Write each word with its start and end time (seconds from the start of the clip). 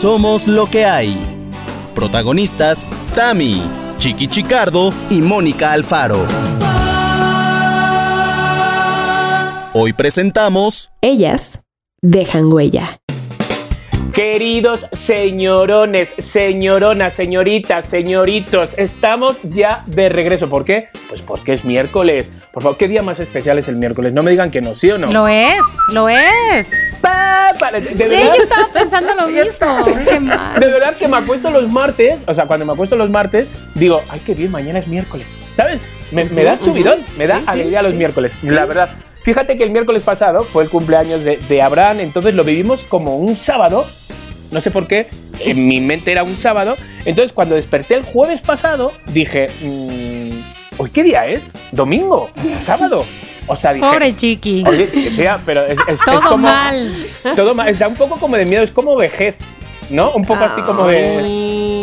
Somos 0.00 0.46
lo 0.46 0.70
que 0.70 0.84
hay. 0.84 1.18
Protagonistas, 1.92 2.92
Tami, 3.16 3.64
Chiqui 3.96 4.28
Chicardo 4.28 4.94
y 5.10 5.20
Mónica 5.20 5.72
Alfaro. 5.72 6.24
Hoy 9.74 9.92
presentamos... 9.94 10.92
Ellas 11.00 11.62
dejan 12.00 12.44
huella. 12.52 13.00
Queridos 14.18 14.84
señorones, 14.94 16.08
señoronas, 16.18 17.12
señoritas, 17.12 17.84
señoritos, 17.84 18.70
estamos 18.76 19.40
ya 19.44 19.84
de 19.86 20.08
regreso. 20.08 20.50
¿Por 20.50 20.64
qué? 20.64 20.88
Pues 21.08 21.22
porque 21.22 21.52
es 21.52 21.64
miércoles. 21.64 22.28
Por 22.50 22.64
favor, 22.64 22.76
¿qué 22.76 22.88
día 22.88 23.00
más 23.04 23.20
especial 23.20 23.60
es 23.60 23.68
el 23.68 23.76
miércoles? 23.76 24.12
No 24.12 24.24
me 24.24 24.32
digan 24.32 24.50
que 24.50 24.60
no, 24.60 24.74
¿sí 24.74 24.90
o 24.90 24.98
no? 24.98 25.06
Lo 25.12 25.28
es, 25.28 25.60
lo 25.92 26.08
es. 26.08 26.98
Pa, 27.00 27.52
pa, 27.60 27.70
de, 27.70 27.80
de 27.80 27.90
Sí, 27.90 27.94
verdad, 27.94 28.34
yo 28.36 28.42
estaba 28.42 28.68
pensando 28.72 29.14
lo 29.14 29.28
mismo. 29.28 30.02
Qué 30.10 30.18
mal. 30.18 30.58
de 30.58 30.68
verdad 30.68 30.96
que 30.96 31.06
me 31.06 31.18
acuesto 31.18 31.52
los 31.52 31.70
martes, 31.70 32.16
o 32.26 32.34
sea, 32.34 32.48
cuando 32.48 32.66
me 32.66 32.72
acuesto 32.72 32.96
los 32.96 33.10
martes, 33.10 33.48
digo, 33.76 34.02
ay, 34.08 34.20
qué 34.26 34.34
bien, 34.34 34.50
mañana 34.50 34.80
es 34.80 34.88
miércoles. 34.88 35.28
¿Sabes? 35.54 35.80
Me, 36.10 36.24
me 36.24 36.42
da 36.42 36.58
subidón, 36.58 36.98
me 37.16 37.28
da 37.28 37.40
alegría 37.46 37.82
los 37.82 37.94
miércoles, 37.94 38.32
la 38.42 38.64
verdad. 38.64 38.90
Fíjate 39.22 39.56
que 39.56 39.62
el 39.62 39.70
miércoles 39.70 40.02
pasado 40.02 40.42
fue 40.42 40.64
el 40.64 40.70
cumpleaños 40.70 41.22
de, 41.22 41.36
de 41.36 41.62
Abraham, 41.62 42.00
entonces 42.00 42.34
lo 42.34 42.42
vivimos 42.42 42.82
como 42.84 43.16
un 43.18 43.36
sábado. 43.36 43.86
No 44.50 44.60
sé 44.60 44.70
por 44.70 44.86
qué, 44.86 45.06
en 45.40 45.66
mi 45.68 45.80
mente 45.80 46.10
era 46.12 46.22
un 46.22 46.36
sábado. 46.36 46.76
Entonces, 47.04 47.32
cuando 47.32 47.54
desperté 47.54 47.94
el 47.94 48.04
jueves 48.04 48.40
pasado, 48.40 48.92
dije, 49.12 49.50
mm, 49.62 50.80
¿hoy 50.80 50.90
qué 50.90 51.02
día 51.02 51.26
es? 51.26 51.42
¿Domingo? 51.72 52.30
¿Sábado? 52.64 53.04
O 53.46 53.56
sea, 53.56 53.72
dije, 53.72 53.86
Pobre 53.86 54.14
chiqui. 54.16 54.62
Oye, 54.66 54.86
tía, 54.86 55.40
pero 55.46 55.64
es, 55.64 55.72
es- 55.72 55.78
es 55.88 56.00
Todo 56.04 56.20
como, 56.22 56.36
mal. 56.38 56.92
Todo 57.36 57.54
mal. 57.54 57.76
Da 57.78 57.88
un 57.88 57.94
poco 57.94 58.16
como 58.16 58.36
de 58.36 58.44
miedo, 58.44 58.62
es 58.62 58.70
como 58.70 58.96
vejez, 58.96 59.36
¿no? 59.90 60.10
Un 60.12 60.24
poco 60.24 60.44
así 60.44 60.60
como 60.62 60.86
de. 60.86 60.96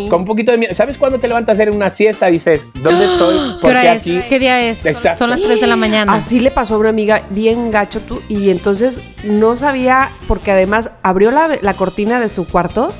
Con 0.09 0.21
un 0.21 0.25
poquito 0.25 0.51
de 0.51 0.57
miedo. 0.57 0.73
¿Sabes 0.75 0.97
cuando 0.97 1.19
te 1.19 1.27
levantas 1.27 1.53
a 1.53 1.61
hacer 1.61 1.71
una 1.71 1.89
siesta 1.89 2.29
y 2.29 2.33
dices, 2.33 2.61
¿dónde 2.75 3.05
estoy? 3.05 3.35
¿Qué 3.55 3.61
¿Por 3.61 3.69
hora 3.71 3.81
qué 3.81 3.93
es? 3.93 4.01
aquí? 4.01 4.19
¿Qué 4.29 4.39
día 4.39 4.61
es? 4.61 4.85
Exacto. 4.85 5.19
Son 5.19 5.29
las 5.29 5.41
3 5.41 5.61
de 5.61 5.67
la 5.67 5.75
mañana. 5.75 6.13
Así 6.13 6.39
le 6.39 6.51
pasó 6.51 6.75
a 6.75 6.77
una 6.77 6.89
amiga 6.89 7.21
bien 7.31 7.71
gacho 7.71 7.99
tú 8.01 8.21
y 8.29 8.49
entonces 8.49 9.01
no 9.23 9.55
sabía, 9.55 10.09
porque 10.27 10.51
además 10.51 10.91
abrió 11.03 11.31
la, 11.31 11.57
la 11.61 11.73
cortina 11.73 12.19
de 12.19 12.29
su 12.29 12.45
cuarto 12.47 12.91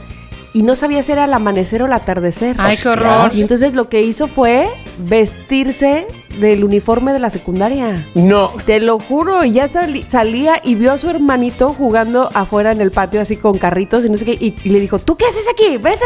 y 0.56 0.64
no 0.64 0.74
sabía 0.76 1.04
si 1.04 1.12
era 1.12 1.26
el 1.26 1.34
amanecer 1.34 1.84
o 1.84 1.86
el 1.86 1.92
atardecer. 1.94 2.56
Ay, 2.60 2.78
qué 2.78 2.88
horror. 2.88 3.32
Y 3.36 3.42
entonces 3.42 3.74
lo 3.76 3.90
que 3.90 4.02
hizo 4.02 4.28
fue 4.28 4.68
vestirse 4.98 6.08
del 6.40 6.64
uniforme 6.64 7.12
de 7.14 7.20
la 7.20 7.30
secundaria. 7.30 8.08
No. 8.14 8.52
Te 8.66 8.80
lo 8.80 9.00
juro, 9.00 9.44
y 9.44 9.52
ya 9.52 9.68
sali- 9.68 10.04
salía 10.04 10.62
y 10.64 10.76
vio 10.76 10.94
a 10.94 10.98
su 10.98 11.10
hermanito 11.10 11.74
jugando 11.74 12.30
afuera 12.34 12.72
en 12.72 12.80
el 12.80 12.92
patio 12.92 13.20
así 13.22 13.36
con 13.38 13.58
carritos 13.58 14.06
y 14.06 14.10
no 14.10 14.16
sé 14.18 14.24
qué, 14.26 14.34
y, 14.34 14.56
y 14.64 14.70
le 14.70 14.80
dijo, 14.80 15.00
¿tú 15.00 15.16
qué 15.18 15.26
haces 15.26 15.44
aquí? 15.52 15.78
Métete, 15.78 16.06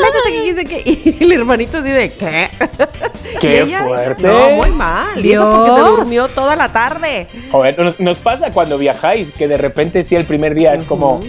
métete 0.00 0.62
aquí, 0.62 0.68
qué. 0.68 1.16
Y 1.20 1.24
el 1.24 1.32
hermanito 1.32 1.78
así 1.78 1.90
de, 1.90 2.10
¿qué? 2.12 2.48
Qué 3.40 3.46
Y 3.46 3.58
ella, 3.68 3.84
fuerte. 3.84 4.22
No, 4.26 4.50
muy 4.52 4.70
mal. 4.70 5.24
Y 5.24 5.32
eso 5.32 5.50
porque 5.52 5.70
se 5.70 5.76
Dios. 5.76 5.96
durmió 5.96 6.28
toda 6.28 6.56
la 6.56 6.70
tarde. 6.72 7.26
Joder, 7.50 7.78
nos, 7.78 7.98
nos 8.00 8.18
pasa 8.18 8.48
cuando 8.52 8.76
viajáis, 8.78 9.32
que 9.34 9.48
de 9.48 9.56
repente 9.56 10.04
sí 10.04 10.14
el 10.14 10.24
primer 10.24 10.54
día 10.54 10.74
es 10.74 10.82
como, 10.84 11.20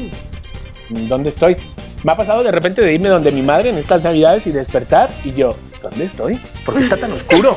¿dónde 0.89 1.29
estoy? 1.29 1.57
Me 2.05 2.11
ha 2.11 2.17
pasado 2.17 2.43
de 2.43 2.51
repente 2.51 2.83
de 2.83 2.93
irme 2.93 3.09
donde 3.09 3.31
mi 3.31 3.41
madre 3.41 3.69
en 3.69 3.79
estas 3.79 4.03
navidades 4.03 4.45
y 4.45 4.51
despertar 4.51 5.09
y 5.23 5.31
yo, 5.33 5.55
¿dónde 5.81 6.05
estoy? 6.05 6.39
¿Por 6.63 6.75
qué 6.75 6.83
está 6.83 6.97
tan 6.97 7.13
oscuro? 7.13 7.55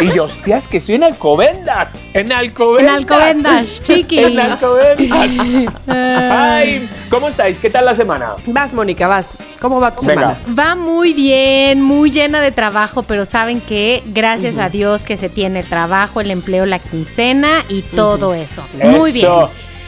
y 0.00 0.12
yo, 0.12 0.24
hostias, 0.24 0.66
que 0.66 0.78
estoy 0.78 0.96
en 0.96 1.04
Alcobendas. 1.04 1.90
En 2.12 2.32
Alcobendas. 2.32 2.88
En 2.92 2.96
Alcobendas, 2.96 3.82
chiqui. 3.84 4.18
en 4.18 4.40
Alcobendas. 4.40 5.72
Ay, 5.86 6.88
¿cómo 7.08 7.28
estáis? 7.28 7.56
¿Qué 7.58 7.70
tal 7.70 7.84
la 7.84 7.94
semana? 7.94 8.32
Vas, 8.46 8.72
Mónica, 8.72 9.06
vas. 9.06 9.28
¿Cómo 9.60 9.80
va 9.80 9.94
tu 9.94 10.04
Venga. 10.04 10.34
semana? 10.42 10.58
Va 10.58 10.74
muy 10.74 11.12
bien, 11.12 11.80
muy 11.80 12.10
llena 12.10 12.40
de 12.40 12.50
trabajo, 12.50 13.04
pero 13.04 13.24
saben 13.26 13.60
que 13.60 14.02
gracias 14.06 14.58
a 14.58 14.70
Dios 14.70 15.04
que 15.04 15.16
se 15.16 15.28
tiene 15.28 15.60
el 15.60 15.68
trabajo, 15.68 16.20
el 16.20 16.32
empleo, 16.32 16.66
la 16.66 16.80
quincena 16.80 17.64
y 17.68 17.82
todo 17.82 18.34
eso. 18.34 18.64
Muy 18.82 19.12
bien. 19.12 19.30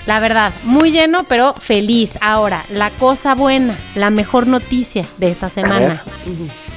La 0.06 0.20
verdad, 0.20 0.52
muy 0.62 0.92
lleno, 0.92 1.24
pero 1.24 1.54
feliz. 1.54 2.16
Ahora, 2.20 2.64
la 2.70 2.90
cosa 2.90 3.34
buena, 3.34 3.76
la 3.96 4.10
mejor 4.10 4.46
noticia 4.46 5.04
de 5.18 5.30
esta 5.30 5.48
semana. 5.48 6.00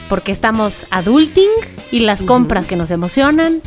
Porque 0.09 0.31
estamos 0.31 0.85
adulting 0.89 1.49
y 1.91 1.99
las 1.99 2.23
compras 2.23 2.65
que 2.65 2.75
nos 2.75 2.89
emocionan 2.89 3.61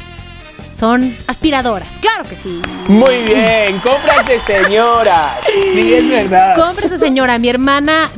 son 0.72 1.16
aspiradoras. 1.28 1.88
Claro 2.00 2.24
que 2.24 2.34
sí. 2.34 2.60
Muy 2.88 3.22
bien, 3.22 3.78
compras 3.80 4.24
de 4.26 4.40
señora. 4.40 5.38
Sí, 5.46 5.94
es 5.94 6.08
verdad. 6.08 6.56
Compras 6.56 6.90
de 6.90 6.98
señora. 6.98 7.38
Mi 7.38 7.48
hermana 7.48 8.10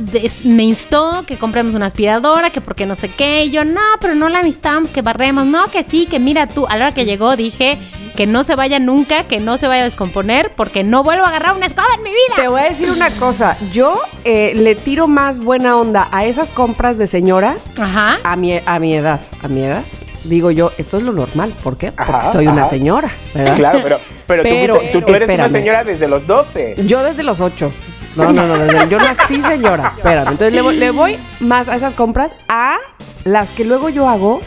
me 0.43 0.63
instó 0.63 1.23
que 1.27 1.37
compremos 1.37 1.75
una 1.75 1.85
aspiradora, 1.85 2.49
que 2.49 2.61
porque 2.61 2.87
no 2.87 2.95
sé 2.95 3.09
qué. 3.09 3.45
Y 3.45 3.51
yo, 3.51 3.65
no, 3.65 3.81
pero 4.01 4.15
no 4.15 4.29
la 4.29 4.41
necesitamos, 4.41 4.89
que 4.89 5.03
barremos. 5.03 5.45
No, 5.45 5.67
que 5.67 5.83
sí, 5.83 6.07
que 6.09 6.17
mira 6.17 6.47
tú. 6.47 6.65
A 6.67 6.77
la 6.77 6.85
hora 6.85 6.95
que 6.95 7.05
llegó 7.05 7.35
dije 7.35 7.77
que 8.15 8.27
no 8.27 8.43
se 8.43 8.55
vaya 8.55 8.79
nunca, 8.79 9.25
que 9.25 9.39
no 9.39 9.57
se 9.57 9.67
vaya 9.67 9.81
a 9.81 9.85
descomponer, 9.85 10.51
porque 10.55 10.83
no 10.83 11.03
vuelvo 11.03 11.25
a 11.25 11.29
agarrar 11.29 11.55
una 11.55 11.65
escoba 11.65 11.87
en 11.97 12.03
mi 12.03 12.09
vida. 12.09 12.35
Te 12.35 12.47
voy 12.47 12.61
a 12.61 12.65
decir 12.65 12.89
una 12.89 13.11
cosa. 13.11 13.57
Yo 13.71 13.99
eh, 14.23 14.53
le 14.55 14.75
tiro 14.75 15.07
más 15.07 15.39
buena 15.39 15.77
onda 15.77 16.07
a 16.11 16.25
esas 16.25 16.51
compras 16.51 16.97
de 16.97 17.07
señora 17.07 17.57
Ajá. 17.79 18.17
a 18.23 18.35
mi, 18.35 18.59
a 18.65 18.79
mi 18.79 18.93
edad. 18.95 19.19
A 19.43 19.47
mi 19.47 19.63
edad. 19.63 19.83
Digo 20.23 20.49
yo, 20.49 20.71
esto 20.77 20.97
es 20.97 21.03
lo 21.03 21.11
normal. 21.11 21.53
¿Por 21.63 21.77
qué? 21.77 21.91
Porque 21.91 22.11
Ajá, 22.11 22.31
soy 22.31 22.47
una 22.47 22.65
señora, 22.65 23.09
¿verdad? 23.33 23.55
Claro, 23.57 23.79
pero, 23.83 23.99
pero, 24.25 24.43
tú 24.43 24.49
Pero, 24.49 24.79
tú, 24.91 25.01
tú 25.01 25.13
eres 25.13 25.29
una 25.29 25.49
señora 25.49 25.83
desde 25.83 26.07
los 26.07 26.25
12. 26.25 26.75
Yo 26.85 27.03
desde 27.03 27.21
los 27.23 27.39
ocho. 27.41 27.71
No, 28.15 28.31
no, 28.31 28.47
no, 28.47 28.57
desde- 28.57 28.89
yo 28.89 28.97
nací 28.97 29.41
señora. 29.41 29.93
Espérame. 29.97 30.31
Entonces 30.31 30.53
le 30.53 30.61
voy, 30.61 30.77
le 30.77 30.89
voy 30.91 31.19
más 31.41 31.67
a 31.67 31.75
esas 31.75 31.93
compras 31.93 32.33
a 32.47 32.77
las 33.23 33.49
que 33.51 33.65
luego 33.65 33.89
yo 33.89 34.09
hago. 34.09 34.41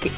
que- 0.00 0.10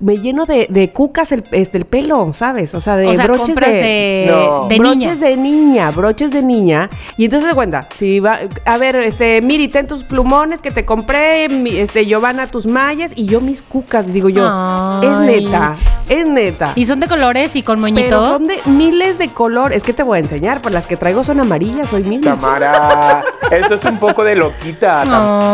me 0.00 0.18
lleno 0.18 0.44
de, 0.46 0.66
de 0.70 0.90
cucas 0.90 1.32
el, 1.32 1.44
este, 1.52 1.78
el 1.78 1.84
pelo, 1.86 2.32
¿sabes? 2.34 2.74
O 2.74 2.80
sea, 2.80 2.96
de 2.96 3.06
o 3.06 3.14
sea, 3.14 3.24
broches 3.26 3.56
de, 3.56 3.66
de, 3.70 4.26
No. 4.30 4.68
de 4.68 4.78
broches 4.78 5.18
niña. 5.18 5.28
de 5.28 5.36
niña, 5.36 5.90
broches 5.90 6.32
de 6.32 6.42
niña. 6.42 6.90
Y 7.16 7.24
entonces 7.26 7.48
de 7.48 7.54
cuenta, 7.54 7.88
si 7.96 8.20
va, 8.20 8.40
a 8.64 8.76
ver, 8.78 8.96
este, 8.96 9.40
Miri, 9.40 9.68
ten 9.68 9.86
tus 9.86 10.04
plumones 10.04 10.60
que 10.60 10.70
te 10.70 10.84
compré, 10.84 11.48
mi- 11.48 11.76
este, 11.78 12.04
Giovanna, 12.06 12.46
tus 12.46 12.66
mallas, 12.66 13.12
y 13.16 13.26
yo 13.26 13.40
mis 13.40 13.62
cucas, 13.62 14.12
digo 14.12 14.28
yo. 14.28 14.46
Ay. 14.48 15.08
Es 15.08 15.18
neta, 15.18 15.76
es 16.08 16.26
neta. 16.26 16.72
Y 16.74 16.84
son 16.84 17.00
de 17.00 17.06
colores 17.08 17.56
y 17.56 17.62
con 17.62 17.80
moñito. 17.80 18.00
Pero 18.02 18.22
son 18.22 18.46
de 18.46 18.60
miles 18.66 19.18
de 19.18 19.28
color. 19.28 19.72
Es 19.72 19.82
que 19.82 19.92
te 19.92 20.02
voy 20.02 20.16
a 20.18 20.20
enseñar, 20.20 20.60
pues 20.60 20.74
las 20.74 20.86
que 20.86 20.96
traigo 20.96 21.24
son 21.24 21.40
amarillas 21.40 21.92
hoy 21.92 22.02
mismo. 22.02 22.30
Tamara, 22.30 23.24
eso 23.50 23.74
es 23.74 23.84
un 23.84 23.98
poco 23.98 24.24
de 24.24 24.36
loquita. 24.36 25.00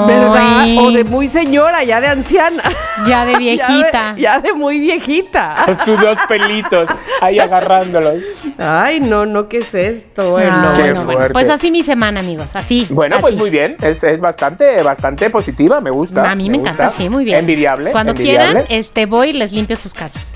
¿Verdad? 0.06 0.64
O 0.80 0.90
de 0.90 1.04
muy 1.04 1.28
señora, 1.28 1.84
ya 1.84 2.00
de 2.00 2.08
anciana. 2.08 2.62
Ya 3.06 3.24
de 3.24 3.36
viejita. 3.38 3.92
Ya 3.92 4.14
de, 4.14 4.20
ya 4.22 4.31
de 4.40 4.52
muy 4.52 4.78
viejita. 4.78 5.56
Con 5.64 5.76
sus 5.78 5.98
dos 6.00 6.18
pelitos 6.28 6.86
ahí 7.20 7.38
agarrándolos. 7.38 8.22
Ay, 8.58 9.00
no, 9.00 9.26
no, 9.26 9.48
¿qué 9.48 9.58
es 9.58 9.74
esto? 9.74 10.30
Bueno, 10.32 10.52
Ah, 10.54 10.72
Qué 10.76 10.82
bueno, 10.82 11.04
bueno. 11.04 11.12
fuerte. 11.18 11.32
Pues 11.32 11.50
así 11.50 11.70
mi 11.70 11.82
semana, 11.82 12.20
amigos. 12.20 12.54
Así. 12.54 12.86
Bueno, 12.90 13.16
pues 13.20 13.36
muy 13.36 13.50
bien. 13.50 13.76
Es, 13.82 14.02
es 14.04 14.20
bastante, 14.20 14.82
bastante 14.82 15.28
positiva. 15.30 15.80
Me 15.80 15.90
gusta. 15.90 16.22
A 16.30 16.34
mí 16.34 16.48
me, 16.48 16.58
encanta, 16.58 16.84
gusta. 16.84 16.98
sí, 17.02 17.08
muy 17.08 17.24
bien. 17.24 17.38
Envidiable. 17.38 17.90
Cuando 17.90 18.12
envidiable. 18.12 18.52
quieran, 18.62 18.66
este, 18.70 19.06
voy 19.06 19.30
y 19.30 19.32
les 19.32 19.52
limpio 19.52 19.76
sus 19.76 19.92
casas. 19.94 20.26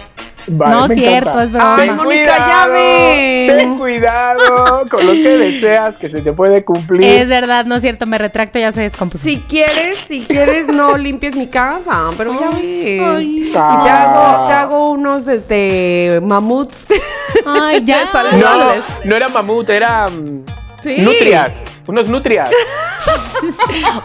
Vale, 0.49 0.75
no, 0.75 0.89
me 0.89 0.95
cierto, 0.95 1.31
encanta. 1.31 1.45
es 1.45 1.53
broma. 1.53 1.77
Ay, 1.77 1.87
Ten 1.89 1.97
Mónica, 1.97 2.33
cuidado, 2.37 2.49
ya 2.49 2.67
ven. 2.69 3.57
Ten 3.59 3.79
cuidado 3.79 4.85
con 4.91 5.07
lo 5.07 5.13
que 5.13 5.39
deseas 5.39 5.97
que 5.97 6.09
se 6.09 6.23
te 6.23 6.33
puede 6.33 6.65
cumplir. 6.65 7.03
Es 7.05 7.29
verdad, 7.29 7.65
no 7.65 7.75
es 7.75 7.83
cierto, 7.83 8.07
me 8.07 8.19
retracto, 8.19 8.59
ya 8.59 8.71
se 8.73 8.83
descompuso. 8.83 9.25
Si 9.25 9.41
quieres, 9.41 9.99
si 10.07 10.23
quieres, 10.25 10.69
no 10.69 10.97
limpies 10.97 11.35
mi 11.37 11.49
casa, 11.49 12.11
pero 12.17 12.39
ya 12.39 12.51
ves. 12.51 12.61
Ay. 13.17 13.49
Y 13.49 13.53
te 13.53 13.59
hago, 13.59 14.47
te 14.49 14.53
hago 14.55 14.91
unos, 14.91 15.29
este, 15.29 16.21
mamuts. 16.23 16.87
Ay, 17.45 17.83
ya. 17.85 18.05
No, 18.37 18.73
no 19.05 19.17
era 19.17 19.29
mamut, 19.29 19.69
era 19.69 20.09
mm, 20.09 20.45
Sí. 20.87 21.01
nutrias. 21.03 21.53
Unos 21.87 22.09
nutrias. 22.09 22.51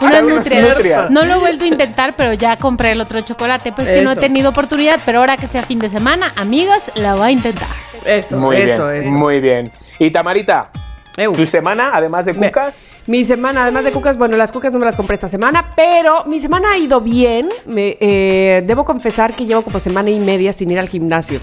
Unas 0.00 0.24
nutrias. 0.24 0.68
nutrias. 0.76 1.10
No 1.10 1.24
lo 1.24 1.34
he 1.34 1.38
vuelto 1.38 1.64
a 1.64 1.66
intentar, 1.66 2.14
pero 2.16 2.32
ya 2.34 2.56
compré 2.56 2.92
el 2.92 3.00
otro 3.00 3.20
chocolate. 3.20 3.72
Pues 3.72 3.88
que 3.88 4.02
no 4.02 4.12
he 4.12 4.16
tenido 4.16 4.50
oportunidad, 4.50 5.00
pero 5.04 5.20
ahora 5.20 5.36
que 5.36 5.46
sea 5.46 5.62
fin 5.62 5.78
de 5.78 5.88
semana, 5.90 6.32
amigas, 6.36 6.82
la 6.94 7.14
voy 7.14 7.28
a 7.28 7.30
intentar. 7.30 7.68
Eso, 8.04 8.36
Muy 8.36 8.56
eso, 8.56 8.88
bien, 8.88 9.02
eso. 9.02 9.10
muy 9.12 9.40
bien. 9.40 9.70
Y 9.98 10.10
Tamarita, 10.10 10.70
Eu. 11.16 11.32
tu 11.32 11.46
semana, 11.46 11.90
además 11.94 12.24
de 12.26 12.34
Me- 12.34 12.48
cucas, 12.48 12.76
Mi 13.06 13.24
semana, 13.24 13.62
además 13.64 13.84
de 13.84 13.90
cucas, 13.90 14.16
bueno, 14.16 14.36
las 14.36 14.52
cucas 14.52 14.72
no 14.72 14.78
me 14.78 14.84
las 14.84 14.94
compré 14.96 15.14
esta 15.14 15.26
semana, 15.28 15.70
pero 15.74 16.24
mi 16.26 16.38
semana 16.38 16.70
ha 16.72 16.78
ido 16.78 17.00
bien. 17.00 17.48
Me, 17.66 17.96
eh, 18.00 18.62
debo 18.64 18.84
confesar 18.84 19.34
que 19.34 19.44
llevo 19.44 19.62
como 19.62 19.78
semana 19.80 20.10
y 20.10 20.18
media 20.20 20.52
sin 20.52 20.70
ir 20.70 20.78
al 20.78 20.88
gimnasio. 20.88 21.40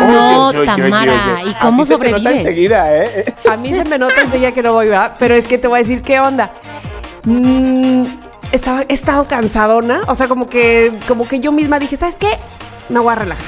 No, 0.00 0.48
oye, 0.48 0.58
oye, 0.58 0.66
Tamara, 0.66 1.38
oye. 1.42 1.50
¿y 1.50 1.54
cómo 1.54 1.82
A 1.82 1.86
ti 1.86 1.92
se 1.92 1.98
te 1.98 2.04
nota 2.10 2.18
sobrevives? 2.20 2.46
enseguida, 2.46 2.96
¿eh? 3.04 3.34
A 3.50 3.56
mí 3.56 3.72
se 3.72 3.84
me 3.84 3.98
nota 3.98 4.20
enseguida 4.22 4.52
que 4.52 4.62
no 4.62 4.72
voy, 4.72 4.88
¿verdad? 4.88 5.16
Pero 5.18 5.34
es 5.34 5.46
que 5.46 5.58
te 5.58 5.68
voy 5.68 5.76
a 5.76 5.82
decir 5.82 6.02
qué 6.02 6.20
onda. 6.20 6.50
Mm, 7.24 8.04
estaba, 8.52 8.82
he 8.88 8.92
estado 8.94 9.24
cansadona, 9.26 10.02
o 10.06 10.14
sea, 10.14 10.28
como 10.28 10.48
que, 10.48 10.92
como 11.08 11.26
que 11.28 11.40
yo 11.40 11.52
misma 11.52 11.78
dije, 11.78 11.96
¿sabes 11.96 12.16
qué? 12.16 12.36
Me 12.88 12.98
voy 13.00 13.12
a 13.12 13.16
relajar. 13.16 13.46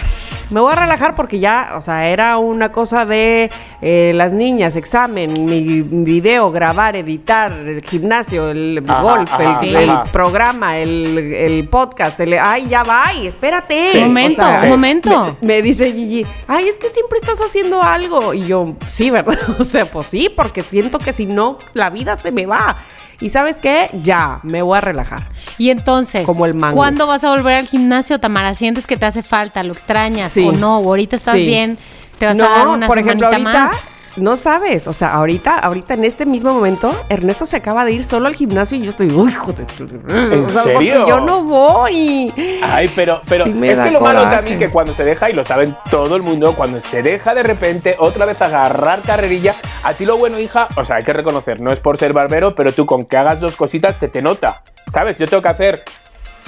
Me 0.51 0.61
voy 0.61 0.73
a 0.73 0.77
relajar 0.77 1.15
porque 1.15 1.41
ya, 1.41 1.73
o 1.77 1.81
sea, 1.81 2.09
era 2.09 2.39
una 2.39 2.71
cosa 2.71 3.05
de 3.07 3.51
eh, 3.81 4.13
las 4.15 4.33
niñas, 4.33 4.77
examen, 4.77 5.45
mi 5.45 5.83
video, 5.83 6.51
grabar, 6.51 6.97
editar, 6.97 7.53
el 7.53 7.83
gimnasio, 7.83 8.51
el 8.51 8.83
Ajá, 8.87 9.03
golf, 9.03 9.41
el, 9.41 9.47
ajá, 9.47 9.65
el 9.65 9.91
ajá. 9.91 10.05
programa, 10.05 10.79
el, 10.79 11.19
el 11.19 11.69
podcast, 11.69 12.19
el, 12.21 12.35
ay, 12.35 12.69
ya 12.69 12.83
va, 12.83 13.07
ay, 13.07 13.27
espérate. 13.27 13.93
Un 13.97 14.09
momento, 14.09 14.47
un 14.63 14.69
momento. 14.69 15.37
Me, 15.41 15.49
me 15.49 15.63
dice 15.63 15.93
Gigi, 15.93 16.27
ay, 16.47 16.69
es 16.69 16.79
que 16.79 16.89
siempre 16.89 17.19
estás 17.21 17.41
haciendo 17.41 17.83
algo. 17.83 18.35
Y 18.35 18.47
yo, 18.47 18.75
sí, 18.89 19.11
¿verdad? 19.11 19.39
O 19.59 19.65
sea, 19.65 19.87
pues 19.87 20.07
sí, 20.09 20.29
porque 20.35 20.63
siento 20.63 20.99
que 20.99 21.13
si 21.13 21.27
no, 21.27 21.59
la 21.73 21.91
vida 21.91 22.17
se 22.17 22.33
me 22.33 22.47
va. 22.47 22.79
Y 23.21 23.29
sabes 23.31 23.57
qué? 23.57 23.89
Ya, 24.03 24.41
me 24.43 24.63
voy 24.63 24.79
a 24.79 24.81
relajar. 24.81 25.29
Y 25.59 25.71
entonces, 25.71 26.25
Como 26.27 26.47
el 26.47 26.55
mango. 26.55 26.77
¿cuándo 26.77 27.07
vas 27.07 27.25
a 27.25 27.31
volver 27.31 27.55
al 27.55 27.67
gimnasio, 27.67 28.19
Tamara? 28.19 28.55
¿Sientes 28.55 28.87
que 28.87 28.97
te 28.97 29.07
hace 29.07 29.23
falta? 29.23 29.63
¿Lo 29.63 29.73
extrañas? 29.73 30.31
Sí. 30.31 30.47
¿O 30.47 30.53
no? 30.53 30.79
¿O 30.79 30.89
ahorita 30.89 31.17
estás 31.17 31.35
Sí. 31.35 31.47
bien? 31.47 31.79
¿Te 32.19 32.27
vas 32.27 32.39
a 32.39 32.49
dar 32.49 32.69
una 32.69 32.87
por 32.87 32.99
ejemplo, 32.99 33.29
semanita 33.31 33.51
ahorita, 33.51 33.75
más? 33.75 33.89
No 34.17 34.37
sabes, 34.37 34.87
o 34.87 34.93
sea, 34.93 35.13
ahorita, 35.15 35.59
ahorita 35.59 35.95
en 35.95 36.05
este 36.05 36.27
mismo 36.27 36.53
momento, 36.53 36.95
Ernesto 37.09 37.47
se 37.47 37.57
acaba 37.57 37.85
de 37.85 37.93
ir 37.93 38.05
solo 38.05 38.27
al 38.27 38.35
gimnasio 38.35 38.79
y 38.79 38.83
yo 38.83 38.91
estoy, 38.91 39.11
uy, 39.11 39.33
joder. 39.33 39.67
¿En 40.09 40.45
o 40.45 40.49
sea, 40.49 40.63
serio? 40.63 40.75
Porque 40.75 41.11
yo 41.11 41.21
no 41.21 41.45
voy. 41.45 42.33
Ay, 42.63 42.91
pero, 42.95 43.21
pero 43.29 43.45
Sí 43.45 43.51
es 43.63 43.79
que 43.79 43.91
lo 43.91 44.01
malo 44.01 44.23
también 44.23 44.59
que 44.59 44.69
cuando 44.69 44.95
se 44.95 45.05
deja, 45.05 45.31
y 45.31 45.33
lo 45.33 45.45
saben 45.45 45.77
todo 45.91 46.17
el 46.17 46.23
mundo, 46.23 46.55
cuando 46.55 46.81
se 46.81 47.03
deja 47.03 47.35
de 47.35 47.43
repente 47.43 47.97
otra 47.99 48.27
vez 48.27 48.41
agarrar 48.41 49.01
carrerilla, 49.03 49.55
a 49.83 49.93
ti 49.95 50.05
lo 50.05 50.17
bueno, 50.17 50.39
hija, 50.39 50.69
o 50.77 50.85
sea, 50.85 50.97
hay 50.97 51.05
que 51.05 51.13
reconocer, 51.13 51.61
no 51.61 51.73
es 51.73 51.81
por 51.81 51.99
ser 51.99 52.13
barbero, 52.13 52.55
pero 52.55 52.73
tú 52.73 52.87
con 52.87 53.05
que 53.07 53.17
hagas 53.17 53.41
dos 53.41 53.57
cositas 53.57 53.97
se 53.97 54.09
te 54.09 54.23
nota. 54.23 54.63
¿Sabes? 54.87 55.19
Yo 55.19 55.27
tengo 55.27 55.43
que 55.43 55.49
hacer 55.49 55.83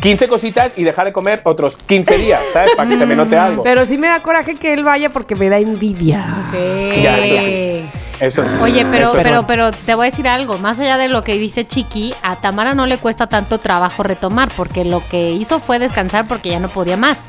15 0.00 0.28
cositas 0.28 0.72
y 0.76 0.84
dejar 0.84 1.06
de 1.06 1.12
comer 1.12 1.40
otros 1.44 1.76
15 1.76 2.18
días, 2.18 2.40
¿sabes? 2.52 2.72
Para 2.76 2.88
que 2.88 2.98
se 2.98 3.06
me 3.06 3.16
note 3.16 3.36
algo. 3.36 3.62
Pero 3.62 3.84
sí 3.86 3.98
me 3.98 4.08
da 4.08 4.20
coraje 4.20 4.56
que 4.56 4.72
él 4.72 4.84
vaya 4.84 5.08
porque 5.08 5.34
me 5.34 5.48
da 5.48 5.58
envidia. 5.58 6.36
Sí. 6.50 7.02
Ya, 7.02 7.18
eso 7.18 7.42
sí. 7.42 7.84
Eso 8.20 8.44
sí. 8.44 8.54
Oye, 8.62 8.86
pero, 8.86 9.12
Eso 9.12 9.22
pero, 9.22 9.46
pero 9.46 9.72
te 9.72 9.94
voy 9.94 10.06
a 10.06 10.10
decir 10.10 10.26
algo. 10.26 10.58
Más 10.58 10.80
allá 10.80 10.96
de 10.96 11.08
lo 11.08 11.22
que 11.22 11.34
dice 11.38 11.66
Chiqui, 11.66 12.14
a 12.22 12.36
Tamara 12.36 12.74
no 12.74 12.86
le 12.86 12.98
cuesta 12.98 13.26
tanto 13.26 13.58
trabajo 13.58 14.02
retomar, 14.02 14.48
porque 14.56 14.84
lo 14.84 15.06
que 15.06 15.32
hizo 15.32 15.60
fue 15.60 15.78
descansar 15.78 16.26
porque 16.26 16.50
ya 16.50 16.58
no 16.58 16.68
podía 16.68 16.96
más. 16.96 17.28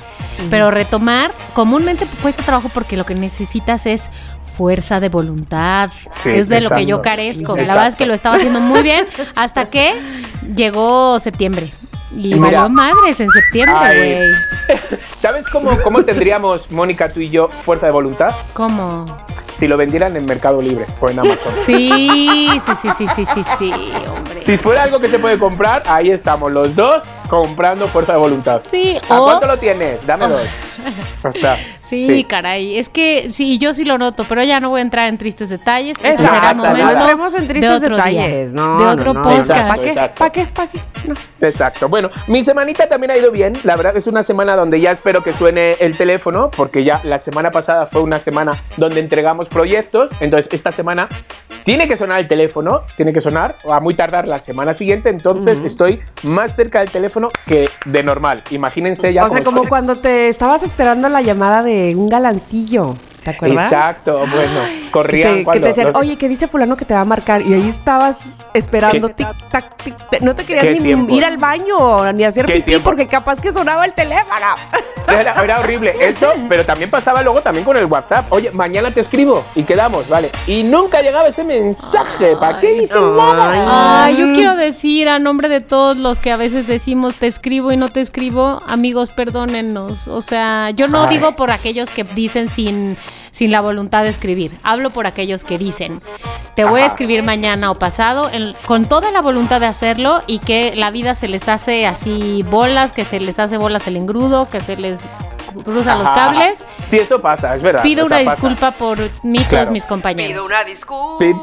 Pero 0.49 0.71
retomar 0.71 1.31
comúnmente 1.53 2.05
cuesta 2.21 2.43
trabajo 2.43 2.69
porque 2.73 2.95
lo 2.95 3.05
que 3.05 3.15
necesitas 3.15 3.85
es 3.85 4.09
fuerza 4.57 4.99
de 4.99 5.09
voluntad. 5.09 5.91
Sí, 6.23 6.29
es 6.29 6.49
de 6.49 6.61
lo 6.61 6.69
que 6.69 6.85
yo 6.85 6.97
exacto. 6.97 7.01
carezco. 7.01 7.55
La 7.57 7.73
verdad 7.73 7.87
es 7.87 7.95
que 7.95 8.05
lo 8.05 8.13
estaba 8.13 8.37
haciendo 8.37 8.59
muy 8.59 8.81
bien 8.81 9.05
hasta 9.35 9.69
que 9.69 9.93
llegó 10.55 11.19
septiembre. 11.19 11.69
Y 12.11 12.35
Mira. 12.35 12.61
valió 12.61 12.69
madres 12.69 13.19
en 13.19 13.29
septiembre, 13.29 13.97
güey. 13.97 14.99
¿Sabes 15.19 15.45
cómo, 15.47 15.77
cómo 15.83 16.03
tendríamos, 16.03 16.69
Mónica, 16.71 17.09
tú 17.09 17.19
y 17.19 17.29
yo, 17.29 17.47
fuerza 17.49 17.85
de 17.87 17.91
voluntad? 17.91 18.29
¿Cómo? 18.53 19.05
Si 19.53 19.67
lo 19.67 19.75
vendieran 19.75 20.15
en 20.15 20.25
Mercado 20.25 20.61
Libre 20.61 20.85
o 20.99 21.09
en 21.09 21.19
Amazon. 21.19 21.51
Sí, 21.65 22.49
sí, 22.63 22.71
sí, 22.81 22.89
sí, 22.97 23.07
sí, 23.15 23.25
sí, 23.33 23.43
sí, 23.57 23.73
hombre. 24.15 24.41
Si 24.41 24.55
fuera 24.57 24.83
algo 24.83 24.99
que 24.99 25.09
se 25.09 25.17
puede 25.19 25.37
comprar, 25.39 25.83
ahí 25.87 26.11
estamos 26.11 26.51
los 26.51 26.75
dos 26.75 27.03
comprando 27.27 27.87
fuerza 27.87 28.13
de 28.13 28.19
voluntad. 28.19 28.61
Sí, 28.69 28.97
¿A 29.09 29.19
o- 29.19 29.25
cuánto 29.25 29.47
lo 29.47 29.57
tienes? 29.57 30.05
Dame 30.05 30.27
dos. 30.27 30.47
O 31.23 31.31
sea, 31.31 31.57
Sí, 31.89 32.23
caray, 32.23 32.77
es 32.77 32.89
que 32.89 33.29
sí, 33.31 33.57
yo 33.57 33.73
sí 33.73 33.85
lo 33.85 33.97
noto, 33.97 34.25
pero 34.27 34.43
ya 34.43 34.59
no 34.59 34.69
voy 34.69 34.79
a 34.79 34.83
entrar 34.83 35.07
en 35.07 35.17
tristes 35.17 35.49
detalles. 35.49 35.97
Eso 35.97 36.21
Exacto, 36.23 36.35
será 36.35 36.53
no 36.53 36.65
momento 36.65 36.99
entremos 36.99 37.33
en 37.35 37.41
de 37.41 37.47
tristes 37.47 37.71
otro 37.71 37.95
detalles, 37.95 38.53
día, 38.53 38.61
no, 38.61 38.77
de 38.77 38.85
no, 38.85 38.91
otro 38.91 39.13
no, 39.13 39.21
podcast. 39.21 39.49
exacto. 39.49 39.67
¿Para 39.67 39.81
qué? 39.81 40.11
¿Para 40.15 40.31
qué? 40.31 40.45
¿Para 40.45 40.69
qué? 40.69 40.79
No. 41.07 41.47
Exacto. 41.47 41.87
Bueno, 41.87 42.09
mi 42.27 42.43
semanita 42.43 42.87
también 42.89 43.11
ha 43.11 43.17
ido 43.17 43.31
bien. 43.31 43.53
La 43.63 43.75
verdad 43.75 43.95
es 43.95 44.07
una 44.07 44.23
semana 44.23 44.55
donde 44.55 44.81
ya 44.81 44.91
espero 44.91 45.23
que 45.23 45.33
suene 45.33 45.71
el 45.79 45.95
teléfono, 45.95 46.49
porque 46.55 46.83
ya 46.83 46.99
la 47.03 47.19
semana 47.19 47.51
pasada 47.51 47.87
fue 47.87 48.01
una 48.01 48.19
semana 48.19 48.51
donde 48.75 48.99
entregamos 48.99 49.47
proyectos. 49.47 50.09
Entonces, 50.19 50.51
esta 50.53 50.71
semana 50.71 51.07
tiene 51.63 51.87
que 51.87 51.97
sonar 51.97 52.19
el 52.19 52.27
teléfono, 52.27 52.81
tiene 52.95 53.13
que 53.13 53.21
sonar, 53.21 53.57
o 53.63 53.73
a 53.73 53.79
muy 53.79 53.93
tardar 53.93 54.27
la 54.27 54.39
semana 54.39 54.73
siguiente. 54.73 55.09
Entonces, 55.09 55.61
estoy 55.61 56.01
más 56.23 56.55
cerca 56.55 56.79
del 56.79 56.89
teléfono 56.89 57.29
que 57.45 57.69
de 57.85 58.03
normal. 58.03 58.41
Imagínense 58.51 59.13
ya. 59.13 59.25
O 59.25 59.29
sea, 59.29 59.39
cómo 59.39 59.45
como 59.45 59.57
estoy. 59.59 59.69
cuando 59.69 59.95
te 59.97 60.29
estabas 60.29 60.63
esperando 60.63 61.07
la 61.09 61.21
llamada 61.21 61.63
de 61.63 61.76
un 61.95 62.09
galancillo. 62.09 62.95
¿Te 63.27 63.35
acuerdas? 63.35 63.71
Exacto, 63.71 64.19
bueno, 64.19 64.61
corrían 64.91 65.35
que 65.39 65.43
cuando. 65.43 65.61
te 65.63 65.67
decían, 65.67 65.87
los- 65.87 65.97
oye, 65.97 66.15
que 66.15 66.29
dice 66.29 66.47
fulano 66.47 66.77
que 66.77 66.85
te 66.85 66.93
va 66.93 67.01
a 67.01 67.05
marcar. 67.05 67.41
Y 67.41 67.53
ahí 67.53 67.67
estabas 67.67 68.37
esperando, 68.53 69.09
tic, 69.09 69.27
tac, 69.49 69.75
tic, 69.83 69.95
tac. 70.09 70.21
No 70.21 70.33
te 70.33 70.45
querías 70.45 70.65
¿Qué 70.65 70.79
ni 70.79 71.15
ir 71.17 71.25
al 71.25 71.37
baño, 71.37 72.13
ni 72.13 72.23
hacer 72.23 72.45
¿Qué 72.45 72.53
pipí, 72.61 72.77
porque 72.79 73.05
capaz 73.05 73.41
que 73.41 73.51
sonaba 73.51 73.83
el 73.85 73.93
teléfono. 73.93 74.33
Era, 75.09 75.41
era 75.43 75.59
horrible 75.59 75.93
eso, 76.01 76.31
pero 76.47 76.65
también 76.65 76.89
pasaba 76.89 77.21
luego 77.21 77.41
también 77.41 77.65
con 77.65 77.75
el 77.75 77.85
WhatsApp. 77.85 78.25
Oye, 78.31 78.51
mañana 78.51 78.91
te 78.91 79.01
escribo 79.01 79.43
y 79.55 79.63
quedamos, 79.63 80.07
¿vale? 80.07 80.29
Y 80.47 80.63
nunca 80.63 81.01
llegaba 81.01 81.27
ese 81.27 81.43
mensaje. 81.43 82.35
¿Para 82.37 82.59
qué 82.61 82.73
dicen 82.81 82.97
Ay. 82.97 83.17
nada? 83.17 84.03
Ay, 84.05 84.17
yo 84.17 84.33
quiero 84.33 84.55
decir 84.55 85.09
a 85.09 85.19
nombre 85.19 85.49
de 85.49 85.59
todos 85.61 85.97
los 85.97 86.19
que 86.19 86.31
a 86.31 86.37
veces 86.37 86.67
decimos 86.67 87.15
te 87.15 87.27
escribo 87.27 87.71
y 87.73 87.77
no 87.77 87.89
te 87.89 87.99
escribo, 88.01 88.61
amigos, 88.67 89.09
perdónennos. 89.09 90.07
O 90.07 90.21
sea, 90.21 90.69
yo 90.71 90.87
no 90.87 91.03
Ay. 91.03 91.15
digo 91.15 91.35
por 91.35 91.51
aquellos 91.51 91.89
que 91.89 92.03
dicen 92.03 92.49
sin, 92.49 92.97
sin 93.37 93.51
la 93.51 93.61
voluntad 93.61 94.01
de 94.03 94.09
escribir. 94.09 94.57
Hablo 94.63 94.89
por 94.89 95.05
aquellos 95.05 95.43
que 95.43 95.59
dicen, 95.59 96.01
te 96.55 96.63
voy 96.65 96.81
a 96.81 96.87
escribir 96.87 97.21
mañana 97.21 97.69
o 97.69 97.75
pasado, 97.75 98.31
en- 98.33 98.55
con 98.65 98.85
toda 98.87 99.11
la 99.11 99.21
voluntad 99.21 99.59
de 99.59 99.67
hacerlo 99.67 100.21
y 100.25 100.39
que 100.39 100.75
la 100.75 100.89
vida 100.89 101.13
se 101.13 101.27
les 101.27 101.47
hace 101.47 101.85
así 101.85 102.43
bolas, 102.49 102.93
que 102.93 103.05
se 103.05 103.19
les 103.19 103.37
hace 103.37 103.57
bolas 103.57 103.85
el 103.85 103.95
engrudo, 103.95 104.49
que 104.49 104.59
se 104.59 104.75
les 104.75 104.97
cruzan 105.63 105.99
los 105.99 106.11
cables. 106.11 106.65
Sí, 106.89 106.97
eso 106.97 107.19
pasa, 107.19 107.55
es 107.55 107.61
verdad. 107.61 107.81
Pido 107.83 108.05
o 108.05 108.07
sea, 108.07 108.17
una 108.17 108.25
pasa. 108.25 108.35
disculpa 108.41 108.71
por 108.71 108.97
mí 109.23 109.39
y 109.39 109.43
todos 109.43 109.49
Claro. 109.49 109.71
mis 109.71 109.85
compañeros. 109.85 110.49
disculpa 110.65 111.25
Sí. 111.25 111.33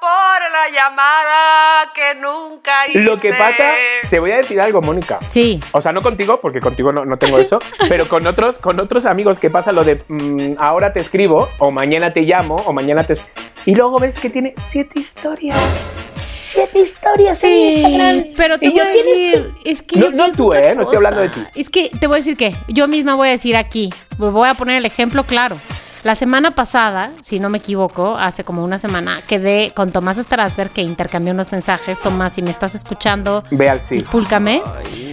por 0.00 0.50
la 0.52 0.68
llamada 0.72 1.90
que 1.94 2.14
nunca 2.14 2.86
hice. 2.88 3.00
Lo 3.00 3.16
que 3.18 3.32
pasa, 3.32 3.64
te 4.08 4.18
voy 4.20 4.32
a 4.32 4.36
decir 4.36 4.60
algo, 4.60 4.80
Mónica. 4.80 5.18
Sí. 5.28 5.60
O 5.72 5.82
sea, 5.82 5.92
no 5.92 6.00
contigo, 6.02 6.40
porque 6.40 6.60
contigo 6.60 6.92
no, 6.92 7.04
no 7.04 7.16
tengo 7.18 7.38
eso, 7.38 7.58
pero 7.88 8.08
con 8.08 8.26
otros, 8.26 8.58
con 8.58 8.78
otros 8.80 9.04
amigos 9.06 9.38
que 9.38 9.50
pasa 9.50 9.72
lo 9.72 9.82
de 9.84 10.02
mm, 10.08 10.54
ahora 10.58 10.92
te 10.92 11.00
escribo, 11.00 11.48
o 11.58 11.70
mañana 11.70 12.12
te 12.12 12.20
llamo, 12.22 12.56
o 12.66 12.72
mañana 12.72 13.04
te... 13.04 13.14
Y 13.64 13.74
luego 13.74 13.98
ves 13.98 14.18
que 14.20 14.30
tiene 14.30 14.54
siete 14.68 15.00
historias. 15.00 15.56
Siete 16.56 16.80
historias 16.80 17.44
en 17.44 17.52
Instagram. 17.52 18.14
Sí, 18.24 18.34
pero 18.36 18.58
te 18.58 18.68
voy 18.70 18.78
yo 18.78 18.84
a 18.84 18.86
decir, 18.88 19.54
es 19.64 19.82
que 19.82 19.98
No- 20.00 20.30
tú, 20.32 20.52
¿eh? 20.52 20.74
No 20.74 20.82
estoy 20.82 20.96
hablando 20.96 21.20
de 21.20 21.28
ti. 21.28 21.40
Es 21.54 21.70
que 21.70 21.90
te 22.00 22.06
voy 22.06 22.16
a 22.16 22.18
decir 22.18 22.36
que 22.36 22.54
yo 22.68 22.88
misma 22.88 23.14
voy 23.14 23.28
a 23.28 23.30
decir 23.32 23.56
aquí, 23.56 23.92
voy 24.18 24.48
a 24.48 24.54
poner 24.54 24.76
el 24.78 24.86
ejemplo 24.86 25.24
claro. 25.24 25.58
La 26.04 26.14
semana 26.14 26.52
pasada, 26.52 27.10
si 27.24 27.40
no 27.40 27.50
me 27.50 27.58
equivoco, 27.58 28.16
hace 28.16 28.44
como 28.44 28.62
una 28.62 28.78
semana, 28.78 29.20
quedé 29.26 29.72
con 29.74 29.90
Tomás 29.90 30.18
Strasberg 30.18 30.70
que 30.70 30.80
intercambió 30.80 31.32
unos 31.34 31.50
mensajes. 31.50 32.00
Tomás, 32.00 32.32
si 32.34 32.42
me 32.42 32.50
estás 32.50 32.76
escuchando, 32.76 33.42
Ve 33.50 33.68
al 33.68 33.82
sí. 33.82 33.96
Dispúlcame. 33.96 34.62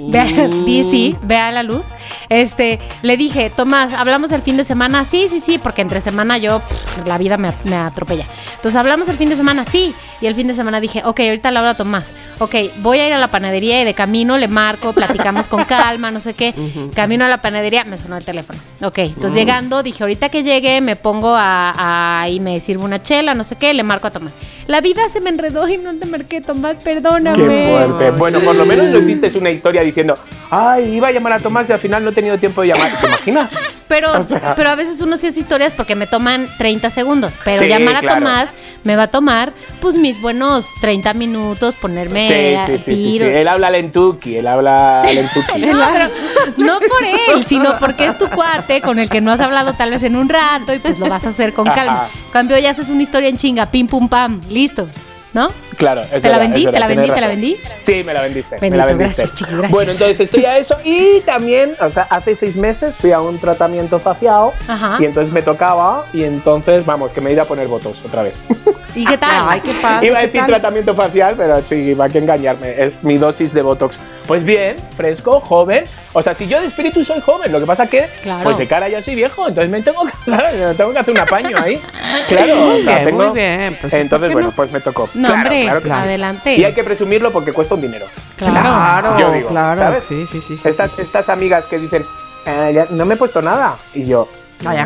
Vea, 0.09 0.25
di 0.65 0.83
sí, 0.83 1.15
vea 1.23 1.51
la 1.51 1.63
luz. 1.63 1.87
Este, 2.29 2.77
le 3.01 3.17
dije, 3.17 3.49
Tomás, 3.49 3.91
hablamos 3.93 4.31
el 4.33 4.43
fin 4.43 4.55
de 4.55 4.63
semana. 4.65 5.03
Sí, 5.03 5.27
sí, 5.31 5.39
sí, 5.39 5.57
porque 5.57 5.81
entre 5.81 5.99
semana 5.99 6.37
yo, 6.37 6.59
pff, 6.59 7.07
la 7.07 7.17
vida 7.17 7.37
me, 7.37 7.51
me 7.63 7.75
atropella. 7.75 8.27
Entonces, 8.57 8.75
hablamos 8.75 9.09
el 9.09 9.17
fin 9.17 9.29
de 9.29 9.35
semana, 9.35 9.65
sí. 9.65 9.95
Y 10.21 10.27
el 10.27 10.35
fin 10.35 10.47
de 10.47 10.53
semana 10.53 10.79
dije, 10.79 11.01
ok, 11.05 11.19
ahorita 11.19 11.51
le 11.51 11.59
hablo 11.59 11.71
a 11.71 11.73
Tomás. 11.75 12.13
Ok, 12.39 12.55
voy 12.77 12.99
a 12.99 13.07
ir 13.07 13.13
a 13.13 13.17
la 13.17 13.27
panadería 13.29 13.81
y 13.81 13.85
de 13.85 13.93
camino 13.93 14.37
le 14.37 14.47
marco, 14.47 14.93
platicamos 14.93 15.47
con 15.47 15.65
calma, 15.65 16.11
no 16.11 16.19
sé 16.19 16.33
qué. 16.33 16.53
Camino 16.95 17.25
a 17.25 17.27
la 17.27 17.41
panadería, 17.41 17.83
me 17.83 17.97
sonó 17.97 18.15
el 18.17 18.25
teléfono. 18.25 18.59
Ok, 18.81 18.99
entonces 18.99 19.33
llegando, 19.35 19.83
dije, 19.83 20.03
ahorita 20.03 20.29
que 20.29 20.43
llegue, 20.43 20.79
me 20.81 20.95
pongo 20.95 21.35
a, 21.35 22.21
a- 22.23 22.29
y 22.29 22.39
me 22.39 22.59
sirvo 22.59 22.85
una 22.85 23.01
chela, 23.01 23.33
no 23.33 23.43
sé 23.43 23.55
qué, 23.55 23.73
le 23.73 23.83
marco 23.83 24.07
a 24.07 24.11
Tomás. 24.11 24.33
La 24.67 24.81
vida 24.81 25.01
se 25.09 25.19
me 25.19 25.29
enredó 25.29 25.67
y 25.67 25.77
no 25.77 25.93
te 25.95 26.05
marqué, 26.05 26.39
Tomás, 26.41 26.77
perdóname. 26.83 27.35
Qué 27.35 27.69
fuerte. 27.69 28.11
Bueno, 28.11 28.39
por 28.39 28.55
lo 28.55 28.65
menos 28.65 28.85
no 28.87 28.97
hiciste 28.99 29.37
una 29.37 29.51
historia 29.51 29.81
diciendo, 29.81 30.17
ay, 30.49 30.95
iba 30.95 31.09
a 31.09 31.11
llamar 31.11 31.33
a 31.33 31.39
Tomás 31.39 31.67
y 31.69 31.73
al 31.73 31.79
final 31.79 32.03
no 32.03 32.11
he 32.11 32.13
tenido 32.13 32.37
tiempo 32.37 32.61
de 32.61 32.69
llamar. 32.69 32.89
¿Te 32.99 33.07
imaginas? 33.07 33.51
Pero, 33.85 34.11
O 34.11 34.23
sea- 34.23 34.55
pero 34.55 34.71
a 34.71 34.75
veces 34.75 35.01
uno 35.01 35.17
sí 35.17 35.27
hace 35.27 35.41
historias 35.41 35.71
porque 35.73 35.93
me 35.95 36.07
toman 36.07 36.47
30 36.57 36.89
segundos. 36.89 37.33
Pero 37.45 37.61
Sí, 37.61 37.67
llamar 37.69 37.97
a 37.97 37.99
claro. 37.99 38.15
Tomás 38.15 38.55
me 38.83 38.95
va 38.95 39.03
a 39.03 39.07
tomar, 39.07 39.51
pues, 39.81 39.93
mis 39.95 40.19
buenos 40.19 40.69
30 40.81 41.13
minutos, 41.13 41.75
ponerme 41.75 42.25
Sí, 42.27 42.55
a 42.55 42.65
sí, 42.65 42.77
sí, 42.79 42.95
sí, 42.97 43.17
sí. 43.19 43.23
Él 43.23 43.47
habla 43.47 43.69
lentuki, 43.69 44.37
él 44.37 44.47
habla 44.47 45.03
lentuki. 45.13 45.61
No, 45.73 45.85
pero 45.93 46.09
no 46.57 46.79
por 46.79 47.03
él, 47.03 47.45
sino 47.45 47.77
porque 47.77 48.07
es 48.07 48.17
tu 48.17 48.27
cuate 48.29 48.81
con 48.81 48.97
el 48.97 49.09
que 49.09 49.21
no 49.21 49.31
has 49.31 49.41
hablado 49.41 49.73
tal 49.73 49.91
vez 49.91 50.01
en 50.01 50.15
un 50.15 50.27
rato 50.27 50.73
y 50.73 50.79
pues 50.79 50.97
lo 50.97 51.07
vas 51.07 51.25
a 51.25 51.29
hacer 51.29 51.53
con 51.53 51.65
calma. 51.65 52.05
Ajá. 52.05 52.09
Cambio, 52.31 52.57
ya 52.57 52.71
haces 52.71 52.89
una 52.89 53.03
historia 53.03 53.29
en 53.29 53.37
chinga, 53.37 53.69
pim 53.69 53.85
pum 53.85 54.07
pam, 54.09 54.41
listo, 54.53 54.87
¿no? 55.33 55.47
Claro, 55.77 56.01
es 56.01 56.09
¿Te 56.09 56.21
la 56.21 56.37
verdad, 56.37 56.39
vendí? 56.41 56.65
¿Te 56.65 56.79
la 56.79 56.87
vendí? 56.87 57.01
¿Te 57.03 57.07
la 57.07 57.15
razón. 57.15 57.29
vendí? 57.29 57.57
Sí, 57.81 58.03
me 58.03 58.13
la 58.13 58.21
vendiste. 58.21 58.57
me 58.61 58.69
la 58.69 58.85
vendiste. 58.85 59.21
gracias, 59.21 59.33
chiqui, 59.33 59.51
gracias. 59.51 59.71
Bueno, 59.71 59.91
entonces 59.91 60.19
estoy 60.19 60.45
a 60.45 60.57
eso 60.57 60.77
y 60.83 61.21
también, 61.21 61.75
o 61.81 61.89
sea, 61.89 62.03
hace 62.03 62.35
seis 62.35 62.55
meses 62.55 62.95
fui 62.97 63.11
a 63.11 63.19
un 63.19 63.39
tratamiento 63.39 63.99
facial 63.99 64.51
Ajá. 64.67 64.97
y 64.99 65.05
entonces 65.05 65.33
me 65.33 65.41
tocaba 65.41 66.05
y 66.13 66.23
entonces, 66.23 66.85
vamos, 66.85 67.11
que 67.11 67.21
me 67.21 67.31
ido 67.31 67.41
a 67.41 67.45
poner 67.45 67.67
votos 67.67 67.99
otra 68.05 68.23
vez. 68.23 68.35
¿Y 68.95 69.05
qué 69.05 69.17
tal? 69.17 69.45
Ay, 69.49 69.61
qué 69.61 69.73
padre. 69.75 70.07
Iba 70.07 70.17
a 70.19 70.21
¿qué 70.21 70.27
decir 70.27 70.45
tratamiento 70.45 70.93
facial, 70.93 71.33
pero 71.37 71.61
sí, 71.63 71.93
va 71.93 72.05
a 72.05 72.09
que 72.09 72.19
engañarme. 72.19 72.69
Es 72.83 73.03
mi 73.03 73.17
dosis 73.17 73.53
de 73.53 73.61
Botox. 73.61 73.97
Pues 74.27 74.43
bien, 74.43 74.75
fresco, 74.95 75.39
joven. 75.41 75.83
O 76.13 76.21
sea, 76.21 76.33
si 76.35 76.47
yo 76.47 76.61
de 76.61 76.67
espíritu 76.67 77.03
soy 77.03 77.19
joven, 77.19 77.51
lo 77.51 77.59
que 77.59 77.65
pasa 77.65 77.87
que, 77.87 78.07
Claro. 78.21 78.43
pues 78.43 78.57
de 78.57 78.67
cara 78.67 78.87
ya 78.87 79.01
soy 79.01 79.15
viejo, 79.15 79.47
entonces 79.47 79.69
me 79.71 79.81
tengo 79.81 80.03
que, 80.05 80.11
tengo 80.77 80.93
que 80.93 80.99
hacer 80.99 81.13
un 81.13 81.19
apaño 81.19 81.57
ahí. 81.57 81.81
Claro, 82.29 82.53
o 82.67 82.75
sea, 82.77 82.95
bien, 82.99 83.05
tengo- 83.07 83.23
muy 83.25 83.33
bien, 83.35 83.77
pues, 83.81 83.91
¿por 83.91 83.99
entonces, 84.01 84.31
bueno, 84.31 84.47
no? 84.49 84.55
pues 84.55 84.71
me 84.71 84.79
tocó. 84.79 85.09
No, 85.15 85.27
Claro, 85.29 85.41
hombre, 85.41 85.63
claro 85.63 85.81
que 85.81 85.87
sí. 85.89 85.91
adelante. 85.95 86.55
Y 86.55 86.63
hay 86.63 86.73
que 86.73 86.83
presumirlo 86.83 87.31
porque 87.31 87.51
cuesta 87.51 87.75
un 87.75 87.81
dinero. 87.81 88.05
Claro, 88.37 89.17
Yo 89.19 89.31
digo, 89.31 89.49
claro. 89.49 89.79
¿sabes? 89.81 90.03
Sí, 90.05 90.25
sí, 90.27 90.39
sí. 90.41 90.55
sí, 90.57 90.69
Estas, 90.69 90.91
sí, 90.91 90.97
sí. 90.97 91.01
estas 91.03 91.29
amigas 91.29 91.65
que 91.65 91.79
dicen, 91.79 92.05
"Eh, 92.45 92.71
ya 92.73 92.85
no 92.91 93.05
me 93.05 93.15
he 93.15 93.17
puesto 93.17 93.41
nada. 93.41 93.75
Y 93.93 94.05
yo, 94.05 94.29
Ay. 94.65 94.77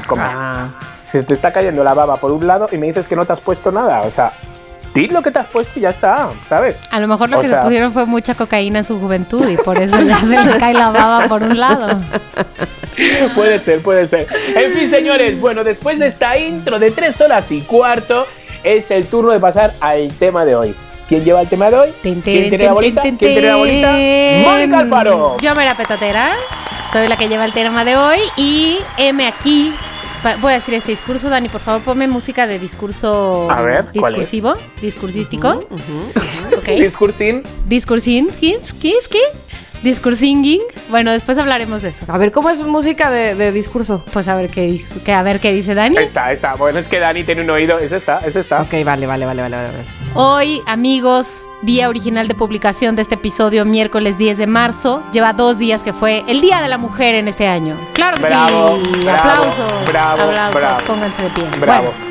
Se 1.10 1.24
te 1.24 1.34
está 1.34 1.52
cayendo 1.54 1.84
la 1.84 1.94
baba 1.94 2.18
por 2.18 2.32
un 2.32 2.46
lado 2.46 2.68
y 2.72 2.78
me 2.78 2.88
dices 2.88 3.08
que 3.08 3.16
no 3.16 3.26
te 3.26 3.34
has 3.34 3.40
puesto 3.40 3.72
nada. 3.72 4.02
O 4.02 4.12
sea, 4.12 4.34
di 4.94 5.08
lo 5.08 5.22
que 5.22 5.32
te 5.32 5.40
has 5.40 5.48
puesto 5.48 5.80
y 5.80 5.84
ya 5.84 5.90
está, 5.90 6.30
¿sabes? 6.50 6.78
A 6.92 7.00
lo 7.00 7.08
mejor 7.08 7.30
lo 7.30 7.38
O 7.38 7.42
que 7.42 7.48
sea- 7.48 7.62
se 7.62 7.66
pusieron 7.66 7.94
fue 7.94 8.06
mucha 8.06 8.36
cocaína 8.36 8.80
en 8.80 8.86
su 8.86 9.00
juventud 9.00 9.48
y 9.48 9.56
por 9.58 9.78
eso 9.78 10.02
ya 10.02 10.20
se 10.20 10.28
les 10.44 10.56
cae 10.58 10.74
la 10.74 10.90
baba 10.92 11.28
por 11.28 11.44
un 11.44 11.58
lado. 11.60 12.02
puede 13.36 13.60
ser, 13.60 13.82
puede 13.82 14.08
ser. 14.08 14.28
En 14.56 14.74
fin, 14.74 14.90
señores, 14.90 15.40
bueno, 15.40 15.64
después 15.64 16.00
de 16.00 16.08
esta 16.08 16.38
intro 16.38 16.80
de 16.80 16.92
tres 16.92 17.20
horas 17.22 17.50
y 17.52 17.62
cuarto, 17.62 18.26
es 18.64 18.90
el 18.92 19.08
turno 19.08 19.32
de 19.32 19.40
pasar 19.40 19.72
al 19.82 20.10
tema 20.14 20.44
de 20.46 20.56
hoy. 20.56 20.76
¿Quién 21.08 21.24
lleva 21.24 21.40
el 21.42 21.48
tema 21.48 21.70
de 21.70 21.78
hoy? 21.78 21.90
¿Quién 22.02 22.22
tiene 22.22 22.58
la 22.58 22.74
bolita? 22.74 23.02
¿Quién 23.02 23.18
tiene 23.18 23.42
la 23.42 23.56
bolita? 23.56 23.92
Mónica 24.50 24.80
Alfaro. 24.80 25.38
Yo 25.40 25.56
me 25.56 25.64
la 25.64 25.74
petatera, 25.76 26.32
soy 26.92 27.08
la 27.08 27.16
que 27.16 27.30
lleva 27.30 27.46
el 27.46 27.54
tema 27.54 27.86
de 27.86 27.96
hoy 27.96 28.20
y 28.36 28.80
M 28.98 29.26
aquí. 29.26 29.74
Voy 30.36 30.52
a 30.52 30.56
decir 30.56 30.74
este 30.74 30.92
discurso, 30.92 31.30
Dani, 31.30 31.50
por 31.50 31.62
favor, 31.62 31.82
ponme 31.82 32.08
música 32.08 32.46
de 32.48 32.60
discurso 32.60 33.50
A 33.50 33.62
ver, 33.62 33.86
¿cuál 33.98 34.14
es? 34.16 34.20
discursivo, 34.32 34.54
discursístico, 34.82 35.50
Ujú, 35.70 35.76
ujú. 35.76 36.58
¿ok? 36.58 36.66
Discursín. 36.80 37.44
Discursín, 37.66 38.30
¿qué? 38.40 38.58
¿Qué? 38.82 38.94
¿Qué? 39.10 39.20
Discursinging. 39.84 40.62
Bueno, 40.90 41.12
después 41.12 41.38
hablaremos 41.38 41.84
de 41.84 41.90
eso. 41.90 42.12
A 42.12 42.18
ver, 42.18 42.32
¿cómo 42.32 42.50
es 42.50 42.62
música 42.64 43.12
de, 43.12 43.36
de 43.36 43.52
discurso? 43.52 44.04
Pues 44.12 44.28
a 44.28 44.36
ver 44.36 44.50
qué, 44.50 44.62
dice- 44.64 45.00
que- 45.04 45.14
a 45.14 45.22
ver 45.22 45.40
qué 45.40 45.54
dice 45.54 45.76
Dani. 45.76 45.98
Está, 45.98 46.32
está. 46.32 46.56
Bueno, 46.56 46.80
es 46.80 46.88
que 46.88 46.98
Dani 47.00 47.24
tiene 47.24 47.44
un 47.44 47.50
oído. 47.52 47.78
Ese 47.78 47.98
está, 47.98 48.20
ese 48.26 48.40
está. 48.40 48.62
Ok, 48.64 48.72
vale, 48.84 49.06
vale, 49.06 49.26
vale, 49.26 49.42
vale, 49.44 49.56
vale. 49.56 49.97
Hoy, 50.20 50.64
amigos, 50.66 51.48
día 51.62 51.88
original 51.90 52.28
de 52.28 52.34
publicación 52.34 52.96
de 52.96 53.04
este 53.04 53.14
episodio, 53.16 53.66
miércoles 53.66 54.18
10 54.18 54.40
de 54.40 54.48
marzo. 54.48 55.04
Lleva 55.14 55.34
dos 55.34 55.60
días 55.60 55.84
que 55.84 55.94
fue 55.94 56.24
el 56.28 56.42
Día 56.42 56.60
de 56.60 56.68
la 56.70 56.80
Mujer 56.80 57.14
en 57.14 57.28
este 57.28 57.48
año. 57.48 57.78
Claro 57.94 58.18
que 58.18 58.24
Bravo, 58.24 58.80
sí. 58.84 59.00
bravo, 59.04 59.20
aplausos. 59.30 59.86
bravo, 59.86 60.22
aplausos. 60.24 60.56
bravo. 60.60 60.78
Pónganse 60.88 61.24
de 61.24 61.30
pie. 61.30 61.44
Bravo. 61.60 61.94
Bueno, 61.96 62.07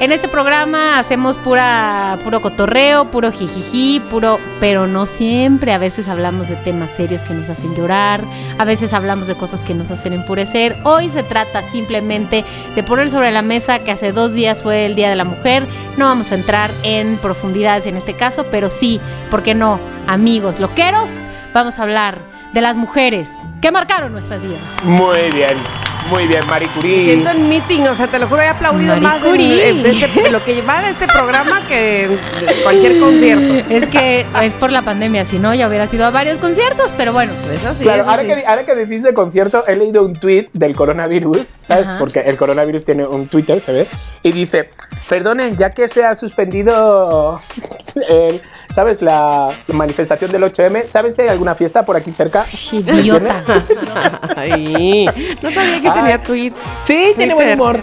en 0.00 0.12
este 0.12 0.28
programa 0.28 0.98
hacemos 0.98 1.36
pura, 1.38 2.18
puro 2.22 2.40
cotorreo, 2.42 3.10
puro 3.10 3.32
jijiji, 3.32 4.00
puro, 4.10 4.38
pero 4.60 4.86
no 4.86 5.06
siempre. 5.06 5.72
A 5.72 5.78
veces 5.78 6.08
hablamos 6.08 6.48
de 6.48 6.56
temas 6.56 6.90
serios 6.90 7.24
que 7.24 7.34
nos 7.34 7.48
hacen 7.48 7.74
llorar, 7.74 8.22
a 8.58 8.64
veces 8.64 8.92
hablamos 8.92 9.26
de 9.26 9.34
cosas 9.34 9.60
que 9.60 9.74
nos 9.74 9.90
hacen 9.90 10.12
enfurecer. 10.12 10.76
Hoy 10.84 11.10
se 11.10 11.22
trata 11.22 11.62
simplemente 11.62 12.44
de 12.74 12.82
poner 12.82 13.10
sobre 13.10 13.30
la 13.30 13.42
mesa 13.42 13.78
que 13.78 13.90
hace 13.90 14.12
dos 14.12 14.32
días 14.32 14.62
fue 14.62 14.86
el 14.86 14.94
Día 14.94 15.08
de 15.08 15.16
la 15.16 15.24
Mujer. 15.24 15.66
No 15.96 16.06
vamos 16.06 16.30
a 16.32 16.34
entrar 16.34 16.70
en 16.82 17.16
profundidades 17.16 17.86
en 17.86 17.96
este 17.96 18.14
caso, 18.14 18.44
pero 18.50 18.70
sí, 18.70 19.00
¿por 19.30 19.42
qué 19.42 19.54
no? 19.54 19.80
Amigos 20.06 20.60
loqueros, 20.60 21.08
vamos 21.54 21.78
a 21.78 21.82
hablar 21.82 22.18
de 22.52 22.60
las 22.60 22.76
mujeres 22.76 23.46
que 23.60 23.70
marcaron 23.70 24.12
nuestras 24.12 24.42
vidas. 24.42 24.60
Muy 24.84 25.30
bien. 25.32 25.56
Muy 26.10 26.26
bien, 26.28 26.46
Marie 26.46 26.68
Me 26.68 26.74
Curie. 26.74 27.04
siento 27.04 27.30
en 27.30 27.48
meeting, 27.48 27.80
o 27.82 27.94
sea, 27.94 28.06
te 28.06 28.18
lo 28.20 28.28
juro, 28.28 28.40
he 28.40 28.46
aplaudido 28.48 28.94
Marie 28.96 29.02
más 29.02 29.24
en, 29.24 29.40
en 29.40 29.86
este- 29.86 30.30
lo 30.30 30.42
que 30.44 30.62
va 30.62 30.80
de 30.80 30.90
este 30.90 31.06
programa 31.08 31.66
que 31.66 32.16
cualquier 32.62 33.00
concierto. 33.00 33.66
Es 33.74 33.88
que 33.88 34.24
es 34.42 34.54
por 34.54 34.70
la 34.70 34.82
pandemia, 34.82 35.24
si 35.24 35.38
no 35.40 35.52
ya 35.52 35.66
hubiera 35.66 35.88
sido 35.88 36.06
a 36.06 36.10
varios 36.10 36.38
conciertos, 36.38 36.94
pero 36.96 37.12
bueno. 37.12 37.32
Eso 37.52 37.74
sí, 37.74 37.82
Claro, 37.82 38.02
eso 38.02 38.10
ahora, 38.10 38.22
sí. 38.22 38.28
que, 38.28 38.46
ahora 38.46 38.64
que 38.64 38.74
decís 38.76 39.02
de 39.02 39.14
concierto, 39.14 39.64
he 39.66 39.74
leído 39.74 40.04
un 40.04 40.14
tweet 40.14 40.48
del 40.52 40.76
coronavirus, 40.76 41.38
¿sabes? 41.66 41.86
Ajá. 41.86 41.98
Porque 41.98 42.20
el 42.20 42.36
coronavirus 42.36 42.84
tiene 42.84 43.04
un 43.04 43.26
Twitter, 43.26 43.60
¿se 43.60 43.72
ve? 43.72 43.86
Y 44.22 44.30
dice, 44.30 44.70
perdonen, 45.08 45.56
ya 45.56 45.70
que 45.70 45.88
se 45.88 46.04
ha 46.04 46.14
suspendido, 46.14 47.40
el- 48.08 48.40
¿sabes? 48.76 49.00
La 49.00 49.48
manifestación 49.68 50.30
del 50.30 50.42
8M, 50.42 50.86
¿saben 50.86 51.14
si 51.14 51.22
hay 51.22 51.28
alguna 51.28 51.54
fiesta 51.54 51.86
por 51.86 51.96
aquí 51.96 52.10
cerca? 52.10 52.44
Idiota. 52.70 53.42
Ay, 54.36 55.06
no 55.42 55.50
sabía 55.50 55.80
que 55.80 55.88
Ay. 55.88 55.94
tenía 55.94 56.22
tweet. 56.22 56.52
Sí, 56.84 57.12
tiene 57.16 57.32
buen 57.34 57.54
humor. 57.58 57.80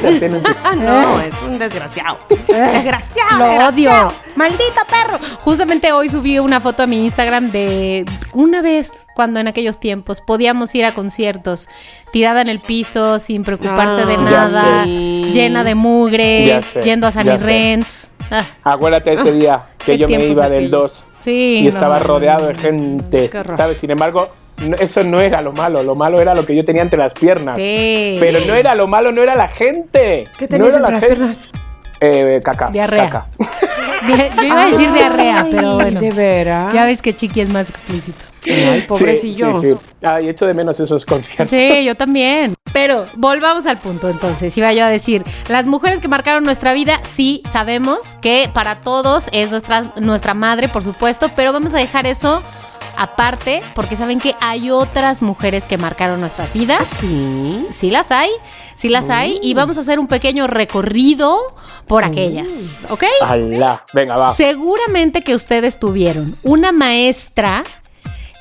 Twitter. 0.00 0.40
Ah, 0.64 0.74
no, 0.74 1.20
es 1.20 1.34
un 1.42 1.58
desgraciado. 1.58 2.18
Desgraciado. 2.48 3.38
Lo 3.38 3.68
odio. 3.68 3.90
Maldito 4.34 4.80
perro. 4.88 5.18
Justamente 5.40 5.92
hoy 5.92 6.08
subí 6.08 6.38
una 6.38 6.58
foto 6.58 6.82
a 6.84 6.86
mi 6.86 7.04
Instagram 7.04 7.50
de 7.50 8.06
una 8.32 8.62
vez 8.62 9.06
cuando 9.14 9.40
en 9.40 9.48
aquellos 9.48 9.78
tiempos 9.78 10.22
podíamos 10.22 10.74
ir 10.74 10.86
a 10.86 10.92
conciertos 10.92 11.68
tirada 12.12 12.40
en 12.40 12.48
el 12.48 12.60
piso 12.60 13.18
sin 13.18 13.42
preocuparse 13.44 14.02
Ah, 14.02 14.06
de 14.06 14.16
nada, 14.16 14.84
llena 14.86 15.64
de 15.64 15.74
mugre, 15.74 16.60
yendo 16.82 17.06
a 17.06 17.10
San. 17.10 17.24
Rents. 17.40 18.03
Ah, 18.30 18.42
Acuérdate 18.64 19.12
ese 19.14 19.32
día 19.32 19.62
que 19.84 19.98
yo 19.98 20.08
me 20.08 20.24
iba 20.24 20.48
del 20.48 20.64
aquellos. 20.66 20.70
2 20.70 21.04
Sí. 21.20 21.56
y 21.58 21.62
no, 21.62 21.68
estaba 21.70 21.98
no, 21.98 22.04
rodeado 22.04 22.40
no, 22.42 22.46
de 22.48 22.54
no. 22.54 22.60
gente. 22.60 23.30
¿sabes? 23.56 23.78
Sin 23.78 23.90
embargo, 23.90 24.28
no- 24.66 24.76
eso 24.76 25.02
no 25.04 25.20
era 25.20 25.40
lo 25.40 25.52
malo, 25.52 25.82
lo 25.82 25.94
malo 25.94 26.20
era 26.20 26.34
lo 26.34 26.44
que 26.44 26.54
yo 26.54 26.64
tenía 26.64 26.82
entre 26.82 26.98
las 26.98 27.12
piernas. 27.14 27.56
Sí. 27.56 28.16
Pero 28.20 28.40
no 28.46 28.54
era 28.54 28.74
lo 28.74 28.86
malo, 28.86 29.10
no 29.12 29.22
era 29.22 29.34
la 29.34 29.48
gente. 29.48 30.24
¿Qué 30.38 30.44
no 30.44 30.48
tenías 30.48 30.76
era 30.76 30.76
entre 30.76 30.80
la 30.82 30.90
las 30.90 31.00
gente. 31.00 31.16
piernas? 31.16 31.48
Eh, 32.00 32.40
caca. 32.44 32.68
Diarrea. 32.70 33.08
caca. 33.10 33.26
Yo 34.36 34.42
iba 34.42 34.62
a 34.64 34.66
decir 34.66 34.92
diarrea, 34.92 35.46
pero 35.50 35.74
bueno. 35.76 35.98
De 36.00 36.10
veras. 36.10 36.74
Ya 36.74 36.84
ves 36.84 37.00
que 37.00 37.14
Chiqui 37.14 37.40
es 37.40 37.48
más 37.48 37.70
explícito. 37.70 38.18
Ay, 38.50 38.82
pobrecillo. 38.82 39.60
Sí, 39.60 39.68
sí, 39.68 39.74
sí. 39.74 39.96
Ay, 40.02 40.28
echo 40.28 40.46
de 40.46 40.54
menos 40.54 40.78
esos 40.80 41.04
conciertos. 41.04 41.48
Sí, 41.50 41.84
yo 41.84 41.94
también. 41.94 42.54
Pero 42.72 43.06
volvamos 43.14 43.66
al 43.66 43.78
punto 43.78 44.08
entonces. 44.10 44.56
Iba 44.58 44.72
yo 44.72 44.84
a 44.84 44.88
decir, 44.90 45.22
las 45.48 45.64
mujeres 45.64 46.00
que 46.00 46.08
marcaron 46.08 46.44
nuestra 46.44 46.72
vida, 46.74 47.00
sí 47.14 47.42
sabemos 47.52 48.16
que 48.20 48.50
para 48.52 48.80
todos 48.80 49.28
es 49.32 49.50
nuestra, 49.50 49.92
nuestra 49.96 50.34
madre, 50.34 50.68
por 50.68 50.82
supuesto, 50.82 51.30
pero 51.36 51.52
vamos 51.52 51.74
a 51.74 51.78
dejar 51.78 52.06
eso 52.06 52.42
aparte 52.96 53.62
porque 53.74 53.96
saben 53.96 54.20
que 54.20 54.34
hay 54.40 54.70
otras 54.70 55.22
mujeres 55.22 55.66
que 55.66 55.78
marcaron 55.78 56.20
nuestras 56.20 56.52
vidas. 56.52 56.86
Sí. 57.00 57.66
Sí 57.72 57.90
las 57.90 58.10
hay, 58.10 58.30
sí 58.74 58.88
las 58.88 59.10
hay. 59.10 59.38
Y 59.42 59.54
vamos 59.54 59.78
a 59.78 59.80
hacer 59.80 59.98
un 59.98 60.06
pequeño 60.06 60.46
recorrido 60.46 61.38
por 61.86 62.04
aquellas, 62.04 62.86
¿ok? 62.90 63.04
Alá. 63.22 63.84
Venga, 63.92 64.16
va. 64.16 64.34
Seguramente 64.34 65.22
que 65.22 65.34
ustedes 65.34 65.78
tuvieron 65.78 66.34
una 66.42 66.72
maestra 66.72 67.62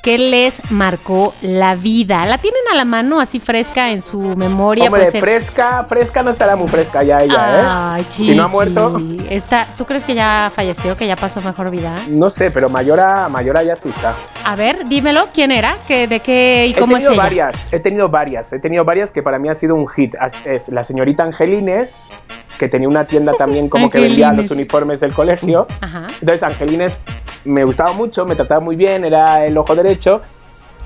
que 0.04 0.18
les 0.18 0.70
marcó 0.70 1.34
la 1.42 1.76
vida. 1.76 2.26
¿La 2.26 2.38
tienen 2.38 2.60
a 2.72 2.76
la 2.76 2.84
mano 2.84 3.22
así 3.22 3.40
fresca 3.40 3.90
en 3.90 4.02
su 4.02 4.20
memoria? 4.20 4.88
Hombre, 4.88 5.10
ser- 5.10 5.22
fresca, 5.22 5.86
fresca 5.88 6.22
no 6.22 6.30
estará 6.32 6.58
muy 6.58 6.68
fresca 6.68 7.04
ya 7.04 7.20
ella, 7.24 7.60
¿eh? 7.60 7.64
Ay, 7.66 8.06
Si 8.10 8.36
no 8.36 8.44
ha 8.44 8.48
muerto, 8.50 8.98
chiqui. 9.00 9.26
Está, 9.34 9.66
¿Tú 9.78 9.86
crees 9.86 10.04
que 10.04 10.14
ya 10.14 10.52
falleció, 10.54 10.98
que 10.98 11.08
ya 11.08 11.16
pasó 11.16 11.40
mejor 11.42 11.72
vida? 11.72 11.96
no 12.10 12.30
sé, 12.30 12.52
pero 12.52 12.70
Mayora, 12.70 13.30
Mayora 13.30 13.64
ya 13.64 13.78
sí 13.78 13.90
está. 13.96 14.14
A 14.44 14.58
ver, 14.58 14.86
dímelo, 14.90 15.30
¿quién 15.34 15.52
era? 15.54 15.78
¿Qué, 15.88 16.06
¿De 16.10 16.20
qué 16.20 16.66
y 16.68 16.72
He 16.74 16.80
cómo 16.80 16.98
es 16.98 17.04
tenido 17.04 17.14
ella? 17.14 17.24
varias, 17.24 17.74
he 17.74 17.80
tenido 17.80 18.10
varias, 18.10 18.52
he 18.52 18.60
tenido 18.60 18.84
varias 18.84 19.10
que 19.10 19.24
para 19.24 19.40
mí 19.40 19.48
ha 19.48 19.56
sido 19.56 19.74
un 19.76 19.88
hit. 19.88 20.16
Es 20.44 20.68
la 20.68 20.84
señorita 20.84 21.24
Angelines, 21.24 22.10
que 22.58 22.70
tenía 22.70 22.88
una 22.88 23.06
tienda 23.06 23.34
también 23.38 23.70
como 23.70 23.90
que 23.90 24.00
vendía 24.00 24.32
los 24.34 24.50
uniformes 24.52 25.00
del 25.00 25.14
colegio. 25.14 25.68
Ajá. 25.82 26.08
Entonces 26.22 26.44
Angelines 26.44 26.98
me 27.46 27.64
gustaba 27.64 27.94
mucho, 27.94 28.26
me 28.26 28.36
trataba 28.36 28.62
muy 28.62 28.76
bien, 28.76 29.06
era 29.06 29.46
el 29.46 29.58
ojo 29.58 29.76
derecho. 29.76 30.22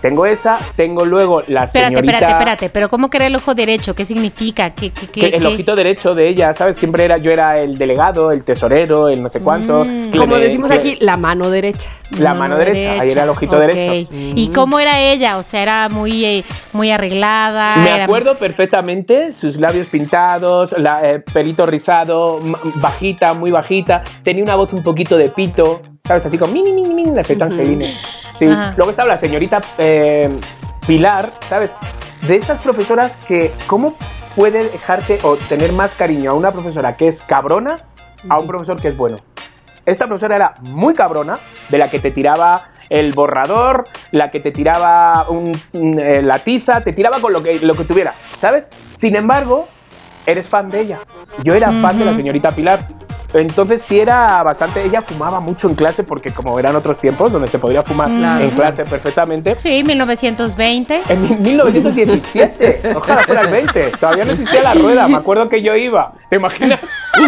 Tengo 0.01 0.25
esa, 0.27 0.59
tengo 0.75 1.05
luego 1.05 1.41
la 1.47 1.63
Espérate, 1.63 1.89
señorita... 1.95 2.13
espérate, 2.13 2.33
espérate. 2.37 2.69
Pero 2.69 2.87
¿cómo 2.89 3.09
que 3.09 3.17
era 3.17 3.25
el 3.25 3.35
ojo 3.35 3.55
derecho? 3.55 3.95
¿Qué 3.95 4.05
significa? 4.05 4.69
¿Qué, 4.71 4.91
qué, 4.91 5.07
qué, 5.07 5.19
que 5.21 5.35
el 5.37 5.41
qué? 5.41 5.47
ojito 5.47 5.75
derecho 5.75 6.13
de 6.13 6.29
ella, 6.29 6.53
¿sabes? 6.53 6.77
Siempre 6.77 7.03
era, 7.03 7.17
yo 7.17 7.31
era 7.31 7.59
el 7.59 7.77
delegado, 7.77 8.31
el 8.31 8.43
tesorero, 8.43 9.09
el 9.09 9.23
no 9.23 9.29
sé 9.29 9.39
cuánto. 9.39 9.83
Mm. 9.85 10.11
Como 10.15 10.35
le- 10.37 10.43
decimos 10.43 10.69
aquí, 10.71 10.97
la 10.99 11.17
mano 11.17 11.49
derecha. 11.49 11.89
La 12.19 12.33
mano 12.33 12.57
derecha, 12.57 13.01
ahí 13.01 13.09
era 13.09 13.23
el 13.23 13.29
ojito 13.29 13.59
derecho. 13.59 14.07
¿Y 14.11 14.49
cómo 14.53 14.79
era 14.79 14.99
ella? 15.01 15.37
O 15.37 15.43
sea, 15.43 15.61
era 15.63 15.89
muy, 15.89 16.23
eh, 16.25 16.43
muy 16.73 16.89
arreglada. 16.91 17.75
Me 17.77 17.95
era- 17.95 18.03
acuerdo 18.05 18.35
perfectamente, 18.37 19.33
sus 19.33 19.57
labios 19.57 19.87
pintados, 19.87 20.73
la, 20.77 20.99
eh, 21.03 21.19
pelito 21.19 21.65
rizado, 21.65 22.39
bajita, 22.75 23.33
muy 23.33 23.51
bajita. 23.51 24.03
Tenía 24.23 24.43
una 24.43 24.55
voz 24.55 24.71
un 24.73 24.83
poquito 24.83 25.17
de 25.17 25.29
pito, 25.29 25.81
¿sabes? 26.05 26.25
Así 26.25 26.37
como 26.37 26.53
mini, 26.53 26.71
mini, 26.71 26.93
mini, 26.93 27.11
la 27.15 27.21
efecto 27.21 27.43
Angelines. 27.45 27.93
Sí. 28.37 28.45
Ajá. 28.45 28.73
Luego 28.77 28.91
estaba 28.91 29.09
la 29.09 29.17
señorita 29.17 29.61
eh, 29.77 30.29
Pilar, 30.85 31.31
¿sabes? 31.49 31.71
De 32.27 32.35
estas 32.35 32.61
profesoras 32.61 33.15
que, 33.27 33.51
¿cómo 33.67 33.95
puede 34.35 34.69
dejarte 34.69 35.19
o 35.23 35.35
tener 35.35 35.71
más 35.73 35.93
cariño 35.95 36.31
a 36.31 36.33
una 36.33 36.51
profesora 36.51 36.95
que 36.95 37.07
es 37.07 37.21
cabrona 37.21 37.77
a 38.29 38.37
un 38.39 38.47
profesor 38.47 38.79
que 38.81 38.89
es 38.89 38.97
bueno? 38.97 39.17
Esta 39.85 40.05
profesora 40.07 40.35
era 40.35 40.53
muy 40.61 40.93
cabrona, 40.93 41.37
de 41.69 41.77
la 41.77 41.89
que 41.89 41.99
te 41.99 42.11
tiraba 42.11 42.69
el 42.89 43.13
borrador, 43.13 43.85
la 44.11 44.31
que 44.31 44.39
te 44.39 44.51
tiraba 44.51 45.25
un- 45.29 45.53
eh, 45.99 46.21
la 46.21 46.39
tiza, 46.39 46.81
te 46.81 46.93
tiraba 46.93 47.19
con 47.19 47.33
lo 47.33 47.41
que, 47.43 47.59
lo 47.59 47.73
que 47.73 47.83
tuviera, 47.83 48.13
¿sabes? 48.37 48.67
Sin 48.97 49.15
embargo, 49.15 49.67
eres 50.25 50.47
fan 50.49 50.69
de 50.69 50.81
ella. 50.81 50.99
Yo 51.43 51.53
era 51.53 51.71
fan 51.71 51.97
de 51.99 52.05
la 52.05 52.13
señorita 52.15 52.49
Pilar. 52.51 52.79
Entonces 53.33 53.81
sí 53.81 53.99
era 53.99 54.41
bastante, 54.43 54.83
ella 54.85 55.01
fumaba 55.01 55.39
mucho 55.39 55.67
en 55.67 55.75
clase 55.75 56.03
porque 56.03 56.31
como 56.31 56.57
eran 56.59 56.75
otros 56.75 56.97
tiempos 56.97 57.31
donde 57.31 57.47
se 57.47 57.59
podría 57.59 57.83
fumar 57.83 58.09
Claro. 58.09 58.43
en 58.45 58.49
clase 58.51 58.83
perfectamente. 58.85 59.55
Sí, 59.55 59.83
1920. 59.83 61.01
En 61.09 61.41
1917, 61.41 62.93
ojalá 62.95 63.21
fuera 63.23 63.41
el 63.41 63.47
20, 63.49 63.91
todavía 63.99 64.25
no 64.25 64.31
existía 64.31 64.63
la 64.63 64.73
rueda, 64.73 65.07
me 65.07 65.17
acuerdo 65.17 65.49
que 65.49 65.61
yo 65.61 65.75
iba, 65.75 66.13
¿te 66.29 66.37
imaginas? 66.37 66.79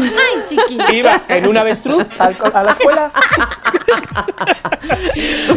Ay, 0.04 0.42
chiqui. 0.48 0.78
Iba 0.96 1.22
en 1.28 1.48
un 1.48 1.58
avestruz 1.58 2.06
a 2.20 2.64
la 2.64 2.72
escuela. 2.72 3.12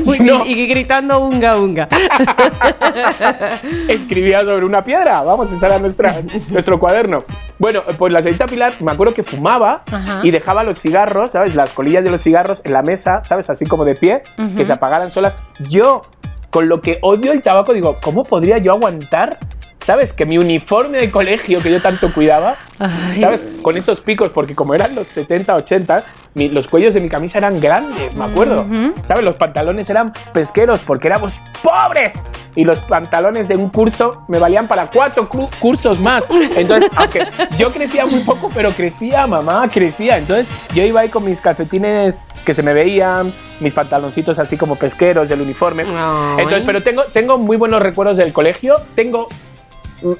Uy, 0.04 0.20
No. 0.20 0.44
y, 0.44 0.52
y 0.52 0.66
gritando 0.66 1.20
unga 1.20 1.56
unga. 1.58 1.88
escribía 3.88 4.40
sobre 4.40 4.64
una 4.64 4.84
piedra. 4.84 5.22
Vamos, 5.22 5.50
ese 5.52 5.64
era 5.66 5.78
nuestra, 5.78 6.14
nuestro 6.50 6.78
cuaderno. 6.78 7.24
Bueno, 7.58 7.82
pues 7.98 8.12
la 8.12 8.22
señorita 8.22 8.46
Pilar, 8.46 8.72
me 8.80 8.92
acuerdo 8.92 9.14
que 9.14 9.22
fumaba 9.22 9.82
Ajá. 9.90 10.20
y 10.22 10.30
dejaba 10.30 10.64
los 10.64 10.80
cigarros, 10.80 11.30
¿sabes? 11.30 11.54
Las 11.54 11.70
colillas 11.70 12.04
de 12.04 12.10
los 12.10 12.22
cigarros 12.22 12.60
en 12.64 12.72
la 12.72 12.82
mesa, 12.82 13.22
¿sabes? 13.24 13.48
Así 13.50 13.66
como 13.66 13.84
de 13.84 13.94
pie, 13.94 14.22
que 14.56 14.64
se 14.66 14.72
apagaran 14.72 15.10
solas. 15.10 15.34
Yo, 15.68 16.02
con 16.50 16.68
lo 16.68 16.80
que 16.80 16.98
odio 17.02 17.32
el 17.32 17.42
tabaco, 17.42 17.72
digo, 17.72 17.96
¿cómo 18.02 18.24
podría 18.24 18.58
yo 18.58 18.72
aguantar? 18.72 19.38
¿Sabes? 19.84 20.12
Que 20.12 20.24
mi 20.24 20.38
uniforme 20.38 20.98
de 20.98 21.10
colegio 21.10 21.60
que 21.60 21.70
yo 21.70 21.80
tanto 21.82 22.12
cuidaba, 22.14 22.56
Ay. 22.78 23.20
¿sabes? 23.20 23.42
Con 23.62 23.76
esos 23.76 24.00
picos, 24.00 24.30
porque 24.30 24.54
como 24.54 24.74
eran 24.74 24.94
los 24.94 25.08
70, 25.08 25.54
80, 25.56 26.04
mi- 26.34 26.48
los 26.48 26.68
cuellos 26.68 26.94
de 26.94 27.00
mi 27.00 27.08
camisa 27.08 27.38
eran 27.38 27.60
grandes, 27.60 28.14
me 28.14 28.24
acuerdo. 28.24 28.62
Ujú. 28.62 28.94
¿Sabes? 29.08 29.24
Los 29.24 29.36
pantalones 29.36 29.90
eran 29.90 30.12
pesqueros 30.32 30.80
porque 30.80 31.08
éramos 31.08 31.40
pobres. 31.62 32.12
Y 32.54 32.64
los 32.64 32.78
pantalones 32.80 33.48
de 33.48 33.56
un 33.56 33.70
curso 33.70 34.24
me 34.28 34.38
valían 34.38 34.68
para 34.68 34.86
cuatro 34.86 35.26
cursos 35.58 35.98
más. 35.98 36.22
Entonces, 36.54 36.90
aunque 36.96 37.26
yo 37.58 37.72
crecía 37.72 38.04
muy 38.06 38.20
poco, 38.20 38.50
pero 38.54 38.70
crecía, 38.70 39.26
mamá, 39.26 39.68
crecía. 39.72 40.18
Entonces, 40.18 40.46
yo 40.74 40.82
iba 40.84 41.00
ahí 41.00 41.08
con 41.08 41.24
mis 41.24 41.40
calcetines 41.40 42.16
que 42.44 42.52
se 42.54 42.62
me 42.62 42.74
veían, 42.74 43.32
mis 43.60 43.72
pantaloncitos 43.72 44.38
así 44.38 44.56
como 44.58 44.76
pesqueros 44.76 45.28
del 45.30 45.40
uniforme. 45.40 45.84
Ay. 45.88 46.36
Entonces, 46.42 46.62
pero 46.66 46.82
tengo, 46.82 47.04
tengo 47.06 47.38
muy 47.38 47.56
buenos 47.56 47.80
recuerdos 47.82 48.18
del 48.18 48.32
colegio. 48.34 48.76
Tengo 48.94 49.28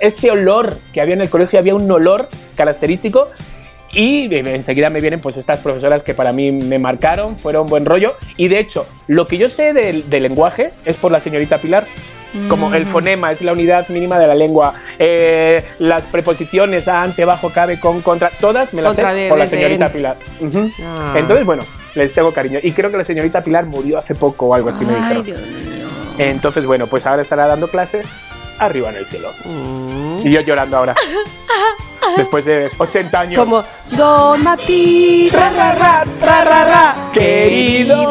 ese 0.00 0.30
olor 0.30 0.74
que 0.92 1.00
había 1.00 1.14
en 1.14 1.20
el 1.20 1.30
colegio, 1.30 1.58
había 1.58 1.74
un 1.74 1.90
olor 1.90 2.28
característico. 2.56 3.28
Y 3.94 4.34
eh, 4.34 4.42
enseguida 4.54 4.88
me 4.88 5.00
vienen 5.00 5.20
pues 5.20 5.36
estas 5.36 5.58
profesoras 5.58 6.02
que 6.02 6.14
para 6.14 6.32
mí 6.32 6.50
me 6.50 6.78
marcaron, 6.78 7.38
fueron 7.38 7.66
buen 7.66 7.84
rollo. 7.84 8.14
Y 8.36 8.48
de 8.48 8.58
hecho, 8.58 8.86
lo 9.06 9.26
que 9.26 9.36
yo 9.38 9.48
sé 9.48 9.72
del, 9.74 10.04
lenguaje 10.08 10.72
es 10.84 10.96
por 10.96 11.12
la 11.12 11.20
señorita 11.20 11.58
Pilar. 11.58 11.86
Como 12.48 12.72
el 12.72 12.86
Mm. 12.86 12.92
fonema 12.92 13.30
es 13.30 13.42
la 13.42 13.52
unidad 13.52 13.86
mínima 13.90 14.18
de 14.18 14.26
la 14.26 14.34
lengua, 14.34 14.72
eh, 14.98 15.62
las 15.80 16.04
preposiciones 16.04 16.88
a, 16.88 17.02
ante, 17.02 17.26
bajo, 17.26 17.50
cabe, 17.50 17.78
con, 17.78 18.00
contra, 18.00 18.30
todas 18.40 18.72
me 18.72 18.80
las 18.80 18.96
sé 18.96 19.04
de, 19.04 19.28
por 19.28 19.36
la 19.36 19.46
señorita. 19.46 19.90
Pilar. 19.90 20.16
Ah. 20.82 21.12
Entonces, 21.14 21.44
bueno, 21.44 21.62
les 21.94 22.10
tengo 22.14 22.32
cariño. 22.32 22.58
Y 22.62 22.72
creo 22.72 22.90
que 22.90 22.96
la 22.96 23.04
señorita 23.04 23.44
Pilar 23.44 23.66
murió 23.66 23.98
hace 23.98 24.14
poco 24.14 24.46
o 24.46 24.54
algo 24.54 24.70
así 24.70 24.82
me 24.86 24.92
Ay, 24.94 25.22
dijeron. 25.22 25.24
Dios 25.26 25.40
mío. 25.42 25.88
Entonces, 26.16 26.64
bueno, 26.64 26.86
pues 26.86 27.06
ahora 27.06 27.20
estará 27.20 27.46
dando 27.46 27.68
clases 27.68 28.06
arriba 28.58 28.90
en 28.90 28.96
el 28.96 29.06
cielo. 29.06 29.32
Mm. 29.44 30.26
Y 30.26 30.30
yo 30.30 30.40
llorando 30.40 30.76
ahora. 30.78 30.94
Después 32.16 32.44
de 32.44 32.70
80 32.78 33.20
años. 33.20 33.38
Como 33.44 33.64
Don 33.90 34.42
Mati, 34.42 35.28
ra, 35.30 35.50
ra, 35.50 35.72
ra, 35.74 36.04
ra, 36.20 36.44
ra, 36.44 36.64
ra, 36.64 37.10
Querido 37.12 38.04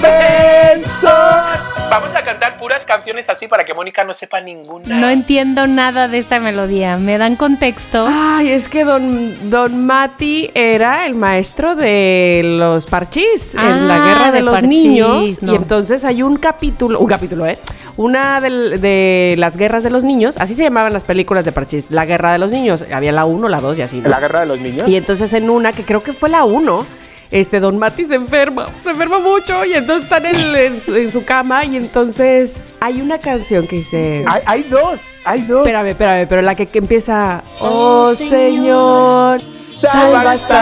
profesor. 0.00 1.66
Vamos 1.88 2.12
a 2.16 2.22
cantar 2.24 2.58
puras 2.58 2.84
canciones 2.84 3.28
así 3.28 3.46
para 3.46 3.64
que 3.64 3.72
Mónica 3.72 4.02
no 4.04 4.12
sepa 4.12 4.40
ninguna. 4.40 4.96
No 4.98 5.08
entiendo 5.08 5.66
nada 5.68 6.08
de 6.08 6.18
esta 6.18 6.40
melodía. 6.40 6.96
¿Me 6.96 7.16
dan 7.16 7.36
contexto? 7.36 8.06
Ay, 8.10 8.50
es 8.50 8.68
que 8.68 8.84
don, 8.84 9.50
don 9.50 9.86
Mati 9.86 10.50
era 10.54 11.06
el 11.06 11.14
maestro 11.14 11.76
de 11.76 12.42
los 12.44 12.86
parchís 12.86 13.54
Ah, 13.56 13.70
en 13.70 13.86
la 13.88 13.98
guerra 14.04 14.26
de, 14.26 14.38
de 14.38 14.42
los 14.42 14.54
parchís, 14.54 14.68
niños. 14.70 15.42
no. 15.42 15.52
Y 15.52 15.56
entonces 15.56 16.04
hay 16.04 16.22
un 16.22 16.36
capítulo, 16.38 16.98
un 16.98 17.06
capítulo, 17.06 17.46
¿eh? 17.46 17.56
Una 17.96 18.40
del- 18.42 18.78
de, 18.80 19.36
las 19.38 19.56
guerras 19.56 19.82
de 19.82 19.88
los 19.90 20.04
niños, 20.04 20.36
así 20.38 20.52
se 20.54 20.64
llamaban 20.64 20.92
las 20.92 21.04
películas 21.04 21.44
de 21.46 21.52
parchís, 21.52 21.86
la 21.90 22.04
guerra 22.04 22.32
de 22.32 22.38
los 22.38 22.45
niños. 22.52 22.84
Había 22.92 23.12
la 23.12 23.24
1, 23.24 23.48
la 23.48 23.60
2 23.60 23.78
y 23.78 23.82
así. 23.82 23.96
¿no? 23.98 24.04
¿En 24.04 24.10
la 24.10 24.20
guerra 24.20 24.40
de 24.40 24.46
los 24.46 24.60
niños? 24.60 24.88
Y 24.88 24.96
entonces 24.96 25.32
en 25.32 25.50
una, 25.50 25.72
que 25.72 25.82
creo 25.84 26.02
que 26.02 26.12
fue 26.12 26.28
la 26.28 26.44
1, 26.44 26.86
este, 27.30 27.60
Don 27.60 27.78
Mati 27.78 28.04
se 28.04 28.14
enferma, 28.14 28.68
se 28.84 28.90
enferma 28.90 29.18
mucho 29.18 29.64
y 29.64 29.72
entonces 29.72 30.04
está 30.04 30.18
en, 30.18 30.80
su, 30.80 30.94
en 30.94 31.10
su 31.10 31.24
cama 31.24 31.64
y 31.64 31.76
entonces 31.76 32.62
hay 32.80 33.00
una 33.00 33.18
canción 33.18 33.66
que 33.66 33.76
dice... 33.76 34.24
Hay, 34.28 34.42
hay 34.46 34.62
dos, 34.64 35.00
hay 35.24 35.42
dos. 35.42 35.66
Espérame, 35.66 35.88
espérame, 35.88 36.28
pero 36.28 36.42
la 36.42 36.54
que, 36.54 36.66
que 36.66 36.78
empieza... 36.78 37.42
Oh 37.60 38.14
Señor, 38.14 39.40
salva 39.76 40.30
a 40.30 40.34
este 40.34 40.54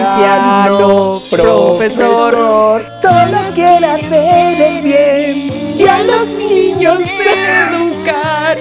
anciano, 0.00 1.18
profesor, 1.30 2.84
Solo 3.02 3.38
quiere 3.54 3.86
hacer 3.86 4.60
el 4.62 4.82
bien. 4.82 5.52
y 5.78 5.86
a 5.86 6.02
los 6.04 6.30
niños 6.30 6.98
educar. 7.00 8.56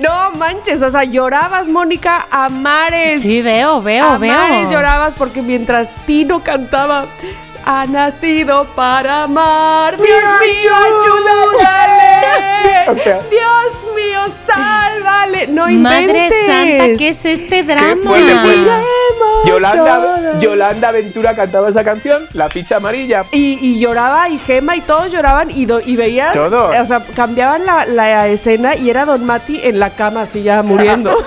No 0.00 0.30
manches, 0.32 0.82
o 0.82 0.88
sea, 0.90 1.04
llorabas, 1.04 1.68
Mónica, 1.68 2.26
a 2.30 2.48
mares. 2.48 3.22
Sí, 3.22 3.40
veo, 3.42 3.80
veo, 3.82 4.04
A 4.04 4.18
veo. 4.18 4.32
mares 4.36 4.70
llorabas 4.70 5.14
porque 5.14 5.42
mientras 5.42 5.88
Tino 6.06 6.42
cantaba, 6.42 7.06
ha 7.64 7.84
nacido 7.86 8.64
para 8.74 9.24
amar. 9.24 9.96
Dios 9.96 10.08
mío, 10.40 10.72
ayúdale. 11.66 12.16
Dios 13.30 13.86
mío, 13.96 14.20
sálvale. 14.28 15.46
No 15.48 15.66
Madre 15.68 16.02
inventes. 16.02 16.46
Santa, 16.46 16.98
¿qué 16.98 17.08
es 17.08 17.24
este 17.24 17.62
drama? 17.62 18.18
Iremos 18.18 18.84
Yolanda. 19.44 20.38
Yolanda 20.40 20.90
Ventura 20.92 21.34
cantaba 21.34 21.68
esa 21.68 21.84
canción, 21.84 22.26
La 22.32 22.48
ficha 22.48 22.76
amarilla. 22.76 23.24
Y, 23.32 23.58
y 23.60 23.78
lloraba 23.80 24.28
y 24.28 24.38
Gema 24.38 24.76
y 24.76 24.80
todos 24.80 25.12
lloraban 25.12 25.50
y, 25.50 25.66
do- 25.66 25.80
y 25.84 25.96
veías, 25.96 26.34
Todos. 26.34 26.74
o 26.74 26.84
sea, 26.84 27.02
cambiaban 27.14 27.64
la, 27.66 27.84
la 27.86 28.28
escena 28.28 28.74
y 28.76 28.90
era 28.90 29.04
Don 29.04 29.24
Mati 29.24 29.60
en 29.62 29.78
la 29.78 29.90
cama 29.90 30.22
así 30.22 30.42
ya 30.42 30.62
muriendo. 30.62 31.16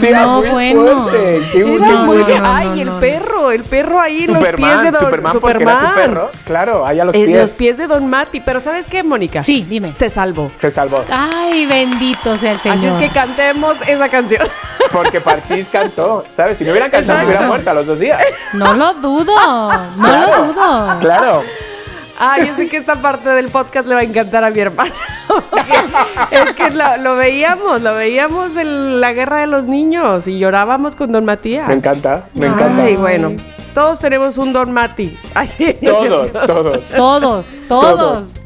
Era 0.00 0.22
No, 0.22 0.40
muy 0.40 0.48
bueno. 0.50 1.08
fuerte, 1.08 1.48
qué 1.52 1.58
Era 1.60 1.68
bonito. 1.70 1.98
muy... 2.04 2.16
no, 2.18 2.38
no, 2.40 2.54
Ay, 2.54 2.66
no, 2.66 2.72
el 2.74 2.84
no. 2.86 3.00
perro, 3.00 3.50
el 3.50 3.64
perro 3.64 4.00
ahí 4.00 4.24
en 4.24 4.32
los 4.34 4.38
pies 4.48 4.52
de 4.82 4.90
Superman, 4.90 4.92
Don 4.92 5.02
Superman, 5.02 5.32
porque 5.40 5.62
era 5.62 5.80
su 5.80 5.94
perro. 5.94 6.30
Claro, 6.44 6.86
ahí 6.86 7.00
a 7.00 7.04
los 7.04 7.14
Eh, 7.14 7.24
pies. 7.26 7.38
los 7.38 7.50
pies 7.52 7.76
de 7.76 7.86
Don 7.86 8.08
Mati. 8.08 8.40
Pero 8.40 8.60
¿sabes 8.60 8.86
qué, 8.86 9.02
Mónica? 9.02 9.42
Sí, 9.42 9.66
dime. 9.68 9.90
Se 9.92 10.08
salvó. 10.08 10.50
Se 10.56 10.70
salvó. 10.70 11.04
Ay, 11.10 11.66
bendito 11.66 12.36
sea 12.36 12.52
el 12.52 12.60
Señor. 12.60 12.78
Así 12.78 12.86
es 12.86 12.94
que 12.96 13.08
cantemos 13.10 13.76
esa 13.86 14.08
canción. 14.08 14.46
Porque 14.92 15.20
Parchís 15.20 15.66
cantó, 15.70 16.24
¿sabes? 16.36 16.56
Si 16.56 16.64
no 16.64 16.70
hubieran 16.70 16.90
cantado, 16.90 17.18
Exacto. 17.18 17.28
hubiera 17.28 17.46
muerto 17.48 17.70
a 17.70 17.74
los 17.74 17.86
dos 17.86 17.98
días. 17.98 18.20
No 18.54 18.72
lo 18.74 18.94
dudo, 18.94 19.34
no 19.96 20.02
Claro, 20.08 20.38
lo 20.46 20.52
dudo. 20.52 20.98
Claro. 21.00 21.42
Ah, 22.18 22.38
yo 22.44 22.54
sé 22.56 22.68
que 22.68 22.78
esta 22.78 22.96
parte 22.96 23.28
del 23.28 23.48
podcast 23.48 23.86
le 23.86 23.94
va 23.94 24.00
a 24.00 24.04
encantar 24.04 24.42
a 24.44 24.50
mi 24.50 24.58
hermano. 24.58 24.92
Porque 25.28 25.72
es 26.48 26.54
que 26.54 26.70
lo, 26.70 26.96
lo 26.96 27.16
veíamos, 27.16 27.80
lo 27.82 27.94
veíamos 27.94 28.56
en 28.56 29.00
la 29.00 29.12
guerra 29.12 29.40
de 29.40 29.46
los 29.46 29.64
niños 29.64 30.26
y 30.26 30.38
llorábamos 30.38 30.96
con 30.96 31.12
Don 31.12 31.24
Matías. 31.24 31.68
Me 31.68 31.74
encanta, 31.74 32.24
me 32.34 32.46
encanta. 32.46 32.82
Ay, 32.82 32.96
bueno. 32.96 33.32
Todos 33.74 34.00
tenemos 34.00 34.38
un 34.38 34.52
Don 34.52 34.72
Mati. 34.72 35.16
Ay, 35.34 35.48
Todos, 35.84 36.00
cierto. 36.30 36.46
todos. 36.46 36.80
Todos, 36.88 37.46
todos. 37.68 38.40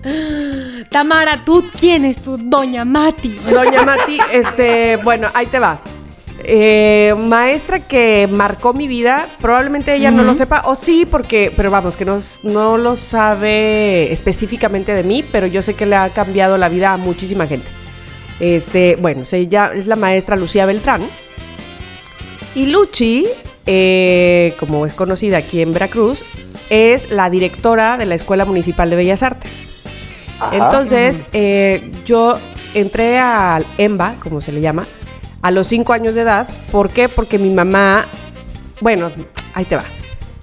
Tamara, 0.90 1.38
¿tú 1.42 1.64
quién 1.78 2.04
es 2.04 2.22
tu 2.22 2.36
doña 2.36 2.84
Mati? 2.84 3.30
Doña 3.50 3.82
Mati, 3.82 4.18
este, 4.30 4.96
bueno, 4.96 5.28
ahí 5.32 5.46
te 5.46 5.58
va. 5.58 5.78
Eh, 6.44 7.14
maestra 7.16 7.80
que 7.80 8.28
marcó 8.30 8.72
mi 8.72 8.88
vida, 8.88 9.28
probablemente 9.40 9.94
ella 9.94 10.10
no 10.10 10.24
lo 10.24 10.34
sepa, 10.34 10.62
o 10.64 10.74
sí, 10.74 11.06
porque, 11.08 11.52
pero 11.56 11.70
vamos, 11.70 11.96
que 11.96 12.04
no, 12.04 12.18
no 12.42 12.78
lo 12.78 12.96
sabe 12.96 14.10
específicamente 14.10 14.92
de 14.92 15.04
mí, 15.04 15.24
pero 15.30 15.46
yo 15.46 15.62
sé 15.62 15.74
que 15.74 15.86
le 15.86 15.94
ha 15.96 16.08
cambiado 16.10 16.58
la 16.58 16.68
vida 16.68 16.92
a 16.92 16.96
muchísima 16.96 17.46
gente. 17.46 17.68
Este, 18.40 18.96
bueno, 18.96 19.22
ella 19.30 19.70
es 19.74 19.86
la 19.86 19.94
maestra 19.94 20.36
Lucía 20.36 20.66
Beltrán. 20.66 21.02
Y 22.54 22.66
Luchi, 22.66 23.26
eh, 23.66 24.54
como 24.58 24.84
es 24.84 24.94
conocida 24.94 25.38
aquí 25.38 25.62
en 25.62 25.72
Veracruz, 25.72 26.24
es 26.70 27.10
la 27.10 27.30
directora 27.30 27.96
de 27.96 28.06
la 28.06 28.16
Escuela 28.16 28.44
Municipal 28.44 28.90
de 28.90 28.96
Bellas 28.96 29.22
Artes. 29.22 29.66
Ajá. 30.40 30.56
Entonces, 30.56 31.22
eh, 31.32 31.90
yo 32.04 32.34
entré 32.74 33.18
al 33.18 33.64
EMBA, 33.78 34.16
como 34.18 34.40
se 34.40 34.50
le 34.50 34.60
llama, 34.60 34.84
a 35.42 35.50
los 35.50 35.66
cinco 35.66 35.92
años 35.92 36.14
de 36.14 36.22
edad. 36.22 36.48
¿Por 36.70 36.90
qué? 36.90 37.08
Porque 37.08 37.38
mi 37.38 37.50
mamá. 37.50 38.06
Bueno, 38.80 39.10
ahí 39.54 39.64
te 39.64 39.76
va. 39.76 39.84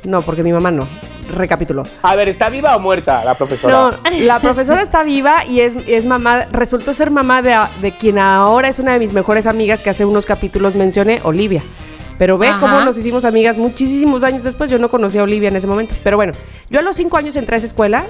No, 0.03 0.21
porque 0.21 0.43
mi 0.43 0.53
mamá 0.53 0.71
no. 0.71 0.87
Recapituló. 1.35 1.83
A 2.01 2.15
ver, 2.15 2.29
¿está 2.29 2.49
viva 2.49 2.75
o 2.75 2.79
muerta 2.79 3.23
la 3.23 3.35
profesora? 3.35 3.73
No, 3.73 3.91
la 4.21 4.39
profesora 4.39 4.81
está 4.81 5.03
viva 5.03 5.45
y 5.45 5.61
es, 5.61 5.75
es 5.87 6.05
mamá, 6.05 6.45
resultó 6.51 6.93
ser 6.93 7.11
mamá 7.11 7.41
de, 7.41 7.55
de 7.81 7.91
quien 7.91 8.17
ahora 8.17 8.67
es 8.67 8.79
una 8.79 8.93
de 8.93 8.99
mis 8.99 9.13
mejores 9.13 9.45
amigas 9.45 9.81
que 9.81 9.91
hace 9.91 10.05
unos 10.05 10.25
capítulos 10.25 10.73
mencioné, 10.75 11.21
Olivia. 11.23 11.63
Pero 12.17 12.37
ve 12.37 12.49
Ajá. 12.49 12.59
cómo 12.59 12.81
nos 12.81 12.97
hicimos 12.97 13.25
amigas 13.25 13.57
muchísimos 13.57 14.23
años 14.23 14.43
después. 14.43 14.69
Yo 14.69 14.79
no 14.79 14.89
conocía 14.89 15.21
a 15.21 15.23
Olivia 15.23 15.49
en 15.49 15.55
ese 15.55 15.67
momento. 15.67 15.95
Pero 16.03 16.17
bueno, 16.17 16.33
yo 16.69 16.79
a 16.79 16.81
los 16.81 16.95
cinco 16.95 17.15
años 17.15 17.37
entré 17.37 17.55
a 17.55 17.57
esa 17.57 17.67
escuela 17.67 18.03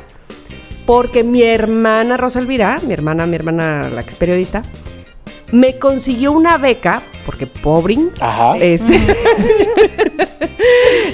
porque 0.85 1.23
mi 1.23 1.43
hermana 1.43 2.17
Rosa 2.17 2.39
Elvira, 2.39 2.79
mi 2.87 2.93
hermana, 2.93 3.27
mi 3.27 3.35
hermana, 3.35 3.89
la 3.89 4.01
que 4.01 4.09
es 4.09 4.15
periodista, 4.15 4.63
me 5.51 5.77
consiguió 5.79 6.31
una 6.31 6.57
beca, 6.57 7.01
porque 7.25 7.47
pobrín, 7.47 8.09
Ajá. 8.19 8.57
este, 8.57 8.99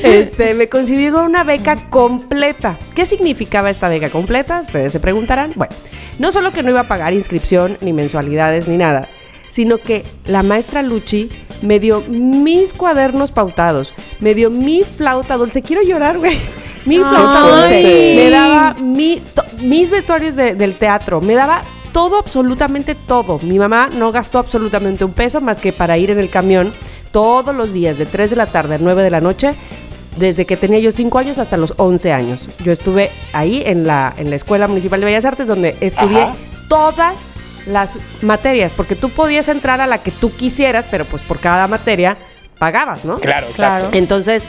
este, 0.03 0.53
me 0.53 0.69
consiguieron 0.69 1.25
una 1.25 1.43
beca 1.43 1.75
completa. 1.89 2.77
¿Qué 2.93 3.05
significaba 3.05 3.69
esta 3.69 3.89
beca 3.89 4.09
completa? 4.09 4.61
Ustedes 4.61 4.91
se 4.91 4.99
preguntarán. 4.99 5.51
Bueno, 5.55 5.73
no 6.19 6.31
solo 6.31 6.51
que 6.51 6.63
no 6.63 6.69
iba 6.69 6.81
a 6.81 6.87
pagar 6.87 7.13
inscripción, 7.13 7.77
ni 7.81 7.93
mensualidades, 7.93 8.67
ni 8.67 8.77
nada, 8.77 9.07
sino 9.47 9.77
que 9.77 10.03
la 10.25 10.43
maestra 10.43 10.81
Luchi 10.81 11.29
me 11.61 11.79
dio 11.79 12.01
mis 12.07 12.73
cuadernos 12.73 13.31
pautados, 13.31 13.93
me 14.19 14.33
dio 14.33 14.49
mi 14.49 14.83
flauta 14.83 15.37
dulce. 15.37 15.61
Quiero 15.61 15.83
llorar, 15.83 16.17
güey. 16.17 16.37
Mi 16.85 16.97
flauta 16.97 17.45
Ay. 17.45 17.51
dulce. 17.83 18.15
Me 18.23 18.29
daba 18.29 18.73
mi, 18.75 19.21
to- 19.33 19.43
mis 19.61 19.89
vestuarios 19.89 20.35
de- 20.35 20.55
del 20.55 20.75
teatro. 20.75 21.19
Me 21.19 21.33
daba 21.33 21.63
todo, 21.95 22.17
absolutamente 22.17 22.93
todo. 22.93 23.39
Mi 23.41 23.57
mamá 23.57 23.87
no 23.87 24.11
gastó 24.11 24.39
absolutamente 24.39 25.05
un 25.05 25.13
peso 25.13 25.39
más 25.39 25.61
que 25.61 25.71
para 25.71 25.97
ir 25.97 26.11
en 26.11 26.19
el 26.19 26.29
camión 26.29 26.73
todos 27.13 27.55
los 27.55 27.71
días, 27.71 27.97
de 27.97 28.05
3 28.05 28.31
de 28.31 28.35
la 28.35 28.47
tarde 28.47 28.75
a 28.75 28.77
9 28.79 29.01
de 29.01 29.09
la 29.09 29.21
noche, 29.21 29.55
desde 30.17 30.45
que 30.45 30.57
tenía 30.57 30.79
yo 30.79 30.91
5 30.91 31.17
años 31.17 31.39
hasta 31.39 31.55
los 31.55 31.73
11 31.77 32.11
años. 32.11 32.49
Yo 32.61 32.73
estuve 32.73 33.11
ahí 33.31 33.63
en 33.65 33.87
la, 33.87 34.13
en 34.17 34.29
la 34.29 34.35
Escuela 34.35 34.67
Municipal 34.67 34.99
de 34.99 35.05
Bellas 35.05 35.23
Artes, 35.23 35.47
donde 35.47 35.77
estudié 35.79 36.23
Ajá. 36.23 36.33
todas 36.67 37.27
las 37.65 37.97
materias, 38.21 38.73
porque 38.73 38.97
tú 38.97 39.09
podías 39.09 39.47
entrar 39.47 39.79
a 39.79 39.87
la 39.87 39.99
que 39.99 40.11
tú 40.11 40.35
quisieras, 40.35 40.87
pero 40.91 41.05
pues 41.05 41.21
por 41.21 41.39
cada 41.39 41.65
materia 41.69 42.17
pagabas, 42.59 43.05
¿no? 43.05 43.19
Claro, 43.19 43.47
Claro. 43.55 43.77
exacto. 43.77 43.97
Entonces, 43.97 44.47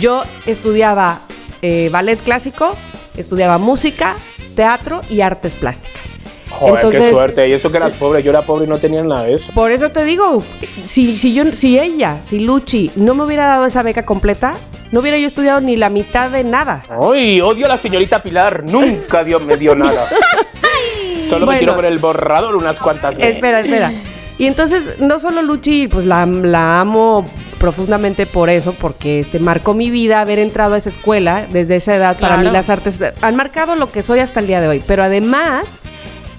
yo 0.00 0.24
estudiaba 0.46 1.20
eh, 1.62 1.90
ballet 1.92 2.18
clásico, 2.18 2.72
estudiaba 3.16 3.56
música, 3.58 4.16
teatro 4.56 5.00
y 5.08 5.20
artes 5.20 5.54
plásticas. 5.54 6.16
Joder, 6.58 6.88
qué 6.90 7.10
suerte. 7.10 7.48
Y 7.48 7.52
eso 7.52 7.70
que 7.70 7.76
eras 7.76 7.92
pobre. 7.92 8.22
Yo 8.22 8.30
era 8.30 8.42
pobre 8.42 8.66
y 8.66 8.68
no 8.68 8.78
tenía 8.78 9.02
nada 9.02 9.24
de 9.24 9.34
eso. 9.34 9.52
Por 9.54 9.70
eso 9.70 9.90
te 9.90 10.04
digo, 10.04 10.42
si, 10.86 11.16
si, 11.16 11.34
yo, 11.34 11.44
si 11.52 11.78
ella, 11.78 12.20
si 12.22 12.40
Luchi 12.40 12.90
no 12.96 13.14
me 13.14 13.24
hubiera 13.24 13.46
dado 13.46 13.66
esa 13.66 13.82
beca 13.82 14.04
completa, 14.04 14.54
no 14.90 15.00
hubiera 15.00 15.18
yo 15.18 15.26
estudiado 15.26 15.60
ni 15.60 15.76
la 15.76 15.90
mitad 15.90 16.30
de 16.30 16.44
nada. 16.44 16.82
Ay, 17.02 17.40
odio 17.40 17.66
a 17.66 17.68
la 17.68 17.78
señorita 17.78 18.22
Pilar. 18.22 18.64
Nunca 18.68 19.24
Dios 19.24 19.42
me 19.42 19.56
dio 19.56 19.74
nada. 19.74 20.08
Solo 21.28 21.46
me 21.46 21.58
tiró 21.58 21.74
por 21.74 21.84
el 21.84 21.98
borrador 21.98 22.56
unas 22.56 22.78
cuantas 22.78 23.16
veces. 23.16 23.34
Espera, 23.34 23.60
espera. 23.60 23.92
Y 24.38 24.46
entonces, 24.46 25.00
no 25.00 25.18
solo 25.18 25.42
Luchi, 25.42 25.88
pues 25.88 26.06
la, 26.06 26.24
la 26.24 26.80
amo 26.80 27.26
profundamente 27.58 28.24
por 28.24 28.48
eso, 28.50 28.72
porque 28.72 29.20
este 29.20 29.40
marcó 29.40 29.74
mi 29.74 29.90
vida 29.90 30.20
haber 30.20 30.38
entrado 30.38 30.74
a 30.74 30.78
esa 30.78 30.88
escuela 30.88 31.46
desde 31.50 31.76
esa 31.76 31.96
edad. 31.96 32.16
Para 32.18 32.38
mí 32.38 32.48
las 32.50 32.70
artes 32.70 33.00
han 33.20 33.36
marcado 33.36 33.74
lo 33.74 33.90
que 33.90 34.02
soy 34.02 34.20
hasta 34.20 34.40
el 34.40 34.46
día 34.46 34.60
de 34.60 34.68
hoy. 34.68 34.82
Pero 34.86 35.02
además, 35.02 35.76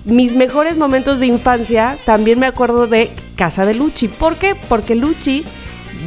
mis 0.09 0.33
mejores 0.33 0.77
momentos 0.77 1.19
de 1.19 1.27
infancia 1.27 1.97
también 2.05 2.39
me 2.39 2.45
acuerdo 2.45 2.87
de 2.87 3.11
Casa 3.35 3.65
de 3.65 3.73
Luchi. 3.73 4.07
¿Por 4.07 4.35
qué? 4.35 4.55
Porque 4.67 4.95
Luchi 4.95 5.45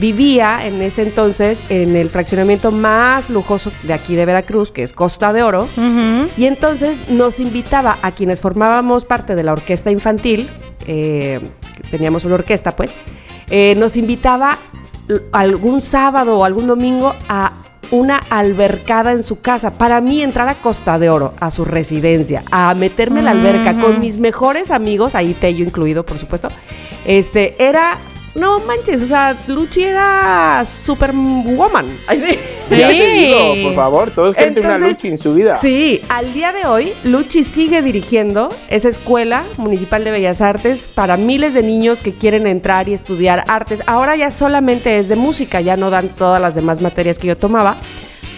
vivía 0.01 0.67
en 0.67 0.81
ese 0.83 1.03
entonces 1.03 1.63
en 1.69 1.97
el 1.97 2.11
fraccionamiento 2.11 2.73
más 2.73 3.31
lujoso 3.31 3.71
de 3.83 3.93
aquí 3.93 4.15
de 4.15 4.25
Veracruz, 4.25 4.71
que 4.71 4.83
es 4.83 4.93
Costa 4.93 5.33
de 5.33 5.43
Oro. 5.43 5.69
Y 6.37 6.47
entonces 6.47 7.11
nos 7.11 7.41
invitaba 7.41 7.97
a 8.03 8.11
quienes 8.11 8.41
formábamos 8.41 9.05
parte 9.05 9.35
de 9.35 9.43
la 9.43 9.53
orquesta 9.53 9.91
infantil, 9.91 10.49
eh, 10.87 11.41
teníamos 11.91 12.25
una 12.25 12.35
orquesta 12.35 12.75
pues, 12.75 12.95
eh, 13.51 13.75
nos 13.77 13.97
invitaba 13.97 14.59
algún 15.33 15.83
sábado 15.83 16.39
o 16.39 16.45
algún 16.45 16.67
domingo 16.67 17.15
a 17.29 17.53
una 17.93 18.17
albercada 18.31 19.13
en 19.13 19.23
su 19.23 19.41
casa. 19.41 19.79
Para 19.79 20.01
mí 20.01 20.23
entrar 20.23 20.49
a 20.49 20.57
Costa 20.57 20.99
de 20.99 21.11
Oro, 21.11 21.33
a 21.39 21.53
su 21.53 21.65
residencia, 21.65 22.43
a 22.51 22.75
meterme 22.75 23.21
en 23.21 23.27
la 23.27 23.31
alberca 23.33 23.79
con 23.81 24.01
mis 24.01 24.19
mejores 24.19 24.73
amigos, 24.73 25.15
ahí 25.15 25.35
Tello 25.35 25.65
incluido, 25.65 26.05
por 26.05 26.19
supuesto, 26.19 26.49
este, 27.05 27.63
era... 27.63 27.99
No 28.35 28.59
manches, 28.61 29.03
o 29.03 29.07
sea, 29.07 29.37
Luchi 29.47 29.83
era 29.85 30.65
superwoman. 30.65 31.85
Ay, 32.07 32.19
sí. 32.19 32.39
Ya 32.75 32.89
te 32.89 32.95
Sí. 32.95 33.27
digo, 33.27 33.69
por 33.69 33.75
favor, 33.75 34.11
todos 34.13 34.35
quieren 34.35 34.55
tener 34.55 34.67
una 34.71 34.77
Entonces, 34.77 34.97
Luchi 35.05 35.09
en 35.09 35.19
su 35.19 35.35
vida. 35.35 35.57
Sí, 35.57 36.01
al 36.09 36.33
día 36.33 36.53
de 36.55 36.65
hoy, 36.65 36.93
Luchi 37.05 37.45
sigue 37.45 37.83
dirigiendo 37.83 38.51
esa 38.71 38.89
escuela 38.89 39.43
municipal 39.59 40.05
de 40.05 40.11
Bellas 40.13 40.41
Artes 40.41 40.85
para 40.95 41.19
miles 41.19 41.53
de 41.53 41.63
niños 41.63 42.01
que 42.01 42.15
quieren 42.15 42.47
entrar 42.47 42.89
y 42.89 42.95
estudiar 42.95 43.45
artes. 43.49 43.83
Ahora 43.87 44.17
ya 44.17 44.31
solamente 44.31 44.99
es 44.99 45.09
de 45.09 45.17
música, 45.17 45.61
ya 45.61 45.77
no 45.77 45.91
dan 45.91 46.09
todas 46.09 46.41
las 46.41 46.55
demás 46.55 46.81
materias 46.81 47.19
que 47.19 47.27
yo 47.27 47.37
tomaba, 47.37 47.77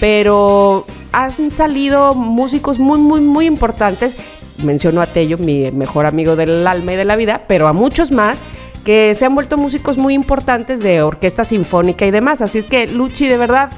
pero 0.01 0.87
han 1.13 1.31
salido 1.53 2.15
músicos 2.15 2.81
muy, 2.81 2.99
muy, 2.99 3.21
muy 3.21 3.47
importantes. 3.47 4.17
Menciono 4.59 5.01
a 5.03 5.07
Tello, 5.07 5.39
mi 5.39 5.71
mejor 5.71 6.07
amigo 6.07 6.35
del 6.35 6.67
alma 6.67 6.95
y 6.95 6.97
de 6.97 7.05
la 7.05 7.15
vida, 7.17 7.43
pero 7.47 7.69
a 7.69 7.73
muchos 7.73 8.11
más 8.11 8.43
que 8.85 9.15
se 9.15 9.25
han 9.25 9.35
vuelto 9.35 9.57
músicos 9.57 9.99
muy 9.99 10.15
importantes 10.15 10.81
de 10.81 11.03
orquesta 11.03 11.45
sinfónica 11.45 12.05
y 12.07 12.11
demás. 12.11 12.43
Así 12.43 12.59
es 12.59 12.67
que, 12.67 12.87
Luchi, 12.87 13.27
de 13.29 13.37
verdad, 13.39 13.71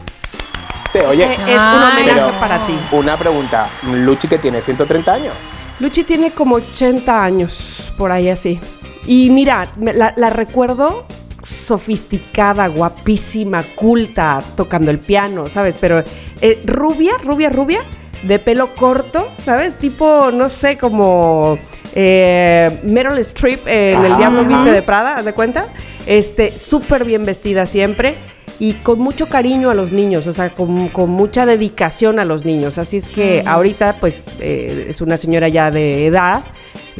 Te- 0.93 1.05
Oye, 1.07 1.25
eh, 1.25 1.35
es 1.49 1.61
un 1.61 1.83
homenaje 1.83 2.11
pero- 2.15 2.33
para 2.41 2.67
ti. 2.67 2.75
una 2.93 3.17
pregunta. 3.19 3.69
Luchi 3.83 4.29
que 4.29 4.39
tiene 4.39 4.63
130 4.63 5.13
años. 5.15 5.35
Luchi 5.81 6.05
tiene 6.05 6.31
como 6.31 6.55
80 6.57 7.23
años, 7.23 7.93
por 7.99 8.11
ahí 8.13 8.29
así. 8.31 8.59
Y 9.07 9.29
mira, 9.31 9.69
la 10.17 10.31
recuerdo 10.31 11.05
sofisticada, 11.43 12.69
guapísima, 12.69 13.63
culta, 13.75 14.43
tocando 14.57 14.91
el 14.91 14.99
piano, 14.99 15.49
¿sabes? 15.49 15.77
Pero 15.81 16.03
eh, 16.41 16.63
rubia, 16.65 17.13
rubia, 17.23 17.51
rubia, 17.51 17.81
de 18.23 18.39
pelo 18.39 18.75
corto, 18.75 19.29
¿sabes? 19.45 19.77
Tipo, 19.77 20.31
no 20.33 20.49
sé, 20.49 20.79
como 20.79 21.59
eh, 21.99 22.79
Meryl 22.85 23.19
Streep 23.19 23.67
en 23.67 24.05
El 24.05 24.17
Diablo 24.19 24.45
Viste 24.45 24.71
de 24.71 24.83
Prada, 24.83 25.15
¿haz 25.15 25.25
de 25.25 25.33
cuenta? 25.33 25.67
Este, 26.07 26.57
súper 26.57 27.05
bien 27.05 27.25
vestida 27.25 27.65
siempre 27.65 28.15
y 28.59 28.75
con 28.75 29.01
mucho 29.01 29.29
cariño 29.29 29.71
a 29.71 29.75
los 29.75 29.93
niños, 29.93 30.27
o 30.27 30.35
sea, 30.35 30.51
con, 30.51 30.89
con 30.89 31.09
mucha 31.11 31.47
dedicación 31.47 32.19
a 32.19 32.27
los 32.27 32.45
niños. 32.45 32.77
Así 32.77 32.99
es 32.99 33.09
que 33.09 33.43
ahorita, 33.47 33.97
pues, 33.99 34.25
eh, 34.41 34.87
es 34.91 35.01
una 35.01 35.17
señora 35.17 35.49
ya 35.49 35.71
de 35.71 36.07
edad 36.07 36.43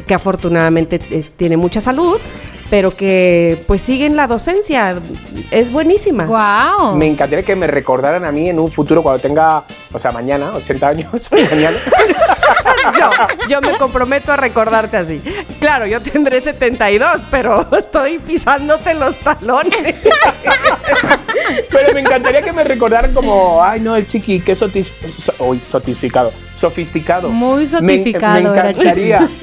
que 0.07 0.13
afortunadamente 0.15 0.99
eh, 1.11 1.23
tiene 1.37 1.57
mucha 1.57 1.79
salud, 1.79 2.19
pero 2.69 2.95
que 2.95 3.63
pues 3.67 3.81
sigue 3.81 4.05
en 4.05 4.15
la 4.15 4.27
docencia. 4.27 4.99
Es 5.51 5.71
buenísima. 5.71 6.25
Guau. 6.25 6.95
Me 6.95 7.07
encantaría 7.07 7.45
que 7.45 7.55
me 7.55 7.67
recordaran 7.67 8.25
a 8.25 8.31
mí 8.31 8.49
en 8.49 8.59
un 8.59 8.71
futuro 8.71 9.01
cuando 9.03 9.21
tenga, 9.21 9.63
o 9.93 9.99
sea, 9.99 10.11
mañana, 10.11 10.51
80 10.55 10.87
años, 10.87 11.11
mañana. 11.31 11.77
Yo, 12.99 13.09
yo 13.49 13.61
me 13.61 13.77
comprometo 13.77 14.33
a 14.33 14.35
recordarte 14.37 14.97
así. 14.97 15.21
Claro, 15.59 15.85
yo 15.85 16.01
tendré 16.01 16.41
72, 16.41 17.21
pero 17.29 17.67
estoy 17.77 18.19
pisándote 18.19 18.93
los 18.93 19.17
talones. 19.19 19.95
Pero 21.69 21.93
me 21.93 21.99
encantaría 22.01 22.41
que 22.41 22.53
me 22.53 22.63
recordaran 22.63 23.13
como, 23.13 23.63
ay 23.63 23.79
no, 23.81 23.95
el 23.95 24.07
chiqui, 24.07 24.39
qué 24.41 24.55
sotis, 24.55 24.87
so- 25.23 25.55
sotificado, 25.69 26.31
sofisticado. 26.59 27.29
Muy 27.29 27.65
sotificado 27.65 28.33
Me, 28.41 28.49
encantaría. 28.49 29.27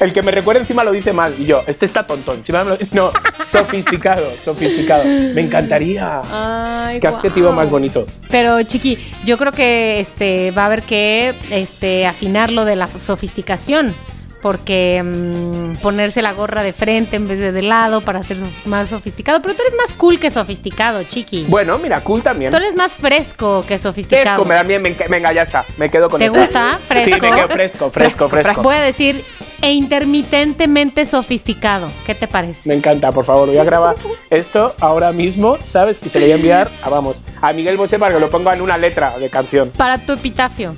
El 0.00 0.12
que 0.12 0.22
me 0.22 0.30
recuerde 0.30 0.60
encima 0.60 0.84
lo 0.84 0.92
dice 0.92 1.12
mal 1.12 1.34
y 1.38 1.44
yo, 1.44 1.62
este 1.66 1.86
está 1.86 2.06
tontón. 2.06 2.38
Encima 2.38 2.62
me 2.64 2.70
lo- 2.70 2.78
no, 2.92 3.10
sofisticado, 3.50 4.32
sofisticado. 4.44 5.04
Me 5.04 5.40
encaría. 5.42 6.20
Ay, 6.30 7.00
Qué 7.00 7.08
adjetivo 7.08 7.52
más 7.52 7.68
bonito. 7.68 8.06
Pero 8.30 8.62
chiqui, 8.62 8.96
yo 9.24 9.36
creo 9.38 9.52
que 9.52 9.98
este 10.00 10.52
va 10.52 10.62
a 10.62 10.66
haber 10.66 10.82
que 10.82 11.34
este 11.50 12.06
afinar 12.06 12.50
lo 12.52 12.64
de 12.64 12.76
la 12.76 12.86
sofisticación. 12.86 13.94
Porque 14.42 15.00
mm, 15.02 15.76
ponerse 15.80 16.20
la 16.20 16.32
gorra 16.32 16.62
de 16.62 16.72
frente 16.72 17.16
en 17.16 17.28
vez 17.28 17.38
de 17.38 17.52
de 17.52 17.62
lado 17.62 18.00
para 18.00 18.22
ser 18.22 18.36
más 18.66 18.88
sofisticado. 18.88 19.40
Pero 19.40 19.54
tú 19.54 19.62
eres 19.62 19.74
más 19.76 19.94
cool 19.94 20.18
que 20.18 20.30
sofisticado, 20.30 21.02
chiqui. 21.04 21.46
Bueno, 21.48 21.78
mira, 21.78 22.00
cool 22.00 22.22
también. 22.22 22.50
Tú 22.50 22.56
eres 22.58 22.74
más 22.74 22.92
fresco 22.92 23.64
que 23.66 23.78
sofisticado. 23.78 24.42
Fresco, 24.42 24.44
me 24.48 24.54
da 24.56 24.62
bien, 24.64 24.82
me 24.82 24.94
enca- 24.96 25.08
venga, 25.08 25.32
ya 25.32 25.42
está, 25.42 25.64
me 25.78 25.88
quedo 25.88 26.08
con 26.08 26.18
¿Te 26.18 26.28
gusta? 26.28 26.78
Sí, 26.78 26.84
Fresco. 26.88 27.26
me 27.26 27.30
quedo 27.36 27.48
fresco, 27.48 27.90
fresco, 27.90 28.28
fresco. 28.28 28.62
Voy 28.62 28.74
a 28.74 28.82
decir 28.82 29.24
e 29.62 29.72
intermitentemente 29.72 31.06
sofisticado. 31.06 31.90
¿Qué 32.04 32.14
te 32.14 32.28
parece? 32.28 32.68
Me 32.68 32.74
encanta, 32.74 33.12
por 33.12 33.24
favor, 33.24 33.48
voy 33.48 33.58
a 33.58 33.64
grabar 33.64 33.94
esto 34.28 34.74
ahora 34.80 35.12
mismo, 35.12 35.56
¿sabes? 35.66 35.98
Y 36.04 36.10
se 36.10 36.18
lo 36.18 36.26
voy 36.26 36.32
a 36.32 36.36
enviar 36.36 36.70
a, 36.82 36.90
vamos, 36.90 37.16
a 37.40 37.52
Miguel 37.52 37.76
Bosé 37.76 37.98
para 37.98 38.14
que 38.14 38.20
lo 38.20 38.28
ponga 38.28 38.52
en 38.54 38.60
una 38.60 38.76
letra 38.76 39.18
de 39.18 39.30
canción. 39.30 39.70
Para 39.70 39.98
tu 39.98 40.12
epitafio. 40.12 40.74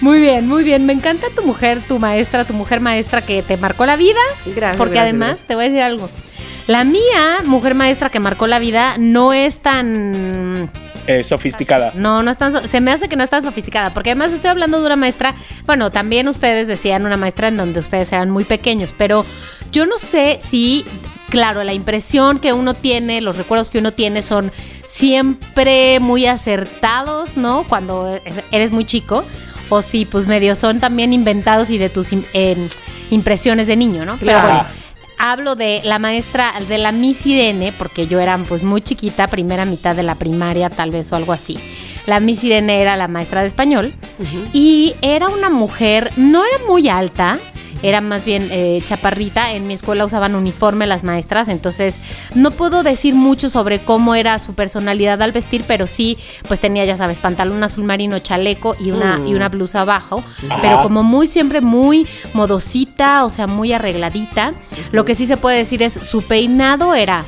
muy 0.00 0.20
bien, 0.20 0.48
muy 0.48 0.64
bien. 0.64 0.84
Me 0.86 0.92
encanta 0.92 1.28
tu 1.34 1.42
mujer, 1.42 1.80
tu 1.86 1.98
maestra, 1.98 2.44
tu 2.44 2.52
mujer 2.52 2.80
maestra 2.80 3.22
que 3.22 3.42
te 3.42 3.56
marcó 3.56 3.86
la 3.86 3.96
vida. 3.96 4.20
Gracias. 4.46 4.76
Porque 4.76 4.94
gracias, 4.94 5.10
además, 5.10 5.28
gracias. 5.28 5.48
te 5.48 5.54
voy 5.54 5.64
a 5.64 5.68
decir 5.68 5.82
algo. 5.82 6.10
La 6.66 6.84
mía, 6.84 7.42
mujer 7.44 7.74
maestra 7.74 8.08
que 8.08 8.20
marcó 8.20 8.46
la 8.46 8.58
vida, 8.58 8.96
no 8.98 9.32
es 9.32 9.58
tan. 9.58 10.70
Eh, 11.06 11.22
sofisticada. 11.24 11.92
No, 11.94 12.22
no 12.22 12.30
es 12.30 12.38
tan. 12.38 12.52
so- 12.52 12.66
Se 12.66 12.80
me 12.80 12.90
hace 12.90 13.08
que 13.08 13.16
no 13.16 13.24
es 13.24 13.30
tan 13.30 13.42
sofisticada. 13.42 13.90
Porque 13.92 14.10
además 14.10 14.32
estoy 14.32 14.50
hablando 14.50 14.80
de 14.80 14.86
una 14.86 14.96
maestra. 14.96 15.34
Bueno, 15.66 15.90
también 15.90 16.28
ustedes 16.28 16.66
decían 16.68 17.04
una 17.04 17.16
maestra 17.16 17.48
en 17.48 17.56
donde 17.56 17.80
ustedes 17.80 18.10
eran 18.12 18.30
muy 18.30 18.44
pequeños. 18.44 18.94
Pero 18.96 19.24
yo 19.72 19.86
no 19.86 19.98
sé 19.98 20.38
si. 20.42 20.84
Claro, 21.30 21.64
la 21.64 21.72
impresión 21.74 22.38
que 22.38 22.52
uno 22.52 22.74
tiene, 22.74 23.20
los 23.20 23.36
recuerdos 23.36 23.68
que 23.70 23.78
uno 23.78 23.92
tiene 23.92 24.22
son 24.22 24.52
siempre 24.84 26.00
muy 26.00 26.26
acertados, 26.26 27.36
¿no? 27.36 27.64
Cuando 27.68 28.18
es- 28.24 28.42
eres 28.50 28.70
muy 28.72 28.84
chico. 28.84 29.24
O 29.70 29.82
si, 29.82 30.04
pues 30.04 30.26
medio 30.26 30.56
son 30.56 30.78
también 30.78 31.12
inventados 31.12 31.70
y 31.70 31.78
de 31.78 31.88
tus 31.88 32.12
em, 32.12 32.68
impresiones 33.10 33.66
de 33.66 33.76
niño, 33.76 34.04
¿no? 34.04 34.16
Pero 34.18 34.32
Claro. 34.32 34.46
bueno, 34.48 34.64
hablo 35.18 35.54
de 35.56 35.80
la 35.84 35.98
maestra, 35.98 36.52
de 36.68 36.78
la 36.78 36.92
Miss 36.92 37.26
Irene, 37.26 37.72
porque 37.76 38.06
yo 38.06 38.20
era 38.20 38.36
pues 38.38 38.62
muy 38.62 38.82
chiquita, 38.82 39.28
primera 39.28 39.64
mitad 39.64 39.96
de 39.96 40.02
la 40.02 40.14
primaria 40.14 40.70
tal 40.70 40.90
vez 40.90 41.12
o 41.12 41.16
algo 41.16 41.32
así. 41.32 41.58
La 42.06 42.20
Miss 42.20 42.44
Irene 42.44 42.80
era 42.80 42.96
la 42.96 43.08
maestra 43.08 43.40
de 43.40 43.46
español 43.46 43.94
y 44.52 44.94
era 45.00 45.28
una 45.28 45.48
mujer, 45.48 46.10
no 46.16 46.44
era 46.44 46.58
muy 46.66 46.88
alta, 46.88 47.38
era 47.84 48.00
más 48.00 48.24
bien 48.24 48.48
eh, 48.50 48.80
chaparrita. 48.84 49.52
En 49.52 49.66
mi 49.66 49.74
escuela 49.74 50.04
usaban 50.04 50.34
uniforme 50.34 50.86
las 50.86 51.04
maestras, 51.04 51.48
entonces 51.48 52.00
no 52.34 52.50
puedo 52.50 52.82
decir 52.82 53.14
mucho 53.14 53.48
sobre 53.48 53.80
cómo 53.80 54.14
era 54.14 54.38
su 54.38 54.54
personalidad 54.54 55.20
al 55.22 55.32
vestir, 55.32 55.64
pero 55.66 55.86
sí, 55.86 56.18
pues 56.48 56.60
tenía, 56.60 56.84
ya 56.84 56.96
sabes, 56.96 57.18
pantalón 57.18 57.62
azul 57.62 57.84
marino, 57.84 58.18
chaleco 58.18 58.74
y 58.80 58.90
una, 58.90 59.20
y 59.26 59.34
una 59.34 59.48
blusa 59.48 59.82
abajo, 59.82 60.22
pero 60.60 60.82
como 60.82 61.02
muy 61.02 61.26
siempre 61.26 61.60
muy 61.60 62.06
modosita, 62.32 63.24
o 63.24 63.30
sea, 63.30 63.46
muy 63.46 63.72
arregladita. 63.72 64.52
Lo 64.90 65.04
que 65.04 65.14
sí 65.14 65.26
se 65.26 65.36
puede 65.36 65.58
decir 65.58 65.82
es 65.82 65.92
su 65.92 66.22
peinado 66.22 66.94
era 66.94 67.24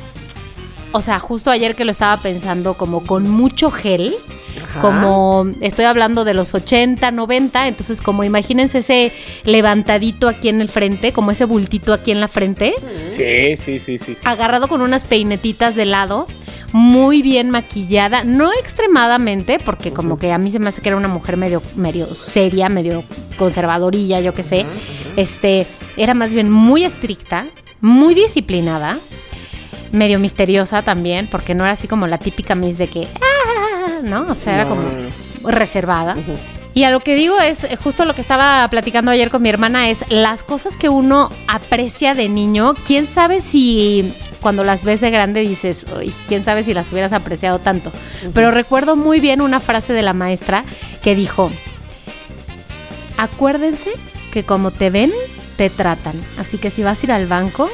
o 0.91 1.01
sea, 1.01 1.19
justo 1.19 1.51
ayer 1.51 1.75
que 1.75 1.85
lo 1.85 1.91
estaba 1.91 2.17
pensando, 2.17 2.73
como 2.75 3.03
con 3.03 3.29
mucho 3.29 3.69
gel, 3.69 4.15
como 4.79 5.47
estoy 5.61 5.85
hablando 5.85 6.23
de 6.23 6.33
los 6.33 6.53
80, 6.53 7.11
90, 7.11 7.67
entonces 7.67 8.01
como 8.01 8.23
imagínense 8.23 8.79
ese 8.79 9.11
levantadito 9.43 10.27
aquí 10.27 10.49
en 10.49 10.61
el 10.61 10.69
frente, 10.69 11.11
como 11.11 11.31
ese 11.31 11.45
bultito 11.45 11.93
aquí 11.93 12.11
en 12.11 12.19
la 12.19 12.27
frente. 12.27 12.73
Sí, 13.09 13.57
sí, 13.57 13.79
sí, 13.79 13.97
sí. 13.97 14.17
Agarrado 14.23 14.67
con 14.67 14.81
unas 14.81 15.03
peinetitas 15.03 15.75
de 15.75 15.85
lado, 15.85 16.27
muy 16.71 17.21
bien 17.21 17.49
maquillada, 17.49 18.23
no 18.23 18.51
extremadamente, 18.53 19.59
porque 19.59 19.91
como 19.91 20.17
que 20.17 20.31
a 20.31 20.37
mí 20.37 20.51
se 20.51 20.59
me 20.59 20.69
hace 20.69 20.81
que 20.81 20.89
era 20.89 20.97
una 20.97 21.07
mujer 21.07 21.37
medio, 21.37 21.61
medio 21.75 22.13
seria, 22.13 22.69
medio 22.69 23.03
conservadorilla, 23.37 24.19
yo 24.19 24.33
qué 24.33 24.43
sé. 24.43 24.65
Este, 25.15 25.65
era 25.95 26.13
más 26.13 26.33
bien 26.33 26.51
muy 26.51 26.83
estricta, 26.83 27.47
muy 27.81 28.13
disciplinada 28.15 28.97
medio 29.91 30.19
misteriosa 30.19 30.81
también, 30.81 31.27
porque 31.27 31.55
no 31.55 31.63
era 31.63 31.73
así 31.73 31.87
como 31.87 32.07
la 32.07 32.17
típica 32.17 32.55
Miss 32.55 32.77
de 32.77 32.87
que, 32.87 33.07
ah", 33.15 33.36
¿no? 34.03 34.27
O 34.27 34.35
sea, 34.35 34.55
era 34.55 34.65
como 34.65 34.81
reservada. 35.43 36.15
Y 36.73 36.83
a 36.83 36.91
lo 36.91 36.99
que 36.99 37.15
digo 37.15 37.39
es, 37.39 37.63
eh, 37.63 37.75
justo 37.83 38.05
lo 38.05 38.13
que 38.13 38.21
estaba 38.21 38.67
platicando 38.69 39.09
ayer 39.09 39.31
con 39.31 39.41
mi 39.41 39.49
hermana, 39.49 39.89
es 39.89 40.05
las 40.09 40.43
cosas 40.43 40.77
que 40.77 40.89
uno 40.89 41.29
aprecia 41.47 42.13
de 42.13 42.29
niño, 42.29 42.75
quién 42.85 43.07
sabe 43.07 43.39
si 43.39 44.13
cuando 44.41 44.63
las 44.63 44.83
ves 44.83 45.01
de 45.01 45.09
grande 45.09 45.41
dices, 45.41 45.85
uy, 45.97 46.13
quién 46.27 46.43
sabe 46.43 46.63
si 46.63 46.73
las 46.73 46.91
hubieras 46.91 47.13
apreciado 47.13 47.59
tanto. 47.59 47.91
Pero 48.33 48.51
recuerdo 48.51 48.95
muy 48.95 49.19
bien 49.19 49.41
una 49.41 49.59
frase 49.59 49.93
de 49.93 50.03
la 50.03 50.13
maestra 50.13 50.63
que 51.01 51.15
dijo, 51.15 51.51
acuérdense 53.17 53.91
que 54.31 54.43
como 54.43 54.71
te 54.71 54.91
ven, 54.91 55.11
te 55.55 55.69
tratan. 55.71 56.15
Así 56.37 56.59
que 56.59 56.69
si 56.69 56.83
vas 56.83 57.01
a 57.01 57.05
ir 57.07 57.11
al 57.11 57.25
banco, 57.25 57.69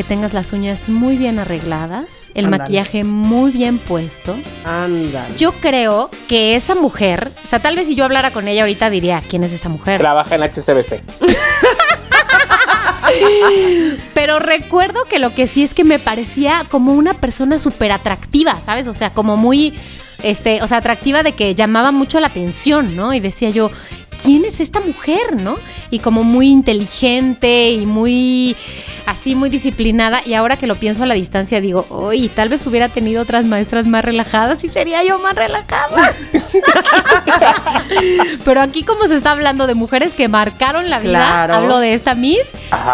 que 0.00 0.04
tengas 0.04 0.32
las 0.32 0.54
uñas 0.54 0.88
muy 0.88 1.18
bien 1.18 1.38
arregladas, 1.38 2.32
el 2.34 2.48
maquillaje 2.48 3.04
muy 3.04 3.50
bien 3.50 3.76
puesto. 3.76 4.34
Ándale. 4.64 5.36
Yo 5.36 5.52
creo 5.52 6.08
que 6.26 6.54
esa 6.54 6.74
mujer, 6.74 7.30
o 7.44 7.48
sea, 7.48 7.58
tal 7.58 7.76
vez 7.76 7.86
si 7.86 7.96
yo 7.96 8.06
hablara 8.06 8.30
con 8.30 8.48
ella 8.48 8.62
ahorita 8.62 8.88
diría, 8.88 9.22
¿quién 9.28 9.44
es 9.44 9.52
esta 9.52 9.68
mujer? 9.68 10.00
Trabaja 10.00 10.36
en 10.36 10.40
HCBC. 10.40 11.02
Pero 14.14 14.38
recuerdo 14.38 15.04
que 15.04 15.18
lo 15.18 15.34
que 15.34 15.46
sí 15.46 15.62
es 15.62 15.74
que 15.74 15.84
me 15.84 15.98
parecía 15.98 16.64
como 16.70 16.94
una 16.94 17.12
persona 17.12 17.58
súper 17.58 17.92
atractiva, 17.92 18.58
¿sabes? 18.58 18.88
O 18.88 18.94
sea, 18.94 19.10
como 19.10 19.36
muy, 19.36 19.74
este, 20.22 20.62
o 20.62 20.66
sea, 20.66 20.78
atractiva 20.78 21.22
de 21.22 21.32
que 21.32 21.54
llamaba 21.54 21.90
mucho 21.90 22.20
la 22.20 22.28
atención, 22.28 22.96
¿no? 22.96 23.12
Y 23.12 23.20
decía 23.20 23.50
yo, 23.50 23.70
¿quién 24.22 24.44
es 24.44 24.60
esta 24.60 24.80
mujer, 24.80 25.36
no? 25.40 25.56
Y 25.90 25.98
como 25.98 26.22
muy 26.24 26.48
inteligente 26.48 27.70
y 27.70 27.84
muy, 27.86 28.54
así, 29.06 29.34
muy 29.34 29.50
disciplinada. 29.50 30.22
Y 30.24 30.34
ahora 30.34 30.56
que 30.56 30.66
lo 30.66 30.74
pienso 30.76 31.02
a 31.02 31.06
la 31.06 31.14
distancia, 31.14 31.60
digo, 31.60 31.84
uy, 31.90 32.28
tal 32.28 32.48
vez 32.48 32.66
hubiera 32.66 32.88
tenido 32.88 33.22
otras 33.22 33.44
maestras 33.44 33.86
más 33.86 34.04
relajadas 34.04 34.62
y 34.64 34.68
sería 34.68 35.02
yo 35.02 35.18
más 35.18 35.34
relajada. 35.34 36.14
Pero 38.44 38.60
aquí 38.60 38.82
como 38.82 39.06
se 39.08 39.16
está 39.16 39.32
hablando 39.32 39.66
de 39.66 39.74
mujeres 39.74 40.14
que 40.14 40.28
marcaron 40.28 40.90
la 40.90 40.98
vida, 41.00 41.10
Claro. 41.18 41.54
hablo 41.54 41.78
de 41.78 41.94
esta 41.94 42.14
Miss. 42.14 42.46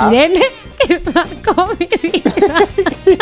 Irene, 0.09 0.43
que 0.87 1.01
marcó 1.15 1.67
mi 1.79 1.87
vida. 2.03 2.33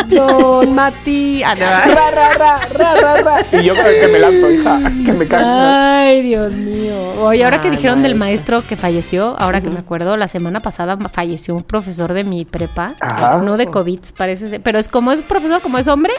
Don 0.09 0.74
Mati. 0.74 1.42
Ah, 1.42 1.55
no. 1.55 1.61
Ra, 1.61 2.11
ra, 2.11 2.31
ra, 2.35 2.59
ra, 2.72 2.94
ra, 2.94 3.16
ra. 3.22 3.46
Y 3.61 3.64
yo 3.64 3.74
creo 3.74 4.00
que 4.00 4.09
me 4.12 4.18
lanzo, 4.18 4.50
hija. 4.50 4.79
Que 5.05 5.12
me 5.12 5.27
caigo. 5.29 5.46
Ay, 5.48 6.22
Dios 6.22 6.53
mío. 6.53 6.94
Oye, 7.22 7.44
ahora 7.44 7.61
que 7.61 7.70
dijeron 7.70 8.03
del 8.03 8.14
maestro 8.14 8.62
que 8.66 8.77
falleció, 8.77 9.37
ahora 9.38 9.61
que 9.62 9.70
me 9.70 9.79
acuerdo, 9.81 10.16
la 10.16 10.29
semana 10.29 10.61
pasada 10.61 10.96
falleció 11.12 11.55
un 11.55 11.62
profesor 11.62 12.12
de 12.12 12.24
mi 12.24 12.44
prepa. 12.44 12.94
Ajá. 13.00 13.38
No 13.38 13.57
de 13.57 13.66
COVID, 13.66 14.00
parece 14.16 14.48
ser. 14.48 14.61
Pero 14.62 14.79
es 14.79 14.88
como 14.88 15.12
es 15.12 15.22
profesor, 15.22 15.61
como 15.61 15.79
es 15.79 15.88
hombre, 15.88 16.12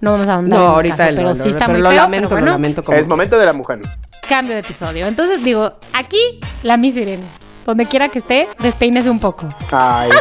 no 0.00 0.12
vamos 0.12 0.28
a 0.28 0.34
ahondar 0.34 0.58
No, 0.58 0.64
en 0.64 0.68
el 0.70 0.74
ahorita 0.74 0.96
caso, 0.96 1.08
el- 1.10 1.16
pero 1.16 1.34
sí 1.34 1.48
está 1.48 1.66
pero 1.66 1.72
muy 1.78 1.82
lo 1.82 1.88
feo, 1.90 2.02
lamento, 2.02 2.28
pero 2.28 2.40
lo 2.40 2.44
bueno, 2.44 2.52
lamento 2.52 2.84
como. 2.84 2.98
Es 2.98 3.06
momento 3.06 3.38
de 3.38 3.46
la 3.46 3.52
mujer. 3.52 3.80
cambio 4.28 4.54
de 4.54 4.60
episodio. 4.60 5.06
Entonces 5.06 5.42
digo, 5.44 5.72
aquí 5.92 6.18
la 6.62 6.76
Miss 6.76 6.96
Irene. 6.96 7.22
Donde 7.64 7.86
quiera 7.86 8.08
que 8.08 8.18
esté, 8.18 8.48
despeínese 8.60 9.10
un 9.10 9.20
poco. 9.20 9.48
Ay. 9.70 10.10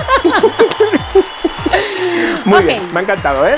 Muy 2.46 2.60
Ok. 2.60 2.66
bien, 2.66 2.94
me 2.94 3.00
ha 3.00 3.04
encantado, 3.04 3.48
¿eh? 3.48 3.56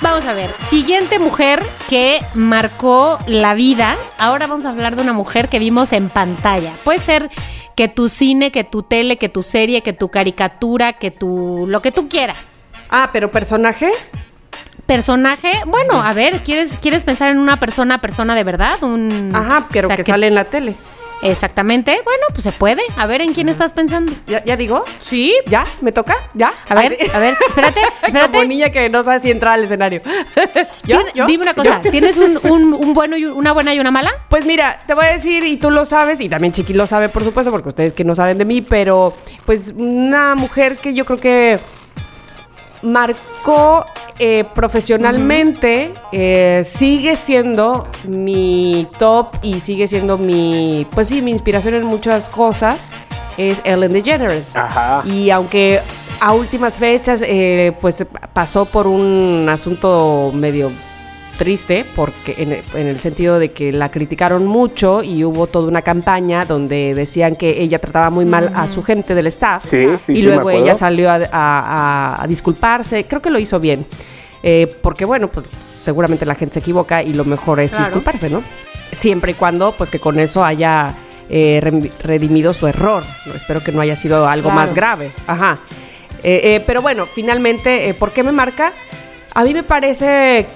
Vamos 0.00 0.24
a 0.26 0.32
ver, 0.32 0.54
siguiente 0.60 1.18
mujer 1.18 1.60
que 1.88 2.20
marcó 2.34 3.18
la 3.26 3.54
vida. 3.54 3.96
Ahora 4.18 4.46
vamos 4.46 4.64
a 4.64 4.70
hablar 4.70 4.94
de 4.94 5.02
una 5.02 5.12
mujer 5.12 5.48
que 5.48 5.58
vimos 5.58 5.92
en 5.92 6.08
pantalla. 6.08 6.70
Puede 6.84 7.00
ser 7.00 7.30
que 7.74 7.88
tu 7.88 8.08
cine, 8.08 8.52
que 8.52 8.62
tu 8.64 8.82
tele, 8.84 9.16
que 9.18 9.28
tu 9.28 9.42
serie, 9.42 9.82
que 9.82 9.92
tu 9.92 10.08
caricatura, 10.08 10.92
que 10.92 11.10
tu 11.10 11.66
lo 11.68 11.82
que 11.82 11.90
tú 11.90 12.08
quieras. 12.08 12.62
Ah, 12.90 13.10
pero 13.12 13.30
personaje. 13.32 13.90
Personaje, 14.86 15.52
bueno, 15.66 16.00
a 16.00 16.12
ver, 16.12 16.40
¿quieres, 16.42 16.76
¿quieres 16.80 17.02
pensar 17.02 17.28
en 17.30 17.38
una 17.38 17.58
persona, 17.58 18.00
persona 18.00 18.34
de 18.34 18.44
verdad? 18.44 18.82
Un, 18.82 19.32
Ajá, 19.34 19.66
pero 19.70 19.88
o 19.88 19.90
sea, 19.90 19.96
que 19.96 20.04
sale 20.04 20.28
en 20.28 20.34
la 20.34 20.44
tele. 20.44 20.76
Exactamente. 21.22 22.00
Bueno, 22.04 22.22
pues 22.30 22.42
se 22.44 22.52
puede. 22.52 22.82
A 22.96 23.06
ver, 23.06 23.20
¿en 23.22 23.32
quién 23.34 23.48
estás 23.48 23.72
pensando? 23.72 24.12
¿Ya, 24.26 24.44
ya 24.44 24.56
digo? 24.56 24.84
Sí. 25.00 25.34
¿Ya? 25.46 25.64
¿Me 25.80 25.92
toca? 25.92 26.14
¿Ya? 26.34 26.52
A 26.68 26.74
ver, 26.74 26.96
a 27.14 27.18
ver, 27.18 27.34
espérate, 27.48 27.80
espérate. 28.06 28.32
Como 28.38 28.44
niña 28.44 28.70
que 28.70 28.88
no 28.88 29.02
sabe 29.02 29.20
si 29.20 29.30
entrar 29.30 29.54
al 29.54 29.64
escenario. 29.64 30.02
¿Yo? 30.84 31.00
Dime 31.26 31.42
una 31.42 31.54
cosa, 31.54 31.80
¿Yo? 31.82 31.90
¿tienes 31.90 32.16
un, 32.18 32.38
un- 32.50 32.74
un 32.74 32.94
bueno 32.94 33.16
y 33.16 33.24
un- 33.24 33.32
una 33.32 33.52
buena 33.52 33.74
y 33.74 33.80
una 33.80 33.90
mala? 33.90 34.10
Pues 34.28 34.44
mira, 34.46 34.80
te 34.86 34.94
voy 34.94 35.06
a 35.06 35.12
decir, 35.12 35.44
y 35.44 35.56
tú 35.56 35.70
lo 35.70 35.84
sabes, 35.84 36.20
y 36.20 36.28
también 36.28 36.52
Chiqui 36.52 36.72
lo 36.74 36.86
sabe, 36.86 37.08
por 37.08 37.24
supuesto, 37.24 37.50
porque 37.50 37.68
ustedes 37.70 37.92
que 37.92 38.04
no 38.04 38.14
saben 38.14 38.38
de 38.38 38.44
mí, 38.44 38.62
pero 38.62 39.14
pues 39.44 39.72
una 39.76 40.34
mujer 40.34 40.76
que 40.76 40.94
yo 40.94 41.04
creo 41.04 41.18
que 41.20 41.58
marcó 42.82 43.84
eh, 44.18 44.44
profesionalmente, 44.54 45.92
eh, 46.12 46.62
sigue 46.64 47.16
siendo 47.16 47.86
mi 48.04 48.88
top 48.98 49.28
y 49.42 49.60
sigue 49.60 49.86
siendo 49.86 50.18
mi, 50.18 50.86
pues 50.90 51.08
sí, 51.08 51.22
mi 51.22 51.30
inspiración 51.30 51.74
en 51.74 51.84
muchas 51.84 52.28
cosas, 52.28 52.88
es 53.36 53.60
Ellen 53.64 53.92
DeGeneres. 53.92 54.56
Ajá. 54.56 55.02
Y 55.04 55.30
aunque 55.30 55.80
a 56.20 56.32
últimas 56.32 56.78
fechas, 56.78 57.22
eh, 57.24 57.72
pues 57.80 58.04
pasó 58.32 58.64
por 58.64 58.86
un 58.86 59.46
asunto 59.48 60.32
medio 60.34 60.72
triste, 61.38 61.86
porque 61.96 62.34
en, 62.36 62.52
en 62.78 62.86
el 62.86 63.00
sentido 63.00 63.38
de 63.38 63.52
que 63.52 63.72
la 63.72 63.90
criticaron 63.90 64.44
mucho 64.44 65.02
y 65.02 65.24
hubo 65.24 65.46
toda 65.46 65.68
una 65.68 65.80
campaña 65.80 66.44
donde 66.44 66.92
decían 66.94 67.36
que 67.36 67.62
ella 67.62 67.78
trataba 67.78 68.10
muy 68.10 68.26
mal 68.26 68.52
a 68.54 68.68
su 68.68 68.82
gente 68.82 69.14
del 69.14 69.28
staff. 69.28 69.64
Sí, 69.64 69.86
sí, 70.04 70.12
y 70.12 70.16
sí, 70.16 70.22
luego 70.22 70.50
ella 70.50 70.74
salió 70.74 71.10
a, 71.10 71.14
a- 71.14 71.24
a- 71.32 72.22
a 72.22 72.26
disculparse. 72.26 73.04
Creo 73.04 73.22
que 73.22 73.30
lo 73.30 73.38
hizo 73.38 73.58
bien. 73.60 73.86
Eh, 74.42 74.76
porque 74.82 75.04
bueno, 75.06 75.28
pues 75.28 75.46
seguramente 75.82 76.26
la 76.26 76.34
gente 76.34 76.54
se 76.54 76.60
equivoca 76.60 77.02
y 77.02 77.14
lo 77.14 77.24
mejor 77.24 77.60
es 77.60 77.70
Claro. 77.70 77.86
disculparse, 77.86 78.28
¿no? 78.28 78.42
Siempre 78.90 79.32
y 79.32 79.34
cuando, 79.34 79.72
pues 79.72 79.88
que 79.90 79.98
con 79.98 80.18
eso 80.18 80.44
haya 80.44 80.94
eh, 81.30 81.60
redimido 82.02 82.52
su 82.54 82.66
error. 82.66 83.02
¿no? 83.26 83.34
Espero 83.34 83.62
que 83.62 83.70
no 83.72 83.80
haya 83.80 83.96
sido 83.96 84.26
algo 84.28 84.50
Claro. 84.50 84.60
más 84.60 84.74
grave. 84.74 85.12
Ajá. 85.26 85.60
Eh, 86.22 86.40
eh, 86.56 86.64
pero 86.66 86.82
bueno, 86.82 87.06
finalmente, 87.06 87.88
eh, 87.88 87.94
¿por 87.94 88.10
qué 88.12 88.22
me 88.22 88.32
marca? 88.32 88.72
A 89.34 89.44
mí 89.44 89.52
me 89.54 89.62
parece 89.62 90.46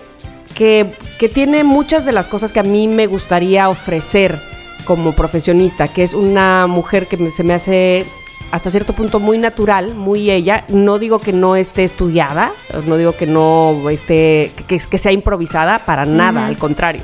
que, 0.55 0.93
que 1.19 1.29
tiene 1.29 1.65
muchas 1.65 2.05
de 2.05 2.13
las 2.13 2.29
cosas 2.29 2.53
que 2.53 2.61
a 2.61 2.65
mí 2.65 2.89
me 2.89 3.07
gustaría 3.07 3.69
ofrecer 3.69 4.41
como 4.85 5.13
profesionista, 5.13 5.89
que 5.89 6.03
es 6.03 6.15
una 6.15 6.67
mujer 6.67 7.07
que 7.07 7.31
se 7.31 7.45
me 7.45 7.55
hace 7.55 8.05
hasta 8.51 8.71
cierto 8.71 8.93
punto 8.93 9.19
muy 9.19 9.39
natural, 9.39 9.95
muy 9.95 10.31
ella. 10.31 10.65
No 10.69 10.99
digo 10.99 11.19
que 11.21 11.33
no 11.33 11.57
esté 11.57 11.85
estudiada, 11.85 12.53
no 12.87 12.97
digo 12.97 13.13
que 13.17 13.27
no 13.27 13.89
esté, 13.91 14.53
que, 14.69 14.79
que 14.79 14.99
sea 14.99 15.13
improvisada, 15.13 15.81
para 15.81 16.05
nada, 16.05 16.47
al 16.47 16.59
contrario. 16.59 17.03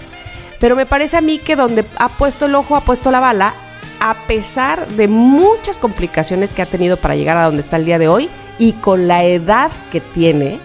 Pero 0.61 0.77
me 0.77 0.87
parece 0.87 1.17
a 1.17 1.21
mí 1.21 1.39
que 1.39 1.57
donde 1.57 1.85
ha 1.97 2.09
puesto 2.11 2.47
el 2.47 2.55
ojo, 2.55 2.77
ha 2.77 2.83
puesto 2.83 3.11
la 3.11 3.21
bala, 3.21 3.55
a 4.01 4.15
pesar 4.27 4.87
de 4.89 5.09
muchas 5.09 5.79
complicaciones 5.79 6.53
que 6.53 6.63
ha 6.63 6.67
tenido 6.67 6.97
para 6.97 7.17
llegar 7.17 7.37
a 7.37 7.45
donde 7.45 7.63
está 7.63 7.77
el 7.77 7.85
día 7.85 7.99
de 7.99 8.09
hoy 8.09 8.29
y 8.59 8.73
con 8.73 9.09
la 9.09 9.25
edad 9.25 9.71
que 9.91 10.01
tiene, 10.01 10.61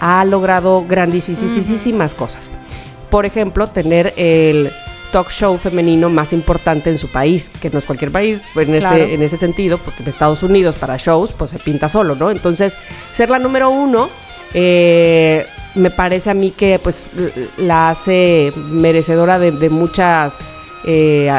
ha 0.00 0.24
logrado 0.24 0.84
grandísimas 0.88 2.14
cosas. 2.14 2.50
Por 3.10 3.26
ejemplo, 3.26 3.66
tener 3.66 4.14
el 4.16 4.70
talk 5.12 5.28
show 5.30 5.58
femenino 5.58 6.08
más 6.08 6.32
importante 6.32 6.88
en 6.90 6.96
su 6.96 7.08
país, 7.08 7.50
que 7.60 7.68
no 7.70 7.78
es 7.80 7.84
cualquier 7.84 8.12
país, 8.12 8.40
en, 8.54 8.78
Claro. 8.78 8.96
este, 8.96 9.14
en 9.14 9.22
ese 9.22 9.36
sentido, 9.36 9.78
porque 9.78 10.02
en 10.04 10.08
Estados 10.08 10.42
Unidos 10.44 10.76
para 10.76 10.96
shows, 10.96 11.32
pues 11.32 11.50
se 11.50 11.58
pinta 11.58 11.88
solo, 11.88 12.14
¿no? 12.14 12.30
Entonces, 12.30 12.76
ser 13.10 13.28
la 13.28 13.38
número 13.40 13.70
uno, 13.70 14.08
eh, 14.54 15.44
me 15.74 15.90
parece 15.90 16.30
a 16.30 16.34
mí 16.34 16.52
que 16.52 16.78
pues 16.82 17.08
la 17.56 17.90
hace 17.90 18.52
merecedora 18.56 19.38
de, 19.40 19.50
de 19.52 19.68
muchas, 19.68 20.40
eh, 20.84 21.30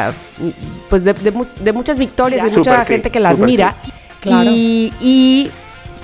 pues 0.90 1.04
de, 1.04 1.14
de 1.14 1.30
mu- 1.30 1.46
de 1.60 1.72
muchas 1.72 1.98
victorias, 1.98 2.42
de 2.44 2.56
mucha 2.58 2.84
gente 2.84 3.10
que 3.10 3.20
la 3.20 3.30
admira. 3.30 3.74
Claro. 4.20 4.42
Y, 4.50 4.92
y 5.00 5.50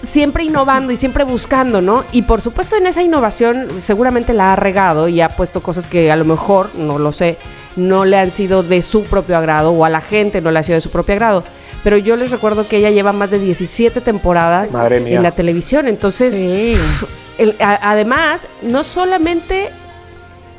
siempre 0.02 0.44
innovando 0.44 0.92
y 0.92 0.96
siempre 0.96 1.24
buscando, 1.24 1.80
¿no? 1.80 2.04
Y 2.12 2.22
por 2.22 2.40
supuesto 2.40 2.76
en 2.76 2.86
esa 2.86 3.02
innovación 3.02 3.66
seguramente 3.82 4.32
la 4.32 4.52
ha 4.52 4.56
regado 4.56 5.08
y 5.08 5.20
ha 5.20 5.28
puesto 5.28 5.62
cosas 5.62 5.86
que 5.86 6.10
a 6.12 6.16
lo 6.16 6.24
mejor, 6.24 6.70
no 6.76 6.98
lo 6.98 7.12
sé, 7.12 7.36
no 7.76 8.04
le 8.04 8.16
han 8.18 8.30
sido 8.30 8.62
de 8.62 8.82
su 8.82 9.02
propio 9.04 9.36
agrado 9.36 9.70
o 9.72 9.84
a 9.84 9.88
la 9.90 10.00
gente 10.00 10.40
no 10.40 10.50
le 10.50 10.58
ha 10.58 10.62
sido 10.62 10.76
de 10.76 10.80
su 10.80 10.90
propio 10.90 11.14
agrado. 11.14 11.44
Pero 11.84 11.96
yo 11.96 12.16
les 12.16 12.30
recuerdo 12.30 12.66
que 12.66 12.76
ella 12.78 12.90
lleva 12.90 13.12
más 13.12 13.30
de 13.30 13.38
17 13.38 14.00
temporadas 14.00 14.72
en 15.16 15.22
la 15.22 15.30
televisión. 15.30 15.86
Entonces, 15.86 16.30
Sí. 16.30 16.74
el- 17.38 17.54
a- 17.60 17.90
además, 17.90 18.48
no 18.62 18.82
solamente 18.82 19.68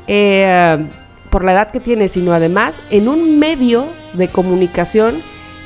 eh, 0.06 0.78
por 1.30 1.44
la 1.44 1.52
edad 1.52 1.70
que 1.70 1.80
tiene, 1.80 2.08
sino 2.08 2.32
además 2.32 2.80
en 2.90 3.08
un 3.08 3.38
medio 3.38 3.86
de 4.14 4.28
comunicación 4.28 5.16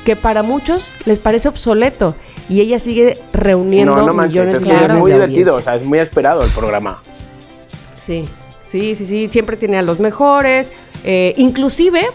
que 0.05 0.17
para 0.17 0.43
muchos 0.43 0.91
les 1.07 1.19
parece 1.21 1.49
obsoleto 1.49 2.15
y 2.49 2.61
ella 2.61 2.79
sigue 2.79 3.21
reuniendo 3.33 3.97
No, 3.97 4.07
no 4.07 4.15
manches, 4.15 4.61
millones 4.61 4.83
es, 4.83 4.91
es 4.91 4.99
muy 4.99 5.11
de 5.11 5.17
divertido, 5.17 5.57
o 5.57 5.61
sea, 5.61 5.77
es 5.77 5.85
muy 5.85 5.99
esperado 5.99 6.43
el 6.43 6.51
programa. 6.51 7.03
Sí, 7.95 8.25
sí, 8.67 8.95
sí, 8.95 9.07
sí, 9.07 9.29
siempre 9.29 9.57
tiene 9.57 9.79
a 9.79 9.83
los 9.83 9.99
mejores. 10.01 10.71
eh, 11.05 11.35
inclusive, 11.37 12.07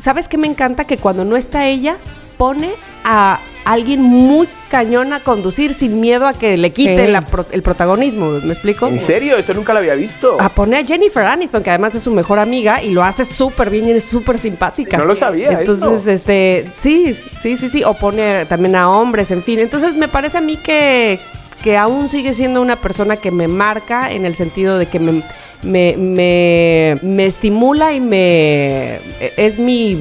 ¿sabes 0.00 0.28
qué 0.28 0.38
me 0.38 0.46
encanta? 0.46 0.84
Que 0.84 0.96
cuando 0.96 1.24
no 1.24 1.36
está 1.36 1.66
ella, 1.66 1.96
pone 2.36 2.70
a 3.04 3.40
alguien 3.64 4.00
muy 4.02 4.48
cañón 4.68 5.12
a 5.12 5.20
conducir 5.20 5.74
sin 5.74 6.00
miedo 6.00 6.26
a 6.26 6.32
que 6.32 6.56
le 6.56 6.70
quite 6.70 7.06
Sí. 7.06 7.10
la 7.12 7.22
pro- 7.22 7.46
el 7.50 7.62
protagonismo, 7.62 8.30
¿me 8.42 8.52
explico? 8.52 8.86
¿En 8.86 8.98
serio? 8.98 9.36
Eso 9.36 9.52
nunca 9.54 9.72
lo 9.72 9.80
había 9.80 9.94
visto. 9.94 10.36
A 10.40 10.48
poner 10.54 10.84
a 10.84 10.86
Jennifer 10.86 11.24
Aniston, 11.26 11.62
que 11.62 11.70
además 11.70 11.94
es 11.94 12.02
su 12.02 12.10
mejor 12.12 12.38
amiga 12.38 12.82
y 12.82 12.90
lo 12.90 13.02
hace 13.02 13.24
súper 13.24 13.68
bien 13.70 13.86
y 13.88 13.90
es 13.92 14.04
súper 14.04 14.38
simpática. 14.38 14.96
No 14.96 15.04
lo 15.04 15.16
sabía 15.16 15.52
Entonces, 15.52 16.02
eso. 16.02 16.10
este, 16.10 16.70
sí, 16.76 17.16
sí, 17.42 17.56
sí, 17.56 17.68
sí. 17.68 17.82
O 17.84 17.94
pone 17.94 18.46
también 18.46 18.76
a 18.76 18.88
hombres, 18.90 19.30
en 19.32 19.42
fin. 19.42 19.58
Entonces, 19.58 19.94
me 19.94 20.06
parece 20.08 20.38
a 20.38 20.40
mí 20.40 20.56
que, 20.56 21.18
que 21.62 21.76
aún 21.76 22.08
sigue 22.08 22.32
siendo 22.32 22.62
una 22.62 22.80
persona 22.80 23.16
que 23.16 23.30
me 23.30 23.48
marca 23.48 24.12
en 24.12 24.24
el 24.24 24.34
sentido 24.36 24.78
de 24.78 24.86
que 24.86 24.98
me, 25.00 25.22
me, 25.62 25.96
me, 25.96 26.98
me 27.02 27.26
estimula 27.26 27.92
y 27.92 28.00
me. 28.00 29.00
Es 29.36 29.58
mi, 29.58 29.98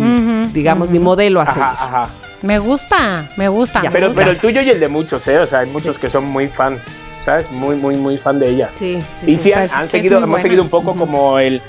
digamos, 0.53 0.89
mi 0.91 0.99
modelo 0.99 1.41
a 1.41 1.45
seguir. 1.45 1.63
Ajá, 1.63 1.85
ajá. 2.03 2.09
Me 2.41 2.57
gusta, 2.59 3.29
me 3.35 3.47
gusta. 3.49 3.81
Ya, 3.81 3.89
me 3.89 3.93
Pero, 3.95 4.07
gusta. 4.07 4.21
pero 4.21 4.31
el 4.31 4.39
tuyo 4.39 4.61
y 4.61 4.69
el 4.69 4.79
de 4.79 4.87
muchos, 4.87 5.27
¿eh? 5.27 5.39
O 5.39 5.47
sea, 5.47 5.59
hay 5.59 5.69
muchos 5.69 5.97
que 5.97 6.09
son 6.09 6.25
muy 6.25 6.47
fan, 6.47 6.79
¿sabes? 7.25 7.51
Muy, 7.51 7.75
muy, 7.75 7.95
muy 7.97 8.17
fan 8.17 8.39
de 8.39 8.49
ella. 8.49 8.69
Sí, 8.75 8.99
y 9.25 9.37
sí, 9.37 9.51
han, 9.53 9.89
seguido, 9.89 10.17
hemos 10.17 10.29
buena. 10.29 10.41
seguido 10.43 10.63
un 10.63 10.69
poco 10.69 10.95
como 10.95 11.37
el, 11.39 11.61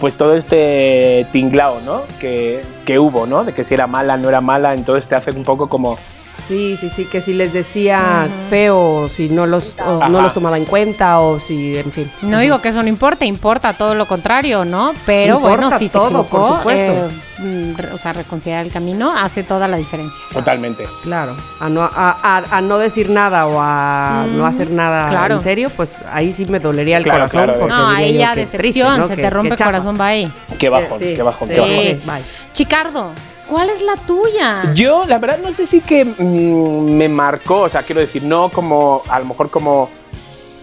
pues 0.00 0.16
todo 0.16 0.34
este 0.34 1.26
tinglao, 1.32 1.80
¿no? 1.80 2.02
Que, 2.20 2.62
que 2.84 2.98
hubo, 2.98 3.26
¿no? 3.26 3.44
De 3.44 3.54
que 3.54 3.64
si 3.64 3.74
era 3.74 3.86
mala, 3.86 4.16
no 4.16 4.28
era 4.28 4.40
mala, 4.40 4.74
entonces 4.74 5.08
te 5.08 5.14
hace 5.14 5.30
un 5.30 5.44
poco 5.44 5.68
como, 5.68 5.98
Sí, 6.46 6.76
sí, 6.76 6.88
sí, 6.90 7.04
que 7.04 7.20
si 7.20 7.32
les 7.34 7.52
decía 7.52 8.26
feo, 8.50 9.08
si 9.08 9.28
no 9.28 9.46
los, 9.46 9.76
o 9.84 10.08
no 10.08 10.20
los 10.20 10.34
tomaba 10.34 10.56
en 10.56 10.64
cuenta, 10.64 11.20
o 11.20 11.38
si, 11.38 11.78
en 11.78 11.92
fin. 11.92 12.10
No 12.22 12.40
digo 12.40 12.60
que 12.60 12.70
eso 12.70 12.82
no 12.82 12.88
importa, 12.88 13.24
importa 13.24 13.72
todo 13.74 13.94
lo 13.94 14.06
contrario, 14.06 14.64
¿no? 14.64 14.92
Pero 15.06 15.36
Importa 15.36 15.56
bueno, 15.68 15.78
si 15.78 15.88
todo, 15.88 16.02
se 16.02 16.08
equivocó, 16.08 16.38
por 16.48 16.56
supuesto. 16.58 16.92
eh, 16.92 17.08
mm, 17.38 17.94
o 17.94 17.96
sea, 17.96 18.12
reconsiderar 18.12 18.66
el 18.66 18.72
camino 18.72 19.12
hace 19.16 19.44
toda 19.44 19.68
la 19.68 19.76
diferencia. 19.76 20.20
totalmente. 20.32 20.84
Claro, 21.04 21.36
a 21.60 21.68
no, 21.68 21.82
a, 21.82 21.90
a- 21.94 22.56
a 22.56 22.60
no 22.60 22.78
decir 22.78 23.08
nada 23.08 23.46
o 23.46 23.60
a 23.60 24.26
Mm, 24.26 24.36
no 24.38 24.44
hacer 24.46 24.70
nada 24.70 25.08
claro. 25.08 25.34
en 25.36 25.40
serio, 25.40 25.70
pues 25.76 25.98
ahí 26.12 26.32
sí 26.32 26.44
me 26.46 26.58
dolería 26.58 26.96
el 26.98 27.04
Claro, 27.04 27.20
corazón. 27.20 27.44
claro, 27.44 27.58
porque 27.60 27.74
No, 27.74 27.86
ahí 27.88 28.14
ya 28.18 28.34
decepción, 28.34 28.60
triste, 28.96 29.00
¿no? 29.00 29.06
se 29.06 29.16
te 29.16 29.30
rompe 29.30 29.54
el 29.54 29.62
corazón, 29.62 29.96
va 30.00 30.06
ahí. 30.06 30.32
Qué 30.58 30.68
bajón, 30.68 30.98
Sí, 30.98 31.14
qué 31.14 31.22
bajón, 31.22 31.48
sí, 31.48 31.54
qué 31.54 31.60
bajón. 31.60 31.76
sí, 31.78 32.00
bye. 32.04 32.22
Chicardo, 32.52 33.12
¿cuál 33.52 33.68
es 33.68 33.82
la 33.82 33.96
tuya? 33.96 34.72
Yo, 34.72 35.04
la 35.04 35.18
verdad, 35.18 35.38
no 35.42 35.52
sé 35.52 35.66
si 35.66 35.82
que 35.82 36.06
mm, 36.06 36.96
me 36.96 37.06
marcó, 37.06 37.60
o 37.60 37.68
sea, 37.68 37.82
quiero 37.82 38.00
decir, 38.00 38.22
no 38.22 38.48
como, 38.48 39.02
a 39.08 39.18
lo 39.18 39.26
mejor 39.26 39.50
como... 39.50 39.90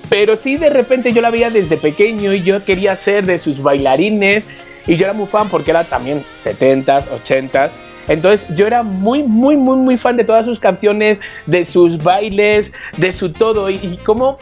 Pero 0.10 0.36
sí, 0.36 0.58
de 0.58 0.72
repente 0.72 1.14
yo 1.14 1.22
la 1.22 1.30
veía 1.30 1.52
desde 1.52 1.78
pequeño 1.78 2.34
y 2.34 2.42
yo 2.42 2.66
quería 2.66 2.96
ser 2.96 3.28
de 3.28 3.38
sus 3.38 3.62
bailarines 3.62 4.44
y 4.88 4.98
yo 4.98 5.06
era 5.06 5.14
muy 5.14 5.28
fan 5.28 5.50
porque 5.50 5.70
era 5.70 5.84
también 5.84 6.24
70s, 6.44 7.04
80s. 7.24 7.70
Entonces 8.08 8.44
yo 8.56 8.66
era 8.66 8.82
muy, 8.82 9.22
muy, 9.22 9.56
muy, 9.56 9.78
muy 9.78 10.00
fan 10.00 10.18
de 10.18 10.24
todas 10.24 10.46
sus 10.46 10.58
canciones, 10.58 11.20
de 11.46 11.66
sus 11.66 12.02
bailes, 12.04 12.72
de 12.98 13.12
su 13.12 13.32
todo 13.32 13.70
y, 13.70 13.76
y 13.76 14.00
cómo... 14.04 14.40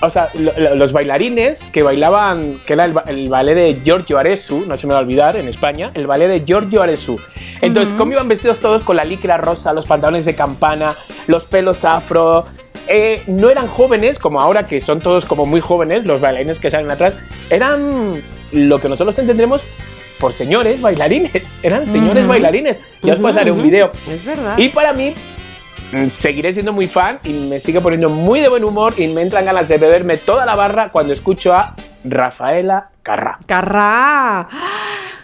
O 0.00 0.10
sea, 0.10 0.28
lo- 0.34 0.52
lo- 0.58 0.74
los 0.74 0.92
bailarines 0.92 1.58
que 1.72 1.82
bailaban, 1.82 2.56
que 2.66 2.72
era 2.74 2.84
el, 2.84 2.94
el 3.06 3.28
ballet 3.28 3.54
de 3.54 3.80
Giorgio 3.84 4.18
Aresu, 4.18 4.64
no 4.66 4.76
se 4.76 4.86
me 4.86 4.92
va 4.92 4.98
a 5.00 5.02
olvidar, 5.02 5.36
en 5.36 5.48
España, 5.48 5.90
el 5.94 6.06
ballet 6.06 6.28
de 6.28 6.44
Giorgio 6.44 6.82
Aresu. 6.82 7.18
Entonces. 7.62 7.94
¿cómo 7.96 8.12
iban 8.12 8.28
vestidos 8.28 8.60
todos 8.60 8.82
con 8.82 8.96
la 8.96 9.04
licra 9.04 9.36
rosa, 9.38 9.72
los 9.72 9.86
pantalones 9.86 10.24
de 10.26 10.34
campana, 10.34 10.94
los 11.26 11.44
pelos 11.44 11.84
afro? 11.84 12.44
Eh, 12.86 13.22
no 13.28 13.48
eran 13.48 13.66
jóvenes, 13.66 14.18
como 14.18 14.40
ahora 14.40 14.66
que 14.66 14.80
son 14.82 15.00
todos 15.00 15.24
como 15.24 15.46
muy 15.46 15.60
jóvenes, 15.60 16.04
los 16.06 16.20
bailarines 16.20 16.58
que 16.58 16.68
salen 16.68 16.90
atrás, 16.90 17.14
eran 17.48 18.20
lo 18.52 18.78
que 18.78 18.88
nosotros 18.90 19.18
entendemos 19.18 19.62
por 20.20 20.32
señores 20.34 20.80
bailarines, 20.80 21.32
eran 21.62 21.86
señores 21.86 22.26
bailarines. 22.26 22.76
Ya 23.02 23.14
os 23.14 23.20
pasaré 23.20 23.52
un 23.52 23.62
video. 23.62 23.90
Es 24.10 24.24
verdad. 24.24 24.58
Y 24.58 24.68
para 24.68 24.92
mí, 24.92 25.14
seguiré 26.12 26.52
siendo 26.52 26.72
muy 26.72 26.86
fan 26.86 27.18
y 27.24 27.32
me 27.32 27.60
sigue 27.60 27.80
poniendo 27.80 28.10
muy 28.10 28.40
de 28.40 28.48
buen 28.48 28.64
humor 28.64 28.94
y 28.96 29.08
me 29.08 29.22
entran 29.22 29.44
ganas 29.44 29.68
de 29.68 29.78
beberme 29.78 30.16
toda 30.16 30.44
la 30.46 30.54
barra 30.54 30.90
cuando 30.90 31.12
escucho 31.12 31.52
a 31.54 31.74
Rafaela 32.04 32.90
Carrá. 33.02 33.38
Carrá. 33.46 34.48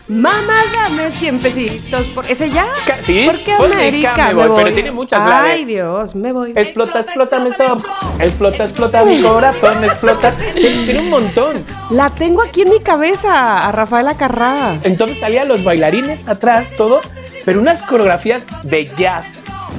Mamá, 0.09 0.63
dame 0.75 1.09
100 1.09 1.39
pesitos. 1.39 2.07
Por... 2.09 2.29
¿Ese 2.29 2.51
ya? 2.51 2.67
Sí, 3.05 3.23
Porque 3.27 3.55
pues 3.57 3.73
América 3.73 4.13
América 4.15 4.27
me 4.29 4.35
me 4.35 4.41
voy, 4.41 4.49
voy. 4.49 4.63
pero 4.65 4.75
tiene 4.75 4.91
muchas, 4.91 5.21
Ay, 5.23 5.65
Dios, 5.65 6.15
me 6.17 6.33
voy. 6.33 6.53
Explota, 6.57 7.01
explota, 7.01 7.39
mi 7.39 7.51
top. 7.53 7.81
Explota, 8.19 8.65
explota 8.65 9.05
mi 9.05 9.23
corazón, 9.23 9.85
explota. 9.85 10.33
Tiene, 10.55 10.85
tiene 10.85 11.03
un 11.03 11.11
montón. 11.11 11.65
La 11.91 12.11
tengo 12.11 12.43
aquí 12.43 12.63
en 12.63 12.71
mi 12.71 12.81
cabeza, 12.81 13.67
a 13.69 13.71
Rafaela 13.71 14.17
Carrá. 14.17 14.75
Entonces 14.83 15.19
salían 15.21 15.47
los 15.47 15.63
bailarines 15.63 16.27
atrás, 16.27 16.67
todo, 16.77 17.01
pero 17.45 17.61
unas 17.61 17.81
coreografías 17.83 18.45
de 18.65 18.87
jazz, 18.87 19.27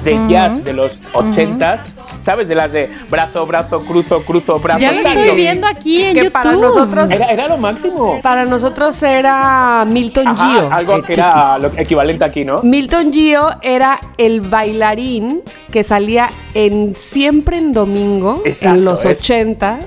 de 0.04 0.14
Ujú. 0.14 0.28
jazz 0.28 0.64
de 0.64 0.72
los 0.72 0.98
80 1.12 1.84
¿sabes? 2.22 2.46
De 2.46 2.54
las 2.54 2.70
de 2.70 2.88
brazo, 3.10 3.44
brazo, 3.46 3.80
cruzo, 3.80 4.22
cruzo, 4.22 4.58
brazo. 4.60 4.78
Ya 4.78 4.92
lo 4.92 4.98
estoy 5.00 5.34
viendo 5.34 5.66
aquí 5.66 6.02
en 6.02 6.14
Que 6.14 6.18
YouTube. 6.24 6.32
para 6.32 6.52
nosotros- 6.52 7.10
Era, 7.10 7.26
era 7.26 7.48
lo 7.48 7.56
máximo. 7.58 8.20
Para 8.22 8.44
nosotros 8.44 9.02
era 9.02 9.84
Milton 9.88 10.28
Ajá, 10.28 10.46
Gio. 10.46 10.72
algo 10.72 10.94
que 10.96 11.00
chiqui. 11.08 11.12
era 11.20 11.58
lo 11.58 11.68
equivalente 11.76 12.24
aquí, 12.24 12.44
¿no? 12.44 12.60
Milton 12.62 13.12
Gio 13.12 13.50
era 13.62 13.98
el 14.18 14.40
bailarín 14.40 15.40
que 15.72 15.82
salía 15.82 16.30
en 16.54 16.94
siempre 16.94 17.56
en 17.58 17.72
domingo 17.72 18.40
Exacto, 18.44 18.76
en 18.78 18.84
los 18.84 19.04
es. 19.04 19.18
80 19.18 19.80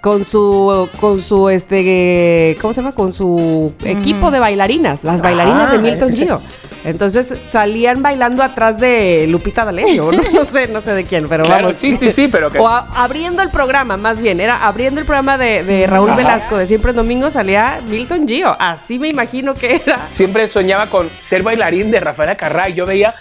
con 0.00 0.24
su 0.24 0.88
con 1.00 1.20
su 1.20 1.48
este 1.50 2.56
¿cómo 2.60 2.72
se 2.72 2.82
llama? 2.82 2.94
con 2.94 3.12
su 3.12 3.72
equipo 3.84 4.30
de 4.30 4.38
bailarinas, 4.38 5.02
las 5.04 5.20
bailarinas 5.22 5.68
Ah, 5.68 5.72
de 5.72 5.78
Milton 5.78 6.12
Gio. 6.12 6.40
Entonces 6.84 7.34
salían 7.46 8.02
bailando 8.02 8.42
atrás 8.42 8.78
de 8.78 9.26
Lupita 9.28 9.64
D'Alessio, 9.64 10.10
¿no? 10.12 10.22
no 10.32 10.44
sé, 10.44 10.66
no 10.68 10.80
sé 10.80 10.94
de 10.94 11.04
quién, 11.04 11.26
pero 11.28 11.44
Claro, 11.44 11.64
vamos. 11.66 11.78
sí, 11.80 11.96
sí, 11.96 12.10
sí, 12.10 12.28
pero 12.28 12.48
que 12.50 12.58
O 12.60 12.66
a- 12.68 12.86
abriendo 12.96 13.42
el 13.42 13.50
programa, 13.50 13.96
más 13.96 14.18
bien, 14.20 14.40
era 14.40 14.66
abriendo 14.66 15.00
el 15.00 15.06
programa 15.06 15.36
de, 15.36 15.62
de 15.62 15.86
Raúl 15.86 16.08
Ajá. 16.10 16.16
Velasco 16.16 16.56
de 16.56 16.66
Siempre 16.66 16.92
Domingo 16.92 17.30
salía 17.30 17.80
Milton 17.88 18.26
Gio. 18.26 18.56
Así 18.58 18.98
me 18.98 19.08
imagino 19.08 19.54
que 19.54 19.76
era. 19.76 20.08
siempre 20.14 20.48
soñaba 20.48 20.86
con 20.86 21.08
ser 21.20 21.42
bailarín 21.42 21.90
de 21.90 22.00
Rafaela 22.00 22.36
Carrá 22.36 22.68
y 22.70 22.74
yo 22.74 22.86
veía, 22.86 23.14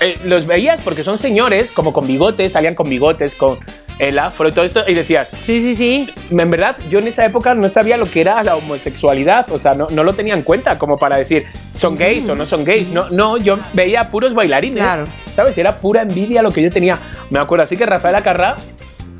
eh, 0.00 0.18
los 0.24 0.46
veías 0.46 0.80
porque 0.84 1.02
son 1.02 1.16
señores, 1.18 1.70
como 1.70 1.92
con 1.92 2.06
bigotes, 2.06 2.52
salían 2.52 2.74
con 2.74 2.88
bigotes, 2.90 3.34
con 3.34 3.58
el 3.98 4.18
afro 4.18 4.48
y 4.48 4.52
todo 4.52 4.64
esto, 4.64 4.84
y 4.86 4.94
decías, 4.94 5.28
Sí, 5.40 5.60
sí, 5.60 5.74
sí. 5.74 6.10
en 6.30 6.50
verdad, 6.50 6.76
yo 6.88 6.98
en 6.98 7.08
esa 7.08 7.24
época 7.24 7.54
no 7.54 7.68
sabía 7.68 7.96
lo 7.96 8.10
que 8.10 8.20
era 8.20 8.42
la 8.42 8.56
homosexualidad, 8.56 9.50
o 9.50 9.58
sea, 9.58 9.74
no, 9.74 9.88
no 9.90 10.04
lo 10.04 10.12
tenía 10.14 10.34
en 10.34 10.42
cuenta 10.42 10.78
como 10.78 10.98
para 10.98 11.16
decir, 11.16 11.44
son 11.74 11.96
gays 11.96 12.28
o 12.28 12.34
no 12.34 12.46
son 12.46 12.64
gays, 12.64 12.88
no, 12.88 13.08
no, 13.10 13.36
yo 13.38 13.58
veía 13.72 14.04
puros 14.04 14.34
bailarines, 14.34 14.82
Claro. 14.82 15.04
¿sabes? 15.34 15.56
Era 15.58 15.76
pura 15.76 16.02
envidia 16.02 16.42
lo 16.42 16.50
que 16.52 16.62
yo 16.62 16.70
tenía, 16.70 16.98
me 17.30 17.38
acuerdo, 17.38 17.64
así 17.64 17.76
que 17.76 17.86
Rafaela 17.86 18.22
Carrá 18.22 18.56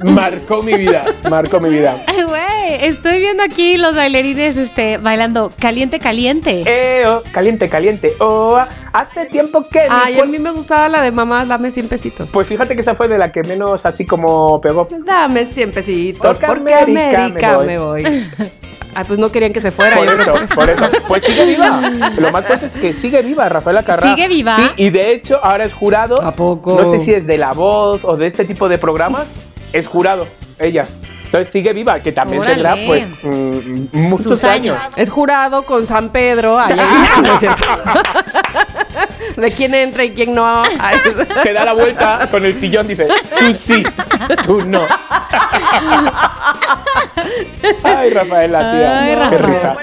marcó 0.04 0.62
mi 0.62 0.76
vida, 0.76 1.04
marcó 1.28 1.60
mi 1.60 1.70
vida. 1.70 2.02
Ay, 2.06 2.22
güey, 2.22 2.86
estoy 2.86 3.20
viendo 3.20 3.42
aquí 3.42 3.76
los 3.76 3.96
bailarines 3.96 4.56
este, 4.56 4.98
bailando 4.98 5.52
caliente, 5.58 5.98
caliente. 5.98 6.64
Eh, 6.66 7.06
oh, 7.06 7.22
caliente, 7.32 7.68
caliente, 7.68 8.14
oh, 8.20 8.56
ah, 8.56 8.68
hace 8.92 9.26
tiempo 9.26 9.66
que... 9.68 9.80
Ay, 9.88 10.18
a 10.18 10.24
mí 10.24 10.38
me 10.38 10.50
gustaba 10.50 10.88
la 10.88 11.02
de 11.02 11.10
mamá, 11.10 11.44
dame 11.44 11.70
100 11.70 11.88
pesitos. 11.88 12.28
Pues 12.32 12.46
fíjate 12.46 12.74
que 12.74 12.80
esa 12.80 12.94
fue 12.94 13.08
de 13.08 13.18
la 13.18 13.32
que 13.32 13.42
menos 13.42 13.86
así 13.86 14.04
como 14.04 14.60
pegó. 14.60 14.88
Dame 15.04 15.44
100 15.44 15.72
pesitos, 15.72 16.38
Porque 16.38 16.46
porque 16.46 16.74
América 16.74 17.24
América 17.24 17.58
me 17.58 17.66
me 17.66 17.78
voy. 17.78 18.04
Ah, 18.94 19.04
pues 19.06 19.18
no 19.18 19.30
querían 19.30 19.52
que 19.52 19.60
se 19.60 19.70
fuera. 19.70 19.96
Por 19.96 20.08
eso, 20.08 20.34
por 20.56 20.70
eso. 20.70 20.84
Pues 21.06 21.22
sigue 21.22 21.44
viva. 21.44 21.80
Lo 22.18 22.32
más 22.32 22.44
fuerte 22.44 22.66
es 22.66 22.72
que 22.72 22.92
sigue 22.92 23.22
viva 23.22 23.48
Rafaela 23.48 23.84
Carrá. 23.84 24.10
¿Sigue 24.10 24.26
viva? 24.26 24.56
Sí, 24.56 24.62
y 24.76 24.90
de 24.90 25.12
hecho 25.12 25.38
ahora 25.44 25.64
es 25.64 25.72
jurado. 25.72 26.20
¿A 26.20 26.32
poco? 26.32 26.80
No 26.80 26.90
sé 26.90 26.98
si 26.98 27.12
es 27.12 27.24
de 27.24 27.38
La 27.38 27.50
Voz 27.50 28.04
o 28.04 28.16
de 28.16 28.26
este 28.26 28.44
tipo 28.44 28.68
de 28.68 28.76
programas. 28.76 29.47
Es 29.72 29.86
jurado, 29.86 30.26
ella. 30.58 30.86
Entonces 31.24 31.50
sigue 31.52 31.74
viva, 31.74 32.00
que 32.00 32.10
también 32.10 32.40
Órale. 32.40 32.54
tendrá 32.54 32.76
pues 32.86 33.04
mm, 33.22 33.86
muchos 33.98 34.26
Sus 34.28 34.44
años. 34.44 34.80
años. 34.80 34.92
Es 34.96 35.10
jurado 35.10 35.62
con 35.66 35.86
San 35.86 36.08
Pedro. 36.08 36.58
ahí- 36.58 36.74
No 37.22 37.34
es 37.34 37.40
cierto. 37.40 37.66
De 39.36 39.52
quién 39.52 39.74
entra 39.74 40.04
y 40.04 40.10
quién 40.12 40.32
no. 40.32 40.62
Ay, 40.62 40.96
Se 41.42 41.52
da 41.52 41.64
la 41.66 41.74
vuelta 41.74 42.26
con 42.30 42.44
el 42.46 42.58
sillón, 42.58 42.86
dice, 42.86 43.06
tú 43.38 43.54
sí, 43.54 43.82
tú 44.46 44.64
no. 44.64 44.86
Ay, 47.84 48.10
Rafaela, 48.10 48.72
tía. 48.72 49.00
Ay, 49.00 49.30
qué 49.30 49.38
risa. 49.38 49.76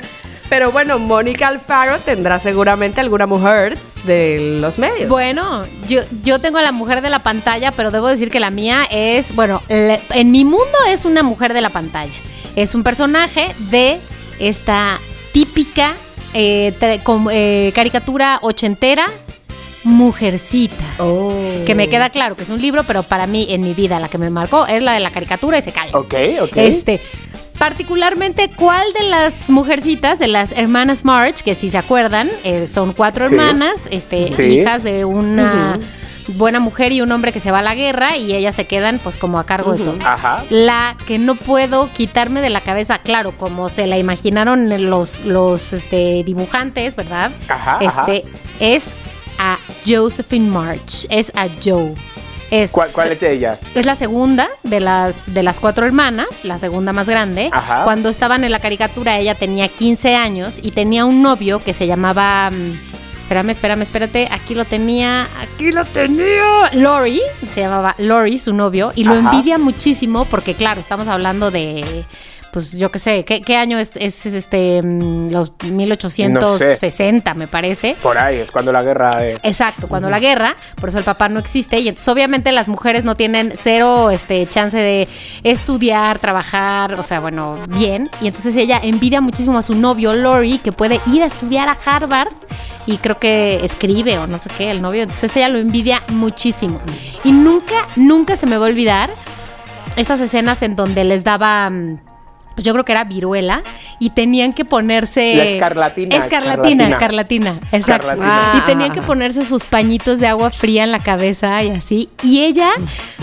Pero 0.55 0.71
bueno, 0.71 0.97
Mónica 0.99 1.49
Alfaro 1.49 1.99
tendrá 1.99 2.39
seguramente 2.39 3.01
alguna 3.01 3.25
mujer 3.25 3.77
de 4.05 4.57
los 4.61 4.77
medios. 4.79 5.09
Bueno, 5.09 5.65
yo, 5.85 5.99
yo 6.23 6.39
tengo 6.39 6.59
a 6.59 6.61
la 6.61 6.71
mujer 6.71 7.01
de 7.01 7.09
la 7.09 7.19
pantalla, 7.19 7.73
pero 7.73 7.91
debo 7.91 8.07
decir 8.07 8.29
que 8.29 8.39
la 8.39 8.51
mía 8.51 8.87
es, 8.89 9.35
bueno, 9.35 9.61
le- 9.67 9.99
en 10.11 10.31
mi 10.31 10.45
mundo 10.45 10.77
es 10.87 11.03
una 11.03 11.23
mujer 11.23 11.53
de 11.53 11.59
la 11.59 11.71
pantalla. 11.71 12.13
Es 12.55 12.73
un 12.73 12.83
personaje 12.83 13.53
de 13.69 13.99
esta 14.39 15.01
típica 15.33 15.91
eh, 16.33 16.73
eh, 16.79 17.71
caricatura 17.75 18.39
ochentera, 18.41 19.07
Mujercitas. 19.83 20.99
Oh. 20.99 21.31
Que 21.65 21.75
me 21.75 21.87
queda 21.89 22.09
claro 22.09 22.35
que 22.35 22.41
es 22.41 22.49
un 22.49 22.59
libro, 22.59 22.83
pero 22.85 23.03
para 23.03 23.27
mí, 23.27 23.45
en 23.49 23.61
mi 23.61 23.75
vida, 23.75 23.99
la 23.99 24.07
que 24.09 24.17
me 24.17 24.31
marcó 24.31 24.65
es 24.65 24.81
la 24.81 24.93
de 24.93 24.99
la 24.99 25.11
caricatura 25.11 25.59
y 25.59 25.61
se 25.61 25.71
calla. 25.71 25.95
Ok, 25.95 26.15
ok. 26.41 26.57
Este, 26.57 26.99
particularmente, 27.57 28.49
¿cuál 28.55 28.83
de 28.99 29.07
las 29.09 29.49
mujercitas, 29.49 30.19
de 30.19 30.27
las 30.27 30.51
hermanas 30.51 31.05
March, 31.05 31.41
que 31.43 31.55
si 31.55 31.69
se 31.69 31.77
acuerdan, 31.77 32.29
eh, 32.43 32.67
son 32.67 32.93
cuatro 32.93 33.27
Sí. 33.29 33.35
hermanas, 33.35 33.87
este, 33.91 34.33
Sí. 34.33 34.43
hijas 34.59 34.83
de 34.83 35.05
una 35.05 35.79
buena 36.29 36.59
mujer 36.59 36.91
y 36.91 37.01
un 37.01 37.11
hombre 37.11 37.31
que 37.31 37.39
se 37.39 37.51
va 37.51 37.59
a 37.59 37.61
la 37.61 37.75
guerra 37.75 38.17
y 38.17 38.33
ellas 38.33 38.55
se 38.55 38.65
quedan 38.65 38.97
pues 38.99 39.15
como 39.17 39.37
a 39.39 39.45
cargo 39.45 39.73
de 39.73 39.83
todo. 39.83 39.97
Ajá. 40.03 40.43
La 40.49 40.97
que 41.05 41.19
no 41.19 41.35
puedo 41.35 41.87
quitarme 41.93 42.41
de 42.41 42.49
la 42.49 42.61
cabeza, 42.61 42.97
claro, 42.99 43.31
como 43.37 43.69
se 43.69 43.85
la 43.85 43.97
imaginaron 43.99 44.67
los, 44.89 45.21
los 45.21 45.71
este, 45.71 46.23
dibujantes, 46.23 46.95
¿verdad? 46.95 47.31
Ajá, 47.47 47.77
Este, 47.79 48.23
es 48.59 48.87
a 49.37 49.57
Josephine 49.87 50.49
March, 50.49 51.05
es 51.09 51.31
a 51.35 51.47
Joe. 51.63 51.93
Es, 52.63 52.71
¿Cuál, 52.71 52.91
cuál 52.91 53.11
es 53.11 53.19
de 53.19 53.31
ellas? 53.33 53.59
es 53.73 53.85
la 53.85 53.95
segunda 53.95 54.47
de 54.63 54.79
las, 54.79 55.33
de 55.33 55.43
las 55.43 55.59
cuatro 55.59 55.85
hermanas, 55.85 56.27
la 56.43 56.57
segunda 56.59 56.93
más 56.93 57.09
grande. 57.09 57.49
Ajá. 57.51 57.83
Cuando 57.83 58.09
estaban 58.09 58.43
en 58.43 58.51
la 58.51 58.59
caricatura, 58.59 59.17
ella 59.17 59.35
tenía 59.35 59.67
15 59.67 60.15
años 60.15 60.59
y 60.61 60.71
tenía 60.71 61.05
un 61.05 61.21
novio 61.21 61.59
que 61.63 61.73
se 61.73 61.87
llamaba. 61.87 62.49
mm, 62.51 62.79
Espérame, 63.25 63.49
espérame, 63.49 63.81
espérate. 63.81 64.27
Aquí 64.29 64.53
lo 64.53 64.65
tenía. 64.65 65.27
Aquí 65.41 65.71
lo 65.71 65.83
tenía. 65.85 66.69
Lori. 66.73 67.21
Se 67.55 67.61
llamaba 67.61 67.95
Lori, 67.97 68.37
su 68.37 68.53
novio. 68.53 68.91
Y 68.95 69.03
lo 69.03 69.13
Ajá. 69.13 69.21
envidia 69.31 69.57
muchísimo 69.57 70.25
porque, 70.25 70.53
claro, 70.53 70.79
estamos 70.79 71.07
hablando 71.07 71.49
de. 71.49 72.05
Pues 72.55 72.71
yo 72.71 72.89
qué 72.89 72.99
sé. 72.99 73.25
¿Qué, 73.25 73.41
qué 73.41 73.57
año 73.57 73.77
es, 73.77 73.91
es, 73.95 74.25
este. 74.25 74.81
mm, 74.81 75.29
Los 75.29 75.51
1860, 75.69 77.33
me 77.33 77.47
parece. 77.47 77.97
Por 78.01 78.17
ahí, 78.17 78.37
es 78.37 78.49
cuando 78.49 78.71
la 78.71 78.81
guerra. 78.81 79.27
Exacto, 79.43 79.89
cuando 79.89 80.09
la 80.09 80.21
guerra, 80.21 80.55
por 80.79 80.87
eso 80.87 80.97
el 80.97 81.03
papá 81.03 81.27
no 81.27 81.37
existe 81.37 81.77
y 81.81 81.89
entonces 81.89 82.07
obviamente 82.07 82.53
las 82.53 82.69
mujeres 82.69 83.03
no 83.03 83.15
tienen 83.15 83.55
cero 83.57 84.09
este 84.09 84.47
chance 84.47 84.77
de 84.77 85.09
estudiar, 85.43 86.19
trabajar, 86.19 86.93
o 86.93 87.03
sea, 87.03 87.19
bueno, 87.19 87.59
bien, 87.67 88.09
y 88.21 88.27
entonces 88.27 88.55
ella 88.55 88.79
envidia 88.81 89.19
muchísimo 89.19 89.57
a 89.57 89.61
su 89.61 89.75
novio 89.75 90.15
Lori 90.15 90.59
que 90.59 90.71
puede 90.71 91.01
ir 91.07 91.23
a 91.23 91.25
estudiar 91.25 91.67
a 91.67 91.75
Harvard 91.85 92.31
y 92.85 92.99
creo 92.99 93.19
que 93.19 93.59
escribe 93.65 94.17
o 94.17 94.27
no 94.27 94.37
sé 94.37 94.49
qué, 94.57 94.71
el 94.71 94.81
novio, 94.81 95.03
entonces 95.03 95.35
ella 95.35 95.49
lo 95.49 95.57
envidia 95.57 96.01
muchísimo. 96.07 96.79
Y 97.25 97.33
nunca 97.33 97.85
nunca 97.97 98.37
se 98.37 98.45
me 98.45 98.57
va 98.57 98.67
a 98.67 98.69
olvidar 98.69 99.09
estas 99.97 100.21
escenas 100.21 100.61
en 100.61 100.77
donde 100.77 101.03
les 101.03 101.25
daba 101.25 101.69
mm, 101.69 102.14
pues 102.55 102.63
yo 102.65 102.71
creo 102.73 102.85
que 102.85 102.93
era 102.93 103.03
viruela 103.03 103.61
y 103.99 104.11
tenían 104.11 104.53
que 104.53 104.63
ponerse 104.65 105.35
La 105.35 105.43
escarlatina, 105.43 106.15
escarlatina, 106.15 106.87
escarlatina. 106.87 107.49
escarlatina, 107.49 107.77
exacto. 107.77 108.11
Escarlatina. 108.11 108.53
Y 108.57 108.61
tenían 108.65 108.91
que 108.93 109.01
ponerse 109.01 109.45
sus 109.45 109.65
pañitos 109.65 110.19
de 110.19 110.27
agua 110.27 110.49
fría 110.51 110.83
en 110.85 110.91
la 110.91 110.99
cabeza 110.99 111.61
y 111.63 111.69
así. 111.69 112.09
Y 112.23 112.43
ella 112.43 112.69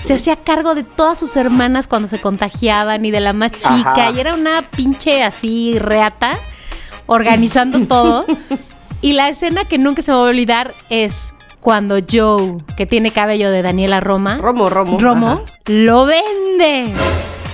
se 0.05 0.15
hacía 0.15 0.37
cargo 0.37 0.75
de 0.75 0.83
todas 0.85 1.19
sus 1.19 1.35
hermanas 1.37 1.87
cuando 1.89 2.09
se 2.09 2.21
contagiaban 2.21 3.05
y 3.05 3.11
de 3.11 3.21
la 3.21 3.33
más 3.33 3.53
chica. 3.53 3.93
Ajá. 4.09 4.11
Y 4.11 4.21
era 4.21 4.35
una 4.35 4.63
pinche 4.63 5.23
así 5.23 5.79
reata 5.79 6.37
organizando 7.07 7.81
todo. 7.89 8.27
Y 9.01 9.15
la 9.15 9.29
escena 9.29 9.65
que 9.65 9.79
nunca 9.79 10.03
se 10.03 10.11
me 10.13 10.19
va 10.19 10.25
a 10.27 10.29
olvidar 10.29 10.75
es 10.91 11.35
cuando 11.61 11.97
Joe, 12.11 12.59
que 12.77 12.87
tiene 12.87 13.11
cabello 13.13 13.51
de 13.51 13.63
Daniela 13.63 14.01
Roma, 14.01 14.39
Romo, 14.39 14.69
Romo. 14.69 14.99
Romo, 15.01 15.29
Ajá. 15.29 15.43
lo 15.67 16.07
vende. 16.07 16.93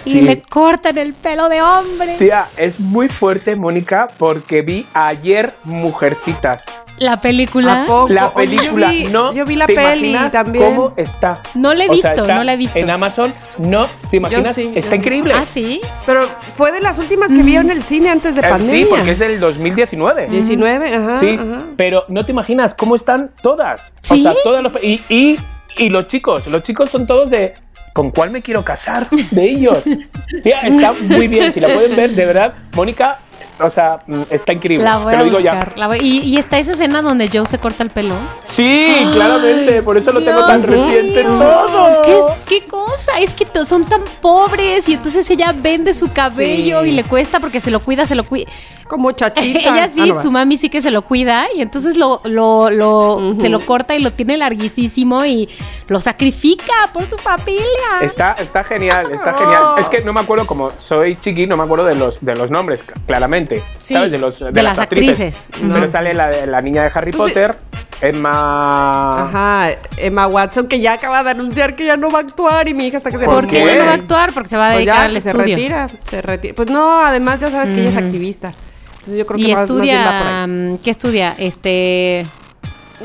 Y 0.08 0.12
Sí. 0.12 0.20
le 0.22 0.42
cortan 0.42 0.96
el 0.98 1.12
pelo 1.14 1.48
de 1.48 1.60
hombre. 1.62 2.16
Tía, 2.18 2.44
es 2.56 2.80
muy 2.80 3.08
fuerte, 3.08 3.56
Mónica, 3.56 4.08
porque 4.18 4.62
vi 4.62 4.86
ayer 4.94 5.54
Mujercitas. 5.64 6.64
La 6.98 7.20
película. 7.20 7.84
¿A 7.84 7.86
poco? 7.86 8.08
La 8.08 8.32
Oye, 8.34 8.56
yo 8.56 8.60
película, 8.62 8.88
vi- 8.90 9.04
no. 9.04 9.32
Yo 9.32 9.44
vi 9.44 9.54
la 9.54 9.66
¿te 9.66 9.74
peli 9.74 10.16
también. 10.32 10.74
¿Cómo 10.74 10.94
está? 10.96 11.40
No 11.54 11.72
la 11.72 11.84
he 11.84 11.88
O 11.88 11.94
sea, 11.94 12.10
visto, 12.10 12.22
está 12.22 12.36
no 12.38 12.42
la 12.44 12.54
he 12.54 12.56
visto. 12.56 12.76
En 12.78 12.90
Amazon, 12.90 13.32
no. 13.58 13.86
¿Te 14.10 14.16
imaginas? 14.16 14.52
sí, 14.54 14.64
yo 14.74 14.80
está 14.80 14.90
sí. 14.92 14.96
increíble. 14.96 15.32
Ah, 15.36 15.44
sí. 15.44 15.80
Pero 16.06 16.22
fue 16.56 16.72
de 16.72 16.80
las 16.80 16.98
últimas 16.98 17.30
que 17.32 17.42
vi 17.42 17.54
en 17.56 17.70
el 17.70 17.84
cine 17.84 18.10
antes 18.10 18.34
de 18.34 18.40
Eh, 18.40 18.50
pandemia. 18.50 18.84
sí, 18.84 18.86
porque 18.90 19.10
es 19.12 19.18
del 19.20 19.38
2019. 19.38 20.26
19, 20.28 20.94
ajá. 20.96 21.16
Sí, 21.16 21.36
ajá. 21.38 21.62
pero 21.76 22.04
no 22.08 22.24
te 22.24 22.32
imaginas 22.32 22.74
cómo 22.74 22.96
están 22.96 23.30
todas. 23.42 23.92
¿Sí? 24.02 24.20
O 24.26 24.32
sea, 24.32 24.42
todas 24.42 24.62
los, 24.64 24.72
y, 24.82 25.00
y, 25.08 25.38
y 25.76 25.88
los 25.90 26.08
chicos, 26.08 26.48
los 26.48 26.64
chicos 26.64 26.90
son 26.90 27.06
todos 27.06 27.30
de 27.30 27.54
¿con 27.98 28.12
cuál 28.12 28.30
me 28.30 28.40
quiero 28.42 28.62
casar? 28.64 29.08
De 29.32 29.42
ellos. 29.50 29.82
Tía, 30.44 30.60
está 30.60 30.92
muy 30.92 31.26
bien, 31.26 31.52
si 31.52 31.58
la 31.58 31.66
pueden 31.66 31.96
ver, 31.96 32.10
de 32.10 32.26
verdad, 32.26 32.52
Mónica, 32.76 33.18
o 33.60 33.72
sea, 33.72 33.98
mm, 34.06 34.22
está 34.30 34.52
increíble. 34.52 34.84
La 34.84 34.98
voy 34.98 35.10
te 35.10 35.16
a 35.16 35.18
lo 35.18 35.24
digo 35.24 35.38
buscar. 35.38 35.72
la 35.76 35.88
voy- 35.88 35.98
y, 36.00 36.18
y 36.20 36.36
está 36.38 36.60
esa 36.60 36.70
escena 36.72 37.02
donde 37.02 37.28
Joe 37.28 37.44
se 37.46 37.58
corta 37.58 37.82
el 37.82 37.90
pelo. 37.90 38.14
ya. 38.14 38.40
Sí, 38.44 38.86
claramente, 39.14 39.82
por 39.82 39.96
eso 39.96 40.12
lo 40.12 40.20
tengo 40.20 40.36
Dios 40.36 40.46
tan 40.46 40.62
reciente 40.62 41.24
todo. 41.24 41.97
¿Qué, 42.48 42.64
cosa? 42.64 43.18
Es 43.20 43.32
que 43.32 43.46
son 43.64 43.84
tan 43.84 44.02
pobres 44.22 44.88
y 44.88 44.94
entonces 44.94 45.28
ella 45.30 45.52
vende 45.56 45.92
su 45.94 46.10
cabello 46.12 46.82
Sí. 46.82 46.88
y 46.90 46.92
le 46.92 47.04
cuesta 47.04 47.40
porque 47.40 47.60
se 47.60 47.70
lo 47.70 47.80
cuida, 47.80 48.06
se 48.06 48.14
lo 48.14 48.24
cuida. 48.24 48.50
Como 48.88 49.12
chachita. 49.12 49.58
Ella 49.68 49.90
sí, 49.94 50.00
Ah, 50.00 50.06
no, 50.06 50.20
su 50.20 50.30
mami 50.30 50.56
sí 50.56 50.70
que 50.70 50.80
se 50.80 50.90
lo 50.90 51.02
cuida 51.02 51.46
y 51.54 51.60
entonces 51.60 51.96
lo, 51.96 52.20
lo, 52.24 52.70
lo- 52.70 53.34
se 53.38 53.48
lo 53.50 53.60
corta 53.60 53.94
y 53.94 53.98
lo 53.98 54.12
tiene 54.12 54.36
larguísimo 54.38 55.24
y 55.26 55.48
lo 55.88 56.00
sacrifica 56.00 56.72
por 56.94 57.06
su 57.08 57.18
familia. 57.18 57.64
Está, 58.00 58.32
está 58.38 58.64
genial, 58.64 59.12
está 59.12 59.34
genial. 59.36 59.62
Es 59.78 59.88
que 59.88 60.00
no 60.02 60.12
me 60.14 60.20
acuerdo, 60.20 60.46
como 60.46 60.70
soy 60.78 61.18
chiqui, 61.20 61.46
no 61.46 61.56
me 61.58 61.64
acuerdo 61.64 61.84
de 61.84 61.96
los, 61.96 62.18
de 62.22 62.34
los 62.34 62.50
nombres, 62.50 62.82
claramente. 63.06 63.62
Sí, 63.78 63.92
¿Sabes? 63.94 64.10
De, 64.10 64.18
los, 64.18 64.38
de, 64.38 64.52
de 64.52 64.62
las 64.62 64.78
actrices. 64.78 65.48
Pero 65.60 65.80
Ujú. 65.82 65.90
sale 65.92 66.14
la, 66.14 66.30
la 66.46 66.60
niña 66.62 66.82
de 66.84 66.90
Harry 66.94 67.12
sí- 67.12 67.18
Potter, 67.18 67.56
Emma... 68.00 69.24
Ajá, 69.28 69.76
Emma 69.96 70.26
Watson, 70.28 70.68
que 70.68 70.80
ya 70.80 70.94
acaba 70.94 71.22
de 71.24 71.30
anunciar 71.30 71.74
que 71.76 71.84
ya 71.84 71.96
no 71.96 72.10
va 72.10 72.18
a 72.20 72.22
actuar 72.22 72.68
y 72.68 72.74
mi 72.74 72.86
hija 72.86 72.98
hasta 72.98 73.10
que 73.10 73.18
se 73.18 73.24
¿Por 73.24 73.34
¿Por 73.34 73.46
qué 73.48 73.62
ella 73.62 73.78
no 73.80 73.84
va 73.86 73.90
a 73.90 73.94
actuar? 73.94 74.32
Porque 74.32 74.48
se 74.48 74.56
va 74.56 74.68
a 74.68 74.72
Pues 74.72 74.78
dedicar 74.78 74.96
ya, 74.96 75.04
al 75.04 75.12
que 75.14 75.20
se 75.20 75.28
estudio. 75.30 75.56
retira, 75.56 75.90
se 76.04 76.22
retira. 76.22 76.54
Pues 76.54 76.70
no, 76.70 77.00
además 77.04 77.40
ya 77.40 77.50
sabes 77.50 77.70
que 77.70 77.80
ella 77.80 77.88
es 77.90 77.96
activista. 77.96 78.52
Entonces 78.98 79.18
yo 79.18 79.26
creo 79.26 79.36
que 79.38 79.42
Y 79.44 79.54
más, 79.54 79.70
más 79.70 79.80
bien 79.80 79.98
va 79.98 80.04
por 80.04 80.12
estudia, 80.26 80.44
ahí. 80.44 80.78
¿qué 80.84 80.90
estudia? 80.90 81.34
Este, 81.38 82.26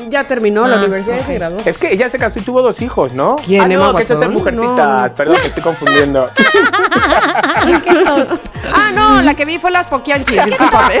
Ya 0.08 0.24
terminó 0.24 0.66
la 0.66 0.76
Ah, 0.76 0.78
universidad 0.80 1.16
y 1.16 1.20
ok. 1.20 1.26
se 1.26 1.34
graduó. 1.34 1.58
Es 1.64 1.78
que 1.78 1.92
ella 1.92 2.08
se 2.10 2.18
casó 2.18 2.38
y 2.38 2.42
tuvo 2.42 2.62
dos 2.62 2.82
hijos, 2.82 3.12
¿no? 3.12 3.36
¿Quién, 3.36 3.62
Ah, 3.62 3.68
no, 3.68 3.74
Emma 3.74 3.94
que 3.96 4.02
esa 4.02 4.14
es? 4.14 4.28
Mujercitas. 4.30 5.08
No. 5.10 5.14
Perdón, 5.14 5.36
me 5.40 5.46
estoy 5.48 5.62
confundiendo. 5.62 6.28
Ah, 8.74 8.90
no, 8.94 9.22
la 9.22 9.34
que 9.34 9.44
vi 9.44 9.58
fue 9.58 9.70
las 9.70 9.86
Poquianchis, 9.86 10.44
discúlpame. 10.44 10.98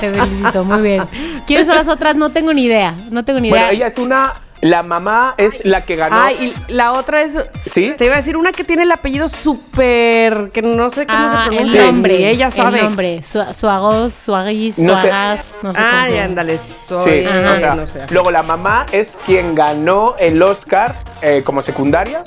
Te 0.00 0.10
felicito, 0.12 0.64
muy 0.64 0.82
bien. 0.82 1.02
¿Quiénes 1.46 1.66
son 1.66 1.76
las 1.76 1.88
otras? 1.88 2.16
No 2.16 2.30
tengo 2.30 2.52
ni 2.52 2.64
idea, 2.64 2.94
no 3.10 3.24
tengo 3.24 3.40
ni 3.40 3.48
idea. 3.48 3.60
bueno, 3.62 3.74
ella 3.74 3.86
es 3.88 3.98
una... 3.98 4.32
La 4.62 4.82
mamá 4.82 5.34
es 5.36 5.64
la 5.64 5.82
que 5.84 5.96
ganó... 5.96 6.16
Ay, 6.18 6.54
y 6.68 6.72
la 6.72 6.92
otra 6.92 7.20
es. 7.22 7.38
¿Sí? 7.70 7.92
Te 7.98 8.06
iba 8.06 8.14
a 8.14 8.16
decir 8.18 8.36
una 8.38 8.52
que 8.52 8.64
tiene 8.64 8.84
el 8.84 8.92
apellido 8.92 9.28
súper. 9.28 10.50
que 10.52 10.62
no 10.62 10.88
sé 10.90 11.06
cómo 11.06 11.18
Ah, 11.18 11.44
se 11.44 11.50
el 11.50 11.56
pronuncia. 11.56 11.84
nombre. 11.86 12.18
Ni 12.18 12.24
ella 12.24 12.50
sabe. 12.50 12.78
El 12.78 12.84
nombre. 12.86 13.22
Su, 13.22 13.42
suagos, 13.52 14.14
suagis, 14.14 14.78
No 14.78 14.94
sé. 14.94 15.00
suagas, 15.02 15.58
no 15.62 15.72
sé 15.72 15.78
cómo 15.78 15.90
Ay, 15.92 16.18
ándale, 16.18 16.56
soy. 16.58 17.02
Sí, 17.22 17.26
sea, 17.28 17.74
no 17.74 17.86
sé. 17.86 18.06
luego 18.10 18.30
la 18.30 18.42
mamá 18.42 18.86
es 18.92 19.18
quien 19.26 19.54
ganó 19.54 20.16
el 20.18 20.42
Oscar 20.42 20.94
eh, 21.22 21.42
como 21.44 21.62
secundaria. 21.62 22.22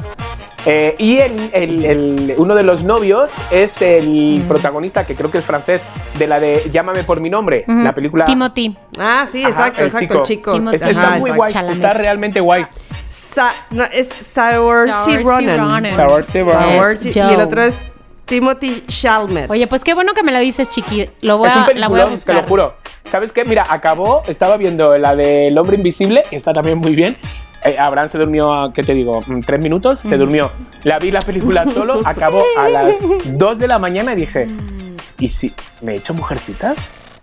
Eh, 0.66 0.96
y 0.98 1.18
el, 1.20 1.50
el- 1.54 1.86
el- 1.86 2.34
uno 2.38 2.56
de 2.56 2.64
los 2.64 2.84
novios 2.84 3.30
es 3.52 3.82
el 3.82 4.44
protagonista, 4.48 5.06
que 5.06 5.16
creo 5.16 5.32
que 5.32 5.38
es 5.40 5.46
francés, 5.46 5.82
de 6.18 6.28
la 6.28 6.40
de 6.40 6.70
Llámame 6.72 7.04
por 7.04 7.22
mi 7.22 7.30
nombre, 7.30 7.64
Ujú. 7.68 7.78
la 7.80 7.94
película. 7.94 8.26
Timothy. 8.26 8.76
Ah, 9.00 9.26
sí, 9.30 9.42
Ajá, 9.44 9.50
exacto, 9.50 9.80
el 9.82 9.86
exacto, 9.88 10.14
el 10.18 10.24
chico. 10.24 10.52
Timothy. 10.54 10.76
Este 10.76 10.90
está 10.92 11.02
Ajá, 11.02 11.10
muy 11.12 11.20
exacto. 11.30 11.36
guay, 11.38 11.52
Chalamet. 11.52 11.78
está 11.84 11.94
realmente 11.94 12.40
guay. 12.42 12.66
Sa- 13.08 13.52
no, 13.72 13.86
es 13.86 14.08
Saoirse 14.10 14.94
Saoirse 14.94 15.24
Ronan. 15.24 15.60
Ronan. 15.60 15.96
Saoirse 15.96 16.44
Ronan. 16.44 16.98
Y 17.30 17.34
el 17.34 17.42
otro 17.42 17.62
es 17.64 17.84
Timothy 18.26 18.84
Chalmers. 18.88 19.50
Oye, 19.50 19.66
pues 19.68 19.84
qué 19.84 19.94
bueno 19.96 20.14
que 20.14 20.22
me 20.24 20.32
lo 20.32 20.40
dices, 20.40 20.70
chiqui. 20.70 21.10
Lo 21.22 21.38
voy 21.40 21.50
es 21.50 21.56
un 21.56 21.62
a, 21.64 21.68
la 21.74 21.88
voy 21.88 22.00
a 22.02 22.06
peliculón, 22.06 22.06
te 22.08 22.12
buscar. 22.12 22.36
lo 22.36 22.44
juro. 22.44 22.74
¿Sabes 23.10 23.32
qué? 23.32 23.44
Mira, 23.46 23.64
acabó, 23.68 24.22
estaba 24.28 24.58
viendo 24.58 24.96
la 25.00 25.16
del 25.16 25.58
hombre 25.58 25.78
invisible, 25.78 26.22
que 26.30 26.36
está 26.36 26.54
también 26.54 26.78
muy 26.78 26.94
bien. 26.94 27.18
Eh, 27.66 27.76
Abraham 27.78 28.10
se 28.10 28.18
durmió, 28.18 28.72
¿qué 28.74 28.84
te 28.84 28.94
digo? 28.94 29.22
Mm, 29.26 29.42
¿Tres 29.42 29.60
minutos? 29.60 30.00
Se 30.08 30.18
durmió. 30.18 30.52
La 30.84 30.98
vi 30.98 31.12
la 31.12 31.22
película 31.22 31.66
solo, 31.74 32.02
acabó 32.06 32.42
a 32.58 32.70
las 32.70 32.96
2 33.26 33.60
de 33.60 33.68
la 33.68 33.80
mañana 33.80 34.14
y 34.14 34.18
dije, 34.18 34.48
¿y 35.20 35.30
si 35.30 35.54
me 35.82 35.94
he 35.94 35.96
hecho 35.98 36.14
mujercitas? 36.14 36.78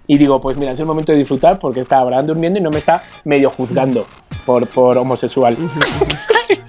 Y 0.07 0.19
digo, 0.19 0.41
pues 0.41 0.59
mira, 0.59 0.73
es 0.73 0.79
el 0.79 0.87
momento 0.87 1.13
de 1.13 1.19
disfrutar 1.19 1.59
porque 1.59 1.81
está 1.81 1.99
Abraham 1.99 2.27
durmiendo 2.27 2.59
y 2.59 2.63
no 2.63 2.71
me 2.71 2.79
está 2.79 3.03
medio 3.25 3.51
juzgando 3.51 4.07
por, 4.45 4.67
por 4.69 4.99
homosexual. 4.99 5.57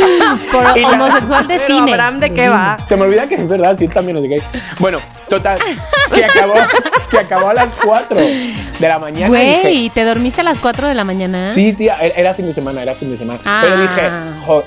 Por 0.52 0.64
homosexual 0.66 1.46
de 1.46 1.54
Pero, 1.58 1.66
cine. 1.66 1.92
Abraham, 1.92 2.20
¿de 2.20 2.30
qué 2.34 2.48
va? 2.48 2.76
Se 2.88 2.96
me 2.96 3.02
olvida 3.02 3.28
que 3.28 3.36
es 3.36 3.48
verdad, 3.48 3.76
sí, 3.78 3.88
también 3.88 4.16
lo 4.16 4.22
digáis. 4.22 4.42
Bueno, 4.78 4.98
total, 5.28 5.58
que 6.14 6.24
acabó, 6.24 6.54
que 7.10 7.18
acabó 7.18 7.48
a 7.50 7.54
las 7.54 7.74
4 7.84 8.16
de 8.16 8.54
la 8.88 8.98
mañana. 8.98 9.42
y 9.42 9.46
dije, 9.46 9.60
Güey, 9.62 9.90
¿te 9.90 10.04
dormiste 10.04 10.40
a 10.40 10.44
las 10.44 10.58
4 10.58 10.88
de 10.88 10.94
la 10.94 11.04
mañana? 11.04 11.52
Sí, 11.54 11.72
tía, 11.72 11.96
era- 12.00 12.14
era 12.16 12.34
fin 12.34 12.46
de 12.46 12.54
semana, 12.54 12.82
era 12.82 12.94
fin 12.94 13.10
de 13.10 13.18
semana. 13.18 13.40
Ah. 13.44 13.60
Pero 13.62 13.80
dije, 13.80 14.10
jo, 14.46 14.64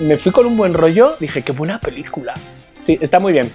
me 0.00 0.16
fui 0.16 0.32
con 0.32 0.46
un 0.46 0.56
buen 0.56 0.74
rollo, 0.74 1.16
dije, 1.20 1.42
qué 1.42 1.52
buena 1.52 1.78
película. 1.78 2.34
Sí, 2.84 2.98
está 3.00 3.18
muy 3.18 3.32
bien. 3.32 3.50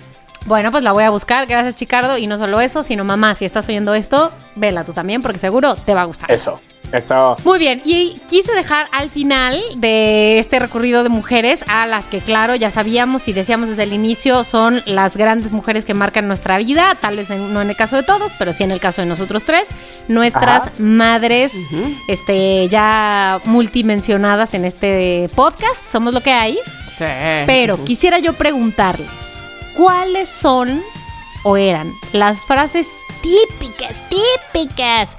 Bueno, 0.46 0.72
pues 0.72 0.84
la 0.84 0.92
voy 0.92 1.06
a 1.06 1.10
buscar. 1.10 1.46
Gracias, 1.48 1.76
Chicardo. 1.76 2.18
Y 2.18 2.28
no 2.28 2.38
solo 2.38 2.60
eso, 2.60 2.84
sino 2.84 3.06
mamá, 3.06 3.34
si 3.34 3.46
estás 3.46 3.68
oyendo 3.70 3.94
esto, 3.94 4.30
vela 4.56 4.84
tú 4.84 4.92
también, 4.92 5.22
porque 5.22 5.40
seguro 5.40 5.76
te 5.76 5.94
va 5.94 6.02
a 6.02 6.06
gustar. 6.06 6.30
Eso, 6.32 6.60
eso. 6.94 7.36
Muy 7.44 7.60
bien, 7.60 7.82
y 7.86 8.20
quise 8.30 8.54
dejar 8.54 8.88
al 8.92 9.10
final 9.10 9.60
de 9.78 10.40
este 10.40 10.60
recorrido 10.60 11.04
de 11.04 11.10
mujeres 11.10 11.64
a 11.68 11.86
las 11.88 12.08
que, 12.08 12.20
claro, 12.20 12.56
ya 12.56 12.72
sabíamos 12.72 13.28
y 13.28 13.34
decíamos 13.34 13.70
desde 13.70 13.84
el 13.84 13.94
inicio, 13.94 14.44
son 14.44 14.82
las 14.86 15.18
grandes 15.18 15.52
mujeres 15.52 15.86
que 15.86 15.94
marcan 15.94 16.28
nuestra 16.28 16.58
vida, 16.58 16.98
tal 17.00 17.18
vez 17.18 17.30
en- 17.30 17.54
no 17.54 17.62
en 17.62 17.70
el 17.70 17.76
caso 17.76 17.96
de 17.96 18.04
todos, 18.04 18.32
pero 18.38 18.54
sí 18.54 18.64
en 18.64 18.72
el 18.72 18.80
caso 18.80 19.02
de 19.02 19.08
nosotros 19.08 19.44
tres, 19.46 19.68
nuestras 20.08 20.64
Ajá. 20.68 20.72
madres, 20.78 21.54
este, 22.08 22.68
ya 22.70 23.42
multimensionadas 23.46 24.54
en 24.54 24.66
este 24.66 25.30
podcast, 25.36 25.82
somos 25.92 26.14
lo 26.14 26.22
que 26.22 26.32
hay. 26.32 26.58
Sí. 26.98 27.06
Pero 27.48 27.84
quisiera 27.84 28.20
yo 28.20 28.34
preguntarles, 28.34 29.42
¿cuáles 29.76 30.30
son 30.30 30.84
o 31.44 31.58
eran 31.58 31.92
las 32.14 32.40
frases 32.42 32.88
típicas, 33.22 33.98
típicas 34.10 35.10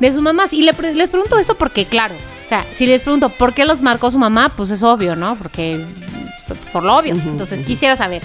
de 0.00 0.12
sus 0.12 0.22
mamás? 0.22 0.52
Y 0.52 0.62
les 0.62 0.74
pregunto 0.76 1.38
esto 1.38 1.56
porque, 1.56 1.84
claro, 1.86 2.14
o 2.44 2.48
sea, 2.48 2.66
si 2.72 2.86
les 2.86 3.02
pregunto 3.02 3.30
por 3.30 3.54
qué 3.54 3.64
los 3.64 3.80
marcó 3.80 4.10
su 4.10 4.18
mamá, 4.18 4.50
pues 4.54 4.70
es 4.70 4.82
obvio, 4.82 5.16
¿no? 5.16 5.36
Porque, 5.36 5.84
por 6.72 6.82
lo 6.82 6.96
obvio. 6.96 7.14
Entonces 7.14 7.62
quisiera 7.62 7.96
saber, 7.96 8.22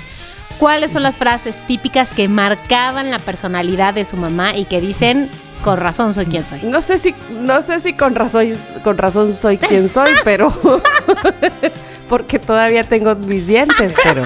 ¿cuáles 0.59 0.91
son 0.91 1.03
las 1.03 1.15
frases 1.15 1.61
típicas 1.67 2.13
que 2.13 2.28
marcaban 2.28 3.11
la 3.11 3.20
personalidad 3.20 3.93
de 3.93 4.03
su 4.03 4.17
mamá 4.17 4.55
y 4.57 4.65
que 4.65 4.82
dicen, 4.82 5.30
con 5.63 5.80
razón 5.80 6.13
soy 6.13 6.26
quien 6.26 6.45
soy? 6.45 6.59
No 6.63 6.82
sé 6.82 6.99
si, 6.99 7.15
no 7.32 7.61
sé 7.61 7.80
si 7.80 7.93
con 7.93 8.13
razón, 8.15 8.47
con 8.84 8.97
razón 8.97 9.34
soy 9.36 9.57
quien 9.57 9.88
soy, 9.88 10.11
pero 10.26 10.53
porque 12.09 12.39
todavía 12.39 12.84
tengo 12.84 13.15
mis 13.15 13.47
dientes, 13.47 13.93
pero 14.03 14.26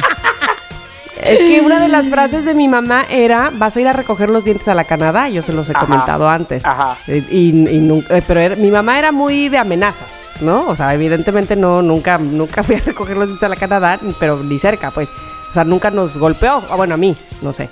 es 1.26 1.38
que 1.40 1.62
una 1.62 1.80
de 1.80 1.88
las 1.88 2.08
frases 2.10 2.46
de 2.46 2.54
mi 2.54 2.68
mamá 2.68 3.06
era 3.10 3.52
vas 3.54 3.76
a 3.78 3.82
ir 3.82 3.88
a 3.88 3.94
recoger 3.94 4.30
los 4.30 4.44
dientes 4.44 4.68
a 4.68 4.74
la 4.74 4.84
Canadá, 4.84 5.30
yo 5.30 5.42
se 5.42 5.54
los 5.54 5.68
he 5.70 5.72
Ajá. 5.74 5.86
comentado 5.86 6.28
antes. 6.30 6.66
Ajá. 6.66 6.98
Eh, 7.08 7.24
Y, 7.30 7.50
y 7.50 7.80
nun- 7.80 8.06
eh, 8.10 8.22
pero 8.28 8.40
era- 8.40 8.56
mi 8.56 8.70
mamá 8.72 8.98
era 9.00 9.12
muy 9.12 9.50
de 9.50 9.58
amenazas, 9.58 10.10
¿no? 10.42 10.68
O 10.68 10.76
sea, 10.76 10.94
evidentemente 10.94 11.56
no, 11.56 11.82
nunca, 11.82 12.18
nunca 12.18 12.64
fui 12.64 12.76
a 12.76 12.80
recoger 12.80 13.18
los 13.18 13.28
dientes 13.28 13.44
a 13.44 13.50
la 13.50 13.56
Canadá, 13.56 14.00
pero 14.20 14.38
ni 14.44 14.60
cerca, 14.60 14.92
pues. 14.92 15.10
O 15.50 15.54
sea, 15.54 15.64
nunca 15.64 15.92
nos 15.92 16.18
golpeó. 16.18 16.64
Ah, 16.70 16.76
bueno, 16.76 16.96
a 16.96 16.98
mí, 16.98 17.16
no 17.42 17.54
sé. 17.54 17.70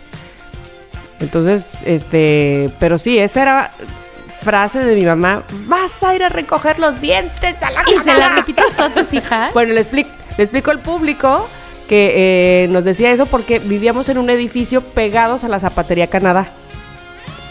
Entonces, 1.20 1.70
este, 1.86 2.70
pero 2.80 2.98
sí, 2.98 3.20
esa 3.20 3.42
era 3.44 3.72
frase 4.42 4.80
de 4.80 4.96
mi 4.96 5.06
mamá, 5.06 5.44
vas 5.68 6.02
a 6.02 6.16
ir 6.16 6.24
a 6.24 6.30
recoger 6.30 6.80
los 6.80 7.00
dientes 7.00 7.56
a 7.62 7.70
la 7.70 7.84
¿Y 7.88 7.92
se 8.00 8.06
la 8.06 8.14
Canadá". 8.14 8.36
repites 8.38 8.74
tú 8.76 8.82
a 8.84 8.90
tus 8.92 9.14
hijas? 9.14 9.54
Bueno, 9.54 9.74
le 9.74 9.82
explico, 9.82 10.10
le 10.36 10.44
explico 10.44 10.72
al 10.72 10.80
público 10.80 11.48
que 11.92 12.64
eh, 12.64 12.68
nos 12.70 12.86
decía 12.86 13.12
eso 13.12 13.26
porque 13.26 13.60
vivíamos 13.60 14.08
en 14.08 14.18
un 14.18 14.30
edificio 14.30 14.80
pegados 14.80 15.44
a 15.44 15.50
la 15.50 15.60
Zapatería 15.60 16.08
Canadá. 16.08 16.48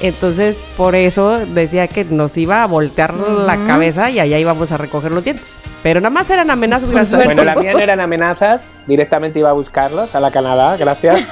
Entonces, 0.01 0.59
por 0.78 0.95
eso 0.95 1.45
decía 1.45 1.88
que 1.88 2.07
nos 2.07 2.38
iba 2.38 2.62
a 2.62 2.66
voltear 2.66 3.12
la 3.12 3.59
cabeza 3.66 4.09
y 4.09 4.18
allá 4.18 4.38
íbamos 4.38 4.72
a 4.72 4.78
recoger 4.78 5.12
los 5.12 5.24
dientes. 5.24 5.59
Pero 5.82 6.01
nada 6.01 6.09
más 6.09 6.30
eran 6.30 6.51
amenazas. 6.51 7.12
a 7.12 7.16
Bueno, 7.22 7.45
la 7.45 7.55
mía 7.55 7.74
no 7.74 7.80
eran 7.80 8.01
amenazas, 8.01 8.62
directamente 8.86 9.38
iba 9.38 9.51
a 9.51 9.53
buscarlos 9.53 10.14
a 10.14 10.20
la 10.20 10.30
Canadá, 10.30 10.74
gracias. 10.78 11.22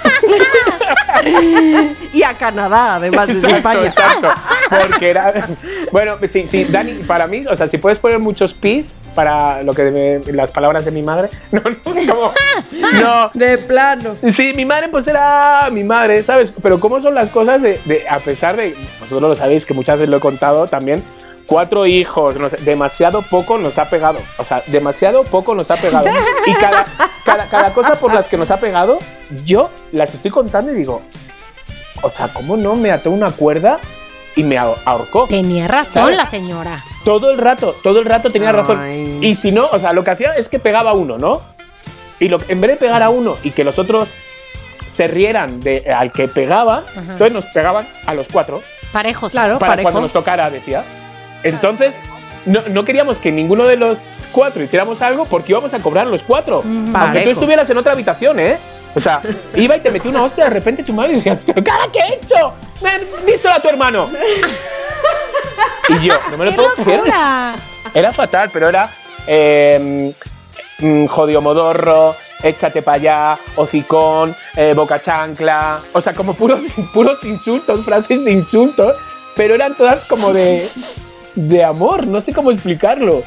Y 2.13 2.23
a 2.23 2.33
Canadá, 2.35 2.97
además 2.97 3.29
Exacto, 3.29 3.57
España. 3.57 3.87
exacto. 3.87 4.29
Porque 4.89 5.11
era. 5.11 5.33
Bueno, 5.91 6.17
sí, 6.31 6.47
sí, 6.47 6.65
Dani, 6.65 7.05
para 7.05 7.27
mí, 7.27 7.43
o 7.51 7.57
sea, 7.57 7.69
si 7.69 7.79
puedes 7.79 7.99
poner 7.99 8.19
muchos 8.19 8.55
pis 8.55 8.95
para 9.19 9.65
lo 9.65 9.73
que 9.73 9.91
me- 9.91 10.33
las 10.33 10.53
palabras 10.53 10.85
de 10.85 10.93
mi 10.93 11.03
madre. 11.03 11.29
No, 11.51 11.61
no, 11.61 12.05
no. 12.07 12.33
No. 13.03 13.31
De 13.35 13.59
plano. 13.59 14.15
Sí, 14.37 14.53
mi 14.55 14.65
madre 14.65 14.89
pues 14.89 15.09
era 15.09 15.69
mi 15.73 15.83
madre, 15.83 16.23
¿sabes? 16.23 16.53
Pero 16.63 16.79
cómo 16.79 17.01
son 17.01 17.17
las 17.17 17.29
cosas 17.31 17.61
de, 17.61 17.81
de- 17.85 18.09
a 18.09 18.21
pesar 18.21 18.57
de, 18.57 18.77
vosotros 19.01 19.31
lo 19.31 19.35
sabéis 19.35 19.67
que 19.67 19.75
muchas 19.75 19.99
veces 19.99 20.09
lo 20.09 20.19
he 20.19 20.21
contado 20.21 20.69
también, 20.69 21.03
cuatro 21.49 21.85
hijos, 21.87 22.37
no 22.37 22.49
sé, 22.49 22.59
demasiado 22.59 23.23
poco 23.23 23.59
nos 23.59 23.77
ha 23.79 23.91
pegado, 23.91 24.21
o 24.39 24.45
sea, 24.45 24.63
demasiado 24.69 25.25
poco 25.25 25.53
nos 25.57 25.69
ha 25.73 25.77
pegado. 25.77 26.07
Y 26.47 26.55
cada, 26.55 26.85
cada, 27.25 27.47
cada 27.49 27.73
cosa 27.75 27.95
por 27.95 28.15
las 28.15 28.29
que 28.29 28.37
nos 28.37 28.53
ha 28.53 28.61
pegado, 28.61 29.01
yo 29.45 29.69
las 29.91 30.15
estoy 30.15 30.31
contando 30.31 30.71
y 30.71 30.77
digo, 30.77 31.03
o 32.03 32.11
sea, 32.11 32.29
¿cómo 32.29 32.57
no 32.57 32.77
me 32.77 32.93
ató 32.93 33.11
una 33.11 33.31
cuerda 33.33 33.79
y 34.39 34.45
me 34.45 34.57
ahor- 34.57 34.79
ahorcó? 34.85 35.27
Tenía 35.27 35.67
razón 35.69 36.03
¿Sabes? 36.05 36.17
la 36.17 36.27
señora. 36.27 36.85
Todo 37.05 37.31
el 37.31 37.39
rato, 37.39 37.75
todo 37.83 37.99
el 37.99 38.05
rato 38.05 38.31
tenía 38.31 38.53
razón. 38.53 39.19
Y 39.23 39.35
si 39.35 39.53
no, 39.53 39.67
o 39.73 39.79
sea, 39.79 39.93
lo 39.93 40.05
que 40.05 40.11
hacía 40.13 40.35
es 40.37 40.49
que 40.49 40.59
pegaba 40.59 40.91
a 40.91 40.95
uno, 40.95 41.19
¿no? 41.19 41.43
Y 42.21 42.29
lo, 42.29 42.39
en 42.49 42.61
vez 42.61 42.71
de 42.73 42.77
pegar 42.77 43.03
a 43.03 43.11
uno 43.11 43.37
y 43.43 43.51
que 43.53 43.65
los 43.65 43.79
otros 43.79 44.09
se 44.87 45.07
rieran 45.07 45.61
de 45.61 45.85
al 45.95 46.13
que 46.13 46.29
pegaba, 46.29 46.83
entonces 46.97 47.33
nos 47.33 47.45
pegaban 47.47 47.87
a 48.07 48.15
los 48.15 48.27
cuatro 48.33 48.63
Parejos. 48.93 49.33
Claro, 49.33 49.59
para 49.59 49.73
parejo. 49.73 49.85
cuando 49.85 50.01
nos 50.01 50.13
tocara, 50.13 50.51
decía. 50.51 50.83
Entonces, 51.43 51.93
no, 52.47 52.61
no 52.71 52.85
queríamos 52.85 53.19
que 53.19 53.31
ninguno 53.31 53.67
de 53.67 53.77
los 53.77 54.01
cuatro 54.33 54.63
hiciéramos 54.63 55.03
algo 55.03 55.27
porque 55.27 55.53
íbamos 55.53 55.75
a 55.75 55.79
cobrar 55.81 56.07
los 56.07 56.23
cuatro. 56.23 56.63
Mm. 56.65 56.77
Aunque 56.77 56.91
tú 56.95 56.95
Parejo. 57.13 57.31
estuvieras 57.33 57.69
en 57.71 57.77
otra 57.79 57.93
habitación, 57.93 58.41
¿eh? 58.41 58.57
O 58.95 59.01
sea, 59.01 59.21
iba 59.55 59.77
y 59.77 59.81
te 59.81 59.91
metía 59.91 60.11
una 60.11 60.23
hostia 60.25 60.45
de 60.45 60.51
repente 60.51 60.83
tu 60.83 60.93
madre 60.93 61.13
y 61.13 61.17
decías, 61.17 61.41
¿pero 61.47 61.63
cara 61.63 61.85
qué 61.93 61.99
he 62.01 62.15
hecho? 62.17 62.53
Me- 62.83 63.31
Díselo 63.31 63.55
a 63.55 63.61
tu 63.61 63.69
hermano. 63.69 64.09
Y 65.89 66.07
yo, 66.07 66.15
no 66.31 66.37
me 66.37 66.47
lo 66.47 66.55
puedo 66.55 66.75
creer. 66.75 67.03
Era 67.95 68.13
fatal, 68.13 68.51
pero 68.53 68.69
era 68.69 68.91
eh, 69.27 70.13
jodido 71.09 71.41
modorro, 71.41 72.15
échate 72.43 72.83
para 72.83 72.97
allá, 72.97 73.39
hocicón, 73.57 74.37
eh, 74.57 74.75
boca 74.77 75.01
chancla. 75.01 75.81
O 75.93 76.01
sea, 76.01 76.13
como 76.13 76.35
puros, 76.35 76.61
puros 76.93 77.23
insultos, 77.25 77.85
frases 77.85 78.25
de 78.25 78.33
insultos, 78.33 78.95
pero 79.35 79.55
eran 79.55 79.75
todas 79.77 80.05
como 80.05 80.33
de, 80.33 80.69
de 81.39 81.63
amor, 81.65 82.07
no 82.07 82.21
sé 82.21 82.33
cómo 82.33 82.51
explicarlo. 82.51 83.23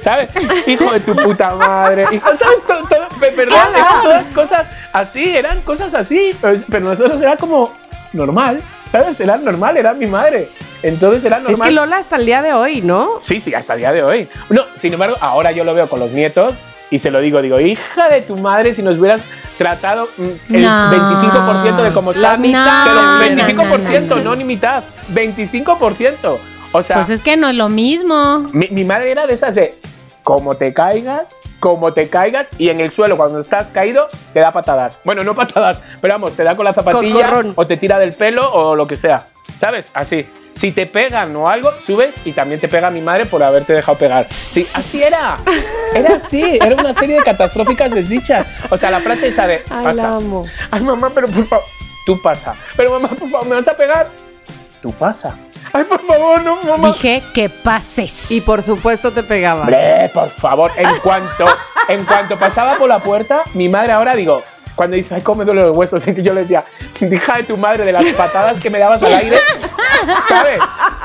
¿Sabes? 0.00 0.28
Hijo 0.66 0.92
de 0.92 1.00
tu 1.00 1.14
puta 1.16 1.54
madre. 1.54 2.04
Hijo, 2.12 2.28
¿sabes? 2.38 2.62
Todo, 2.66 2.82
todo- 2.88 3.08
pe- 3.20 3.32
perdón, 3.32 3.58
eran 3.74 4.02
todas 4.02 4.24
cosas 4.26 4.66
así, 4.92 5.22
eran 5.36 5.60
cosas 5.62 5.92
así. 5.94 6.30
Pero, 6.40 6.62
pero 6.70 6.84
nosotros 6.86 7.20
era 7.20 7.36
como 7.36 7.72
normal, 8.12 8.60
¿sabes? 8.92 9.18
Era 9.20 9.36
normal, 9.38 9.76
era 9.76 9.92
mi 9.92 10.06
madre. 10.06 10.48
Entonces 10.82 11.24
era 11.24 11.38
normal. 11.38 11.60
Es 11.60 11.66
que 11.66 11.70
Lola 11.72 11.96
hasta 11.98 12.16
el 12.16 12.26
día 12.26 12.42
de 12.42 12.52
hoy, 12.52 12.80
¿no? 12.82 13.18
Sí, 13.22 13.40
sí, 13.40 13.54
hasta 13.54 13.74
el 13.74 13.80
día 13.80 13.92
de 13.92 14.02
hoy. 14.02 14.28
No, 14.50 14.62
sin 14.80 14.92
embargo, 14.92 15.16
ahora 15.20 15.50
yo 15.52 15.64
lo 15.64 15.74
veo 15.74 15.88
con 15.88 15.98
los 16.00 16.10
nietos 16.12 16.54
y 16.90 16.98
se 16.98 17.10
lo 17.10 17.20
digo, 17.20 17.40
digo, 17.42 17.60
hija 17.60 18.08
de 18.08 18.22
tu 18.22 18.36
madre, 18.36 18.74
si 18.74 18.82
nos 18.82 18.98
hubieras 18.98 19.20
tratado 19.58 20.08
mm, 20.16 20.54
el 20.54 20.62
No. 20.62 20.92
25% 20.92 21.82
de 21.82 21.92
como 21.92 22.12
La 22.12 22.36
mitad. 22.36 22.84
pero 22.84 23.02
No, 23.02 23.20
25%, 23.20 23.54
no, 23.54 24.06
no, 24.06 24.16
no, 24.16 24.22
no. 24.24 24.36
ni 24.36 24.44
mitad, 24.44 24.82
25%. 25.12 26.38
O 26.72 26.82
sea, 26.82 26.96
Pues 26.96 27.10
es 27.10 27.22
que 27.22 27.36
no 27.36 27.48
es 27.48 27.54
lo 27.56 27.68
mismo. 27.68 28.48
mi, 28.52 28.68
mi 28.68 28.84
madre 28.84 29.10
era 29.12 29.26
de 29.26 29.34
esas 29.34 29.54
de, 29.54 29.78
como 30.22 30.54
te 30.56 30.72
caigas, 30.72 31.30
como 31.60 31.92
te 31.92 32.08
caigas, 32.08 32.46
y 32.58 32.68
en 32.70 32.80
el 32.80 32.90
suelo 32.90 33.16
cuando 33.16 33.38
estás 33.40 33.68
caído, 33.68 34.08
te 34.32 34.40
da 34.40 34.52
patadas. 34.52 34.94
Bueno, 35.04 35.22
no 35.22 35.34
patadas, 35.34 35.82
pero 36.00 36.14
vamos, 36.14 36.32
te 36.36 36.44
da 36.44 36.56
con 36.56 36.64
la 36.64 36.74
zapatilla 36.74 37.12
Coscorrón. 37.12 37.52
o 37.56 37.66
te 37.66 37.76
tira 37.76 37.98
del 37.98 38.14
pelo 38.14 38.52
o 38.52 38.74
lo 38.74 38.86
que 38.86 38.96
sea. 38.96 39.26
¿Sabes? 39.60 39.90
Así. 39.94 40.26
Si 40.54 40.70
te 40.70 40.86
pegan 40.86 41.34
o 41.34 41.48
algo, 41.48 41.70
subes 41.86 42.14
y 42.24 42.32
también 42.32 42.60
te 42.60 42.68
pega 42.68 42.90
mi 42.90 43.00
madre 43.00 43.26
por 43.26 43.42
haberte 43.42 43.72
dejado 43.72 43.96
pegar. 43.98 44.26
Sí, 44.30 44.60
así 44.74 45.02
era. 45.02 45.36
Era 45.94 46.16
así. 46.16 46.40
Era 46.60 46.74
una 46.76 46.94
serie 46.94 47.16
de 47.16 47.22
catastróficas 47.22 47.90
desdichas. 47.90 48.46
O 48.70 48.76
sea, 48.76 48.90
la 48.90 49.00
frase 49.00 49.28
esa 49.28 49.46
de. 49.46 49.62
Ay, 49.70 49.84
pasa. 49.84 49.92
la 49.94 50.08
amo. 50.10 50.44
Ay, 50.70 50.82
mamá, 50.82 51.10
pero 51.14 51.26
por 51.26 51.46
favor. 51.46 51.64
Tú 52.06 52.20
pasa. 52.20 52.54
Pero 52.76 52.90
mamá, 52.92 53.08
por 53.08 53.28
favor, 53.30 53.46
¿me 53.48 53.54
vas 53.56 53.66
a 53.68 53.76
pegar? 53.76 54.08
Tú 54.82 54.90
pasa. 54.92 55.34
Ay, 55.72 55.84
por 55.84 56.04
favor, 56.06 56.42
no, 56.42 56.56
mamá. 56.64 56.88
Dije 56.88 57.22
que 57.32 57.48
pases. 57.48 58.30
Y 58.32 58.40
por 58.40 58.62
supuesto 58.62 59.12
te 59.12 59.22
pegaba. 59.22 59.60
Hombre, 59.62 60.10
por 60.12 60.28
favor, 60.30 60.72
en 60.76 60.88
cuanto, 60.98 61.44
en 61.88 62.04
cuanto 62.04 62.36
pasaba 62.38 62.76
por 62.76 62.88
la 62.88 62.98
puerta, 62.98 63.44
mi 63.54 63.68
madre 63.68 63.92
ahora 63.92 64.14
digo, 64.16 64.42
cuando 64.74 64.96
dice, 64.96 65.14
ay, 65.14 65.22
cómo 65.22 65.38
me 65.40 65.44
duelen 65.44 65.66
los 65.68 65.76
huesos, 65.76 66.02
y 66.08 66.22
yo 66.22 66.34
le 66.34 66.40
decía, 66.42 66.64
hija 67.00 67.36
de 67.36 67.44
tu 67.44 67.56
madre, 67.56 67.84
de 67.84 67.92
las 67.92 68.04
patadas 68.06 68.58
que 68.58 68.68
me 68.70 68.80
dabas 68.80 69.00
al 69.04 69.14
aire, 69.14 69.38
¿sabes? 70.28 70.58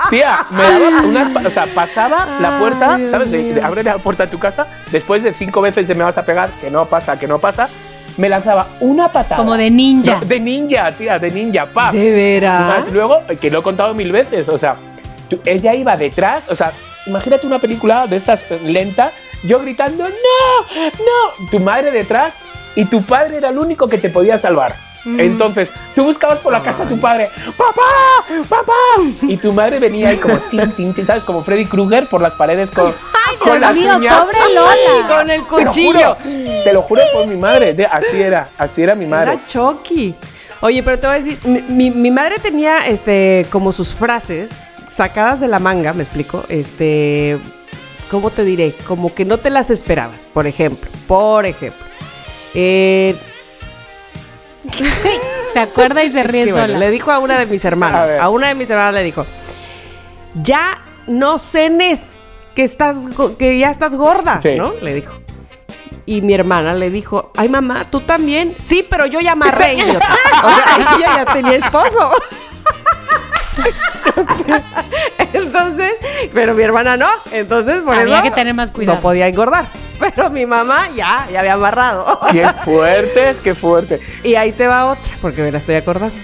Tía, 0.10 0.32
me 0.50 0.64
daba 0.64 1.02
unas, 1.04 1.46
o 1.46 1.52
sea, 1.52 1.66
pasaba 1.68 2.26
la 2.42 2.58
puerta, 2.60 2.98
¿sabes? 3.12 3.32
De, 3.32 3.54
de- 3.54 3.62
abre 3.62 3.84
la 3.84 4.00
puerta 4.00 4.26
de 4.26 4.32
tu 4.32 4.40
casa, 4.40 4.66
después 4.92 5.22
de 5.22 5.34
cinco 5.34 5.62
veces 5.62 5.88
de 5.88 5.94
me 5.94 6.04
vas 6.04 6.18
a 6.18 6.24
pegar, 6.26 6.50
que 6.62 6.72
no 6.72 6.86
pasa, 6.86 7.20
que 7.20 7.28
no 7.28 7.38
pasa, 7.40 7.70
me 8.18 8.30
lanzaba 8.30 8.68
una 8.80 9.08
patada. 9.12 9.38
Como 9.38 9.56
de 9.56 9.70
ninja. 9.70 10.20
No, 10.20 10.26
de 10.26 10.40
ninja, 10.40 10.92
tía, 10.92 11.20
de 11.20 11.30
ninja, 11.32 11.66
pa. 11.68 11.92
¿De 11.92 12.12
veras? 12.12 12.62
Más 12.86 12.94
luego, 12.94 13.22
que 13.40 13.50
lo 13.52 13.60
he 13.60 13.64
contado 13.64 13.94
mil 13.94 14.12
veces, 14.12 14.48
o 14.50 14.58
sea, 14.58 14.76
tú- 15.30 15.40
ella 15.46 15.74
iba 15.76 15.96
detrás, 15.96 16.50
o 16.50 16.56
sea, 16.56 16.72
imagínate 17.06 17.46
una 17.48 17.60
película 17.60 18.08
de 18.08 18.16
estas 18.18 18.44
eh, 18.50 18.60
lenta, 18.66 19.12
yo 19.44 19.60
gritando, 19.60 20.04
no, 20.10 20.14
no, 20.82 21.50
tu 21.52 21.60
madre 21.60 21.92
detrás 21.92 22.34
y 22.76 22.86
tu 22.86 23.02
padre 23.04 23.38
era 23.38 23.50
el 23.50 23.58
único 23.58 23.88
que 23.88 23.98
te 23.98 24.10
podía 24.10 24.38
salvar. 24.38 24.76
Entonces, 25.18 25.70
tú 25.96 26.04
buscabas 26.04 26.40
por 26.40 26.52
la 26.52 26.62
casa 26.62 26.84
a 26.84 26.90
tu 26.90 27.00
padre, 27.00 27.30
papá, 27.58 28.44
papá, 28.50 28.74
y 29.22 29.38
tu 29.38 29.54
madre 29.54 29.80
venía 29.80 30.10
ahí 30.10 30.18
como, 30.18 30.38
tin, 30.38 30.72
tin, 30.74 30.94
tin, 30.94 31.06
¿sabes? 31.06 31.24
Como 31.24 31.44
Freddy 31.44 31.66
Krueger 31.66 32.08
por 32.08 32.22
las 32.22 32.34
paredes 32.34 32.70
con, 32.72 32.88
Ay, 33.28 33.36
con 33.38 33.48
Dios 33.52 33.60
las 33.62 33.76
mío, 33.76 33.96
uñas. 33.98 34.16
pobre 34.16 34.38
Lola. 34.54 35.08
Con 35.08 35.30
el 35.30 35.42
Te 35.44 35.50
lo 35.64 35.66
cuchillo. 35.66 36.16
juro, 36.16 36.18
Te 36.64 36.74
lo 36.74 36.82
juro 36.82 37.02
por 37.14 37.26
mi 37.28 37.38
madre, 37.38 37.74
de- 37.74 37.86
así 37.86 38.22
era, 38.22 38.50
así 38.58 38.82
era 38.82 38.96
mi 38.96 39.06
madre. 39.06 39.34
Era 39.34 39.48
Chucky. 39.48 40.14
Oye, 40.62 40.82
pero 40.84 41.00
te 41.00 41.08
voy 41.08 41.16
a 41.16 41.20
decir, 41.20 41.38
mi, 41.46 41.62
mi- 41.62 41.92
mi 41.92 42.12
madre 42.12 42.36
tenía 42.42 42.86
este 42.88 43.46
como 43.50 43.72
sus 43.72 43.96
frases 43.96 44.52
sacadas 44.90 45.40
de 45.40 45.48
la 45.48 45.60
manga, 45.60 45.94
me 45.94 46.02
explico, 46.04 46.44
este, 46.50 47.38
¿cómo 48.12 48.30
te 48.32 48.44
diré? 48.44 48.74
Como 48.88 49.14
que 49.14 49.24
no 49.26 49.38
te 49.38 49.50
las 49.52 49.70
esperabas, 49.70 50.26
por 50.26 50.48
ejemplo, 50.48 50.90
por 51.08 51.46
ejemplo. 51.46 51.86
Eh, 52.54 53.16
Se 55.54 55.60
acuerda 55.60 56.04
y 56.04 56.12
se 56.12 56.24
ríe 56.24 56.46
que 56.46 56.52
bueno, 56.52 56.68
sola. 56.68 56.80
le 56.80 56.92
dijo 56.92 57.12
a 57.12 57.20
una 57.20 57.40
de 57.40 57.46
mis 57.48 57.64
hermanas, 57.66 58.12
a, 58.20 58.30
una 58.30 58.50
de 58.50 58.56
mis 58.56 58.70
hermanas 58.70 58.94
le 58.94 59.04
dijo, 59.04 59.26
ya 60.36 60.80
no 61.08 61.40
cenes, 61.40 62.02
que 62.56 62.64
estás, 62.64 62.98
que 63.40 63.58
ya 63.58 63.70
estás 63.72 63.96
gorda, 63.96 64.38
Sí. 64.40 64.56
¿no? 64.56 64.72
Le 64.82 64.94
dijo. 64.96 65.14
Y 66.06 66.22
mi 66.22 66.34
hermana 66.34 66.74
le 66.74 66.90
dijo, 66.90 67.32
ay 67.36 67.50
mamá, 67.50 67.86
¿tú 67.90 68.00
también? 68.02 68.54
Sí, 68.60 68.86
pero 68.90 69.06
yo 69.08 69.20
ya 69.20 69.34
amarré, 69.34 69.74
idiota. 69.78 70.08
O 70.44 70.50
sea, 70.50 70.96
ella 70.98 71.26
ya 71.26 71.34
tenía 71.34 71.56
esposo. 71.56 72.12
Entonces, 75.34 75.92
pero 76.34 76.54
mi 76.54 76.64
hermana 76.64 76.98
no. 76.98 77.08
Entonces, 77.32 77.82
por 77.82 77.96
Había 77.98 78.16
eso 78.16 78.24
que 78.24 78.32
tener 78.32 78.54
más 78.54 78.72
cuidado. 78.72 78.98
no 78.98 79.02
podía 79.02 79.28
engordar. 79.28 79.70
Pero 80.00 80.30
mi 80.30 80.46
mamá 80.46 80.90
ya, 80.96 81.28
ya 81.32 81.40
había 81.40 81.54
amarrado. 81.54 82.20
Qué 82.32 82.48
fuerte, 82.64 83.36
qué 83.44 83.56
fuerte. 83.56 84.00
Y 84.24 84.36
ahí 84.36 84.52
te 84.52 84.68
va 84.68 84.86
otra, 84.92 85.04
porque 85.22 85.42
me 85.42 85.52
la 85.52 85.58
estoy 85.58 85.76
acordando. 85.76 86.16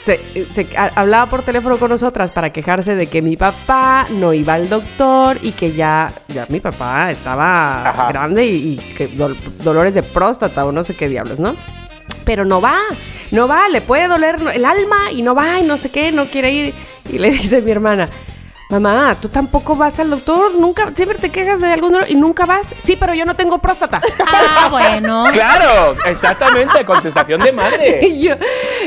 Se, 0.00 0.18
se- 0.48 0.76
a- 0.76 0.92
hablaba 0.94 1.26
por 1.26 1.42
teléfono 1.42 1.76
con 1.76 1.90
nosotras 1.90 2.30
para 2.30 2.50
quejarse 2.50 2.94
de 2.94 3.08
que 3.08 3.20
mi 3.20 3.36
papá 3.36 4.06
no 4.10 4.32
iba 4.32 4.54
al 4.54 4.68
doctor 4.70 5.36
y 5.42 5.52
que 5.52 5.72
ya, 5.72 6.10
ya 6.28 6.46
mi 6.48 6.60
papá 6.60 7.10
estaba 7.10 7.90
Ajá. 7.90 8.08
grande 8.08 8.46
y, 8.46 8.74
y 8.74 8.76
que 8.94 9.10
dol- 9.10 9.36
dolores 9.62 9.92
de 9.92 10.02
próstata 10.02 10.64
o 10.64 10.72
no 10.72 10.82
sé 10.84 10.94
qué 10.96 11.08
diablos, 11.08 11.38
¿no? 11.40 11.54
Pero 12.28 12.44
no 12.44 12.60
va, 12.60 12.76
no 13.30 13.48
va, 13.48 13.70
le 13.70 13.80
puede 13.80 14.06
doler 14.06 14.36
el 14.52 14.66
alma 14.66 15.10
y 15.10 15.22
no 15.22 15.34
va 15.34 15.60
y 15.60 15.62
no 15.62 15.78
sé 15.78 15.90
qué, 15.90 16.12
no 16.12 16.26
quiere 16.26 16.50
ir. 16.50 16.74
Y 17.10 17.16
le 17.16 17.30
dice 17.38 17.62
mi 17.62 17.70
hermana, 17.70 18.06
mamá, 18.68 19.16
tú 19.18 19.30
tampoco 19.30 19.76
vas 19.76 19.98
al 19.98 20.10
doctor, 20.10 20.54
nunca, 20.54 20.92
siempre 20.94 21.16
te 21.16 21.30
quejas 21.30 21.58
de 21.58 21.68
algún 21.68 21.92
dolor 21.92 22.10
y 22.10 22.16
nunca 22.16 22.44
vas. 22.44 22.74
Sí, 22.76 22.96
pero 23.00 23.14
yo 23.14 23.24
no 23.24 23.34
tengo 23.34 23.56
próstata. 23.60 24.02
Ah, 24.26 24.68
bueno. 24.70 25.24
Claro, 25.32 25.94
exactamente, 26.04 26.84
contestación 26.84 27.40
de 27.40 27.50
madre. 27.50 28.06
Y 28.06 28.24
yo, 28.24 28.34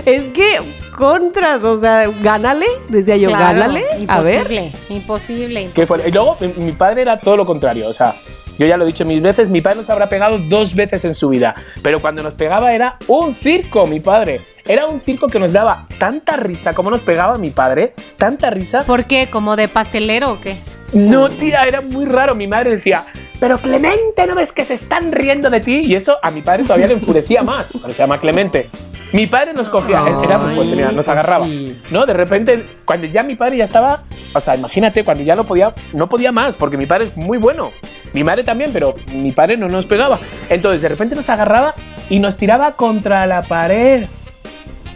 es 0.05 0.25
que 0.25 0.59
contras, 0.95 1.63
o 1.63 1.79
sea, 1.79 2.07
gánale, 2.21 2.67
decía 2.89 3.17
yo, 3.17 3.29
Claro, 3.29 3.59
gánale, 3.59 3.85
a 4.07 4.21
ver. 4.21 4.41
Imposible, 4.41 4.71
imposible. 4.89 5.69
Qué 5.73 5.87
fuerte. 5.87 6.09
Y 6.09 6.11
luego, 6.11 6.37
mi, 6.39 6.49
mi 6.49 6.71
padre 6.73 7.01
era 7.01 7.17
todo 7.17 7.37
lo 7.37 7.45
contrario, 7.47 7.89
o 7.89 7.93
sea, 7.93 8.13
yo 8.57 8.65
ya 8.65 8.77
lo 8.77 8.83
he 8.83 8.87
dicho 8.87 9.05
mil 9.05 9.21
veces, 9.21 9.49
mi 9.49 9.61
padre 9.61 9.77
nos 9.77 9.89
habrá 9.89 10.09
pegado 10.09 10.37
dos 10.37 10.75
veces 10.75 11.03
en 11.05 11.15
su 11.15 11.29
vida, 11.29 11.55
pero 11.81 11.99
cuando 11.99 12.21
nos 12.23 12.33
pegaba 12.33 12.73
era 12.73 12.97
un 13.07 13.35
circo, 13.35 13.85
mi 13.85 13.99
padre. 13.99 14.41
Era 14.67 14.85
un 14.85 15.01
circo 15.01 15.27
que 15.27 15.39
nos 15.39 15.51
daba 15.53 15.87
tanta 15.97 16.37
risa, 16.37 16.73
como 16.73 16.91
nos 16.91 17.01
pegaba 17.01 17.37
mi 17.37 17.49
padre, 17.49 17.93
tanta 18.17 18.49
risa. 18.49 18.79
¿Por 18.79 19.05
qué? 19.05 19.27
¿Como 19.27 19.55
de 19.55 19.67
pastelero 19.67 20.33
o 20.33 20.41
qué? 20.41 20.55
No, 20.93 21.29
tía, 21.29 21.63
era 21.63 21.81
muy 21.81 22.05
raro. 22.05 22.35
Mi 22.35 22.47
madre 22.47 22.75
decía, 22.75 23.05
pero 23.39 23.57
Clemente, 23.57 24.27
¿no 24.27 24.35
ves 24.35 24.51
que 24.51 24.65
se 24.65 24.75
están 24.75 25.11
riendo 25.11 25.49
de 25.49 25.61
ti? 25.61 25.81
Y 25.83 25.95
eso 25.95 26.17
a 26.21 26.29
mi 26.31 26.41
padre 26.41 26.63
todavía 26.63 26.87
le 26.87 26.93
enfurecía 26.93 27.41
más, 27.43 27.69
pero 27.81 27.93
se 27.93 27.99
llama 27.99 28.19
Clemente. 28.19 28.69
Mi 29.13 29.27
padre 29.27 29.53
nos 29.53 29.67
cogía, 29.67 30.01
Ay, 30.05 30.13
era 30.23 30.37
muy 30.37 30.55
fuerte, 30.55 30.75
mira, 30.75 30.91
nos 30.91 31.07
agarraba. 31.07 31.45
sí. 31.45 31.77
¿No? 31.89 32.05
De 32.05 32.13
repente, 32.13 32.65
cuando 32.85 33.07
ya 33.07 33.23
mi 33.23 33.35
padre 33.35 33.57
ya 33.57 33.65
estaba, 33.65 34.03
o 34.33 34.39
sea, 34.39 34.55
imagínate, 34.55 35.03
cuando 35.03 35.23
ya 35.23 35.35
no 35.35 35.43
podía, 35.43 35.73
no 35.93 36.07
podía 36.07 36.31
más, 36.31 36.55
porque 36.55 36.77
mi 36.77 36.85
padre 36.85 37.07
es 37.07 37.17
muy 37.17 37.37
bueno. 37.37 37.71
Mi 38.13 38.23
madre 38.23 38.43
también, 38.43 38.71
pero 38.73 38.95
mi 39.13 39.31
padre 39.31 39.57
no 39.57 39.67
nos 39.67 39.85
pegaba. 39.85 40.19
Entonces, 40.49 40.81
de 40.81 40.89
repente 40.89 41.15
nos 41.15 41.29
agarraba 41.29 41.73
y 42.09 42.19
nos 42.19 42.37
tiraba 42.37 42.73
contra 42.73 43.25
la 43.25 43.41
pared. 43.41 44.05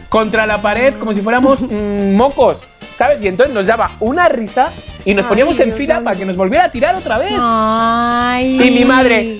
Contra 0.08 0.46
la 0.46 0.60
pared, 0.60 0.94
como 0.98 1.14
si 1.14 1.20
fuéramos 1.20 1.60
mm, 1.62 2.14
mocos, 2.14 2.60
¿sabes? 2.96 3.20
Y 3.22 3.28
entonces 3.28 3.54
nos 3.54 3.66
daba 3.66 3.90
una 4.00 4.28
risa 4.28 4.70
y 5.04 5.14
nos 5.14 5.24
Ay, 5.24 5.28
poníamos 5.30 5.58
en 5.60 5.72
fila 5.72 6.00
para 6.02 6.16
que 6.16 6.24
nos 6.24 6.36
volviera 6.36 6.64
a 6.64 6.70
tirar 6.70 6.94
otra 6.94 7.18
vez. 7.18 7.32
Ay. 7.38 8.60
Y 8.62 8.70
mi 8.70 8.84
madre, 8.84 9.38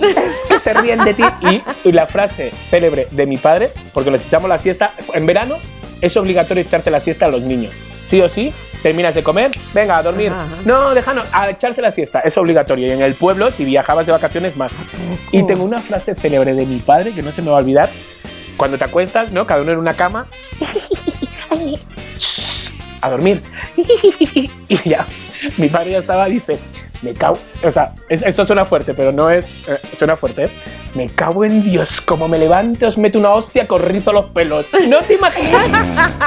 que 0.48 0.58
se 0.58 0.74
ríen 0.74 1.04
de 1.04 1.14
ti. 1.14 1.22
Y, 1.42 1.88
y 1.88 1.92
la 1.92 2.06
frase 2.06 2.52
célebre 2.70 3.08
de 3.10 3.26
mi 3.26 3.36
padre, 3.36 3.70
porque 3.92 4.10
nos 4.10 4.24
echamos 4.24 4.48
la 4.48 4.58
siesta, 4.58 4.92
en 5.12 5.26
verano 5.26 5.56
es 6.00 6.16
obligatorio 6.16 6.62
echarse 6.62 6.90
la 6.90 7.00
siesta 7.00 7.26
a 7.26 7.28
los 7.28 7.42
niños. 7.42 7.72
Sí 8.06 8.20
o 8.20 8.28
sí, 8.28 8.52
terminas 8.86 9.16
de 9.16 9.24
comer, 9.24 9.50
venga 9.74 9.96
a 9.96 10.02
dormir. 10.04 10.30
Ajá, 10.30 10.44
ajá. 10.44 10.62
No, 10.64 10.94
déjanos, 10.94 11.24
a 11.32 11.50
echarse 11.50 11.82
la 11.82 11.90
siesta, 11.90 12.20
es 12.20 12.36
obligatorio. 12.36 12.86
Y 12.86 12.92
en 12.92 13.00
el 13.00 13.16
pueblo, 13.16 13.50
si 13.50 13.64
viajabas 13.64 14.06
de 14.06 14.12
vacaciones, 14.12 14.56
más. 14.56 14.70
Y 15.32 15.42
tengo 15.42 15.64
una 15.64 15.80
frase 15.80 16.14
célebre 16.14 16.54
de 16.54 16.64
mi 16.66 16.78
padre 16.78 17.10
que 17.10 17.20
no 17.20 17.32
se 17.32 17.42
me 17.42 17.50
va 17.50 17.56
a 17.56 17.58
olvidar. 17.58 17.90
Cuando 18.56 18.78
te 18.78 18.84
acuestas, 18.84 19.32
¿no? 19.32 19.44
Cada 19.44 19.62
uno 19.62 19.72
en 19.72 19.78
una 19.78 19.94
cama. 19.94 20.28
A 23.00 23.10
dormir. 23.10 23.42
Y 24.68 24.88
ya, 24.88 25.04
mi 25.56 25.68
padre 25.68 25.90
ya 25.90 25.98
estaba, 25.98 26.26
dice, 26.26 26.56
me 27.02 27.12
cago, 27.12 27.36
o 27.62 27.72
sea, 27.72 27.92
es- 28.08 28.22
esto 28.22 28.46
suena 28.46 28.64
fuerte, 28.64 28.94
pero 28.94 29.12
no 29.12 29.30
es, 29.30 29.46
eh, 29.68 29.78
suena 29.98 30.16
fuerte, 30.16 30.44
¿eh? 30.44 30.50
Me 30.94 31.06
cago 31.06 31.44
en 31.44 31.62
Dios, 31.62 32.00
como 32.00 32.26
me 32.26 32.38
levante 32.38 32.86
os 32.86 32.96
meto 32.96 33.18
una 33.18 33.30
hostia, 33.30 33.66
corrizo 33.68 34.12
los 34.12 34.26
pelos. 34.26 34.64
¿No 34.88 35.00
te 35.00 35.14
imaginas 35.14 35.68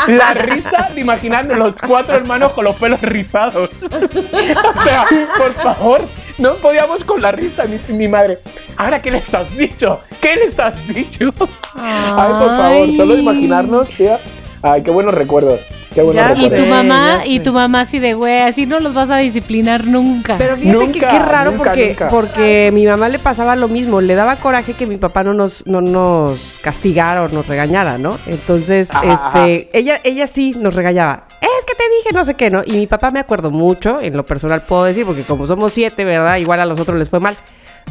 la 0.08 0.34
risa 0.36 0.90
de 0.94 1.02
imaginarnos 1.02 1.58
los 1.58 1.76
cuatro 1.76 2.16
hermanos 2.16 2.52
con 2.52 2.66
los 2.66 2.76
pelos 2.76 3.02
rizados? 3.02 3.70
O 3.84 4.82
sea, 4.84 5.06
por 5.38 5.50
favor, 5.54 6.02
no 6.38 6.54
podíamos 6.56 7.04
con 7.04 7.20
la 7.22 7.32
risa, 7.32 7.64
mi, 7.66 7.80
mi 7.96 8.08
madre. 8.08 8.40
Ahora, 8.78 9.02
¿qué 9.02 9.10
les 9.10 9.34
has 9.34 9.50
dicho? 9.58 10.02
¿Qué 10.22 10.36
les 10.36 10.60
has 10.60 10.76
dicho? 10.88 11.34
Ay, 11.76 12.32
por 12.40 12.58
favor, 12.58 12.88
solo 12.96 13.18
imaginarnos, 13.18 13.90
tía. 13.90 14.20
Ay, 14.62 14.84
qué 14.84 14.92
buenos 14.92 15.14
recuerdos. 15.16 15.62
Qué 15.94 16.02
buenos 16.02 16.38
Ya 16.38 16.46
Y 16.46 16.50
tu 16.50 16.66
mamá, 16.66 17.20
y 17.26 17.40
tu 17.40 17.54
mamá 17.54 17.82
así 17.82 18.00
de 18.00 18.14
güey, 18.14 18.42
así 18.42 18.66
no 18.66 18.80
los 18.80 18.94
vas 18.94 19.10
a 19.10 19.18
disciplinar 19.18 19.86
nunca. 19.86 20.38
Pero 20.38 20.58
fíjate 20.58 20.92
que 20.92 21.00
qué 21.00 21.20
raro 21.20 21.52
nunca, 21.52 21.64
porque, 21.64 21.88
nunca. 21.90 22.08
porque 22.10 22.70
mi 22.74 22.86
mamá 22.86 23.10
le 23.10 23.20
pasaba 23.20 23.56
lo 23.56 23.68
mismo. 23.68 24.02
Le 24.02 24.16
daba 24.16 24.36
coraje 24.38 24.74
que 24.74 24.86
mi 24.86 24.98
papá 24.98 25.24
no 25.24 25.34
nos, 25.34 25.66
no 25.66 25.82
nos 25.82 26.60
castigara 26.62 27.24
o 27.24 27.30
nos 27.30 27.48
regañara, 27.48 27.98
¿no? 27.98 28.18
Entonces, 28.28 28.92
Ajá, 28.94 29.48
este, 29.48 29.70
ella, 29.78 30.00
ella 30.04 30.28
sí 30.28 30.56
nos 30.58 30.76
regañaba. 30.76 31.26
Es 31.42 31.66
que 31.66 31.76
te 31.76 31.84
dije 31.98 32.14
no 32.14 32.24
sé 32.24 32.34
qué, 32.36 32.50
¿no? 32.50 32.62
Y 32.66 32.74
mi 32.74 32.88
papá 32.88 33.12
me 33.12 33.20
acuerdo 33.20 33.50
mucho, 33.50 34.00
en 34.02 34.16
lo 34.16 34.26
personal 34.26 34.62
puedo 34.62 34.84
decir, 34.84 35.06
porque 35.06 35.24
como 35.24 35.48
somos 35.48 35.74
siete, 35.74 36.04
¿verdad? 36.04 36.38
Igual 36.38 36.60
a 36.60 36.66
los 36.66 36.80
otros 36.80 36.98
les 36.98 37.10
fue 37.10 37.20
mal. 37.20 37.36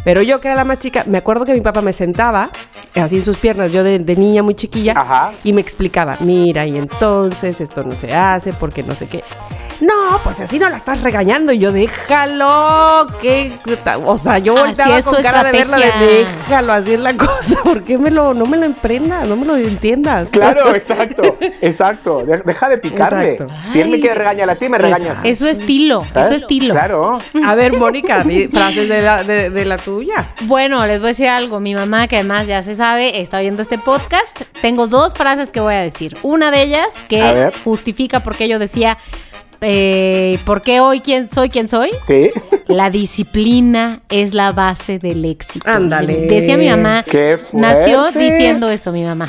Pero 0.04 0.22
yo, 0.22 0.40
que 0.40 0.48
era 0.48 0.56
la 0.56 0.64
más 0.64 0.78
chica, 0.78 1.04
me 1.06 1.18
acuerdo 1.18 1.44
que 1.44 1.52
mi 1.52 1.60
papá 1.60 1.82
me 1.82 1.92
sentaba 1.92 2.50
así 2.94 3.16
en 3.16 3.24
sus 3.24 3.36
piernas, 3.38 3.72
yo 3.72 3.82
de, 3.84 3.98
de 3.98 4.16
niña 4.16 4.42
muy 4.42 4.54
chiquilla, 4.54 4.94
Ajá. 4.96 5.32
y 5.44 5.52
me 5.52 5.60
explicaba, 5.60 6.16
mira, 6.20 6.64
y 6.66 6.78
entonces 6.78 7.60
esto 7.60 7.82
no 7.82 7.92
se 7.92 8.14
hace 8.14 8.52
porque 8.52 8.82
no 8.82 8.94
sé 8.94 9.06
qué. 9.06 9.22
No, 9.80 10.18
pues 10.24 10.40
así 10.40 10.58
no 10.58 10.68
la 10.68 10.76
estás 10.76 11.02
regañando. 11.02 11.52
Y 11.52 11.58
yo, 11.58 11.70
déjalo. 11.70 13.06
que 13.20 13.52
O 14.06 14.18
sea, 14.18 14.38
yo 14.38 14.54
Así 14.56 14.66
volteaba 14.66 14.98
es 14.98 15.04
con 15.04 15.22
cara 15.22 15.44
de 15.44 15.52
verla 15.52 15.76
de 15.76 15.84
estrategia. 15.84 16.28
déjalo, 16.48 16.72
así 16.72 16.94
es 16.94 17.00
la 17.00 17.16
cosa. 17.16 17.58
¿Por 17.64 17.82
qué 17.84 17.96
me 17.96 18.10
lo, 18.10 18.34
no 18.34 18.44
me 18.46 18.56
lo 18.56 18.64
emprendas? 18.64 19.28
No 19.28 19.36
me 19.36 19.46
lo 19.46 19.56
enciendas. 19.56 20.30
Claro, 20.30 20.74
exacto, 20.74 21.36
exacto. 21.60 22.24
De- 22.24 22.38
Deja 22.44 22.68
de 22.68 22.78
picarle. 22.78 23.32
Exacto. 23.34 23.54
Si 23.72 23.80
él 23.80 23.88
me 23.90 24.00
quiere 24.00 24.14
regañar 24.16 24.50
así, 24.50 24.68
me 24.68 24.78
regaña 24.78 25.12
así. 25.12 25.28
Es 25.28 25.38
su 25.38 25.46
estilo, 25.46 26.02
es 26.14 26.26
su 26.26 26.34
estilo. 26.34 26.74
Claro. 26.74 27.18
A 27.44 27.54
ver, 27.54 27.74
Mónica, 27.76 28.24
frases 28.50 28.88
de 28.88 29.00
la, 29.02 29.22
de, 29.22 29.50
de 29.50 29.64
la 29.64 29.78
tuya. 29.88 30.28
Bueno, 30.42 30.86
les 30.86 31.00
voy 31.00 31.06
a 31.06 31.08
decir 31.08 31.28
algo. 31.28 31.60
Mi 31.60 31.74
mamá, 31.74 32.08
que 32.08 32.16
además 32.16 32.46
ya 32.46 32.62
se 32.62 32.76
sabe, 32.76 33.22
está 33.22 33.38
oyendo 33.38 33.62
este 33.62 33.78
podcast. 33.78 34.42
Tengo 34.60 34.86
dos 34.86 35.14
frases 35.14 35.50
que 35.50 35.60
voy 35.60 35.72
a 35.72 35.80
decir. 35.80 36.14
Una 36.22 36.50
de 36.50 36.60
ellas 36.60 37.02
que 37.08 37.50
justifica 37.64 38.20
porque 38.20 38.48
yo 38.48 38.58
decía, 38.58 38.98
eh, 39.60 40.38
¿por 40.44 40.62
qué 40.62 40.80
hoy 40.80 41.00
quién 41.00 41.28
soy 41.32 41.50
quién 41.50 41.68
soy? 41.68 41.90
Sí. 42.06 42.30
La 42.66 42.90
disciplina 42.90 44.00
es 44.08 44.34
la 44.34 44.52
base 44.52 44.98
del 44.98 45.24
éxito. 45.24 45.68
Ándale. 45.68 46.26
Decía 46.26 46.56
mi 46.56 46.68
mamá. 46.68 47.02
Qué 47.02 47.38
Nació 47.52 48.10
diciendo 48.12 48.68
eso 48.68 48.92
mi 48.92 49.02
mamá. 49.02 49.28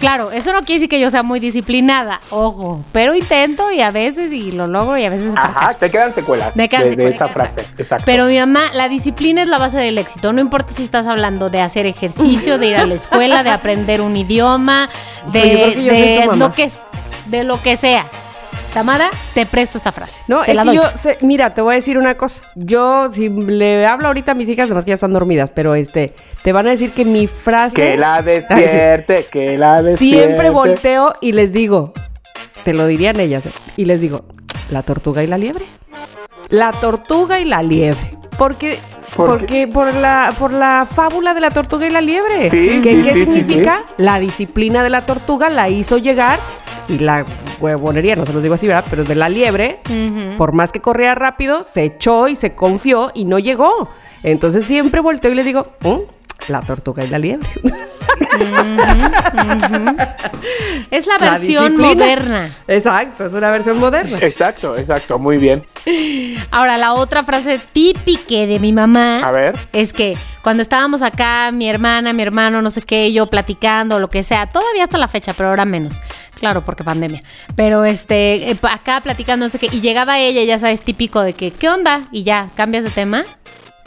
Claro, 0.00 0.30
eso 0.32 0.52
no 0.52 0.60
quiere 0.60 0.74
decir 0.74 0.88
que 0.90 1.00
yo 1.00 1.10
sea 1.10 1.22
muy 1.22 1.40
disciplinada, 1.40 2.20
ojo, 2.28 2.84
pero 2.92 3.14
intento 3.14 3.72
y 3.72 3.80
a 3.80 3.90
veces 3.90 4.32
y 4.32 4.50
lo 4.50 4.66
logro 4.66 4.98
y 4.98 5.04
a 5.04 5.10
veces 5.10 5.32
Ajá, 5.34 5.52
fracaso. 5.52 5.78
te 5.78 5.90
quedan 5.90 6.14
secuelas 6.14 6.54
Me 6.54 6.68
quedan 6.68 6.82
de, 6.82 6.88
de 6.90 6.94
secuelas, 6.96 7.14
esa 7.14 7.24
exacto. 7.26 7.54
frase. 7.54 7.82
Exacto. 7.82 8.04
Pero 8.04 8.26
mi 8.26 8.38
mamá, 8.38 8.64
la 8.74 8.90
disciplina 8.90 9.42
es 9.42 9.48
la 9.48 9.56
base 9.56 9.78
del 9.78 9.96
éxito. 9.96 10.34
No 10.34 10.40
importa 10.42 10.74
si 10.76 10.84
estás 10.84 11.06
hablando 11.06 11.48
de 11.48 11.62
hacer 11.62 11.86
ejercicio, 11.86 12.58
de 12.58 12.66
ir 12.66 12.76
a 12.76 12.86
la 12.86 12.94
escuela, 12.94 13.42
de 13.42 13.50
aprender 13.50 14.02
un 14.02 14.14
idioma, 14.16 14.90
de, 15.32 15.40
de 15.40 15.72
que 16.54 16.70
de 17.26 17.44
lo 17.44 17.62
que 17.62 17.76
sea. 17.76 18.04
Tamara, 18.74 19.08
te 19.34 19.46
presto 19.46 19.78
esta 19.78 19.92
frase. 19.92 20.22
No, 20.28 20.42
Te 20.42 20.50
es 20.50 20.56
la 20.56 20.62
que 20.64 20.68
doy. 20.68 20.76
yo, 20.76 20.82
sé- 20.96 21.16
mira, 21.20 21.54
te 21.54 21.62
voy 21.62 21.72
a 21.72 21.74
decir 21.76 21.96
una 21.96 22.16
cosa. 22.16 22.42
Yo, 22.56 23.10
si 23.12 23.28
le 23.28 23.86
hablo 23.86 24.08
ahorita 24.08 24.32
a 24.32 24.34
mis 24.34 24.48
hijas, 24.48 24.64
además 24.64 24.84
que 24.84 24.88
ya 24.90 24.94
están 24.94 25.12
dormidas, 25.12 25.50
pero 25.50 25.74
este, 25.76 26.12
te 26.42 26.52
van 26.52 26.66
a 26.66 26.70
decir 26.70 26.90
que 26.90 27.04
mi 27.04 27.26
frase. 27.28 27.76
que 27.76 27.96
la 27.96 28.18
sí. 28.18 28.24
despierte, 28.24 29.26
que 29.30 29.56
la 29.56 29.80
despierte. 29.80 29.96
Siempre 30.26 30.50
volteo 30.50 31.14
y 31.20 31.32
les 31.32 31.52
digo, 31.52 31.92
te 32.64 32.74
lo 32.74 32.86
dirían 32.86 33.20
ellas, 33.20 33.46
¿eh? 33.46 33.52
y 33.76 33.84
les 33.84 34.00
digo, 34.00 34.24
la 34.70 34.82
tortuga 34.82 35.22
y 35.22 35.28
la 35.28 35.38
liebre. 35.38 35.64
La 36.48 36.72
tortuga 36.72 37.38
y 37.40 37.44
la 37.44 37.62
liebre. 37.62 38.16
Porque, 38.36 38.78
¿Por 39.16 39.28
porque 39.40 39.66
por 39.68 39.92
la, 39.94 40.32
por 40.38 40.52
la 40.52 40.86
fábula 40.90 41.34
de 41.34 41.40
la 41.40 41.50
tortuga 41.50 41.86
y 41.86 41.90
la 41.90 42.00
liebre. 42.00 42.48
Sí, 42.48 42.80
¿Qué, 42.82 42.96
sí, 42.96 43.02
qué 43.02 43.12
sí, 43.12 43.18
sí, 43.20 43.26
significa? 43.26 43.84
La 43.96 44.18
disciplina 44.18 44.82
de 44.82 44.90
la 44.90 45.02
tortuga 45.02 45.48
la 45.50 45.68
hizo 45.68 45.98
llegar 45.98 46.40
y 46.88 46.98
la 46.98 47.24
huevonería, 47.60 48.16
no 48.16 48.26
se 48.26 48.32
los 48.32 48.42
digo 48.42 48.54
así, 48.54 48.66
¿verdad? 48.66 48.84
Pero 48.90 49.04
de 49.04 49.14
la 49.14 49.28
liebre, 49.28 49.80
por 50.36 50.52
más 50.52 50.72
que 50.72 50.80
corría 50.80 51.14
rápido, 51.14 51.64
se 51.64 51.84
echó 51.84 52.28
y 52.28 52.36
se 52.36 52.54
confió 52.54 53.10
y 53.14 53.24
no 53.24 53.38
llegó. 53.38 53.88
Entonces 54.22 54.64
siempre 54.64 55.00
volteo 55.00 55.30
y 55.30 55.34
les 55.34 55.44
digo, 55.44 55.66
"Mm, 55.80 55.98
la 56.48 56.60
tortuga 56.60 57.04
y 57.04 57.08
la 57.08 57.18
liebre. 57.18 57.48
Es 60.90 61.06
la 61.06 61.18
versión 61.18 61.76
moderna. 61.76 62.50
Exacto, 62.68 63.26
es 63.26 63.32
una 63.32 63.50
versión 63.50 63.78
moderna. 63.78 64.18
Exacto, 64.20 64.76
exacto, 64.76 65.18
muy 65.18 65.36
bien. 65.38 65.64
Ahora, 66.50 66.78
la 66.78 66.94
otra 66.94 67.24
frase 67.24 67.60
típica 67.72 68.46
de 68.46 68.58
mi 68.58 68.72
mamá 68.72 69.20
A 69.20 69.30
ver. 69.30 69.58
es 69.72 69.92
que 69.92 70.16
cuando 70.42 70.62
estábamos 70.62 71.02
acá, 71.02 71.50
mi 71.52 71.68
hermana, 71.68 72.12
mi 72.12 72.22
hermano, 72.22 72.62
no 72.62 72.70
sé 72.70 72.82
qué, 72.82 73.12
yo 73.12 73.26
platicando, 73.26 73.98
lo 73.98 74.08
que 74.08 74.22
sea, 74.22 74.46
todavía 74.46 74.84
hasta 74.84 74.98
la 74.98 75.08
fecha, 75.08 75.32
pero 75.32 75.50
ahora 75.50 75.64
menos. 75.64 76.00
Claro, 76.38 76.64
porque 76.64 76.84
pandemia. 76.84 77.20
Pero 77.56 77.84
este, 77.84 78.50
eh, 78.50 78.58
acá 78.62 79.00
platicando, 79.00 79.46
no 79.46 79.50
sé 79.50 79.58
qué, 79.58 79.68
y 79.72 79.80
llegaba 79.80 80.18
ella, 80.18 80.42
ya 80.44 80.58
sabes, 80.58 80.80
típico 80.80 81.20
de 81.20 81.32
que, 81.32 81.50
¿qué 81.50 81.68
onda? 81.68 82.02
Y 82.12 82.22
ya, 82.22 82.48
cambias 82.56 82.84
de 82.84 82.90
tema. 82.90 83.24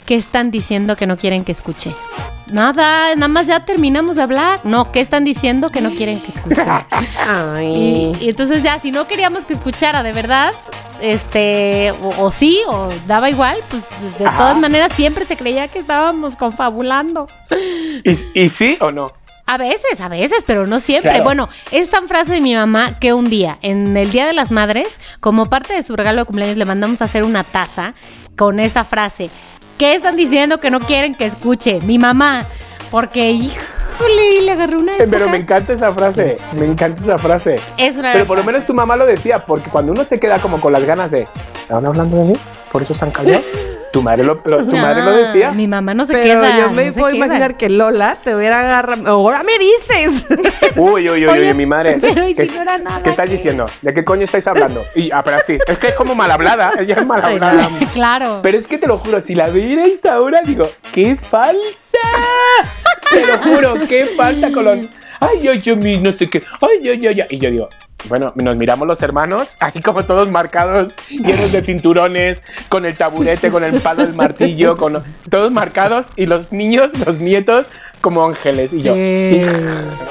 ¿Qué 0.06 0.16
están 0.16 0.52
diciendo 0.52 0.96
que 0.96 1.06
no 1.06 1.18
quieren 1.18 1.44
que 1.44 1.52
escuche? 1.52 1.94
Nada, 2.52 3.16
nada 3.16 3.28
más 3.28 3.48
ya 3.48 3.66
terminamos 3.66 4.16
de 4.16 4.22
hablar. 4.22 4.60
No, 4.64 4.92
¿qué 4.92 5.00
están 5.00 5.24
diciendo 5.24 5.70
que 5.70 5.82
no 5.82 5.94
quieren 5.96 6.22
que 6.22 6.32
escuche? 6.32 6.62
Ay. 7.28 8.14
Y, 8.20 8.26
y 8.26 8.30
entonces 8.30 8.64
ya, 8.64 8.80
si 8.80 8.92
no 8.92 9.08
queríamos 9.08 9.46
que 9.46 9.54
escuchara 9.54 10.04
de 10.04 10.14
verdad, 10.14 10.54
este, 11.02 11.92
o, 12.02 12.24
o 12.26 12.32
sí, 12.32 12.60
o 12.68 12.90
daba 13.06 13.30
igual, 13.30 13.58
pues 13.70 13.84
de 14.18 14.26
Ajá. 14.26 14.38
todas 14.38 14.58
maneras 14.58 14.94
siempre 14.94 15.26
se 15.26 15.36
creía 15.36 15.68
que 15.68 15.80
estábamos 15.80 16.36
confabulando. 16.36 17.28
¿Y, 18.04 18.44
y 18.44 18.50
sí 18.50 18.78
o 18.80 18.92
no? 18.92 19.12
A 19.50 19.58
veces, 19.58 20.02
a 20.02 20.10
veces, 20.10 20.44
pero 20.46 20.68
no 20.68 20.80
siempre. 20.82 21.12
Claro. 21.12 21.24
Bueno, 21.24 21.50
es 21.72 21.90
tan 21.90 22.08
frase 22.10 22.34
de 22.34 22.42
mi 22.42 22.54
mamá 22.54 23.00
que 23.00 23.14
un 23.14 23.30
día, 23.30 23.58
en 23.62 23.96
el 23.96 24.12
Día 24.12 24.26
de 24.26 24.34
las 24.34 24.52
Madres, 24.52 25.00
como 25.22 25.46
parte 25.46 25.74
de 25.74 25.84
su 25.84 25.96
regalo 25.96 26.22
de 26.22 26.26
cumpleaños, 26.26 26.58
le 26.58 26.66
mandamos 26.66 27.02
a 27.02 27.06
hacer 27.06 27.24
una 27.24 27.46
taza 27.46 27.94
con 28.36 28.60
esta 28.60 28.84
frase. 28.84 29.30
¿Qué 29.78 29.94
están 29.94 30.16
diciendo 30.16 30.60
que 30.60 30.70
no 30.72 30.80
quieren 30.80 31.14
que 31.16 31.26
escuche? 31.26 31.80
Mi 31.82 31.98
mamá. 32.00 32.46
Porque, 32.90 33.32
híjole, 33.32 34.42
le 34.44 34.52
agarré 34.52 34.78
una 34.78 34.94
Eh, 34.94 34.98
Pero 35.00 35.18
época. 35.18 35.32
me 35.32 35.38
encanta 35.38 35.74
esa 35.74 35.92
frase, 35.94 36.38
me 36.58 36.66
encanta 36.66 37.04
esa 37.04 37.18
frase. 37.18 37.56
Es 37.78 37.98
una 37.98 38.14
Pero 38.14 38.26
por 38.26 38.38
lo 38.38 38.44
menos 38.44 38.66
tu 38.66 38.74
mamá 38.74 38.96
lo 38.96 39.06
decía, 39.06 39.40
porque 39.40 39.70
cuando 39.70 39.92
uno 39.92 40.04
se 40.06 40.20
queda 40.20 40.40
como 40.40 40.60
con 40.62 40.72
las 40.74 40.84
ganas 40.84 41.12
de, 41.12 41.28
¿estaban 41.62 41.86
hablando 41.86 42.18
de 42.18 42.24
mí? 42.24 42.34
¿Por 42.72 42.82
eso 42.82 42.94
se 42.96 43.04
han 43.06 43.12
callado? 43.12 43.42
Tu 43.92 44.02
madre 44.02 44.24
lo, 44.24 44.42
lo- 44.46 44.66
tu 44.66 44.76
madre 44.76 45.02
lo 45.04 45.12
decía. 45.12 45.52
Mi 45.52 45.68
mamá 45.68 45.94
no 45.94 46.06
se 46.06 46.14
Pero 46.14 46.42
queda. 46.42 46.60
yo 46.60 46.70
me 46.72 46.88
no 46.88 46.94
puedo 46.94 47.08
queda. 47.08 47.26
imaginar 47.26 47.58
que 47.58 47.70
Lola 47.70 48.18
te 48.24 48.36
hubiera 48.36 48.60
agarrado. 48.60 49.08
¡Ahora 49.08 49.44
me 49.44 49.54
diste! 49.58 50.08
Uy, 50.76 51.10
uy, 51.10 51.10
uy, 51.10 51.26
Oye, 51.28 51.48
uy, 51.50 51.54
mi 51.54 51.66
madre. 51.66 51.98
pero 52.02 52.28
¿y 52.28 52.34
¿Qué, 52.36 52.48
si 52.48 52.56
no 52.56 52.62
era 52.64 52.78
nada 52.78 53.02
¿Qué 53.02 53.10
estás 53.12 53.30
que- 53.30 53.36
diciendo? 53.38 53.66
¿De 53.82 53.94
qué 53.94 54.04
coño 54.04 54.24
estáis 54.26 54.46
hablando? 54.48 54.84
Y, 54.96 55.10
ah, 55.12 55.22
pero 55.24 55.38
así, 55.38 55.58
es 55.66 55.80
que 55.80 55.88
es 55.88 55.94
como 55.96 56.14
mal 56.16 56.30
hablada, 56.32 56.74
ella 56.80 56.96
es 56.96 57.06
mal 57.06 57.24
hablada. 57.24 57.70
Claro. 57.94 58.40
Pero 58.44 58.58
es 58.58 58.68
que 58.68 58.78
te 58.78 58.88
lo 58.88 58.98
juro, 58.98 59.24
si 59.24 59.34
la 59.36 59.50
vierais 59.50 60.06
ahora, 60.06 60.42
digo, 60.44 60.64
¡qué 60.94 61.16
falsa! 61.16 61.98
Te 63.10 63.26
lo 63.26 63.38
juro, 63.40 63.74
qué 63.88 64.06
falsa, 64.18 64.52
Colón. 64.52 64.90
Ay, 65.20 65.40
yo, 65.42 65.54
yo, 65.54 65.76
mi, 65.76 65.98
no 66.00 66.12
sé 66.12 66.30
qué. 66.30 66.44
Ay, 66.62 66.80
yo, 66.84 66.94
yo, 66.94 67.12
yo. 67.12 67.24
Y 67.30 67.40
yo 67.40 67.50
digo, 67.50 67.70
bueno, 68.10 68.32
nos 68.36 68.56
miramos 68.58 68.88
los 68.88 69.02
hermanos, 69.02 69.58
ahí 69.60 69.82
como 69.82 70.04
todos 70.04 70.30
marcados, 70.30 70.96
llenos 71.10 71.52
de 71.52 71.62
cinturones, 71.62 72.42
con 72.70 72.86
el 72.86 72.96
taburete, 72.98 73.50
con 73.52 73.64
el 73.64 73.80
palo 73.82 74.06
del 74.06 74.16
martillo, 74.16 74.76
con 74.76 75.02
todos 75.30 75.52
marcados, 75.52 76.06
y 76.16 76.26
los 76.26 76.52
niños, 76.52 76.92
los 77.06 77.20
nietos, 77.20 77.66
como 78.02 78.24
ángeles. 78.26 78.72
Y 78.74 78.80
yo, 78.80 78.96
hija. 78.96 79.58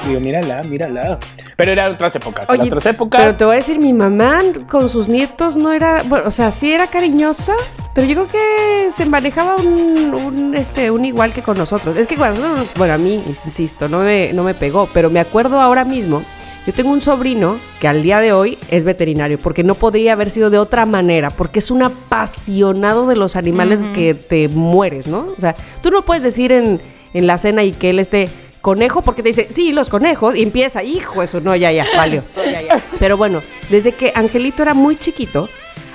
digo, 0.05 0.19
mírala, 0.19 0.61
mírala. 0.63 1.17
Pero 1.55 1.71
eran 1.71 1.93
otras 1.93 2.13
épocas, 2.15 2.45
Oye, 2.49 2.67
otras 2.67 2.85
épocas. 2.85 3.19
pero 3.21 3.35
te 3.37 3.45
voy 3.45 3.53
a 3.53 3.57
decir, 3.57 3.79
mi 3.79 3.93
mamá 3.93 4.41
con 4.69 4.89
sus 4.89 5.07
nietos 5.07 5.57
no 5.57 5.71
era, 5.71 6.03
bueno, 6.03 6.27
o 6.27 6.31
sea, 6.31 6.51
sí 6.51 6.71
era 6.71 6.87
cariñosa, 6.87 7.53
pero 7.95 8.05
yo 8.05 8.13
creo 8.13 8.27
que 8.27 8.91
se 8.91 9.05
manejaba 9.07 9.55
un, 9.55 10.13
un, 10.13 10.55
este, 10.55 10.91
un 10.91 11.03
igual 11.05 11.33
que 11.33 11.41
con 11.41 11.57
nosotros. 11.57 11.97
Es 11.97 12.05
que 12.05 12.15
nosotros- 12.15 12.67
bueno, 12.75 12.93
a 12.93 12.97
mí, 12.99 13.23
insisto, 13.25 13.87
no 13.87 13.99
me, 14.01 14.33
no 14.33 14.43
me 14.43 14.53
pegó, 14.53 14.87
pero 14.93 15.09
me 15.09 15.19
acuerdo 15.19 15.59
ahora 15.59 15.83
mismo, 15.83 16.21
yo 16.67 16.73
tengo 16.73 16.91
un 16.91 16.99
sobrino 16.99 17.57
que 17.79 17.87
al 17.87 18.03
día 18.03 18.19
de 18.19 18.33
hoy 18.33 18.57
es 18.69 18.83
veterinario, 18.83 19.39
porque 19.39 19.63
no 19.63 19.75
podría 19.75 20.11
haber 20.11 20.29
sido 20.29 20.49
de 20.49 20.57
otra 20.57 20.85
manera, 20.85 21.29
porque 21.29 21.59
es 21.59 21.71
un 21.71 21.81
apasionado 21.81 23.07
de 23.07 23.15
los 23.15 23.37
animales 23.37 23.79
que 23.93 24.13
te 24.13 24.49
mueres, 24.49 25.07
¿no? 25.07 25.29
O 25.37 25.39
sea, 25.39 25.55
tú 25.81 25.91
no 25.91 26.03
puedes 26.03 26.23
decir 26.23 26.51
en, 26.51 26.81
en 27.13 27.25
la 27.25 27.37
cena 27.37 27.63
y 27.63 27.71
que 27.71 27.91
él 27.91 27.99
esté 27.99 28.27
conejo 28.59 29.01
porque 29.01 29.23
te 29.23 29.29
dice, 29.29 29.47
sí, 29.49 29.71
los 29.71 29.89
conejos, 29.89 30.35
y 30.35 30.43
empieza, 30.43 30.83
hijo, 30.83 31.23
eso, 31.23 31.39
no, 31.39 31.55
ya, 31.55 31.71
ya, 31.71 31.85
valió. 31.95 32.25
Pero 32.99 33.15
bueno, 33.15 33.41
desde 33.69 33.93
que 33.93 34.11
Angelito 34.13 34.61
era 34.61 34.73
muy 34.73 34.97
chiquito, 34.97 35.47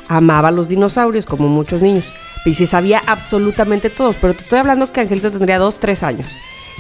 amaba 0.08 0.50
los 0.50 0.70
dinosaurios 0.70 1.26
como 1.26 1.48
muchos 1.48 1.82
niños. 1.82 2.06
Y 2.46 2.54
se 2.54 2.66
sabía 2.66 3.02
absolutamente 3.06 3.90
todos, 3.90 4.16
pero 4.16 4.34
te 4.34 4.42
estoy 4.42 4.58
hablando 4.58 4.90
que 4.90 5.00
Angelito 5.00 5.30
tendría 5.30 5.58
dos, 5.58 5.78
tres 5.78 6.02
años. 6.02 6.28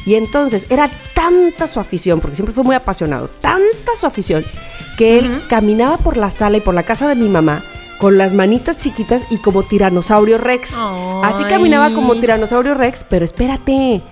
Y 0.04 0.14
entonces 0.16 0.66
era 0.68 0.90
tanta 1.14 1.66
su 1.66 1.80
afición, 1.80 2.20
porque 2.20 2.36
siempre 2.36 2.54
fue 2.54 2.64
muy 2.64 2.74
apasionado, 2.74 3.28
tanta 3.40 3.96
su 3.96 4.06
afición, 4.06 4.44
que 4.96 5.18
él 5.18 5.42
caminaba 5.48 5.96
por 5.96 6.16
la 6.16 6.30
sala 6.30 6.56
y 6.56 6.60
por 6.60 6.74
la 6.74 6.82
casa 6.82 7.08
de 7.08 7.14
mi 7.14 7.28
mamá 7.28 7.62
con 8.02 8.18
las 8.18 8.34
manitas 8.34 8.80
chiquitas 8.80 9.24
y 9.30 9.38
como 9.38 9.62
tiranosaurio 9.62 10.36
rex. 10.36 10.74
Así 11.22 11.44
caminaba 11.44 11.94
como 11.94 12.18
tiranosaurio 12.18 12.74
rex, 12.74 13.04
pero 13.08 13.24
espérate, 13.24 14.02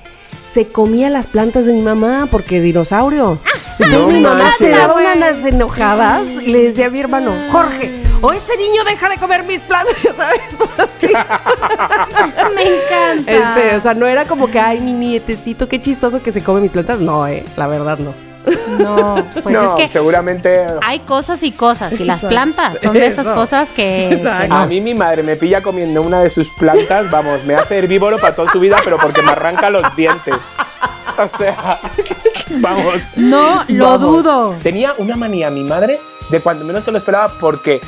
se 0.44 0.68
comía 0.68 1.10
las 1.10 1.26
plantas 1.26 1.66
de 1.66 1.72
mi 1.72 1.82
mamá 1.82 2.28
porque 2.30 2.60
dinosaurio. 2.60 3.40
Entonces 3.80 4.00
No 4.00 4.06
mi 4.06 4.20
mamá 4.20 4.52
se 4.56 4.70
daba 4.70 4.94
unas 4.94 5.44
enojadas 5.44 6.24
y 6.40 6.46
le 6.46 6.62
decía 6.62 6.86
a 6.86 6.90
mi 6.90 7.00
hermano, 7.00 7.32
Jorge, 7.50 7.90
o 8.20 8.32
ese 8.32 8.56
niño 8.56 8.84
deja 8.84 9.08
de 9.08 9.16
comer 9.16 9.44
mis 9.44 9.60
plantas, 9.60 9.96
¿sabes? 10.16 10.40
Me 12.54 12.62
encanta. 12.62 13.32
Este, 13.32 13.76
o 13.76 13.82
sea, 13.82 13.94
no 13.94 14.06
era 14.06 14.24
como 14.24 14.50
que, 14.50 14.58
ay, 14.60 14.80
mi 14.80 14.92
nietecito, 14.92 15.68
qué 15.68 15.80
chistoso 15.80 16.22
que 16.22 16.32
se 16.32 16.42
come 16.42 16.60
mis 16.60 16.72
plantas. 16.72 17.00
No, 17.00 17.26
eh, 17.26 17.44
la 17.56 17.66
verdad 17.66 17.98
no. 17.98 18.14
no, 18.78 19.26
pues 19.42 19.54
no, 19.54 19.76
es 19.76 19.86
que 19.86 19.92
seguramente. 19.92 20.66
hay 20.82 21.00
cosas 21.00 21.42
y 21.42 21.52
cosas. 21.52 21.98
Y 22.00 22.04
las 22.04 22.24
plantas 22.24 22.80
son 22.80 22.94
de 22.94 23.06
esas 23.06 23.26
Eso. 23.26 23.34
cosas 23.34 23.72
que. 23.72 24.20
A 24.50 24.66
mí 24.66 24.80
mi 24.80 24.94
madre 24.94 25.22
me 25.22 25.36
pilla 25.36 25.62
comiendo 25.62 26.00
una 26.02 26.20
de 26.20 26.30
sus 26.30 26.48
plantas, 26.58 27.10
vamos, 27.10 27.44
me 27.44 27.54
hace 27.54 27.76
herbívoro 27.78 28.18
para 28.18 28.34
toda 28.34 28.50
su 28.50 28.58
vida, 28.58 28.78
pero 28.82 28.96
porque 28.96 29.20
me 29.22 29.32
arranca 29.32 29.68
los 29.70 29.94
dientes. 29.94 30.34
O 31.18 31.36
sea, 31.36 31.78
vamos. 32.60 32.94
No 33.16 33.62
lo 33.68 33.84
Vamos. 33.84 34.00
dudo. 34.00 34.54
Tenía 34.62 34.94
una 34.96 35.16
manía 35.16 35.50
mi 35.50 35.62
madre 35.62 36.00
de 36.30 36.40
cuando 36.40 36.64
menos 36.64 36.82
te 36.84 36.92
lo 36.92 36.98
esperaba 36.98 37.28
porque 37.40 37.80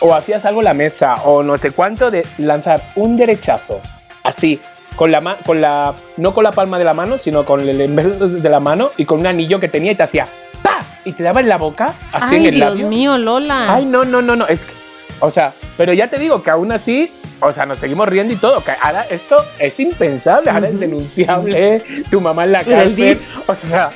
o 0.00 0.14
hacías 0.14 0.44
algo 0.44 0.60
en 0.60 0.64
la 0.66 0.74
mesa 0.74 1.14
o 1.24 1.42
no 1.42 1.56
sé 1.58 1.70
cuánto 1.70 2.10
de 2.10 2.26
lanzar 2.38 2.80
un 2.96 3.16
derechazo 3.16 3.80
así 4.22 4.60
con 4.96 5.10
la 5.12 5.36
con 5.46 5.60
la 5.60 5.94
no 6.16 6.34
con 6.34 6.44
la 6.44 6.50
palma 6.52 6.78
de 6.78 6.84
la 6.84 6.94
mano 6.94 7.18
sino 7.18 7.44
con 7.44 7.60
el 7.66 7.80
enverso 7.80 8.28
de 8.28 8.48
la 8.48 8.60
mano 8.60 8.90
y 8.96 9.04
con 9.04 9.20
un 9.20 9.26
anillo 9.26 9.60
que 9.60 9.68
tenía 9.68 9.92
y 9.92 9.94
te 9.94 10.02
hacía 10.02 10.26
¡pa! 10.62 10.78
y 11.04 11.12
te 11.12 11.22
daba 11.22 11.40
en 11.40 11.48
la 11.48 11.56
boca 11.58 11.86
así 12.12 12.36
en 12.36 12.42
Ay, 12.42 12.46
el 12.48 12.54
Dios 12.54 12.70
labio. 12.70 12.88
mío, 12.88 13.18
Lola. 13.18 13.74
Ay, 13.74 13.86
no, 13.86 14.04
no, 14.04 14.20
no, 14.20 14.36
no. 14.36 14.46
Es 14.46 14.60
que, 14.60 14.72
o 15.20 15.30
sea, 15.30 15.52
pero 15.76 15.92
ya 15.92 16.08
te 16.08 16.18
digo 16.18 16.42
que 16.42 16.50
aún 16.50 16.72
así, 16.72 17.10
o 17.40 17.52
sea, 17.52 17.64
nos 17.66 17.78
seguimos 17.78 18.08
riendo 18.08 18.34
y 18.34 18.36
todo. 18.36 18.62
Que 18.62 18.72
ahora 18.82 19.06
esto 19.08 19.36
es 19.58 19.80
impensable, 19.80 20.50
ahora 20.50 20.68
es 20.68 20.78
denunciable, 20.78 21.82
tu 22.10 22.20
mamá 22.20 22.44
en 22.44 22.52
la 22.52 22.64
cárcel. 22.64 23.18
O 23.46 23.54
sea, 23.68 23.90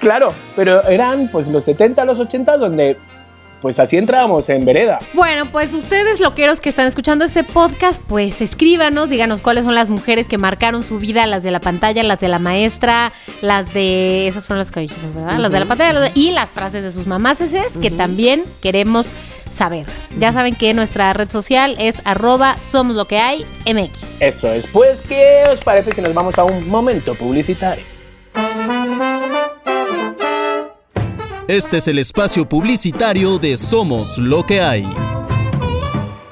claro, 0.00 0.28
pero 0.54 0.82
eran 0.84 1.28
pues 1.28 1.46
los 1.48 1.64
70, 1.64 2.04
los 2.06 2.18
80 2.18 2.56
donde 2.56 2.96
pues 3.66 3.80
así 3.80 3.96
entramos 3.96 4.48
en 4.48 4.64
vereda. 4.64 4.96
Bueno, 5.12 5.44
pues 5.46 5.74
ustedes, 5.74 6.20
loqueros 6.20 6.60
que 6.60 6.68
están 6.68 6.86
escuchando 6.86 7.24
este 7.24 7.42
podcast, 7.42 8.00
pues 8.06 8.40
escríbanos, 8.40 9.10
díganos 9.10 9.42
cuáles 9.42 9.64
son 9.64 9.74
las 9.74 9.88
mujeres 9.88 10.28
que 10.28 10.38
marcaron 10.38 10.84
su 10.84 11.00
vida, 11.00 11.26
las 11.26 11.42
de 11.42 11.50
la 11.50 11.58
pantalla, 11.58 12.04
las 12.04 12.20
de 12.20 12.28
la 12.28 12.38
maestra, 12.38 13.10
las 13.42 13.74
de... 13.74 14.28
Esas 14.28 14.46
fueron 14.46 14.60
las 14.60 14.70
que 14.70 14.78
dijimos, 14.78 15.16
¿verdad? 15.16 15.38
Las 15.38 15.50
de 15.50 15.58
la 15.58 15.66
pantalla 15.66 15.92
las 15.94 16.14
de- 16.14 16.20
y 16.20 16.30
las 16.30 16.48
frases 16.48 16.84
de 16.84 16.92
sus 16.92 17.08
mamás, 17.08 17.38
que 17.82 17.90
también 17.90 18.44
queremos 18.62 19.08
saber. 19.50 19.84
Ya 20.16 20.30
saben 20.32 20.54
que 20.54 20.72
nuestra 20.72 21.12
red 21.12 21.28
social 21.28 21.74
es 21.80 22.00
arroba 22.04 22.56
somos 22.64 22.94
lo 22.94 23.08
que 23.08 23.18
hay 23.18 23.44
MX. 23.66 24.20
Eso 24.22 24.52
es. 24.52 24.64
Pues, 24.68 25.00
¿qué 25.08 25.42
os 25.50 25.58
parece 25.58 25.90
si 25.90 26.00
nos 26.02 26.14
vamos 26.14 26.38
a 26.38 26.44
un 26.44 26.68
momento 26.68 27.16
publicitario? 27.16 27.82
Este 31.48 31.76
es 31.76 31.86
el 31.86 32.00
espacio 32.00 32.48
publicitario 32.48 33.38
de 33.38 33.56
Somos 33.56 34.18
lo 34.18 34.44
que 34.44 34.60
hay. 34.60 34.84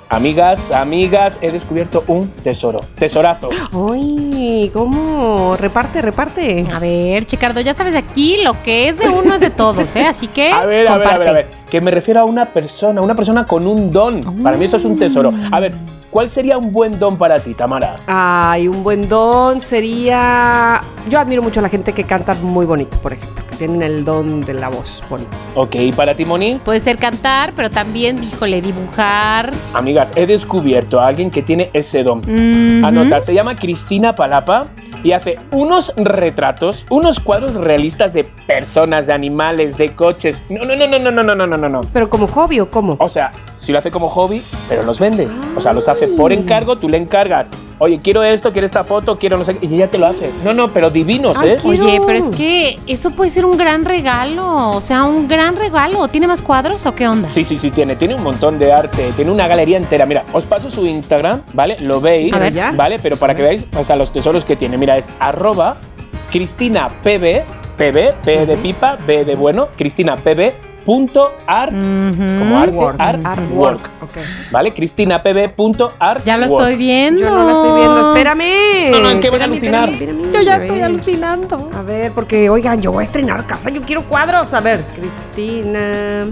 Amigas, 0.08 0.72
amigas, 0.72 1.38
he 1.40 1.52
descubierto 1.52 2.02
un 2.08 2.28
tesoro. 2.30 2.80
Tesorazo. 2.96 3.48
Ay, 3.92 4.72
¿cómo? 4.72 5.56
Reparte, 5.56 6.02
reparte. 6.02 6.64
A 6.74 6.80
ver, 6.80 7.26
Chicardo, 7.26 7.60
ya 7.60 7.74
sabes 7.74 7.94
aquí 7.94 8.38
lo 8.42 8.60
que 8.64 8.88
es 8.88 8.98
de 8.98 9.08
uno 9.08 9.36
es 9.36 9.40
de 9.40 9.50
todos, 9.50 9.94
¿eh? 9.94 10.04
Así 10.04 10.26
que 10.26 10.50
A 10.52 10.66
ver, 10.66 10.88
a 10.88 10.98
ver, 10.98 11.06
a 11.06 11.18
ver, 11.18 11.28
a 11.28 11.32
ver. 11.32 11.46
Que 11.70 11.80
me 11.80 11.92
refiero 11.92 12.18
a 12.18 12.24
una 12.24 12.46
persona, 12.46 13.00
una 13.00 13.14
persona 13.14 13.46
con 13.46 13.68
un 13.68 13.92
don. 13.92 14.42
Para 14.42 14.56
mí 14.56 14.64
eso 14.64 14.78
es 14.78 14.84
un 14.84 14.98
tesoro. 14.98 15.32
A 15.52 15.60
ver, 15.60 15.74
¿cuál 16.14 16.30
sería 16.30 16.56
un 16.56 16.72
buen 16.72 17.00
don 17.00 17.18
para 17.18 17.40
ti, 17.40 17.54
Tamara? 17.54 17.96
Ay, 18.06 18.68
un 18.68 18.84
buen 18.84 19.08
don 19.08 19.60
sería... 19.60 20.80
Yo 21.10 21.18
admiro 21.18 21.42
mucho 21.42 21.58
a 21.58 21.64
la 21.64 21.68
gente 21.68 21.92
que 21.92 22.04
canta 22.04 22.34
muy 22.34 22.64
bonito, 22.64 22.96
por 22.98 23.14
ejemplo, 23.14 23.42
que 23.50 23.56
tienen 23.56 23.82
el 23.82 24.04
don 24.04 24.40
de 24.42 24.54
la 24.54 24.68
voz 24.68 25.02
bonita. 25.10 25.36
Ok, 25.56 25.74
¿y 25.74 25.90
para 25.90 26.14
ti, 26.14 26.24
Moni? 26.24 26.60
Puede 26.64 26.78
ser 26.78 26.98
cantar, 26.98 27.52
pero 27.56 27.68
también, 27.68 28.22
híjole, 28.22 28.62
dibujar. 28.62 29.50
Amigas, 29.72 30.12
he 30.14 30.24
descubierto 30.24 31.00
a 31.00 31.08
alguien 31.08 31.32
que 31.32 31.42
tiene 31.42 31.68
ese 31.72 32.04
don. 32.04 32.20
Ujú. 32.20 32.86
Anota, 32.86 33.20
se 33.20 33.34
llama 33.34 33.56
Cristina 33.56 34.14
Palapa 34.14 34.66
y 35.02 35.10
hace 35.10 35.40
unos 35.50 35.92
retratos, 35.96 36.86
unos 36.90 37.18
cuadros 37.18 37.54
realistas 37.54 38.12
de 38.12 38.22
personas, 38.22 39.08
de 39.08 39.14
animales, 39.14 39.76
de 39.76 39.88
coches. 39.88 40.44
No, 40.48 40.64
no, 40.64 40.76
no, 40.76 40.86
no, 40.86 40.96
no, 41.00 41.10
no, 41.10 41.24
no, 41.24 41.34
no, 41.34 41.46
no, 41.48 41.56
no, 41.56 41.68
no. 41.68 41.80
Pero 41.92 42.08
como 42.08 42.28
hobby 42.28 42.60
o 42.60 42.70
cómo? 42.70 42.96
O 43.00 43.08
sea, 43.08 43.32
si 43.64 43.72
lo 43.72 43.78
hace 43.78 43.90
como 43.90 44.08
hobby, 44.08 44.42
pero 44.68 44.82
los 44.82 44.98
vende. 44.98 45.26
O 45.56 45.60
sea, 45.60 45.72
los 45.72 45.88
hace 45.88 46.08
por 46.08 46.32
encargo, 46.32 46.76
tú 46.76 46.88
le 46.88 46.98
encargas. 46.98 47.48
Oye, 47.78 47.98
quiero 47.98 48.22
esto, 48.22 48.52
quiero 48.52 48.66
esta 48.66 48.84
foto, 48.84 49.16
quiero 49.16 49.36
no 49.36 49.44
sé 49.44 49.56
qué, 49.56 49.66
y 49.66 49.74
ella 49.74 49.90
te 49.90 49.98
lo 49.98 50.06
hace. 50.06 50.30
No, 50.44 50.54
no, 50.54 50.68
pero 50.68 50.90
divinos, 50.90 51.36
Ay, 51.36 51.50
¿eh? 51.50 51.56
Oye, 51.64 52.00
pero 52.06 52.18
es 52.18 52.28
que 52.36 52.78
eso 52.86 53.10
puede 53.10 53.30
ser 53.30 53.44
un 53.44 53.56
gran 53.56 53.84
regalo. 53.84 54.70
O 54.70 54.80
sea, 54.80 55.04
un 55.04 55.26
gran 55.26 55.56
regalo. 55.56 56.06
¿Tiene 56.08 56.26
más 56.28 56.40
cuadros 56.40 56.86
o 56.86 56.94
qué 56.94 57.08
onda? 57.08 57.28
Sí, 57.28 57.42
sí, 57.42 57.58
sí, 57.58 57.70
tiene. 57.70 57.96
Tiene 57.96 58.14
un 58.14 58.22
montón 58.22 58.58
de 58.58 58.72
arte. 58.72 59.10
Tiene 59.16 59.32
una 59.32 59.48
galería 59.48 59.76
entera. 59.76 60.06
Mira, 60.06 60.24
os 60.32 60.44
paso 60.44 60.70
su 60.70 60.86
Instagram, 60.86 61.40
¿vale? 61.52 61.76
Lo 61.80 62.00
veis. 62.00 62.32
A 62.32 62.38
ver. 62.38 62.52
Ya. 62.52 62.70
¿Vale? 62.70 62.96
Pero 63.02 63.16
para 63.16 63.34
que 63.34 63.42
veáis, 63.42 63.66
o 63.76 63.84
sea, 63.84 63.96
los 63.96 64.12
tesoros 64.12 64.44
que 64.44 64.54
tiene. 64.54 64.78
Mira, 64.78 64.96
es 64.96 65.06
arroba 65.18 65.76
Cristina 66.30 66.88
PB, 66.88 67.42
PB, 67.76 68.14
P 68.24 68.46
de 68.46 68.56
pipa, 68.56 68.98
B 69.04 69.24
de 69.24 69.34
bueno, 69.34 69.68
Cristina 69.76 70.16
PB 70.16 70.73
punto 70.84 71.32
art, 71.46 71.72
Ujú. 71.72 72.16
como 72.38 72.58
arte, 72.58 72.68
Artwork. 72.76 73.00
art, 73.00 73.20
Artwork, 73.24 73.54
work. 73.54 73.90
ok. 74.02 74.16
¿Vale? 74.50 74.70
Cristina 74.72 75.22
PB 75.22 75.48
punto 75.56 75.92
art 75.98 76.24
Ya 76.24 76.36
lo 76.36 76.46
work. 76.46 76.60
estoy 76.60 76.76
viendo. 76.76 77.20
Yo 77.22 77.30
no 77.30 77.44
la 77.44 77.52
estoy 77.52 77.80
viendo, 77.80 78.08
espérame. 78.12 78.90
No, 78.92 79.00
no, 79.00 79.10
es 79.10 79.18
que 79.18 79.30
vas 79.30 79.40
a 79.40 79.44
alucinar. 79.44 79.88
espérame, 79.90 80.10
espérame. 80.20 80.32
Yo 80.34 80.40
ya 80.42 80.54
A 80.54 80.56
estoy 80.58 80.76
ver. 80.76 80.84
alucinando. 80.84 81.70
A 81.74 81.82
ver, 81.82 82.12
porque, 82.12 82.50
oigan, 82.50 82.80
yo 82.80 82.92
voy 82.92 83.02
a 83.02 83.06
estrenar 83.06 83.46
casa, 83.46 83.70
yo 83.70 83.80
quiero 83.82 84.02
cuadros. 84.04 84.52
A 84.54 84.60
ver, 84.60 84.84
Cristina. 84.94 86.26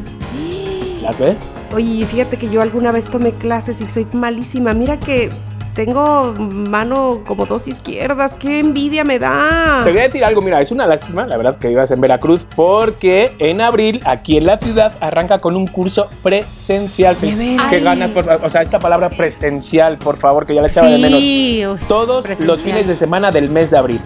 ¿Las 1.03 1.19
ves? 1.19 1.37
Oye, 1.75 2.05
fíjate 2.07 2.37
que 2.37 2.49
yo 2.49 2.61
alguna 2.63 2.93
vez 2.93 3.07
tomé 3.07 3.33
clases 3.33 3.81
y 3.81 3.89
soy 3.89 4.07
malísima. 4.13 4.73
Mira 4.73 4.99
que 4.99 5.31
tengo 5.75 6.35
mano 6.35 7.21
como 7.27 7.47
dos 7.47 7.69
izquierdas. 7.69 8.35
¡Qué 8.35 8.59
envidia 8.59 9.05
me 9.05 9.19
da! 9.19 9.81
Te 9.85 9.91
voy 9.91 10.01
a 10.01 10.05
decir 10.05 10.25
algo, 10.25 10.43
mira, 10.43 10.61
es 10.61 10.71
una 10.71 10.87
lástima, 10.87 11.27
la 11.27 11.37
verdad, 11.37 11.57
que 11.59 11.69
vivas 11.69 11.91
en 11.91 12.01
Veracruz, 12.01 12.45
porque 12.55 13.31
en 13.39 13.61
abril, 13.61 14.01
aquí 14.05 14.37
en 14.37 14.45
la 14.45 14.59
ciudad, 14.59 14.93
arranca 15.01 15.39
con 15.39 15.57
un 15.57 15.67
curso 15.67 16.09
presencial. 16.23 17.17
Ay. 17.23 17.81
ganas, 17.83 18.11
por 18.11 18.29
o 18.29 18.51
sea, 18.51 18.63
esta 18.63 18.79
palabra 18.79 19.11
presencial, 19.11 19.99
por 19.99 20.17
favor, 20.17 20.47
que 20.47 20.55
ya 20.55 20.63
la 20.63 20.69
echaba 20.69 20.89
de 20.89 20.99
menos. 20.99 21.21
Sí. 21.21 21.65
Todos 21.89 22.23
Presencial. 22.23 22.49
los 22.49 22.63
fines 22.63 22.87
de 22.87 22.97
semana 22.97 23.31
del 23.31 23.49
mes 23.49 23.71
de 23.71 23.79
abril. 23.79 24.01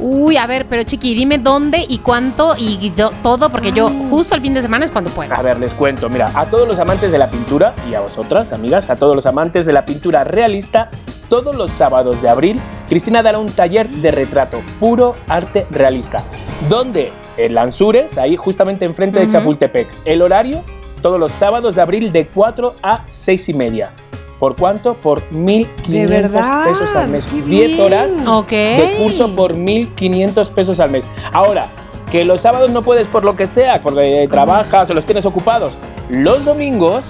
Uy, 0.00 0.36
a 0.36 0.46
ver, 0.46 0.66
pero 0.70 0.84
Chiqui, 0.84 1.14
dime 1.14 1.38
dónde 1.38 1.84
y 1.88 1.98
cuánto 1.98 2.54
y 2.56 2.92
yo- 2.96 3.10
todo, 3.22 3.50
porque 3.50 3.72
yo 3.72 3.88
justo 4.10 4.34
el 4.34 4.40
fin 4.40 4.54
de 4.54 4.62
semana 4.62 4.84
es 4.84 4.90
cuando 4.92 5.10
puedo. 5.10 5.34
A 5.34 5.42
ver, 5.42 5.58
les 5.58 5.74
cuento, 5.74 6.08
mira, 6.08 6.30
a 6.34 6.46
todos 6.46 6.68
los 6.68 6.78
amantes 6.78 7.10
de 7.10 7.18
la 7.18 7.28
pintura 7.28 7.74
y 7.90 7.94
a 7.94 8.00
vosotras, 8.00 8.52
amigas, 8.52 8.90
a 8.90 8.96
todos 8.96 9.16
los 9.16 9.26
amantes 9.26 9.66
de 9.66 9.72
la 9.72 9.84
pintura 9.84 10.22
realista, 10.22 10.88
todos 11.28 11.56
los 11.56 11.70
sábados 11.72 12.22
de 12.22 12.28
abril, 12.28 12.60
Cristina 12.88 13.22
dará 13.22 13.38
un 13.38 13.48
taller 13.50 13.88
de 13.88 14.10
retrato, 14.12 14.60
puro 14.78 15.14
arte 15.28 15.66
realista. 15.70 16.22
¿Dónde? 16.68 17.10
En 17.36 17.54
Lanzures, 17.54 18.16
ahí 18.18 18.36
justamente 18.36 18.84
enfrente 18.84 19.18
de 19.18 19.24
Ujú. 19.26 19.32
Chapultepec. 19.32 19.88
El 20.04 20.22
horario, 20.22 20.62
todos 21.02 21.18
los 21.20 21.32
sábados 21.32 21.74
de 21.76 21.82
abril 21.82 22.12
de 22.12 22.26
4 22.26 22.74
a 22.82 23.04
6 23.06 23.48
y 23.48 23.54
media. 23.54 23.90
¿Por 24.38 24.54
cuánto? 24.56 24.94
Por 24.94 25.20
1.500 25.30 25.86
De 25.88 26.06
verdad. 26.06 26.64
pesos 26.64 26.96
al 26.96 27.08
mes. 27.08 27.26
qué 27.26 27.42
10 27.42 27.46
bien. 27.46 27.80
horas 27.80 28.08
de 28.50 28.94
curso 29.02 29.34
por 29.34 29.54
1.500 29.54 30.48
pesos 30.50 30.78
al 30.80 30.90
mes. 30.90 31.04
Ahora, 31.32 31.66
que 32.10 32.24
los 32.24 32.40
sábados 32.40 32.70
no 32.70 32.82
puedes 32.82 33.06
por 33.08 33.24
lo 33.24 33.36
que 33.36 33.46
sea, 33.46 33.80
porque 33.82 34.28
trabajas 34.30 34.88
o 34.90 34.94
los 34.94 35.04
tienes 35.04 35.26
ocupados. 35.26 35.76
Los 36.08 36.44
domingos, 36.44 37.04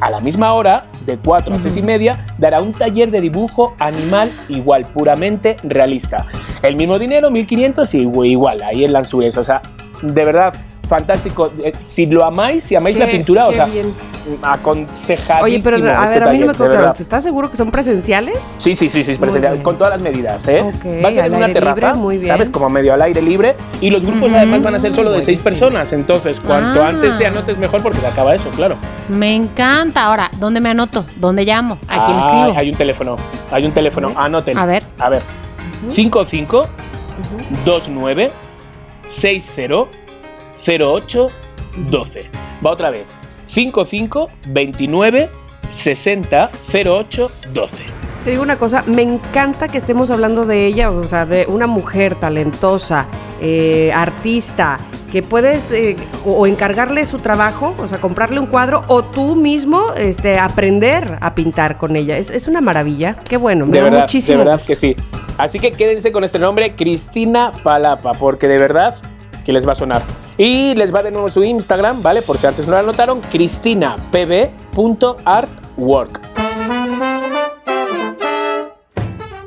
a 0.00 0.10
la 0.10 0.20
misma 0.20 0.54
hora, 0.54 0.86
de 1.06 1.18
4 1.18 1.54
a 1.54 1.58
6 1.58 1.76
y 1.76 1.82
media, 1.82 2.26
dará 2.38 2.60
un 2.60 2.72
taller 2.72 3.10
de 3.10 3.20
dibujo 3.20 3.74
animal 3.78 4.32
igual, 4.48 4.86
puramente 4.86 5.56
realista. 5.62 6.26
El 6.62 6.76
mismo 6.76 6.98
dinero, 6.98 7.28
1.500 7.30 8.22
y 8.24 8.30
igual, 8.30 8.62
ahí 8.62 8.84
en 8.84 8.92
Lanzures. 8.94 9.36
O 9.36 9.44
sea, 9.44 9.60
de 10.00 10.24
verdad, 10.24 10.54
fantástico. 10.86 11.50
Eh, 11.62 11.72
Si 11.86 12.06
lo 12.06 12.24
amáis, 12.24 12.64
si 12.64 12.76
amáis 12.76 12.96
la 12.98 13.06
pintura, 13.06 13.46
o 13.48 13.52
sea, 13.52 13.66
aconsejadísimo 14.42 15.44
Oye, 15.44 15.60
pero 15.62 15.76
a 15.76 15.78
este 16.04 16.18
ver, 16.20 16.24
a 16.28 16.32
mí 16.32 16.38
no 16.38 16.46
me 16.46 16.52
verdad. 16.52 16.96
¿Estás 16.98 17.22
seguro 17.22 17.50
que 17.50 17.56
son 17.56 17.70
presenciales? 17.70 18.54
Sí, 18.58 18.74
sí, 18.74 18.88
sí, 18.88 19.04
sí, 19.04 19.10
Muy 19.12 19.18
presencial, 19.18 19.52
bien. 19.54 19.62
con 19.62 19.76
todas 19.76 19.92
las 19.92 20.02
medidas, 20.02 20.46
¿eh? 20.48 20.60
Ok, 20.62 21.04
Va 21.04 21.08
a 21.08 21.12
ser 21.12 21.24
en 21.26 21.34
una 21.34 21.48
terraza, 21.52 21.74
libre, 21.88 21.94
muy 21.94 22.18
bien. 22.18 22.28
¿sabes? 22.32 22.48
Como 22.50 22.70
medio 22.70 22.94
al 22.94 23.02
aire 23.02 23.20
libre. 23.22 23.54
Y 23.80 23.90
los 23.90 24.02
grupos 24.02 24.24
Ujú. 24.28 24.36
además 24.36 24.62
van 24.62 24.74
a 24.76 24.78
ser 24.80 24.94
solo 24.94 25.12
de 25.12 25.22
seis 25.22 25.42
personas. 25.42 25.92
Entonces, 25.92 26.38
cuanto 26.40 26.82
Ah. 26.82 26.88
antes 26.88 27.18
te 27.18 27.26
anotes 27.26 27.58
mejor 27.58 27.82
porque 27.82 27.98
se 27.98 28.06
acaba 28.06 28.34
eso, 28.34 28.48
claro. 28.50 28.76
Me 29.08 29.34
encanta. 29.34 30.04
Ahora, 30.04 30.30
¿dónde 30.38 30.60
me 30.60 30.70
anoto? 30.70 31.04
¿Dónde 31.16 31.44
llamo? 31.44 31.74
¿A 31.88 32.06
quién 32.06 32.16
Ah, 32.18 32.20
escribo? 32.26 32.58
Hay 32.58 32.70
un 32.70 32.76
teléfono, 32.76 33.16
hay 33.50 33.66
un 33.66 33.72
teléfono, 33.72 34.12
anoten. 34.16 34.56
A 34.56 34.66
ver. 34.66 34.82
A 34.98 35.10
ver, 35.10 35.22
55 35.94 36.62
29 37.64 38.30
60 39.06 39.86
08 40.66 41.28
12. 41.90 42.30
Va 42.64 42.70
otra 42.70 42.90
vez. 42.90 43.04
55 43.48 44.28
29 44.48 45.28
60 45.68 46.50
08 46.72 47.30
12. 47.52 47.76
Te 48.24 48.30
digo 48.30 48.42
una 48.42 48.56
cosa, 48.56 48.82
me 48.86 49.02
encanta 49.02 49.68
que 49.68 49.76
estemos 49.76 50.10
hablando 50.10 50.46
de 50.46 50.64
ella, 50.66 50.90
o 50.90 51.04
sea, 51.04 51.26
de 51.26 51.44
una 51.46 51.66
mujer 51.66 52.14
talentosa, 52.14 53.06
eh, 53.42 53.92
artista, 53.94 54.78
que 55.12 55.22
puedes 55.22 55.70
eh, 55.72 55.94
o, 56.24 56.32
o 56.32 56.46
encargarle 56.46 57.04
su 57.04 57.18
trabajo, 57.18 57.74
o 57.78 57.86
sea, 57.86 58.00
comprarle 58.00 58.40
un 58.40 58.46
cuadro, 58.46 58.82
o 58.88 59.02
tú 59.02 59.36
mismo 59.36 59.92
este, 59.94 60.38
aprender 60.38 61.18
a 61.20 61.34
pintar 61.34 61.76
con 61.76 61.96
ella. 61.96 62.16
Es, 62.16 62.30
es 62.30 62.48
una 62.48 62.62
maravilla. 62.62 63.16
Qué 63.28 63.36
bueno, 63.36 63.66
me 63.66 63.72
de 63.72 63.78
da 63.78 63.84
verdad, 63.84 64.00
muchísimo. 64.00 64.38
de 64.38 64.44
verdad 64.44 64.62
que 64.66 64.74
sí. 64.74 64.96
Así 65.36 65.58
que 65.58 65.72
quédense 65.72 66.10
con 66.10 66.24
este 66.24 66.38
nombre, 66.38 66.74
Cristina 66.74 67.50
Palapa, 67.62 68.12
porque 68.14 68.48
de 68.48 68.56
verdad 68.56 68.96
que 69.44 69.52
les 69.52 69.68
va 69.68 69.72
a 69.72 69.76
sonar. 69.76 70.00
Y 70.36 70.74
les 70.74 70.94
va 70.94 71.02
de 71.02 71.10
nuevo 71.10 71.28
su 71.28 71.44
Instagram, 71.44 72.02
¿vale? 72.02 72.22
Por 72.22 72.38
si 72.38 72.46
antes 72.46 72.66
no 72.66 72.72
lo 72.72 72.78
anotaron, 72.78 73.20
cristinapb.artwork. 73.20 76.20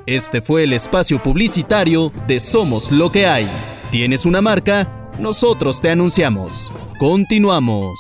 Este 0.06 0.42
fue 0.42 0.64
el 0.64 0.72
espacio 0.72 1.22
publicitario 1.22 2.14
de 2.28 2.40
Somos 2.40 2.92
lo 2.92 3.12
que 3.12 3.28
hay. 3.28 3.50
¿Tienes 3.92 4.26
una 4.26 4.42
marca? 4.42 5.10
Nosotros 5.20 5.82
te 5.82 5.90
anunciamos. 5.90 6.72
Continuamos. 6.98 8.00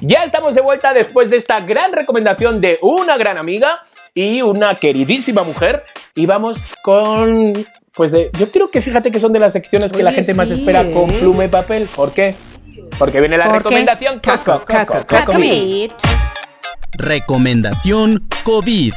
Ya 0.00 0.24
estamos 0.24 0.54
de 0.54 0.60
vuelta 0.60 0.92
después 0.92 1.30
de 1.30 1.38
esta 1.38 1.60
gran 1.60 1.94
recomendación 1.94 2.60
de 2.60 2.78
una 2.82 3.16
gran 3.16 3.38
amiga 3.38 3.86
y 4.14 4.42
una 4.42 4.76
queridísima 4.76 5.42
mujer. 5.42 5.84
Y 6.14 6.26
vamos 6.26 6.74
con. 6.82 7.52
Pues 7.92 8.10
de, 8.10 8.30
yo 8.38 8.48
creo 8.50 8.70
que 8.70 8.80
fíjate 8.80 9.10
que 9.12 9.20
son 9.20 9.32
de 9.32 9.38
las 9.38 9.52
secciones 9.52 9.92
que 9.92 10.02
la 10.02 10.12
gente 10.12 10.34
más 10.34 10.50
espera 10.50 10.90
con 10.90 11.08
pluma 11.08 11.44
y 11.44 11.48
papel. 11.48 11.88
¿Por 11.94 12.12
qué? 12.12 12.34
Porque 12.98 13.20
viene 13.20 13.36
la 13.36 13.44
¿Por 13.44 13.52
qué? 13.54 13.58
recomendación 13.58 14.20
Coco, 14.20 14.64
Coco, 14.64 15.06
Coco, 15.06 15.38
Mil. 15.38 15.92
Recomendación 16.92 18.26
COVID. 18.44 18.94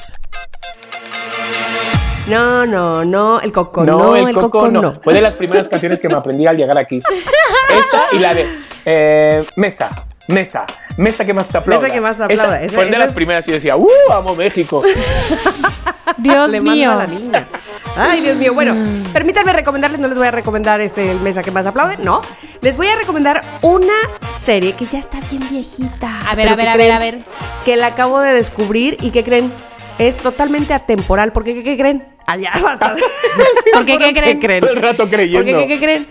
No, 2.28 2.66
no, 2.66 3.06
no, 3.06 3.40
el 3.40 3.54
coco 3.54 3.86
no, 3.86 4.16
el, 4.16 4.36
coco, 4.36 4.70
no. 4.70 5.00
Fue 5.02 5.14
de 5.14 5.22
las 5.22 5.36
primeras 5.36 5.70
canciones 5.70 6.02
que 6.02 6.10
me 6.10 6.16
aprendí 6.16 6.46
al 6.46 6.58
llegar 6.58 6.78
aquí. 6.78 6.98
Esta 7.70 8.08
y 8.12 8.20
la 8.20 8.34
de 8.34 8.48
eh, 8.86 9.46
Mesa, 9.56 10.06
Mesa, 10.28 10.66
Mesa 10.98 11.26
que 11.26 11.34
más 11.34 11.54
aplauda. 11.56 11.82
Mesa 11.84 11.94
que 11.94 12.02
más 12.02 12.20
aplauda. 12.20 12.62
Esa, 12.62 12.76
fue 12.76 12.86
de 12.90 12.98
las 12.98 13.14
primeras 13.14 13.48
y 13.48 13.52
decía, 13.52 13.78
¡uh! 13.78 13.88
Amo 14.12 14.36
México. 14.36 14.84
Dios 16.18 16.50
Le 16.50 16.62
mío. 16.62 16.90
mando 16.90 16.92
a 16.92 16.96
la 16.96 17.06
niña. 17.06 17.48
Ay, 17.96 18.22
Dios 18.22 18.38
mío. 18.38 18.54
Bueno, 18.54 18.76
permítanme 19.14 19.54
recomendarles, 19.54 20.00
no 20.00 20.08
les 20.08 20.18
voy 20.18 20.28
a 20.28 20.32
recomendar 20.32 20.82
este 20.82 21.12
el 21.12 21.20
mesa 21.20 21.44
que 21.44 21.52
más 21.52 21.66
aplaude, 21.66 21.98
no. 21.98 22.22
Les 22.62 22.76
voy 22.76 22.88
a 22.88 22.96
recomendar 22.96 23.42
una 23.62 23.94
serie 24.32 24.74
que 24.74 24.86
ya 24.86 25.00
está 25.00 25.20
bien 25.30 25.48
viejita. 25.50 26.12
A 26.30 26.36
ver, 26.36 26.50
a 26.50 26.56
ver, 26.56 26.66
que 26.66 26.72
a 26.72 26.78
ver, 26.78 26.92
a 26.92 27.00
ver. 27.00 27.20
Que 27.66 27.76
la 27.76 27.88
acabo 27.88 28.20
de 28.20 28.34
descubrir 28.34 28.98
y 29.02 29.12
que 29.12 29.24
creen 29.24 29.52
es 30.00 30.18
totalmente 30.18 30.74
atemporal. 30.74 31.32
¿Por 31.32 31.44
qué? 31.44 31.54
¿Qué, 31.54 31.64
qué 31.64 31.78
creen? 31.78 32.06
Allá 32.26 32.52
basta. 32.62 32.96
¿Por 33.74 33.86
qué? 33.86 33.98
¿Qué 33.98 34.14
creen? 34.14 34.40
creen? 34.40 34.62
Todo 34.62 34.72
el 34.74 34.82
rato 34.82 34.98
¿Por 34.98 35.10
creyendo. 35.10 35.46
qué? 35.46 35.68
¿Qué, 35.68 35.68
qué 35.68 35.80
creen? 35.80 36.08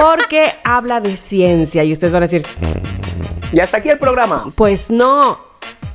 Porque 0.00 0.52
habla 0.62 1.00
de 1.00 1.16
ciencia 1.16 1.82
y 1.82 1.92
ustedes 1.92 2.12
van 2.12 2.22
a 2.22 2.26
decir, 2.26 2.46
Y 3.52 3.60
hasta 3.60 3.78
aquí 3.78 3.88
el 3.88 3.98
programa. 3.98 4.44
pues 4.54 4.90
no. 4.90 5.46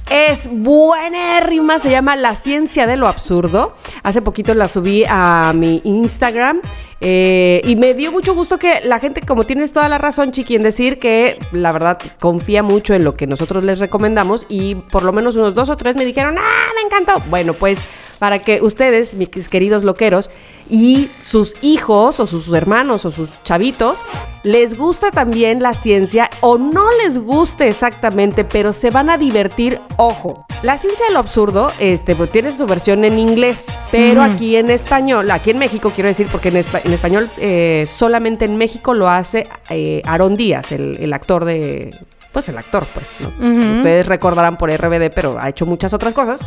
Es 0.09 0.49
buenérrima, 0.51 1.79
se 1.79 1.89
llama 1.89 2.15
La 2.15 2.35
Ciencia 2.35 2.85
de 2.85 2.97
lo 2.97 3.07
Absurdo. 3.07 3.73
Hace 4.03 4.21
poquito 4.21 4.53
la 4.53 4.67
subí 4.67 5.05
a 5.07 5.53
mi 5.55 5.81
Instagram 5.85 6.61
eh, 6.99 7.61
y 7.65 7.75
me 7.75 7.93
dio 7.93 8.11
mucho 8.11 8.35
gusto 8.35 8.59
que 8.59 8.81
la 8.83 8.99
gente, 8.99 9.21
como 9.21 9.45
tienes 9.45 9.73
toda 9.73 9.87
la 9.89 9.97
razón, 9.97 10.31
Chiqui, 10.31 10.55
en 10.55 10.63
decir 10.63 10.99
que 10.99 11.37
la 11.51 11.71
verdad 11.71 11.97
confía 12.19 12.63
mucho 12.63 12.93
en 12.93 13.03
lo 13.03 13.15
que 13.15 13.27
nosotros 13.27 13.63
les 13.63 13.79
recomendamos 13.79 14.45
y 14.49 14.75
por 14.75 15.03
lo 15.03 15.13
menos 15.13 15.35
unos 15.35 15.55
dos 15.55 15.69
o 15.69 15.77
tres 15.77 15.95
me 15.95 16.05
dijeron, 16.05 16.37
¡ah, 16.37 16.71
me 16.75 16.81
encantó! 16.81 17.21
Bueno, 17.29 17.53
pues 17.53 17.79
para 18.23 18.39
que 18.39 18.61
ustedes, 18.61 19.15
mis 19.15 19.49
queridos 19.49 19.83
loqueros, 19.83 20.29
y 20.69 21.09
sus 21.21 21.57
hijos 21.61 22.21
o 22.21 22.25
sus 22.25 22.47
hermanos 22.53 23.03
o 23.03 23.11
sus 23.11 23.27
chavitos 23.43 23.97
les 24.43 24.77
gusta 24.77 25.11
también 25.11 25.61
la 25.61 25.73
ciencia 25.73 26.29
o 26.39 26.57
no 26.57 26.85
les 27.03 27.17
guste 27.17 27.67
exactamente, 27.67 28.45
pero 28.45 28.71
se 28.71 28.91
van 28.91 29.09
a 29.09 29.17
divertir, 29.17 29.77
ojo. 29.97 30.45
La 30.61 30.77
ciencia 30.77 31.05
de 31.07 31.11
lo 31.11 31.19
absurdo, 31.19 31.69
este, 31.79 32.15
pues, 32.15 32.31
tiene 32.31 32.53
su 32.53 32.65
versión 32.65 33.03
en 33.03 33.19
inglés, 33.19 33.67
pero 33.91 34.21
aquí 34.21 34.55
en 34.55 34.69
español, 34.69 35.29
aquí 35.29 35.49
en 35.49 35.57
México 35.57 35.91
quiero 35.93 36.07
decir, 36.07 36.27
porque 36.31 36.47
en, 36.47 36.55
espa- 36.55 36.79
en 36.81 36.93
español 36.93 37.29
eh, 37.39 37.85
solamente 37.89 38.45
en 38.45 38.55
México 38.57 38.93
lo 38.93 39.09
hace 39.09 39.49
eh, 39.69 40.01
Aarón 40.05 40.37
Díaz, 40.37 40.71
el, 40.71 40.95
el 41.01 41.11
actor 41.11 41.43
de, 41.43 41.93
pues 42.31 42.47
el 42.47 42.57
actor, 42.57 42.87
pues, 42.93 43.15
¿no? 43.19 43.27
Ujú. 43.27 43.77
Ustedes 43.79 44.07
recordarán 44.07 44.57
por 44.57 44.71
RBD, 44.71 45.11
pero 45.13 45.37
ha 45.37 45.49
hecho 45.49 45.65
muchas 45.65 45.93
otras 45.93 46.13
cosas. 46.13 46.39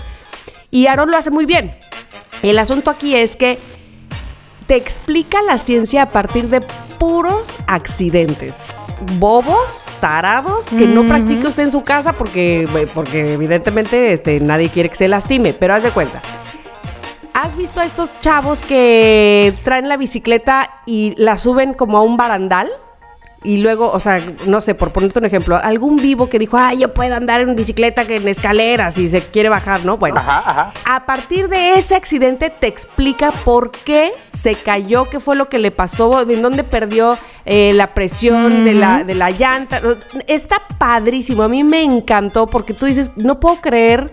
Y 0.70 0.86
Aaron 0.86 1.10
lo 1.10 1.16
hace 1.16 1.30
muy 1.30 1.46
bien. 1.46 1.72
El 2.42 2.58
asunto 2.58 2.90
aquí 2.90 3.14
es 3.14 3.36
que 3.36 3.58
te 4.66 4.76
explica 4.76 5.42
la 5.42 5.58
ciencia 5.58 6.02
a 6.02 6.10
partir 6.10 6.48
de 6.48 6.60
puros 6.98 7.56
accidentes. 7.66 8.56
Bobos, 9.18 9.86
tarados, 10.00 10.66
que 10.66 10.86
no 10.86 11.04
practique 11.04 11.46
usted 11.46 11.64
en 11.64 11.70
su 11.70 11.84
casa 11.84 12.14
porque, 12.14 12.66
porque 12.94 13.34
evidentemente 13.34 14.14
este, 14.14 14.40
nadie 14.40 14.70
quiere 14.70 14.88
que 14.88 14.96
se 14.96 15.08
lastime, 15.08 15.52
pero 15.52 15.74
haz 15.74 15.82
de 15.82 15.90
cuenta. 15.90 16.22
¿Has 17.34 17.54
visto 17.56 17.80
a 17.80 17.84
estos 17.84 18.18
chavos 18.20 18.62
que 18.62 19.52
traen 19.62 19.90
la 19.90 19.98
bicicleta 19.98 20.70
y 20.86 21.14
la 21.18 21.36
suben 21.36 21.74
como 21.74 21.98
a 21.98 22.02
un 22.02 22.16
barandal? 22.16 22.70
Y 23.45 23.59
luego, 23.59 23.93
o 23.93 24.01
sea, 24.01 24.20
no 24.47 24.61
sé, 24.61 24.74
por 24.74 24.93
ponerte 24.93 25.18
un 25.18 25.24
ejemplo, 25.24 25.57
algún 25.57 25.97
vivo 25.97 26.28
que 26.28 26.39
dijo, 26.39 26.57
ay, 26.59 26.78
yo 26.78 26.93
puedo 26.95 27.14
andar 27.14 27.41
en 27.41 27.55
bicicleta 27.55 28.05
que 28.07 28.16
en 28.16 28.26
escaleras 28.26 28.99
y 28.99 29.07
se 29.09 29.22
quiere 29.22 29.49
bajar, 29.49 29.84
¿no? 29.84 29.99
Bueno, 29.99 30.18
Ajá, 30.18 30.39
ajá. 30.45 30.72
a 30.84 31.07
partir 31.07 31.49
de 31.49 31.74
ese 31.74 31.95
accidente 31.95 32.51
te 32.51 32.66
explica 32.66 33.32
por 33.45 33.70
qué 33.70 34.12
se 34.30 34.55
cayó, 34.55 35.09
qué 35.09 35.20
fue 35.20 35.37
lo 35.37 35.49
que 35.49 35.59
le 35.59 35.70
pasó, 35.70 36.24
de 36.24 36.41
dónde 36.41 36.64
perdió 36.64 37.18
eh, 37.45 37.72
la 37.74 37.95
presión 37.95 38.64
de, 38.64 38.74
la, 38.74 39.05
de 39.05 39.14
la 39.14 39.30
llanta. 39.30 39.80
Está 40.26 40.62
padrísimo, 40.78 41.43
a 41.45 41.49
mí 41.49 41.62
me 41.62 41.82
encantó 41.84 42.49
porque 42.49 42.74
tú 42.74 42.87
dices, 42.87 43.12
no 43.16 43.39
puedo 43.39 43.61
creer 43.61 44.12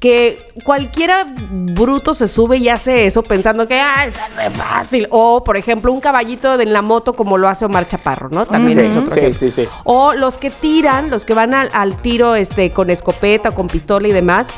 que 0.00 0.38
cualquiera 0.62 1.26
bruto 1.50 2.14
se 2.14 2.28
sube 2.28 2.58
y 2.58 2.68
hace 2.68 3.06
eso 3.06 3.22
pensando 3.22 3.66
que 3.66 3.80
ah, 3.80 4.04
es 4.06 4.14
re 4.36 4.50
fácil. 4.50 5.08
O, 5.10 5.42
por 5.42 5.56
ejemplo, 5.56 5.90
un 5.92 6.00
caballito 6.00 6.60
en 6.60 6.72
la 6.72 6.82
moto 6.82 7.14
como 7.14 7.38
lo 7.38 7.48
hace 7.48 7.64
Omar 7.64 7.88
Chaparro, 7.88 8.28
¿no? 8.30 8.44
También 8.46 8.82
Sí, 8.82 8.88
es 8.90 8.96
otro 8.96 9.14
sí, 9.14 9.20
ejemplo. 9.20 9.38
sí, 9.38 9.50
sí. 9.52 9.68
O 9.84 10.12
los 10.12 10.36
que 10.36 10.50
tiran, 10.50 11.08
los 11.08 11.24
que 11.24 11.32
van 11.34 11.54
al, 11.54 11.70
al 11.72 11.96
tiro 12.02 12.34
este, 12.34 12.70
con 12.70 12.90
escopeta 12.90 13.48
o 13.50 13.54
con 13.54 13.68
pistola 13.68 14.06
y 14.08 14.12
demás. 14.12 14.48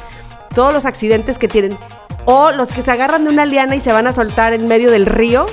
Todos 0.55 0.73
los 0.75 0.87
accidentes 0.87 1.39
que 1.39 1.47
tienen. 1.47 1.79
O 2.25 2.51
los 2.51 2.73
que 2.73 2.83
se 2.83 2.91
agarran 2.91 3.23
de 3.25 3.31
una 3.31 3.47
liana 3.47 3.77
y 3.77 3.81
se 3.81 3.93
van 3.93 4.07
a 4.09 4.13
soltar 4.13 4.53
en 4.55 4.67
medio 4.67 4.91
del 4.91 5.07
río, 5.07 5.47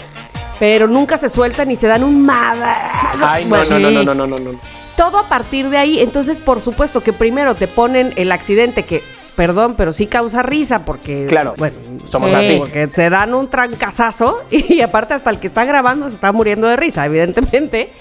pero 0.60 0.88
nunca 0.88 1.18
se 1.18 1.30
sueltan 1.30 1.70
y 1.70 1.76
se 1.76 1.88
dan 1.88 2.04
un 2.04 2.26
madrazo. 2.26 3.26
Ay, 3.26 3.46
no, 3.46 3.58
no, 3.66 3.80
no, 3.80 3.92
no, 4.04 4.16
no, 4.16 4.28
no, 4.28 4.36
no. 4.38 4.60
todo 4.98 5.20
a 5.20 5.30
partir 5.30 5.70
de 5.70 5.78
ahí. 5.78 6.00
Entonces, 6.00 6.40
por 6.40 6.60
supuesto 6.60 7.02
que 7.04 7.14
primero 7.14 7.54
te 7.56 7.68
ponen 7.68 8.14
el 8.16 8.32
accidente 8.32 8.84
que, 8.84 9.04
perdón, 9.36 9.76
pero 9.78 9.92
sí 9.92 10.08
causa 10.08 10.42
risa 10.44 10.86
porque, 10.86 11.26
Claro, 11.28 11.54
bueno, 11.58 11.76
somos 12.06 12.30
Sí. 12.32 12.36
así. 12.36 12.56
porque 12.58 12.88
te 12.88 13.10
dan 13.10 13.34
un 13.34 13.50
trancazazo 13.50 14.44
y 14.52 14.82
aparte 14.82 15.14
hasta 15.14 15.30
el 15.30 15.40
que 15.40 15.48
está 15.48 15.66
grabando 15.66 16.08
se 16.10 16.16
está 16.16 16.32
muriendo 16.32 16.68
de 16.68 16.76
risa, 16.76 17.06
evidentemente. 17.06 17.92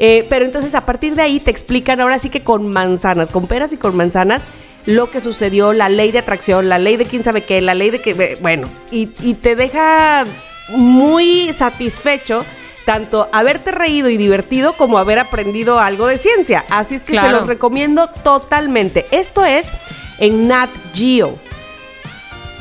Eh, 0.00 0.24
pero 0.30 0.44
entonces 0.44 0.74
a 0.76 0.86
partir 0.86 1.14
de 1.16 1.22
ahí 1.22 1.40
te 1.40 1.50
explican 1.50 2.00
ahora 2.00 2.18
sí 2.20 2.30
que 2.30 2.42
con 2.42 2.68
manzanas, 2.68 3.28
con 3.30 3.46
peras 3.48 3.72
y 3.72 3.76
con 3.76 3.96
manzanas, 3.96 4.44
lo 4.86 5.10
que 5.10 5.20
sucedió, 5.20 5.72
la 5.72 5.88
ley 5.88 6.12
de 6.12 6.20
atracción, 6.20 6.68
la 6.68 6.78
ley 6.78 6.96
de 6.96 7.04
quién 7.04 7.24
sabe 7.24 7.42
qué, 7.42 7.60
la 7.60 7.74
ley 7.74 7.90
de 7.90 8.00
que, 8.00 8.10
eh, 8.12 8.38
bueno, 8.40 8.68
y, 8.92 9.10
y 9.22 9.34
te 9.34 9.56
deja 9.56 10.24
muy 10.70 11.52
satisfecho 11.52 12.44
tanto 12.88 13.28
haberte 13.32 13.70
reído 13.70 14.08
y 14.08 14.16
divertido 14.16 14.72
como 14.72 14.96
haber 14.96 15.18
aprendido 15.18 15.78
algo 15.78 16.06
de 16.06 16.16
ciencia. 16.16 16.64
Así 16.70 16.94
es 16.94 17.04
que 17.04 17.20
se 17.20 17.28
los 17.28 17.46
recomiendo 17.46 18.06
totalmente. 18.24 19.04
Esto 19.10 19.44
es 19.44 19.74
en 20.18 20.48
Nat 20.48 20.70
Geo. 20.94 21.36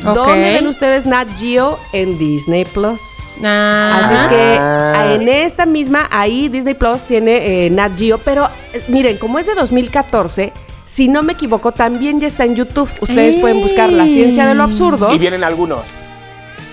¿Dónde 0.04 0.52
ven 0.52 0.68
ustedes 0.68 1.06
Nat 1.06 1.30
Geo? 1.38 1.80
En 1.94 2.18
Disney 2.18 2.66
Plus. 2.66 3.40
Ah. 3.46 4.02
Así 4.04 4.14
es 4.16 4.26
que 4.26 4.58
Ah. 4.60 5.14
en 5.14 5.30
esta 5.30 5.66
misma, 5.66 6.10
ahí 6.12 6.50
Disney 6.50 6.74
Plus 6.74 7.04
tiene 7.04 7.66
eh, 7.66 7.70
Nat 7.70 7.98
Geo, 7.98 8.18
pero 8.18 8.50
eh, 8.74 8.84
miren, 8.90 9.16
como 9.18 9.40
es 9.40 9.46
de 9.46 9.56
2014, 9.56 10.52
si 10.84 11.08
no 11.08 11.24
me 11.24 11.34
equivoco, 11.34 11.72
también 11.72 12.20
ya 12.20 12.28
está 12.28 12.44
en 12.44 12.56
YouTube. 12.56 12.90
Ustedes 13.00 13.36
¡Ey! 13.36 13.42
pueden 13.42 13.62
buscar 13.62 13.94
La 13.94 14.08
Ciencia 14.08 14.46
de 14.46 14.56
lo 14.56 14.64
Absurdo. 14.64 15.14
Y 15.14 15.18
vienen 15.20 15.46
algunos. 15.46 15.84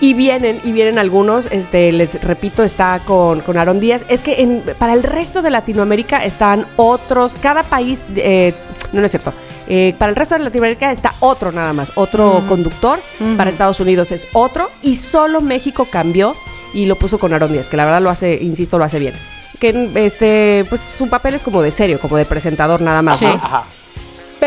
Y 0.01 0.13
vienen, 0.13 0.59
y 0.63 0.71
vienen 0.73 0.99
algunos, 0.99 1.45
este, 1.47 1.91
les 1.91 2.21
repito, 2.21 2.63
está 2.63 2.99
con, 3.05 3.39
con 3.41 3.57
Aaron 3.57 3.79
Díaz. 3.79 4.05
Es 4.09 4.21
que 4.21 4.41
en- 4.41 4.63
para 4.77 4.93
el 4.93 5.03
resto 5.03 5.41
de 5.41 5.49
Latinoamérica 5.49 6.23
están 6.23 6.65
otros, 6.75 7.35
cada 7.41 7.63
país, 7.63 8.03
eh, 8.15 8.53
no, 8.91 8.99
no 8.99 9.05
es 9.05 9.11
cierto, 9.11 9.33
eh, 9.67 9.95
para 9.97 10.09
el 10.09 10.15
resto 10.15 10.35
de 10.37 10.43
Latinoamérica 10.43 10.91
está 10.91 11.13
otro 11.21 11.51
nada 11.51 11.71
más, 11.73 11.91
otro 11.95 12.43
conductor, 12.47 12.99
Ujú. 13.21 13.37
para 13.37 13.49
Estados 13.49 13.79
Unidos 13.79 14.11
es 14.11 14.27
otro, 14.33 14.69
y 14.83 14.95
solo 14.97 15.39
México 15.41 15.87
cambió 15.89 16.35
y 16.73 16.85
lo 16.87 16.97
puso 16.97 17.17
con 17.17 17.33
Aaron 17.33 17.53
Díaz, 17.53 17.67
que 17.67 17.77
la 17.77 17.85
verdad 17.85 18.01
lo 18.01 18.09
hace, 18.09 18.35
insisto, 18.43 18.77
lo 18.77 18.83
hace 18.85 18.99
bien. 18.99 19.13
Que 19.59 19.89
este, 19.95 20.65
pues 20.67 20.81
su 20.97 21.07
papel 21.07 21.33
es 21.35 21.41
como 21.43 21.61
de 21.61 21.71
serio, 21.71 21.99
como 22.01 22.17
de 22.17 22.25
presentador 22.25 22.81
nada 22.81 23.01
más. 23.01 23.17
Sí. 23.19 23.25
¿no? 23.25 23.31
Ajá. 23.35 23.63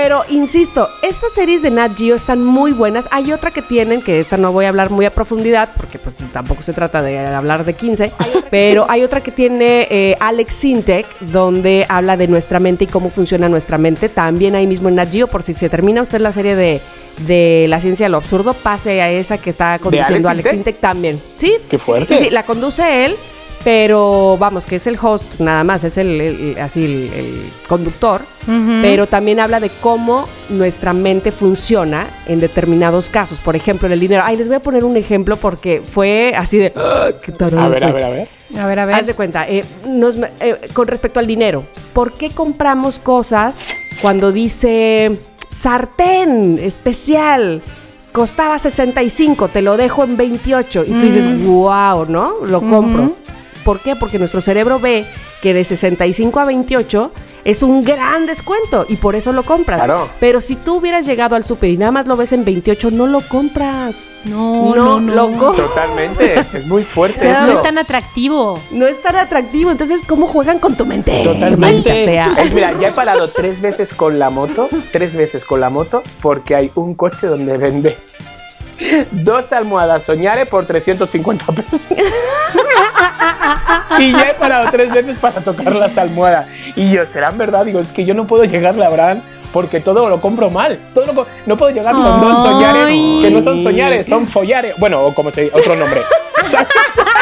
Pero 0.01 0.23
insisto, 0.29 0.89
estas 1.03 1.33
series 1.33 1.61
de 1.61 1.73
Nat 1.73 1.99
Geo 1.99 2.15
están 2.15 2.45
muy 2.45 2.71
buenas. 2.71 3.09
Hay 3.11 3.33
otra 3.33 3.51
que 3.51 3.63
tienen, 3.63 4.01
que 4.01 4.21
esta 4.21 4.37
no 4.37 4.53
voy 4.53 4.65
a 4.65 4.69
hablar 4.69 4.91
muy 4.91 5.05
a 5.05 5.11
profundidad, 5.11 5.71
porque 5.77 5.99
pues 5.99 6.15
tampoco 6.33 6.63
se 6.63 6.73
trata 6.73 7.03
de 7.03 7.19
hablar 7.19 7.65
de 7.65 7.75
15, 7.75 8.13
pero 8.49 8.87
hay 8.89 9.03
otra 9.03 9.21
que 9.23 9.33
tiene 9.33 9.89
eh, 9.91 10.17
Alex 10.21 10.55
Sintek, 10.55 11.19
donde 11.19 11.85
habla 11.89 12.17
de 12.17 12.29
nuestra 12.29 12.61
mente 12.61 12.85
y 12.85 12.87
cómo 12.87 13.11
funciona 13.11 13.49
nuestra 13.49 13.77
mente. 13.77 14.09
También 14.09 14.55
ahí 14.55 14.69
mismo 14.69 14.89
en 14.89 14.95
Nat 14.95 15.11
Geo, 15.11 15.27
por 15.27 15.43
si 15.43 15.53
se 15.53 15.69
termina 15.69 16.01
usted 16.01 16.21
la 16.21 16.31
serie 16.31 16.55
de, 16.55 16.81
de 17.27 17.67
La 17.69 17.81
Ciencia 17.81 18.07
de 18.07 18.11
lo 18.11 18.19
Absurdo, 18.19 18.55
pase 18.55 19.03
a 19.03 19.11
esa 19.11 19.39
que 19.39 19.51
está 19.51 19.81
conduciendo 19.81 20.29
Alex 20.29 20.47
Alex 20.47 20.51
Sintek 20.51 20.81
también. 20.81 21.21
¿Sí? 21.39 21.57
Qué 21.69 21.77
fuerte. 21.77 22.17
Sí, 22.17 22.25
sí, 22.27 22.31
la 22.31 22.45
conduce 22.45 23.05
él, 23.05 23.17
pero 23.65 24.37
vamos, 24.39 24.65
que 24.67 24.77
es 24.77 24.87
el 24.87 24.97
host 25.01 25.41
nada 25.41 25.65
más, 25.65 25.85
es 25.85 25.99
el, 25.99 26.21
el- 26.21 26.59
así 26.59 26.85
el, 26.85 27.13
el 27.13 27.43
conductor, 27.69 28.23
pero 28.81 29.07
también 29.07 29.41
habla 29.41 29.61
de 29.61 29.69
cómo 29.83 30.27
nuestra 30.49 30.93
mente 30.95 31.33
funciona 31.33 32.07
en 32.27 32.41
determinados 32.41 33.11
casos. 33.11 33.39
Por 33.39 33.57
ejemplo, 33.57 33.87
en 33.87 33.93
el 33.93 34.01
dinero. 34.01 34.23
Ay, 34.25 34.37
les 34.39 34.47
voy 34.49 34.57
a 34.57 34.61
poner 34.61 34.85
un 34.85 34.97
ejemplo 34.97 35.37
porque 35.37 35.83
fue 35.85 36.33
así 36.37 36.57
de, 36.59 36.73
"Ah, 36.77 37.11
qué 37.23 37.33
tarado 37.33 37.61
A 37.63 37.69
ver, 37.69 37.85
a 37.85 37.89
soy". 37.89 37.93
ver, 37.95 38.05
a 38.05 38.11
ver. 38.11 38.29
A 38.59 38.67
ver, 38.67 38.79
a 38.81 38.85
ver. 38.87 38.95
Haz 38.95 39.07
de 39.07 39.13
cuenta, 39.15 39.47
eh, 39.47 39.63
nos- 39.87 40.17
eh, 40.41 40.69
con 40.73 40.87
respecto 40.89 41.21
al 41.21 41.27
dinero, 41.27 41.65
¿por 41.93 42.13
qué 42.13 42.31
compramos 42.31 42.99
cosas 42.99 43.63
cuando 44.01 44.33
dice 44.33 45.19
sartén 45.51 46.59
especial? 46.61 47.61
Costaba 48.13 48.59
65, 48.59 49.49
te 49.49 49.61
lo 49.61 49.77
dejo 49.77 50.03
en 50.05 50.17
28. 50.17 50.85
Y 50.87 50.93
tú 50.93 51.01
dices, 51.01 51.27
wow, 51.45 52.07
¿no? 52.09 52.33
Lo 52.47 52.61
compro. 52.61 53.13
¿Por 53.69 53.81
qué? 53.81 53.97
Porque 53.97 54.19
nuestro 54.19 54.41
cerebro 54.41 54.81
ve 54.81 55.05
que 55.43 55.53
de 55.53 55.63
65 55.63 56.41
a 56.41 56.47
28 56.47 57.13
es 57.45 57.63
un 57.63 57.83
gran 57.83 58.25
descuento 58.25 58.87
y 58.89 58.97
por 58.97 59.15
eso 59.15 59.31
lo 59.35 59.43
compras. 59.43 59.85
Claro. 59.85 60.09
Pero 60.21 60.41
si 60.41 60.57
tú 60.57 60.77
hubieras 60.77 61.05
llegado 61.05 61.37
al 61.37 61.45
super 61.45 61.69
y 61.69 61.77
nada 61.77 61.93
más 61.93 62.07
lo 62.07 62.17
ves 62.17 62.33
en 62.33 62.47
28, 62.47 62.91
no 62.91 63.07
lo 63.07 63.21
compras. 63.21 64.09
No, 64.25 64.75
no, 64.75 64.99
no. 65.01 65.15
lo 65.15 65.33
compras. 65.39 65.69
Totalmente. 65.69 66.41
Es 66.55 66.67
muy 66.67 66.83
fuerte 66.83 67.21
Claro. 67.21 67.47
No 67.47 67.59
es 67.59 67.63
tan 67.63 67.77
atractivo. 67.77 68.59
No 68.71 68.87
es 68.87 69.03
tan 69.03 69.17
atractivo. 69.17 69.71
Entonces, 69.71 70.01
¿cómo 70.09 70.29
juegan 70.29 70.61
con 70.61 70.75
tu 70.75 70.87
mente? 70.87 71.23
Totalmente. 71.23 71.59
Maldita 71.59 71.93
sea. 71.93 72.23
Es, 72.43 72.55
mira, 72.55 72.73
ya 72.81 72.89
he 72.89 72.93
parado 72.93 73.29
tres 73.29 73.61
veces 73.61 73.93
con 73.93 74.19
la 74.19 74.31
moto, 74.31 74.71
tres 74.93 75.13
veces 75.15 75.45
con 75.45 75.61
la 75.61 75.69
moto, 75.69 76.03
porque 76.23 76.55
hay 76.55 76.71
un 76.75 76.95
coche 76.95 77.27
donde 77.27 77.59
vende 77.59 77.99
dos 79.11 79.53
almohadas 79.53 80.05
soñare 80.05 80.47
por 80.47 80.67
350 80.67 81.53
pesos. 81.53 81.83
y 83.99 84.13
ya 84.13 84.31
he 84.31 84.35
parado 84.35 84.69
tres 84.71 84.93
veces 84.93 85.19
para 85.19 85.41
tocar 85.41 85.75
las 85.75 85.97
almohadas. 85.99 86.47
Y 86.77 86.91
yo, 86.91 87.07
¿serán 87.07 87.37
verdad? 87.39 87.65
Digo, 87.65 87.81
es 87.81 87.89
que 87.93 88.05
yo 88.05 88.15
no 88.15 88.27
puedo 88.27 88.45
llegarle 88.45 88.85
a 88.85 88.89
Abraham 88.89 89.21
porque 89.53 89.81
todo 89.81 90.09
lo 90.09 90.21
compro 90.21 90.51
mal. 90.51 90.79
Todo 90.95 91.07
lo 91.07 91.15
co- 91.15 91.27
no 91.47 91.57
puedo 91.57 91.73
llegar 91.73 91.95
con 91.95 92.21
dos 92.21 92.43
soñares 92.45 92.87
que 93.23 93.31
no 93.31 93.43
son 93.43 93.63
soñares, 93.63 94.07
son 94.07 94.27
follares. 94.27 94.75
Bueno, 94.79 95.03
o 95.05 95.15
como 95.15 95.31
se 95.31 95.43
dice, 95.45 95.57
otro 95.57 95.75
nombre. 95.75 96.01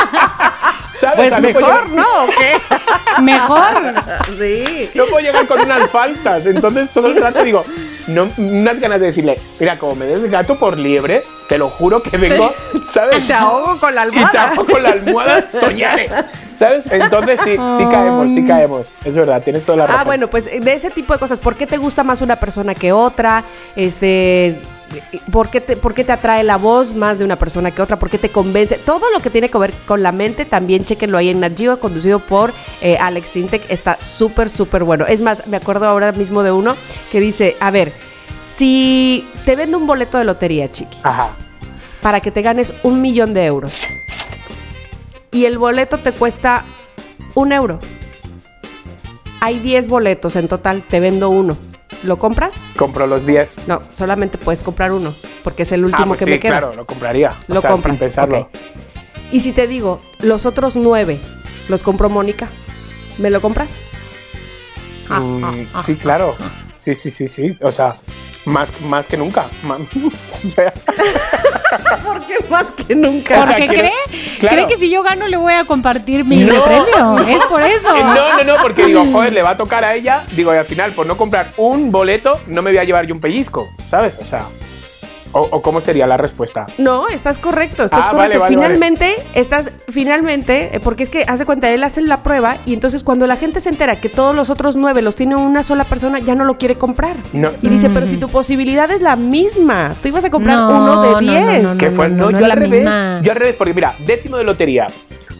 ¿Sabes? 1.01 1.33
Pues 1.33 1.43
mejor, 1.43 1.63
llegar- 1.63 1.89
¿no? 1.91 2.25
¿O 2.25 2.27
qué? 2.29 2.61
Mejor. 3.23 3.95
Sí. 4.39 4.91
no 4.95 5.05
puedo 5.07 5.21
llegar 5.21 5.47
con 5.47 5.61
unas 5.61 5.91
falsas. 5.91 6.47
Entonces 6.47 6.89
todo 6.93 7.09
el 7.09 7.17
rato 7.21 7.43
digo, 7.45 7.65
no, 8.07 8.29
unas 8.37 8.81
ganas 8.81 9.01
de 9.01 9.07
decirle, 9.07 9.39
mira, 9.61 9.77
como 9.77 9.95
me 9.95 10.07
des 10.07 10.31
gato 10.31 10.57
por 10.59 10.77
liebre, 10.79 11.25
te 11.49 11.59
lo 11.59 11.69
juro 11.69 12.03
que 12.03 12.17
vengo, 12.17 12.53
¿sabes? 12.93 13.27
Te 13.27 13.33
ahogo 13.33 13.79
con 13.79 13.95
la 13.95 14.07
Y 14.07 14.11
te 14.11 14.17
almohada. 14.19 14.49
hago 14.53 14.67
con 14.67 14.83
la 14.83 14.91
almohada 14.91 15.45
soñaré. 15.61 16.09
¿Sabes? 16.59 16.91
Entonces 16.91 17.39
sí, 17.45 17.51
sí 17.53 17.85
caemos, 17.91 18.29
sí 18.35 18.45
caemos. 18.47 18.87
Es 19.05 19.15
verdad, 19.15 19.43
tienes 19.43 19.65
toda 19.65 19.77
la 19.79 19.87
razón. 19.87 20.01
Ah, 20.01 20.05
bueno, 20.05 20.29
pues 20.29 20.47
de 20.47 20.73
ese 20.73 20.89
tipo 20.91 21.13
de 21.13 21.19
cosas, 21.19 21.39
¿por 21.39 21.55
qué 21.55 21.67
te 21.67 21.77
gusta 21.77 22.03
más 22.03 22.23
una 22.23 22.37
persona 22.37 22.75
que 22.75 22.93
otra? 22.93 23.45
Este, 23.77 24.59
¿por 25.32 25.51
qué 25.51 25.61
te, 25.61 25.76
por 25.76 25.95
qué 25.95 26.05
te 26.05 26.12
atrae 26.12 26.43
la 26.45 26.57
voz 26.57 26.95
más 26.95 27.18
de 27.18 27.24
una 27.24 27.37
persona 27.37 27.70
que 27.70 27.82
otra? 27.82 27.99
¿Por 27.99 28.11
qué 28.11 28.18
te 28.18 28.30
convence? 28.30 28.78
Todo 28.78 29.11
lo 29.12 29.20
que 29.20 29.30
tiene 29.30 29.49
que 29.49 29.59
ver 29.59 29.72
con 29.87 30.03
la 30.03 30.12
mente, 30.12 30.45
también 30.45 30.84
chequenlo 30.84 31.18
ahí 31.18 31.28
en 31.28 31.41
Nat 31.41 31.57
Geo, 31.57 31.80
conducido 31.80 32.18
por 32.20 32.53
eh, 32.80 32.97
Alex 32.99 33.28
Sintek. 33.28 33.70
Está 33.70 33.99
súper, 34.01 34.51
súper 34.51 34.84
bueno. 34.84 35.07
Es 35.07 35.20
más, 35.20 35.47
me 35.47 35.57
acuerdo 35.57 35.87
ahora 35.87 36.12
mismo 36.12 36.43
de 36.43 36.53
uno 36.53 36.76
que 37.11 37.20
dice, 37.20 37.57
a 37.61 37.70
ver, 37.70 37.93
si 38.45 39.28
te 39.45 39.57
vendo 39.57 39.78
un 39.78 39.87
boleto 39.87 40.18
de 40.18 40.24
lotería, 40.24 40.70
chiqui, 40.70 40.99
Ajá. 41.03 41.30
para 42.03 42.20
que 42.20 42.30
te 42.30 42.43
ganes 42.43 42.74
un 42.82 43.01
millón 43.01 43.34
de 43.34 43.47
euros 43.47 43.72
y 45.37 45.45
el 45.45 45.59
boleto 45.59 45.99
te 45.99 46.12
cuesta 46.12 46.64
un 47.34 47.53
euro. 47.53 47.78
Hay 49.41 49.59
10 49.59 49.87
boletos 49.87 50.34
en 50.37 50.49
total, 50.49 50.82
te 50.82 50.99
vendo 50.99 51.28
uno. 51.28 51.57
¿Lo 52.05 52.19
compras? 52.19 52.69
Compro 52.77 53.07
los 53.07 53.27
10. 53.27 53.49
No, 53.67 53.79
solamente 53.93 54.39
puedes 54.39 54.63
comprar 54.63 54.93
uno, 54.93 55.15
porque 55.43 55.63
es 55.65 55.73
el 55.73 55.83
Ah, 55.83 55.87
último 55.87 56.07
pues 56.09 56.19
que 56.21 56.25
sí, 56.27 56.31
me 56.33 56.41
queda. 56.41 56.59
claro, 56.59 56.75
lo 56.75 56.87
compraría. 56.87 57.31
O 57.49 57.55
Lo 57.55 57.61
sea, 57.61 57.71
compras. 57.71 57.97
Sin 57.99 58.07
pensarlo. 58.07 58.49
Y 59.33 59.41
si 59.41 59.53
te 59.53 59.67
digo, 59.67 60.01
los 60.21 60.47
otros 60.47 60.77
nueve 60.77 61.19
los 61.69 61.83
compró 61.83 62.09
Mónica, 62.09 62.49
¿me 63.19 63.31
lo 63.31 63.41
compras? 63.41 63.71
Ah, 65.11 65.21
Mm, 65.21 65.67
sí, 65.87 65.97
claro. 65.97 66.35
Sí, 66.79 66.95
sí, 66.95 67.11
sí, 67.11 67.27
sí. 67.27 67.57
O 67.63 67.73
sea, 67.73 67.97
más, 68.47 68.81
más 68.81 69.07
que 69.07 69.17
nunca. 69.17 69.47
O 70.33 70.49
sea, 70.49 70.73
¿Por 72.05 72.25
qué 72.27 72.37
más 72.49 72.67
que 72.73 72.95
nunca? 72.95 73.43
O 73.43 73.47
sea, 73.47 73.57
Porque 73.57 73.67
cree, 73.69 73.93
claro. 74.39 74.57
cree 74.57 74.67
que 74.69 74.77
si 74.77 74.89
yo 74.91 75.03
gano 75.03 75.27
le 75.27 75.37
voy 75.37 75.53
a 75.55 75.65
compartir 75.65 76.25
mi 76.25 76.45
No, 76.45 76.63
premio. 76.65 77.19
Es 77.29 77.45
por 77.47 77.63
eso. 77.63 77.89
No, 77.97 78.39
no, 78.39 78.45
no, 78.45 78.63
porque 78.63 78.87
digo, 78.87 79.05
joder, 79.13 79.33
le 79.33 79.43
va 79.43 79.51
a 79.51 79.57
tocar 79.57 79.85
a 79.85 79.95
ella. 79.95 80.25
Digo, 80.33 80.55
y 80.55 80.57
al 80.57 80.65
final, 80.67 80.93
por 80.93 81.07
no 81.07 81.17
comprar 81.17 81.51
un 81.57 81.91
boleto, 81.91 82.41
no 82.47 82.63
me 82.63 82.71
voy 82.71 82.79
a 82.79 82.85
llevar 82.85 83.07
yo 83.07 83.15
un 83.15 83.21
pellizco, 83.21 83.67
¿sabes? 83.91 84.15
O 84.21 84.25
sea, 84.25 84.45
o, 85.33 85.41
o 85.43 85.62
cómo 85.62 85.81
sería 85.81 86.07
la 86.07 86.16
respuesta. 86.16 86.66
No, 86.79 87.09
estás 87.09 87.39
correcto, 87.39 87.85
estás 87.85 88.07
Ah, 88.07 88.11
correcto. 88.11 88.18
vale, 88.18 88.39
vale, 88.39 88.55
finalmente, 88.55 89.14
estás, 89.35 89.70
finalmente, 89.89 90.77
eh, 90.77 90.81
porque 90.81 91.03
es 91.03 91.11
que 91.11 91.24
hace 91.27 91.45
cuenta, 91.45 91.70
él 91.70 91.83
hace 91.85 92.01
la 92.03 92.22
prueba 92.22 92.57
y 92.66 92.74
entonces 92.74 93.03
cuando 93.03 93.27
la 93.27 93.37
gente 93.37 93.61
se 93.61 93.68
entera 93.68 93.97
que 94.01 94.09
todos 94.09 94.35
los 94.35 94.51
otros 94.51 94.77
nueve 94.77 95.03
los 95.03 95.16
tiene 95.16 95.37
una 95.37 95.62
sola 95.62 95.85
persona, 95.85 96.18
ya 96.18 96.35
no 96.35 96.45
lo 96.45 96.59
quiere 96.59 96.77
comprar. 96.77 97.16
No. 97.33 97.51
Y 97.62 97.68
dice, 97.68 97.91
pero 97.91 98.07
si 98.07 98.16
tu 98.16 98.29
posibilidad 98.29 98.91
es 98.91 99.01
la 99.03 99.16
misma, 99.16 99.95
tú 100.03 100.09
ibas 100.09 100.24
a 100.24 100.31
comprar 100.31 100.57
No, 100.57 100.68
uno 100.70 100.87
no, 100.97 101.03
de 101.03 101.11
no, 101.12 101.18
10. 101.20 101.62
no, 101.64 101.77
que 101.79 101.91
fue, 101.91 102.09
no, 102.09 102.16
no, 102.27 102.31
no 102.33 102.39
yo 102.41 102.45
al 102.47 102.53
revés. 102.53 102.85
Yo 103.22 103.33
al 103.33 103.37
revés, 103.39 103.55
porque 103.57 103.74
mira, 103.74 103.97
décimo 104.05 104.37
de 104.37 104.45
lotería. 104.45 104.87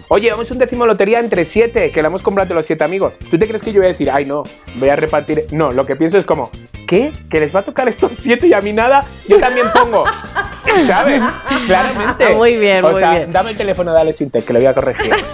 Oye, 0.09 0.31
vamos 0.31 0.49
a 0.49 0.53
un 0.53 0.61
décimo 0.61 0.85
de 0.85 0.89
lotería 0.93 1.19
entre 1.19 1.45
siete, 1.45 1.91
que 1.91 2.01
la 2.01 2.07
hemos 2.09 2.23
comprado 2.23 2.45
entre 2.45 2.55
los 2.55 2.65
siete 2.65 2.85
amigos. 2.85 3.15
¿Tú 3.31 3.37
te 3.39 3.49
crees 3.49 3.61
que 3.63 3.73
yo 3.73 3.81
voy 3.81 3.87
a 3.87 3.93
decir, 3.93 4.09
ay, 4.11 4.25
no, 4.25 4.45
voy 4.77 4.89
a 4.89 4.95
repartir? 4.95 5.47
No, 5.51 5.73
lo 5.73 5.85
que 5.85 5.97
pienso 5.97 6.17
es 6.17 6.25
como, 6.25 6.51
¿qué? 6.87 7.13
¿Que 7.29 7.41
les 7.41 7.55
va 7.55 7.61
a 7.61 7.63
tocar 7.65 7.89
estos 7.89 8.13
siete 8.19 8.47
y 8.47 8.53
a 8.53 8.61
mí 8.61 8.73
nada? 8.73 9.05
Yo 9.29 9.39
también 9.39 9.67
pongo. 9.73 10.05
¿Sabes? 10.87 11.23
Claramente. 11.67 12.35
Muy 12.35 12.57
bien, 12.57 12.85
o 12.85 12.91
muy 12.91 13.01
sea, 13.01 13.11
bien. 13.13 13.33
Dame 13.33 13.51
el 13.51 13.57
teléfono 13.57 13.93
de 13.93 14.01
Alex 14.01 14.21
Intec, 14.21 14.45
que 14.45 14.53
lo 14.53 14.59
voy 14.61 14.67
a 14.67 14.75
corregir. 14.75 15.13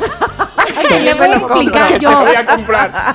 Que 0.89 1.01
le 1.01 1.15
voy 1.15 1.27
a 1.29 1.37
explicar 1.37 1.89
que 1.89 1.95
te 1.95 2.01
yo. 2.01 2.21
voy 2.21 2.35
a 2.35 2.47
comprar. 2.47 3.15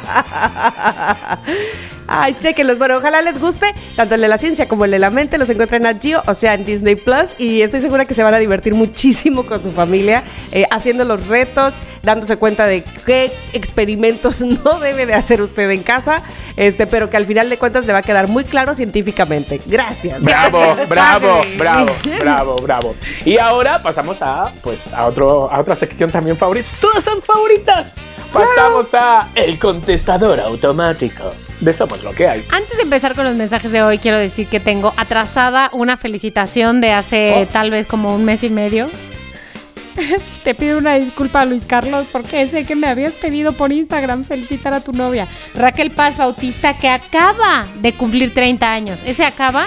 Ay, 2.08 2.36
chéquenlos. 2.40 2.78
Bueno, 2.78 2.98
ojalá 2.98 3.22
les 3.22 3.40
guste. 3.40 3.72
Tanto 3.96 4.16
el 4.16 4.22
de 4.22 4.28
la 4.28 4.38
ciencia 4.38 4.68
como 4.68 4.86
el 4.86 4.92
de 4.92 5.00
la 5.00 5.10
mente 5.10 5.38
los 5.38 5.50
encuentran 5.50 5.86
en 5.86 6.00
Gio, 6.00 6.24
o 6.26 6.34
sea, 6.34 6.54
en 6.54 6.64
Disney 6.64 6.96
Plus. 6.96 7.36
Y 7.38 7.62
estoy 7.62 7.82
segura 7.82 8.06
que 8.06 8.14
se 8.14 8.24
van 8.24 8.34
a 8.34 8.38
divertir 8.38 8.74
muchísimo 8.74 9.46
con 9.46 9.62
su 9.62 9.72
familia, 9.72 10.24
eh, 10.52 10.66
haciendo 10.72 11.04
los 11.04 11.28
retos, 11.28 11.76
dándose 12.04 12.38
cuenta 12.38 12.66
de 12.66 12.84
qué 13.06 13.32
experimentos 13.54 14.42
no 14.64 14.80
debe 14.80 15.06
de 15.06 15.14
hacer 15.14 15.42
usted 15.42 15.70
en 15.70 15.84
casa, 15.84 16.24
este, 16.56 16.88
pero 16.88 17.10
que 17.10 17.18
al 17.18 17.26
final 17.26 17.50
de 17.50 17.58
cuentas 17.58 17.86
le 17.86 17.94
va 17.94 18.00
a 18.00 18.04
quedar 18.04 18.28
muy 18.28 18.46
claro 18.46 18.74
científicamente. 18.74 19.62
Gracias. 19.66 20.22
Bravo, 20.22 20.76
bravo, 20.90 21.42
bravo, 21.58 21.92
bravo, 22.20 22.56
bravo. 22.58 22.96
Y 23.26 23.38
ahora 23.38 23.82
pasamos 23.82 24.22
a, 24.22 24.52
pues, 24.64 24.80
a, 24.94 25.06
otro, 25.06 25.52
a 25.52 25.60
otra 25.60 25.76
sección 25.76 26.10
también 26.10 26.38
favorita. 26.38 26.70
Todas 26.80 27.04
son 27.04 27.22
favoritas. 27.22 27.94
Pasamos 28.32 28.88
a 28.94 29.30
el 29.36 29.58
contestador 29.58 30.40
automático. 30.40 31.34
De 31.60 31.74
Somos 31.74 32.04
lo 32.04 32.12
que 32.14 32.28
hay. 32.28 32.44
Antes 32.52 32.78
de 32.78 32.84
empezar 32.84 33.16
con 33.16 33.26
los 33.26 33.36
mensajes 33.36 33.72
de 33.72 33.82
hoy, 33.82 33.98
quiero 33.98 34.18
decir 34.18 34.48
que 34.48 34.60
tengo 34.60 34.94
atrasada 34.98 35.70
una 35.74 35.98
felicitación 35.98 36.82
de 36.82 36.92
hace 36.92 37.34
Oh. 37.36 37.46
tal 37.52 37.72
vez 37.72 37.88
como 37.88 38.14
un 38.16 38.26
mes 38.26 38.44
y 38.44 38.50
medio. 38.50 38.90
Te 40.44 40.54
pido 40.54 40.78
una 40.78 40.96
disculpa, 40.96 41.44
Luis 41.46 41.66
Carlos, 41.66 42.06
porque 42.12 42.48
sé 42.48 42.64
que 42.66 42.76
me 42.76 42.88
habías 42.88 43.14
pedido 43.14 43.52
por 43.54 43.72
Instagram 43.72 44.24
felicitar 44.24 44.74
a 44.74 44.80
tu 44.82 44.94
novia, 44.94 45.28
Raquel 45.56 45.90
Paz 45.92 46.18
Bautista, 46.18 46.78
que 46.78 46.88
acaba 46.90 47.66
de 47.82 47.94
cumplir 47.94 48.34
30 48.34 48.72
años. 48.72 49.00
Ese 49.06 49.26
acaba, 49.26 49.66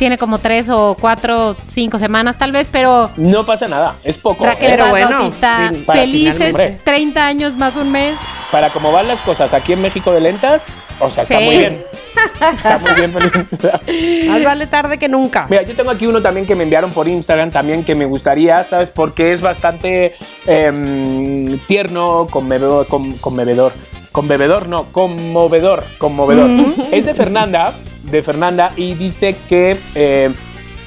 tiene 0.00 0.16
como 0.16 0.38
3 0.38 0.70
o 0.70 0.96
4, 0.98 1.56
5 1.68 1.98
semanas 1.98 2.38
tal 2.38 2.52
vez, 2.52 2.66
pero 2.72 3.10
No 3.18 3.44
pasa 3.44 3.68
nada, 3.68 3.96
es 4.02 4.16
poco. 4.16 4.46
Raquel 4.46 4.70
¿eh? 4.70 4.76
Pero 4.78 4.88
bueno, 4.88 5.18
Bautista, 5.18 5.68
fin, 5.70 5.84
felices 5.84 6.36
finalmente. 6.36 6.80
30 6.82 7.26
años 7.26 7.56
más 7.56 7.76
un 7.76 7.92
mes. 7.92 8.16
Para 8.50 8.70
cómo 8.70 8.92
van 8.92 9.08
las 9.08 9.20
cosas 9.20 9.52
aquí 9.52 9.74
en 9.74 9.82
México 9.82 10.10
de 10.10 10.22
lentas, 10.22 10.62
o 11.00 11.10
sea, 11.10 11.22
está 11.22 11.38
muy 11.38 11.58
bien. 11.58 11.84
Está 12.40 12.78
muy 12.78 12.92
bien. 12.94 14.28
Más 14.28 14.42
vale 14.42 14.66
tarde 14.66 14.98
que 14.98 15.08
nunca. 15.08 15.46
Mira, 15.50 15.62
yo 15.62 15.74
tengo 15.76 15.90
aquí 15.90 16.06
uno 16.06 16.22
también 16.22 16.46
que 16.46 16.54
me 16.54 16.64
enviaron 16.64 16.90
por 16.92 17.06
Instagram 17.06 17.50
también 17.50 17.84
que 17.84 17.94
me 17.94 18.06
gustaría, 18.06 18.64
¿sabes? 18.64 18.88
Porque 18.88 19.32
es 19.34 19.42
bastante 19.42 20.14
em, 20.46 21.58
tierno, 21.66 22.26
conmovedor, 22.30 22.86
con, 22.86 23.12
conmovedor. 23.18 23.72
Conmovedor, 24.12 24.66
no, 24.66 24.84
conmovedor, 24.86 25.84
conmovedor. 25.98 26.48
Es 26.90 27.04
de 27.04 27.14
Fernanda, 27.14 27.74
de 28.10 28.22
Fernanda, 28.22 28.72
y 28.76 28.94
dice 28.94 29.36
que, 29.48 29.76
eh, 29.94 30.30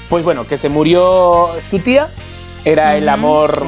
pues 0.09 0.24
bueno, 0.24 0.45
que 0.45 0.57
se 0.57 0.69
murió 0.69 1.49
su 1.69 1.80
tía, 1.80 2.07
era 2.65 2.95
el 2.95 3.09
amor, 3.09 3.65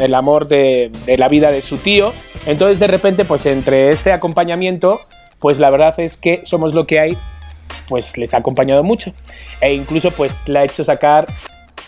el 0.00 0.14
amor 0.14 0.48
de, 0.48 0.90
de 1.04 1.18
la 1.18 1.28
vida 1.28 1.50
de 1.50 1.60
su 1.60 1.76
tío. 1.76 2.12
Entonces, 2.46 2.78
de 2.78 2.86
repente, 2.86 3.24
pues 3.24 3.44
entre 3.46 3.90
este 3.90 4.12
acompañamiento, 4.12 5.00
pues 5.38 5.58
la 5.58 5.70
verdad 5.70 5.94
es 5.98 6.16
que 6.16 6.42
somos 6.44 6.74
lo 6.74 6.86
que 6.86 6.98
hay, 6.98 7.18
pues 7.88 8.16
les 8.16 8.32
ha 8.32 8.38
acompañado 8.38 8.82
mucho. 8.82 9.12
E 9.60 9.74
incluso, 9.74 10.10
pues 10.12 10.32
le 10.46 10.60
ha 10.60 10.64
hecho 10.64 10.82
sacar 10.82 11.26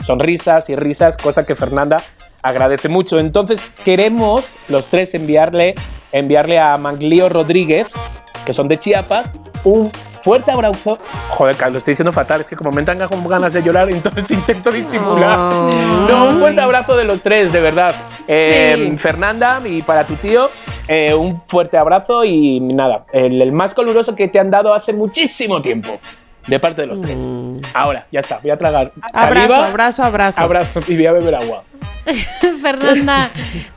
sonrisas 0.05 0.69
y 0.69 0.77
risas, 0.77 1.17
cosa 1.17 1.47
que 1.47 1.55
Fernanda 1.55 2.03
agradece 2.43 2.89
mucho. 2.89 3.19
Entonces, 3.19 3.63
queremos 3.85 4.45
los 4.69 4.87
tres 4.87 5.15
enviarle, 5.15 5.75
enviarle 6.13 6.59
a 6.59 6.77
Manglio 6.77 7.29
Rodríguez, 7.29 7.87
que 8.45 8.53
son 8.53 8.69
de 8.69 8.79
Chiapas, 8.79 9.31
un 9.65 9.91
fuerte 10.23 10.51
abrazo. 10.51 10.99
Joder, 11.31 11.57
Carlos, 11.57 11.73
lo 11.75 11.79
estoy 11.79 11.93
diciendo 11.93 12.13
fatal, 12.13 12.43
es 12.43 12.47
que 12.47 12.57
como 12.57 12.71
me 12.71 12.81
entran 12.81 12.99
como 13.09 13.29
ganas 13.29 13.53
de 13.53 13.63
llorar, 13.63 13.91
entonces 13.93 14.31
intento 14.31 14.71
disimular. 14.71 15.39
No, 15.39 16.27
un 16.29 16.39
fuerte 16.41 16.61
abrazo 16.61 16.97
de 16.97 17.05
los 17.05 17.21
tres, 17.23 17.53
de 17.53 17.61
verdad. 17.61 17.95
Eh, 18.27 18.75
Sí. 18.91 18.97
Fernanda, 18.99 19.61
y 19.65 19.83
para 19.83 20.05
tu 20.05 20.15
tío, 20.15 20.49
eh, 20.89 21.15
un 21.15 21.43
fuerte 21.49 21.77
abrazo 21.77 22.25
y 22.25 22.61
nada, 22.61 23.05
el, 23.13 23.41
el 23.43 23.53
más 23.53 23.75
caluroso 23.75 24.15
que 24.15 24.29
te 24.29 24.39
han 24.39 24.51
dado 24.51 24.73
hace 24.75 24.93
muchísimo 24.93 25.61
tiempo. 25.61 25.99
De 26.51 26.59
parte 26.61 26.83
de 26.83 26.87
los 26.89 27.01
tres. 27.01 27.17
Mm. 27.19 27.61
Ahora, 27.75 28.07
ya 28.13 28.21
está. 28.21 28.39
Voy 28.43 28.51
a 28.51 28.59
tragar 28.59 28.93
Abrazo, 29.13 29.49
saliva, 29.49 29.67
abrazo, 29.67 30.03
abrazo. 30.03 30.43
abrazo 30.43 30.81
y 30.89 30.97
voy 30.97 31.07
a 31.07 31.13
beber 31.13 31.35
agua. 31.37 31.65
Fernanda, 32.63 33.31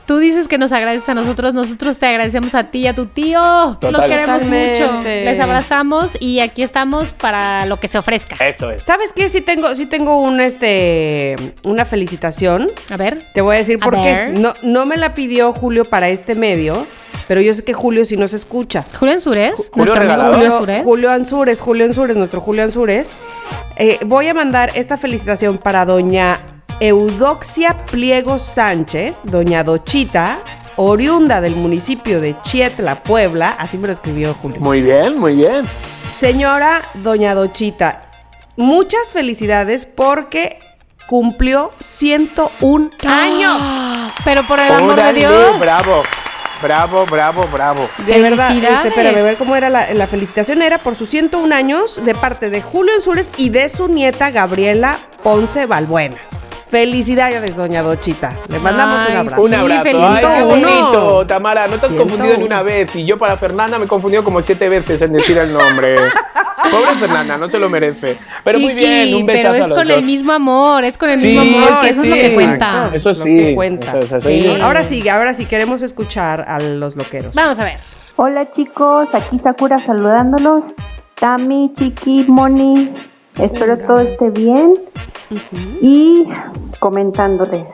tú 0.06 0.18
dices 0.18 0.48
que 0.48 0.58
nos 0.58 0.72
agradeces 0.72 1.08
a 1.08 1.14
nosotros, 1.14 1.54
nosotros 1.54 1.98
te 1.98 2.06
agradecemos 2.06 2.54
a 2.54 2.64
ti 2.64 2.80
y 2.80 2.86
a 2.86 2.94
tu 2.94 3.06
tío. 3.06 3.40
Los 3.40 3.78
Total. 3.80 4.08
queremos 4.08 4.42
Totalmente. 4.42 4.86
mucho. 4.86 5.02
Les 5.02 5.40
abrazamos 5.40 6.16
y 6.20 6.40
aquí 6.40 6.62
estamos 6.62 7.12
para 7.12 7.66
lo 7.66 7.78
que 7.78 7.88
se 7.88 7.98
ofrezca. 7.98 8.36
Eso 8.46 8.70
es. 8.70 8.82
¿Sabes 8.82 9.12
qué? 9.14 9.28
Sí 9.28 9.40
tengo, 9.40 9.74
sí 9.74 9.86
tengo 9.86 10.20
un, 10.20 10.40
este, 10.40 11.36
una 11.62 11.84
felicitación. 11.84 12.68
A 12.90 12.96
ver. 12.96 13.22
Te 13.34 13.40
voy 13.40 13.56
a 13.56 13.58
decir 13.58 13.78
A 13.80 13.84
por 13.84 13.94
qué. 13.94 14.02
ver. 14.14 14.38
No, 14.38 14.54
no 14.62 14.86
me 14.86 14.96
la 14.96 15.14
pidió 15.14 15.52
Julio 15.52 15.84
para 15.84 16.08
este 16.08 16.34
medio, 16.34 16.86
pero 17.28 17.40
yo 17.40 17.54
sé 17.54 17.64
que 17.64 17.72
Julio 17.72 18.04
sí 18.04 18.16
nos 18.16 18.32
escucha. 18.32 18.84
Julio 18.98 19.14
Ansures, 19.14 19.70
Julio 19.72 19.94
nuestro 19.94 20.12
amigo. 20.12 20.22
Julio 20.22 20.34
Julio, 20.34 20.52
Ansures. 20.54 20.84
Julio 20.84 21.10
Ansures, 21.10 21.60
Julio 21.60 21.84
Ansures, 21.86 22.16
nuestro 22.16 22.40
Julio 22.40 22.62
Ansures. 22.64 23.10
Eh, 23.76 23.98
voy 24.04 24.28
a 24.28 24.34
mandar 24.34 24.70
esta 24.74 24.96
felicitación 24.96 25.58
para 25.58 25.84
doña 25.84 26.40
Eudoxia 26.80 27.74
Pliego 27.90 28.38
Sánchez, 28.38 29.20
doña 29.24 29.64
Dochita, 29.64 30.38
oriunda 30.76 31.40
del 31.40 31.56
municipio 31.56 32.20
de 32.20 32.36
Chietla, 32.42 33.02
Puebla. 33.02 33.54
Así 33.58 33.78
me 33.78 33.86
lo 33.86 33.92
escribió 33.92 34.34
Julio. 34.34 34.60
Muy 34.60 34.82
bien, 34.82 35.18
muy 35.18 35.34
bien. 35.34 35.64
Señora 36.12 36.82
Doña 36.94 37.34
Dochita, 37.34 38.02
muchas 38.56 39.10
felicidades 39.12 39.84
porque 39.86 40.58
cumplió 41.08 41.72
101 41.80 42.90
años. 43.06 43.58
Ah, 43.60 44.10
Pero 44.24 44.42
por 44.46 44.60
el 44.60 44.72
amor 44.72 44.92
Órale, 44.94 45.12
de 45.12 45.18
Dios. 45.26 45.60
Bravo, 45.60 46.02
bravo, 46.62 47.06
bravo, 47.06 47.46
bravo. 47.52 47.88
De 48.06 48.20
verdad, 48.20 48.50
este, 48.52 48.88
espérame, 48.88 49.18
a 49.18 49.22
ver 49.22 49.36
cómo 49.36 49.56
era 49.56 49.68
la, 49.70 49.92
la 49.94 50.06
felicitación. 50.06 50.62
Era 50.62 50.78
por 50.78 50.96
sus 50.96 51.08
101 51.08 51.54
años 51.54 52.04
de 52.04 52.14
parte 52.14 52.50
de 52.50 52.62
Julio 52.62 52.94
Ensures 52.94 53.30
y 53.36 53.50
de 53.50 53.68
su 53.68 53.88
nieta 53.88 54.30
Gabriela 54.30 54.98
Ponce 55.22 55.66
Balbuena. 55.66 56.16
Felicidades, 56.70 57.54
Doña 57.54 57.82
Dochita. 57.82 58.36
Le 58.48 58.58
mandamos 58.58 59.00
Ay, 59.06 59.12
un 59.12 59.18
abrazo. 59.18 59.42
Un 59.42 59.48
Sí, 59.50 59.54
abrazo. 59.54 60.06
Ay, 60.08 60.24
qué 60.24 60.42
bonito, 60.42 61.26
Tamara. 61.26 61.68
No 61.68 61.78
te 61.78 61.86
has 61.86 61.92
confundido 61.92 62.34
en 62.34 62.42
una 62.42 62.62
vez. 62.62 62.96
Y 62.96 63.04
yo 63.04 63.16
para 63.16 63.36
Fernanda 63.36 63.78
me 63.78 63.84
he 63.84 63.88
confundido 63.88 64.24
como 64.24 64.42
siete 64.42 64.68
veces 64.68 65.00
en 65.02 65.12
decir 65.12 65.38
el 65.38 65.52
nombre. 65.52 65.96
Pobre 66.70 66.94
Fernanda, 66.98 67.36
no 67.36 67.48
se 67.48 67.58
lo 67.58 67.68
merece. 67.68 68.16
Pero 68.44 68.58
muy 68.58 68.74
bien, 68.74 69.14
un 69.14 69.26
besazo 69.26 69.42
pero 69.42 69.52
a 69.52 69.56
es 69.56 69.68
los 69.68 69.78
con 69.78 69.88
dos. 69.88 69.96
el 69.98 70.04
mismo 70.04 70.32
amor, 70.32 70.84
es 70.84 70.98
con 70.98 71.10
el 71.10 71.20
Sí, 71.20 71.26
mismo 71.36 71.40
amor, 71.42 71.80
que 71.80 71.86
sí, 71.86 71.90
eso 71.92 72.02
es 72.02 72.08
lo 72.08 72.14
que 72.14 72.26
exacto. 72.26 72.34
cuenta. 72.36 72.90
Eso 72.96 73.08
Lo 73.10 73.14
sí. 73.14 73.36
que 73.36 73.54
cuenta. 73.54 73.86
Eso- 73.98 73.98
eso- 73.98 74.16
eso- 74.18 74.26
Sí. 74.54 74.60
Ahora 74.62 74.82
sí, 74.84 75.08
ahora 75.08 75.32
sí 75.34 75.46
queremos 75.46 75.82
escuchar 75.82 76.44
a 76.48 76.60
los 76.60 76.96
loqueros. 76.96 77.34
Vamos 77.34 77.58
a 77.60 77.64
ver. 77.64 77.78
Hola 78.16 78.52
chicos, 78.52 79.08
aquí 79.12 79.38
Sakura 79.40 79.78
saludándolos. 79.78 80.62
Tami, 81.14 81.72
Chiqui, 81.76 82.24
Moni, 82.28 82.90
espero 83.38 83.78
todo 83.78 84.00
esté 84.00 84.30
bien. 84.30 84.74
Y 85.80 86.28
comentándoles, 86.78 87.64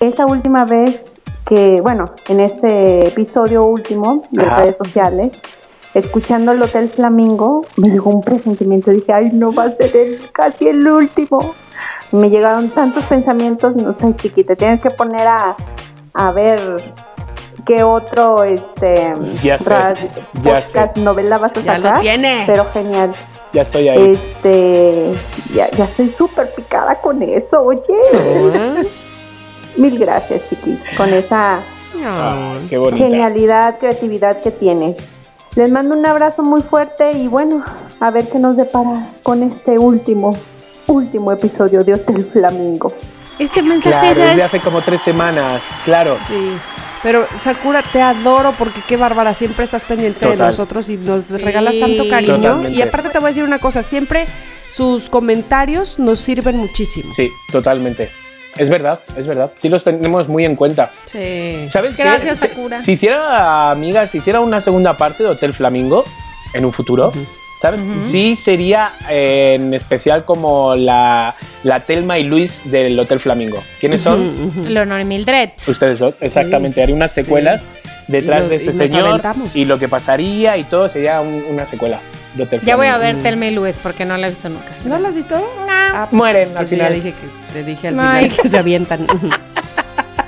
esa 0.00 0.26
última 0.26 0.64
vez 0.64 1.00
que, 1.46 1.80
bueno, 1.80 2.14
en 2.28 2.40
este 2.40 3.08
episodio 3.08 3.64
último 3.64 4.22
de 4.30 4.44
Ajá. 4.46 4.62
redes 4.62 4.76
sociales, 4.82 5.32
escuchando 5.98 6.52
el 6.52 6.62
Hotel 6.62 6.88
Flamingo, 6.88 7.62
me 7.76 7.88
llegó 7.90 8.10
un 8.10 8.22
presentimiento. 8.22 8.90
Dije, 8.90 9.12
ay, 9.12 9.30
no 9.32 9.52
va 9.52 9.64
a 9.64 9.70
ser 9.72 9.96
el, 9.96 10.18
casi 10.32 10.68
el 10.68 10.86
último. 10.86 11.54
Me 12.12 12.30
llegaron 12.30 12.70
tantos 12.70 13.04
pensamientos, 13.04 13.76
no 13.76 13.94
sé, 13.98 14.14
Chiqui, 14.16 14.44
te 14.44 14.56
tienes 14.56 14.80
que 14.80 14.90
poner 14.90 15.26
a, 15.26 15.54
a 16.14 16.32
ver 16.32 16.58
qué 17.66 17.82
otro 17.82 18.44
este 18.44 19.12
Ya 19.42 19.58
sé, 19.58 19.64
ra- 19.68 19.94
ya 20.42 20.54
podcast 20.54 20.96
novela 20.96 21.36
vas 21.38 21.52
a 21.52 21.60
Ya 21.60 21.76
sacar 21.76 21.94
lo 21.96 22.00
tiene. 22.00 22.44
pero 22.46 22.64
genial 22.72 23.10
Ya 23.52 23.62
estoy 23.62 23.88
ahí. 23.88 24.12
este 24.12 25.12
ya, 25.54 25.70
ya 25.72 25.84
estoy 25.84 26.08
súper 26.08 26.48
picada 26.54 26.94
con 26.94 27.20
eso 27.22 27.60
oye 27.62 27.82
Ah, 28.14 28.80
mil 29.76 29.98
gracias 29.98 30.40
chiquis 30.48 30.78
con 30.96 31.12
esa 31.12 31.60
qué 32.70 32.78
bonita. 32.78 32.96
genialidad 33.04 33.78
creatividad 33.78 34.40
que 34.40 34.50
tienes 34.50 34.96
les 35.58 35.72
mando 35.72 35.96
un 35.96 36.06
abrazo 36.06 36.44
muy 36.44 36.60
fuerte 36.60 37.10
y 37.10 37.26
bueno 37.26 37.64
a 37.98 38.10
ver 38.12 38.28
qué 38.28 38.38
nos 38.38 38.56
depara 38.56 39.08
con 39.24 39.42
este 39.42 39.76
último 39.76 40.32
último 40.86 41.32
episodio 41.32 41.82
de 41.82 41.94
Hotel 41.94 42.30
Flamingo 42.32 42.92
Este 43.40 43.60
mensaje 43.62 43.90
Claro, 43.90 44.14
ya 44.14 44.30
es 44.30 44.36
de 44.36 44.42
es... 44.42 44.42
hace 44.44 44.60
como 44.60 44.80
tres 44.82 45.02
semanas. 45.02 45.60
Claro. 45.84 46.16
Sí. 46.28 46.56
Pero 47.02 47.26
Sakura, 47.42 47.82
te 47.82 48.00
adoro 48.00 48.54
porque 48.56 48.80
qué 48.86 48.96
bárbara, 48.96 49.34
siempre 49.34 49.64
estás 49.64 49.84
pendiente 49.84 50.28
de 50.28 50.36
nosotros 50.36 50.88
y 50.90 50.96
nos 50.96 51.28
regalas 51.30 51.78
tanto 51.78 52.08
cariño. 52.08 52.36
Totalmente. 52.36 52.78
Y 52.78 52.82
aparte 52.82 53.10
te 53.10 53.18
voy 53.18 53.26
a 53.26 53.30
decir 53.30 53.44
una 53.44 53.58
cosa, 53.58 53.82
siempre 53.82 54.26
sus 54.68 55.10
comentarios 55.10 55.98
nos 55.98 56.20
sirven 56.20 56.56
muchísimo. 56.56 57.12
Sí, 57.14 57.30
totalmente. 57.50 58.10
Es 58.58 58.68
verdad, 58.68 59.00
es 59.16 59.26
verdad. 59.26 59.50
Sí 59.56 59.68
los 59.68 59.84
tenemos 59.84 60.28
muy 60.28 60.44
en 60.44 60.56
cuenta. 60.56 60.90
Sí. 61.06 61.68
¿Sabes 61.70 61.94
qué? 61.96 62.02
Gracias, 62.02 62.38
Si- 62.38 62.48
Sakura. 62.48 62.82
Si 62.82 62.92
hiciera, 62.92 63.70
amigas, 63.70 64.10
si 64.10 64.18
hiciera 64.18 64.40
una 64.40 64.60
segunda 64.60 64.96
parte 64.96 65.22
de 65.22 65.28
Hotel 65.30 65.54
Flamingo 65.54 66.04
en 66.52 66.64
un 66.64 66.72
futuro, 66.72 67.12
¿sabes? 67.60 67.80
Sí 68.10 68.36
sería 68.36 68.92
eh, 69.08 69.54
en 69.54 69.74
especial 69.74 70.24
como 70.24 70.74
la, 70.74 71.36
la 71.62 71.80
Telma 71.86 72.18
y 72.18 72.24
Luis 72.24 72.60
del 72.64 72.98
Hotel 72.98 73.20
Flamingo. 73.20 73.62
¿Quiénes 73.80 74.00
son? 74.02 74.52
Leonor 74.68 75.00
y 75.00 75.04
Mildred. 75.04 75.50
Ustedes 75.66 75.98
dos, 75.98 76.14
exactamente. 76.20 76.82
Haría 76.82 76.94
unas 76.94 77.12
secuelas 77.12 77.62
detrás 78.08 78.40
Y 78.40 78.42
lo- 78.44 78.48
de 78.48 78.56
este 78.56 78.72
señor 78.72 79.08
aventamos. 79.08 79.54
y 79.54 79.64
lo 79.66 79.78
que 79.78 79.86
pasaría 79.88 80.56
y 80.56 80.64
todo 80.64 80.88
sería 80.88 81.20
un- 81.20 81.44
una 81.50 81.66
secuela 81.66 82.00
de 82.34 82.60
Ya 82.64 82.76
voy 82.76 82.86
a 82.86 82.96
ver 82.98 83.18
Telma 83.22 83.46
y 83.46 83.54
Luis 83.54 83.76
porque 83.82 84.04
no 84.04 84.16
la 84.16 84.26
he 84.26 84.30
visto 84.30 84.48
nunca. 84.48 84.70
¿No 84.84 84.98
lo 84.98 85.08
has 85.08 85.14
visto? 85.14 85.34
Ah, 85.68 86.06
pues, 86.10 86.12
Mueren 86.16 86.56
al 86.56 86.66
final. 86.66 86.88
ya 86.88 86.94
dije 86.94 87.14
que 87.14 87.52
te 87.52 87.64
dije 87.64 87.88
al 87.88 87.98
Ay. 88.00 88.24
final 88.30 88.42
que 88.42 88.48
se 88.48 88.58
avientan. 88.64 89.06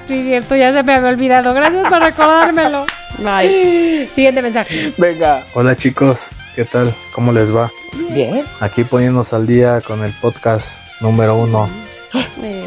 Sí, 0.09 0.23
cierto, 0.25 0.57
ya 0.57 0.73
se 0.73 0.83
me 0.83 0.95
había 0.95 1.11
olvidado. 1.11 1.55
Gracias 1.55 1.85
por 1.89 2.01
recordármelo. 2.01 2.87
Ay. 3.25 4.11
Siguiente 4.15 4.43
mensaje. 4.43 4.93
Venga. 4.97 5.45
Hola 5.55 5.77
chicos, 5.77 6.29
¿qué 6.57 6.65
tal? 6.65 6.93
¿Cómo 7.13 7.33
les 7.33 7.55
va? 7.55 7.71
Bien. 8.11 8.45
Aquí 8.61 8.83
poniéndonos 8.85 9.33
al 9.33 9.47
día 9.47 9.81
con 9.81 10.03
el 10.05 10.13
podcast 10.21 10.81
número 11.01 11.37
uno. 11.37 11.69
Eh, 12.43 12.65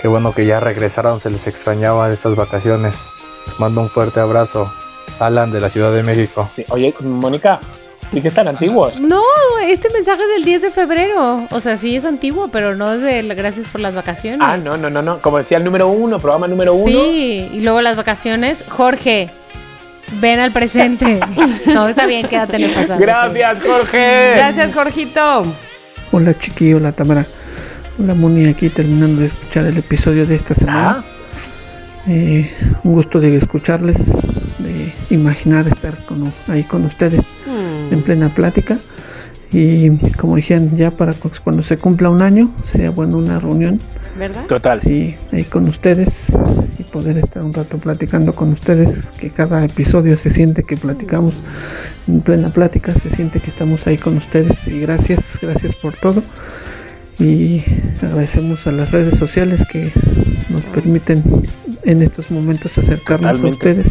Qué 0.00 0.06
bueno 0.08 0.34
que 0.34 0.44
ya 0.44 0.60
regresaron, 0.60 1.18
se 1.18 1.30
les 1.30 1.46
extrañaba 1.46 2.12
estas 2.12 2.36
vacaciones. 2.36 3.08
Les 3.46 3.58
mando 3.58 3.80
un 3.80 3.88
fuerte 3.88 4.20
abrazo. 4.20 4.70
Alan 5.18 5.50
de 5.50 5.60
la 5.60 5.70
Ciudad 5.70 5.92
de 5.92 6.02
México. 6.02 6.50
Sí, 6.54 6.64
Oye, 6.68 6.94
Mónica, 7.00 7.58
sí 8.12 8.20
que 8.20 8.28
están 8.28 8.48
antiguos. 8.48 8.98
No, 9.00 9.22
este 9.66 9.88
mensaje 9.90 10.22
es 10.22 10.28
del 10.34 10.44
10 10.44 10.62
de 10.62 10.70
febrero. 10.70 11.46
O 11.50 11.60
sea, 11.60 11.76
sí 11.76 11.96
es 11.96 12.04
antiguo, 12.04 12.48
pero 12.48 12.74
no 12.76 12.92
es 12.92 13.00
de 13.02 13.22
la- 13.22 13.34
gracias 13.34 13.66
por 13.68 13.80
las 13.80 13.94
vacaciones. 13.94 14.40
Ah, 14.42 14.56
no, 14.56 14.76
no, 14.76 14.90
no, 14.90 15.02
no. 15.02 15.20
Como 15.20 15.38
decía 15.38 15.58
el 15.58 15.64
número 15.64 15.88
uno, 15.88 16.18
programa 16.18 16.46
número 16.46 16.74
uno. 16.74 16.86
Sí, 16.86 17.48
y 17.52 17.60
luego 17.60 17.80
las 17.80 17.96
vacaciones. 17.96 18.64
Jorge, 18.68 19.30
ven 20.20 20.38
al 20.40 20.52
presente. 20.52 21.18
no, 21.66 21.88
está 21.88 22.06
bien, 22.06 22.26
quédate 22.26 22.56
en 22.56 22.64
el 22.64 22.74
pasado. 22.74 23.00
Gracias, 23.00 23.58
Jorge. 23.66 24.32
Gracias, 24.36 24.74
Jorgito. 24.74 25.44
Hola 26.12 26.38
Chiqui, 26.38 26.74
hola 26.74 26.92
Tamara. 26.92 27.24
Hola 27.98 28.14
Moni, 28.14 28.46
aquí 28.46 28.68
terminando 28.68 29.20
de 29.22 29.28
escuchar 29.28 29.66
el 29.66 29.76
episodio 29.78 30.26
de 30.26 30.36
esta 30.36 30.54
semana. 30.54 30.98
Ah, 31.00 31.04
Eh, 32.06 32.52
un 32.82 32.92
gusto 32.92 33.18
de 33.18 33.34
escucharles, 33.34 33.96
de 34.58 34.92
imaginar 35.08 35.66
estar 35.68 35.96
con- 36.04 36.30
ahí 36.48 36.62
con 36.64 36.84
ustedes 36.84 37.22
en 37.90 38.02
plena 38.02 38.28
plática. 38.28 38.80
Y 39.52 39.90
como 40.16 40.34
dijeron, 40.34 40.76
ya 40.76 40.90
para 40.90 41.12
cu- 41.12 41.30
cuando 41.44 41.62
se 41.62 41.76
cumpla 41.78 42.10
un 42.10 42.22
año, 42.22 42.52
sería 42.64 42.90
bueno 42.90 43.18
una 43.18 43.38
reunión 43.38 43.78
¿Verdad? 44.18 44.46
total. 44.46 44.78
así 44.78 45.14
ahí 45.30 45.44
con 45.44 45.68
ustedes 45.68 46.26
y 46.76 46.82
poder 46.84 47.18
estar 47.18 47.40
un 47.44 47.54
rato 47.54 47.78
platicando 47.78 48.34
con 48.34 48.48
ustedes, 48.52 49.12
que 49.12 49.30
cada 49.30 49.64
episodio 49.64 50.16
se 50.16 50.30
siente 50.30 50.64
que 50.64 50.76
platicamos 50.76 51.34
en 52.08 52.20
plena 52.20 52.48
plática, 52.48 52.92
se 52.94 53.10
siente 53.10 53.38
que 53.38 53.48
estamos 53.50 53.86
ahí 53.86 53.96
con 53.96 54.16
ustedes 54.16 54.66
y 54.66 54.80
gracias, 54.80 55.38
gracias 55.40 55.76
por 55.76 55.92
todo 55.94 56.20
y 57.20 57.62
agradecemos 58.02 58.66
a 58.66 58.72
las 58.72 58.90
redes 58.90 59.16
sociales 59.16 59.64
que 59.70 59.92
nos 60.48 60.62
permiten 60.62 61.22
en 61.84 62.02
estos 62.02 62.28
momentos 62.32 62.76
acercarnos 62.76 63.36
Totalmente. 63.40 63.68
a 63.68 63.70
ustedes 63.72 63.86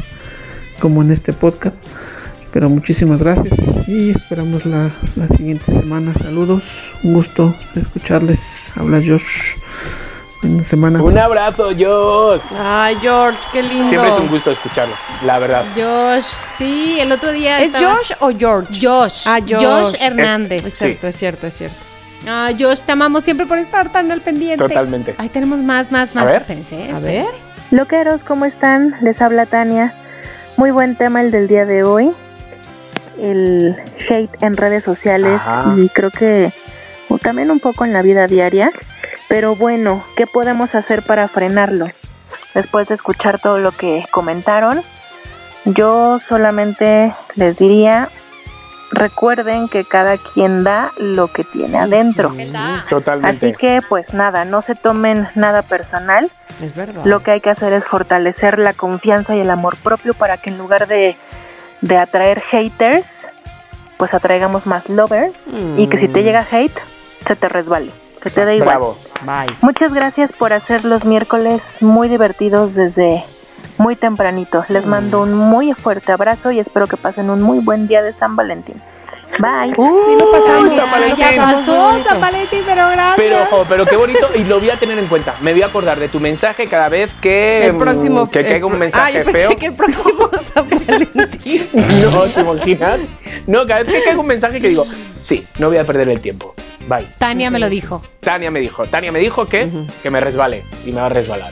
como 0.79 1.01
en 1.03 1.11
este 1.11 1.31
podcast. 1.31 1.77
Pero 2.53 2.69
muchísimas 2.69 3.19
gracias 3.21 3.55
y 3.87 4.11
esperamos 4.11 4.63
la, 4.65 4.91
la 5.15 5.27
siguiente 5.29 5.65
semana. 5.73 6.13
Saludos, 6.13 6.63
un 7.03 7.13
gusto 7.13 7.53
escucharles. 7.75 8.71
Habla 8.75 8.97
Josh. 9.05 9.55
Buena 10.43 10.63
semana. 10.63 11.01
Un 11.01 11.17
abrazo, 11.17 11.69
Josh. 11.77 12.41
Ay, 12.59 12.95
George, 13.01 13.39
qué 13.51 13.63
lindo. 13.63 13.87
Siempre 13.89 14.11
es 14.11 14.17
un 14.19 14.27
gusto 14.27 14.51
escucharlo, 14.51 14.93
la 15.25 15.39
verdad. 15.39 15.63
Josh, 15.75 16.25
sí, 16.57 16.97
el 16.99 17.11
otro 17.11 17.31
día. 17.31 17.59
¿Es 17.61 17.73
estaba- 17.73 17.95
Josh 17.95 18.11
o 18.19 18.29
George? 18.37 18.67
Josh. 18.87 19.23
Ah, 19.25 19.39
Josh. 19.39 19.63
Josh 19.63 19.95
Hernández. 19.99 20.63
Es 20.67 20.73
cierto, 20.77 21.07
es 21.07 21.15
cierto, 21.15 21.47
es 21.47 21.55
cierto. 21.57 21.77
Ah, 22.27 22.51
Josh, 22.57 22.81
te 22.81 22.91
amamos 22.91 23.23
siempre 23.23 23.45
por 23.47 23.57
estar 23.57 23.91
tan 23.91 24.11
al 24.11 24.21
pendiente. 24.21 24.63
Totalmente. 24.67 25.15
Ahí 25.17 25.29
tenemos 25.29 25.57
más, 25.59 25.91
más, 25.91 26.13
más. 26.13 26.25
ver. 26.25 26.35
Espérense, 26.41 26.75
A 26.75 26.79
espérense. 26.97 27.01
ver. 27.07 27.25
Loqueros, 27.71 28.23
¿cómo 28.23 28.45
están? 28.45 28.95
Les 29.01 29.21
habla 29.23 29.45
Tania. 29.47 29.93
Muy 30.57 30.69
buen 30.71 30.95
tema 30.95 31.21
el 31.21 31.31
del 31.31 31.47
día 31.47 31.65
de 31.65 31.83
hoy. 31.83 32.11
El 33.19 33.75
hate 34.09 34.41
en 34.41 34.57
redes 34.57 34.83
sociales 34.83 35.41
Ajá. 35.45 35.75
y 35.77 35.89
creo 35.89 36.11
que 36.11 36.53
o 37.09 37.17
también 37.17 37.51
un 37.51 37.59
poco 37.59 37.85
en 37.85 37.93
la 37.93 38.01
vida 38.01 38.27
diaria. 38.27 38.71
Pero 39.27 39.55
bueno, 39.55 40.03
¿qué 40.15 40.27
podemos 40.27 40.75
hacer 40.75 41.03
para 41.03 41.27
frenarlo? 41.27 41.87
Después 42.53 42.87
de 42.87 42.95
escuchar 42.95 43.39
todo 43.39 43.59
lo 43.59 43.71
que 43.71 44.05
comentaron, 44.11 44.83
yo 45.65 46.19
solamente 46.27 47.11
les 47.35 47.57
diría, 47.57 48.09
recuerden 48.91 49.67
que 49.69 49.85
cada 49.85 50.17
quien 50.17 50.63
da 50.63 50.91
lo 50.97 51.27
que 51.29 51.43
tiene 51.43 51.79
adentro. 51.79 52.33
Totalmente. 52.89 53.47
Así 53.47 53.53
que 53.53 53.81
pues 53.87 54.13
nada, 54.13 54.45
no 54.45 54.61
se 54.61 54.75
tomen 54.75 55.27
nada 55.35 55.63
personal. 55.63 56.31
Es 56.61 56.75
verdad. 56.75 57.03
Lo 57.05 57.23
que 57.23 57.31
hay 57.31 57.41
que 57.41 57.49
hacer 57.49 57.73
es 57.73 57.85
fortalecer 57.85 58.59
la 58.59 58.73
confianza 58.73 59.35
y 59.35 59.39
el 59.39 59.49
amor 59.49 59.77
propio 59.77 60.13
para 60.13 60.37
que 60.37 60.51
en 60.51 60.57
lugar 60.59 60.87
de, 60.87 61.17
de 61.83 61.97
atraer 61.97 62.39
haters, 62.39 63.27
pues 63.97 64.13
atraigamos 64.13 64.65
más 64.65 64.89
lovers 64.89 65.35
y 65.77 65.87
que 65.87 65.97
si 65.97 66.07
te 66.07 66.23
llega 66.23 66.45
hate, 66.49 66.77
se 67.27 67.35
te 67.35 67.49
resbale, 67.49 67.91
que 68.21 68.29
te 68.29 68.45
dé 68.45 68.55
igual. 68.55 68.69
Bravo. 68.69 68.97
Bye. 69.25 69.55
Muchas 69.61 69.93
gracias 69.93 70.31
por 70.31 70.53
hacer 70.53 70.85
los 70.85 71.05
miércoles 71.05 71.61
muy 71.81 72.07
divertidos 72.07 72.73
desde 72.73 73.23
muy 73.77 73.95
tempranito. 73.95 74.63
Les 74.69 74.85
mando 74.85 75.21
un 75.21 75.33
muy 75.33 75.73
fuerte 75.73 76.11
abrazo 76.13 76.51
y 76.51 76.59
espero 76.59 76.87
que 76.87 76.97
pasen 76.97 77.29
un 77.29 77.41
muy 77.41 77.59
buen 77.59 77.87
día 77.87 78.01
de 78.01 78.13
San 78.13 78.35
Valentín. 78.35 78.81
Bye. 79.39 79.73
sí, 79.75 80.11
lo 80.17 80.31
pasamos. 80.31 80.75
San 80.75 80.91
Valentín. 80.91 81.25
Ya 81.25 81.35
pasó, 81.37 82.19
Valentín, 82.19 82.59
pero 82.65 82.89
gracias. 82.89 83.15
Pero, 83.15 83.41
ojo, 83.43 83.65
pero 83.67 83.85
qué 83.85 83.95
bonito, 83.97 84.29
y 84.35 84.43
lo 84.43 84.59
voy 84.59 84.69
a 84.69 84.77
tener 84.77 84.97
en 84.99 85.07
cuenta. 85.07 85.35
Me 85.41 85.53
voy 85.53 85.61
a 85.63 85.67
acordar 85.67 85.99
de 85.99 86.07
tu 86.09 86.19
mensaje 86.19 86.67
cada 86.67 86.89
vez 86.89 87.11
que, 87.21 87.65
El 87.65 87.75
próximo. 87.77 88.25
mm, 88.25 88.29
que 88.29 88.39
el 88.39 88.45
caiga 88.47 88.65
un 88.65 88.77
mensaje 88.79 89.03
Ah, 89.05 89.11
yo 89.19 89.23
pensé 89.25 89.39
feo. 89.39 89.55
que 89.55 89.65
el 89.67 89.73
próximo 89.73 90.29
Valentín. 90.87 91.67
No, 91.73 92.21
¿te 92.23 92.41
imaginas? 92.41 92.99
No, 93.47 93.65
cada 93.65 93.83
vez 93.83 93.93
que 93.93 94.03
caiga 94.03 94.19
un 94.19 94.27
mensaje 94.27 94.61
que 94.61 94.69
digo, 94.69 94.85
sí, 95.19 95.45
no 95.59 95.67
voy 95.69 95.77
a 95.77 95.83
perder 95.83 96.09
el 96.09 96.21
tiempo. 96.21 96.53
Bye. 96.87 97.05
Tania 97.17 97.49
me 97.49 97.59
lo 97.59 97.69
dijo. 97.69 98.01
Tania 98.19 98.51
me 98.51 98.59
dijo, 98.59 98.83
Tania 98.85 99.11
me 99.11 99.19
dijo 99.19 99.45
que, 99.45 99.69
que 100.01 100.09
me 100.09 100.19
resbale 100.19 100.63
y 100.85 100.91
me 100.91 100.99
va 100.99 101.05
a 101.07 101.09
resbalar. 101.09 101.51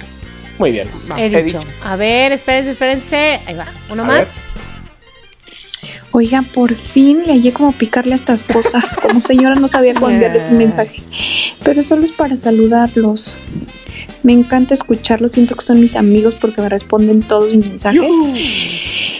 Muy 0.59 0.71
bien. 0.73 0.89
He 1.17 1.29
dicho. 1.41 1.59
A 1.83 1.95
ver, 1.95 2.33
espérense, 2.33 2.71
espérense. 2.71 3.39
Ahí 3.47 3.55
va. 3.55 3.65
Uno 3.89 4.03
A 4.03 4.05
más. 4.05 4.17
ver. 4.19 4.27
Oigan, 6.13 6.43
por 6.45 6.73
fin 6.75 7.21
le 7.25 7.33
hallé 7.33 7.53
como 7.53 7.71
picarle 7.71 8.11
a 8.13 8.15
estas 8.15 8.43
cosas. 8.43 8.97
Como 9.01 9.21
señora 9.21 9.55
no 9.55 9.67
sabía 9.67 9.93
cómo 9.93 10.09
enviarles 10.09 10.47
un 10.49 10.57
mensaje. 10.57 11.01
Pero 11.63 11.83
solo 11.83 12.03
es 12.05 12.11
para 12.11 12.35
saludarlos. 12.35 13.37
Me 14.23 14.33
encanta 14.33 14.73
escucharlos, 14.73 15.31
siento 15.31 15.55
que 15.55 15.61
son 15.63 15.79
mis 15.79 15.95
amigos 15.95 16.35
porque 16.35 16.61
me 16.61 16.69
responden 16.69 17.21
todos 17.21 17.53
mis 17.53 17.65
mensajes. 17.67 18.01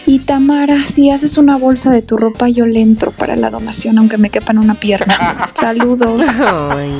Y 0.06 0.18
Tamara, 0.20 0.82
si 0.84 1.10
haces 1.10 1.38
una 1.38 1.56
bolsa 1.56 1.90
de 1.90 2.02
tu 2.02 2.16
ropa, 2.16 2.48
yo 2.48 2.66
le 2.66 2.80
entro 2.80 3.10
para 3.10 3.36
la 3.36 3.50
donación, 3.50 3.98
aunque 3.98 4.18
me 4.18 4.30
quepa 4.30 4.52
en 4.52 4.58
una 4.58 4.74
pierna. 4.74 5.50
Saludos. 5.54 6.26
Ay. 6.40 6.90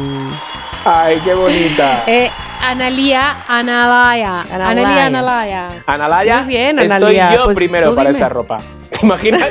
Ay, 0.85 1.21
qué 1.25 1.35
bonita. 1.35 2.03
Eh, 2.07 2.29
Analía 2.61 3.37
Analaya. 3.49 4.41
Analaya. 4.43 4.69
Analía 4.71 5.07
Analaya. 5.07 5.69
Analaya, 5.87 6.43
Muy 6.43 6.49
bien, 6.49 6.79
estoy 6.79 6.85
Analia. 6.97 7.35
yo 7.35 7.45
Pues 7.45 7.57
primero 7.57 7.95
para 7.95 8.11
dime. 8.11 8.19
esa 8.19 8.29
ropa. 8.29 8.59
¿Te 9.03 9.07
imaginas? 9.07 9.49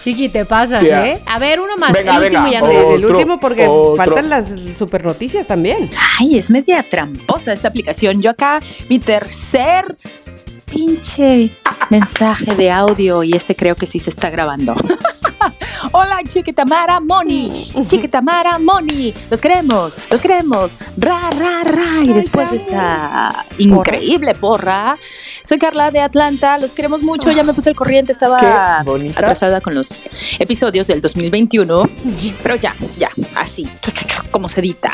Chiqui, 0.00 0.28
te 0.28 0.44
pasas. 0.44 0.84
¿eh? 0.84 1.20
A 1.26 1.40
ver, 1.40 1.58
uno 1.58 1.76
más. 1.76 1.92
Venga, 1.92 2.16
el 2.16 2.22
último 2.22 2.46
ya 2.46 2.60
no. 2.60 2.94
El 2.94 3.04
último 3.04 3.40
porque 3.40 3.66
otro. 3.66 3.96
faltan 3.96 4.30
las 4.30 4.54
super 4.76 5.04
noticias 5.04 5.48
también. 5.48 5.90
Ay, 6.20 6.38
es 6.38 6.48
media 6.48 6.84
tramposa 6.88 7.52
esta 7.52 7.66
aplicación. 7.66 8.22
Yo 8.22 8.30
acá, 8.30 8.60
mi 8.88 9.00
tercer 9.00 9.96
pinche 10.66 11.50
mensaje 11.90 12.54
de 12.54 12.70
audio 12.70 13.24
y 13.24 13.32
este 13.32 13.56
creo 13.56 13.74
que 13.74 13.86
sí 13.86 13.98
se 13.98 14.10
está 14.10 14.30
grabando. 14.30 14.76
Hola, 15.92 16.18
Chiquitamara 16.30 17.00
Moni. 17.00 17.70
Chiquitamara 17.88 18.58
Moni. 18.58 19.14
Los 19.30 19.40
queremos, 19.40 19.96
los 20.10 20.20
queremos. 20.20 20.78
Ra, 20.96 21.30
ra, 21.30 21.62
ra. 21.64 22.04
Y 22.04 22.12
después 22.12 22.50
de 22.50 22.58
esta 22.58 23.44
increíble 23.58 24.34
porra, 24.34 24.98
soy 25.48 25.58
Carla 25.58 25.90
de 25.90 26.00
Atlanta. 26.00 26.58
Los 26.58 26.72
queremos 26.72 27.02
mucho. 27.02 27.30
Ya 27.32 27.42
me 27.42 27.54
puse 27.54 27.70
el 27.70 27.76
corriente. 27.76 28.12
Estaba 28.12 28.80
atrasada 28.80 29.62
con 29.62 29.74
los 29.74 30.02
episodios 30.38 30.86
del 30.88 31.00
2021. 31.00 31.84
Pero 32.42 32.56
ya, 32.56 32.76
ya, 32.98 33.08
así, 33.34 33.66
como 34.30 34.50
se 34.50 34.60
edita. 34.60 34.92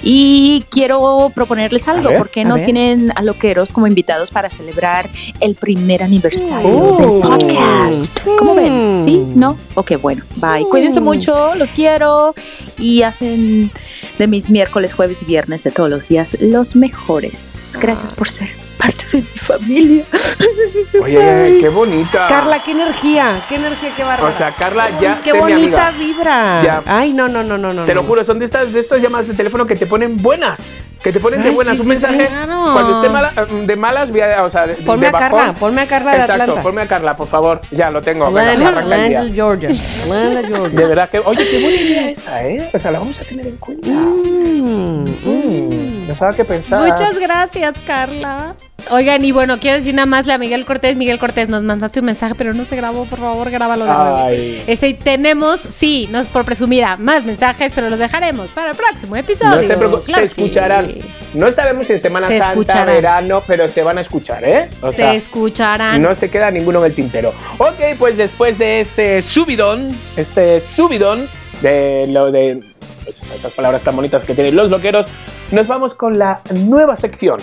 Y 0.00 0.64
quiero 0.70 1.32
proponerles 1.34 1.88
algo, 1.88 2.10
ver, 2.10 2.18
¿por 2.18 2.30
qué 2.30 2.42
a 2.42 2.44
no 2.44 2.54
ver. 2.54 2.64
tienen 2.66 3.12
a 3.16 3.22
loqueros 3.22 3.72
como 3.72 3.88
invitados 3.88 4.30
para 4.30 4.48
celebrar 4.48 5.10
el 5.40 5.56
primer 5.56 6.04
aniversario 6.04 6.68
Oh. 6.68 6.96
del 6.96 7.20
podcast? 7.20 8.16
¿Cómo 8.38 8.54
ven? 8.54 8.96
¿Sí? 8.96 9.24
¿No? 9.34 9.58
Ok, 9.74 9.92
bueno, 10.00 10.22
bye. 10.36 10.64
Cuídense 10.70 11.00
mucho, 11.00 11.56
los 11.56 11.70
quiero 11.70 12.32
y 12.78 13.02
hacen 13.02 13.72
de 14.18 14.26
mis 14.28 14.50
miércoles, 14.50 14.92
jueves 14.92 15.20
y 15.22 15.24
viernes 15.24 15.64
de 15.64 15.72
todos 15.72 15.90
los 15.90 16.06
días 16.06 16.36
los 16.40 16.76
mejores. 16.76 17.76
Gracias 17.80 18.12
por 18.12 18.30
ser 18.30 18.63
parte 18.86 19.04
de 19.12 19.18
mi 19.18 19.22
familia. 19.38 20.04
Oye, 21.02 21.58
qué 21.60 21.68
bonita. 21.68 22.26
Carla, 22.28 22.62
qué 22.62 22.70
energía, 22.72 23.42
qué 23.48 23.56
energía, 23.56 23.90
qué 23.96 24.04
bárbara. 24.04 24.34
O 24.34 24.38
sea, 24.38 24.50
Carla, 24.52 24.88
ya 25.00 25.18
qué 25.22 25.32
sé 25.32 25.38
bonita 25.38 25.88
amiga. 25.88 25.90
vibra. 25.98 26.62
Ya. 26.62 26.82
Ay, 26.86 27.12
no, 27.12 27.28
no, 27.28 27.42
no, 27.42 27.58
no, 27.58 27.72
no. 27.72 27.84
Te 27.84 27.94
lo 27.94 28.02
juro, 28.04 28.24
son 28.24 28.38
de 28.38 28.44
estas 28.46 28.72
de 28.72 28.80
estas 28.80 29.00
llamadas 29.00 29.28
de 29.28 29.34
teléfono 29.34 29.66
que 29.66 29.76
te 29.76 29.86
ponen 29.86 30.16
buenas. 30.20 30.60
Que 31.02 31.12
te 31.12 31.20
ponen 31.20 31.42
de 31.42 31.50
buenas. 31.50 31.74
sí, 31.74 31.80
un 31.80 31.84
sí, 31.84 31.88
mensaje. 31.90 32.20
sí. 32.22 32.26
Claro. 32.32 32.72
Cuando 32.72 32.96
esté 32.96 33.10
mala, 33.12 33.32
de 33.66 33.76
malas, 33.76 34.10
voy 34.10 34.20
a- 34.22 34.42
o 34.44 34.50
sea, 34.50 34.66
de, 34.66 34.74
Ponme 34.74 35.02
de 35.02 35.08
a 35.08 35.12
Carla, 35.12 35.38
bajón. 35.38 35.54
ponme 35.56 35.82
a 35.82 35.86
Carla 35.86 36.10
de 36.12 36.16
Exacto, 36.20 36.42
Atlanta. 36.42 36.62
ponme 36.62 36.80
a 36.82 36.86
Carla, 36.86 37.16
por 37.16 37.28
favor. 37.28 37.60
Ya 37.72 37.90
lo 37.90 38.00
tengo. 38.00 38.24
Atlanta. 38.26 38.68
Atlanta, 38.80 39.24
Georgia. 39.34 39.68
Atlanta, 39.68 40.42
Georgia. 40.48 40.78
De 40.80 40.86
verdad 40.86 41.10
que, 41.10 41.18
oye, 41.18 41.46
qué 41.46 41.60
buena 41.60 41.80
idea 41.80 42.10
esa, 42.10 42.44
¿eh? 42.46 42.70
O 42.72 42.78
sea, 42.78 42.90
la 42.90 42.98
vamos 43.00 43.18
a 43.20 43.24
tener 43.24 43.46
en 43.46 43.56
cuenta. 43.58 43.88
Mm, 43.88 45.04
Mm, 45.24 46.08
no 46.08 46.14
sabía 46.14 46.36
qué 46.36 46.44
pensar. 46.44 46.80
Muchas 46.90 47.18
gracias, 47.18 47.74
Carla. 47.86 48.54
Oigan, 48.90 49.24
y 49.24 49.32
bueno, 49.32 49.58
quiero 49.60 49.78
decir 49.78 49.94
nada 49.94 50.06
más 50.06 50.28
a 50.28 50.36
Miguel 50.38 50.64
Cortés. 50.64 50.96
Miguel 50.96 51.18
Cortés, 51.18 51.48
nos 51.48 51.62
mandaste 51.62 52.00
un 52.00 52.06
mensaje, 52.06 52.34
pero 52.36 52.52
no 52.52 52.64
se 52.64 52.76
grabó. 52.76 53.06
Por 53.06 53.18
favor, 53.18 53.50
grábalo. 53.50 53.86
Ay. 53.88 54.62
Este, 54.66 54.88
y 54.88 54.94
tenemos, 54.94 55.60
sí, 55.60 56.08
no 56.12 56.18
es 56.20 56.28
por 56.28 56.44
presumida, 56.44 56.96
más 56.98 57.24
mensajes, 57.24 57.72
pero 57.74 57.88
los 57.88 57.98
dejaremos 57.98 58.50
para 58.52 58.72
el 58.72 58.76
próximo 58.76 59.16
episodio. 59.16 59.62
No 59.62 59.66
se 59.66 59.76
preocupen, 59.76 60.04
Claro 60.04 60.28
se 60.28 60.34
sí. 60.34 60.42
escucharán. 60.42 60.88
No 61.32 61.50
sabemos 61.52 61.86
si 61.86 61.94
en 61.94 62.02
Semana 62.02 62.28
Se 62.28 62.38
Santa, 62.38 62.52
escucharán. 62.52 62.86
verano, 62.86 63.42
pero 63.46 63.68
se 63.68 63.82
van 63.82 63.98
a 63.98 64.02
escuchar, 64.02 64.44
¿eh? 64.44 64.68
O 64.82 64.90
se 64.90 64.96
sea, 64.98 65.14
escucharán. 65.14 66.00
no 66.02 66.14
se 66.14 66.30
queda 66.30 66.50
ninguno 66.50 66.78
en 66.80 66.84
el 66.86 66.94
tintero. 66.94 67.32
Ok, 67.58 67.96
pues 67.98 68.16
después 68.16 68.58
de 68.58 68.80
este 68.80 69.22
subidón, 69.22 69.96
este 70.16 70.60
subidón 70.60 71.26
de 71.62 72.06
lo 72.08 72.30
de 72.30 72.60
pues, 73.04 73.18
estas 73.34 73.52
palabras 73.52 73.82
tan 73.82 73.96
bonitas 73.96 74.22
que 74.24 74.34
tienen 74.34 74.54
los 74.54 74.70
loqueros, 74.70 75.06
nos 75.50 75.66
vamos 75.66 75.94
con 75.94 76.18
la 76.18 76.40
nueva 76.52 76.94
sección. 76.96 77.38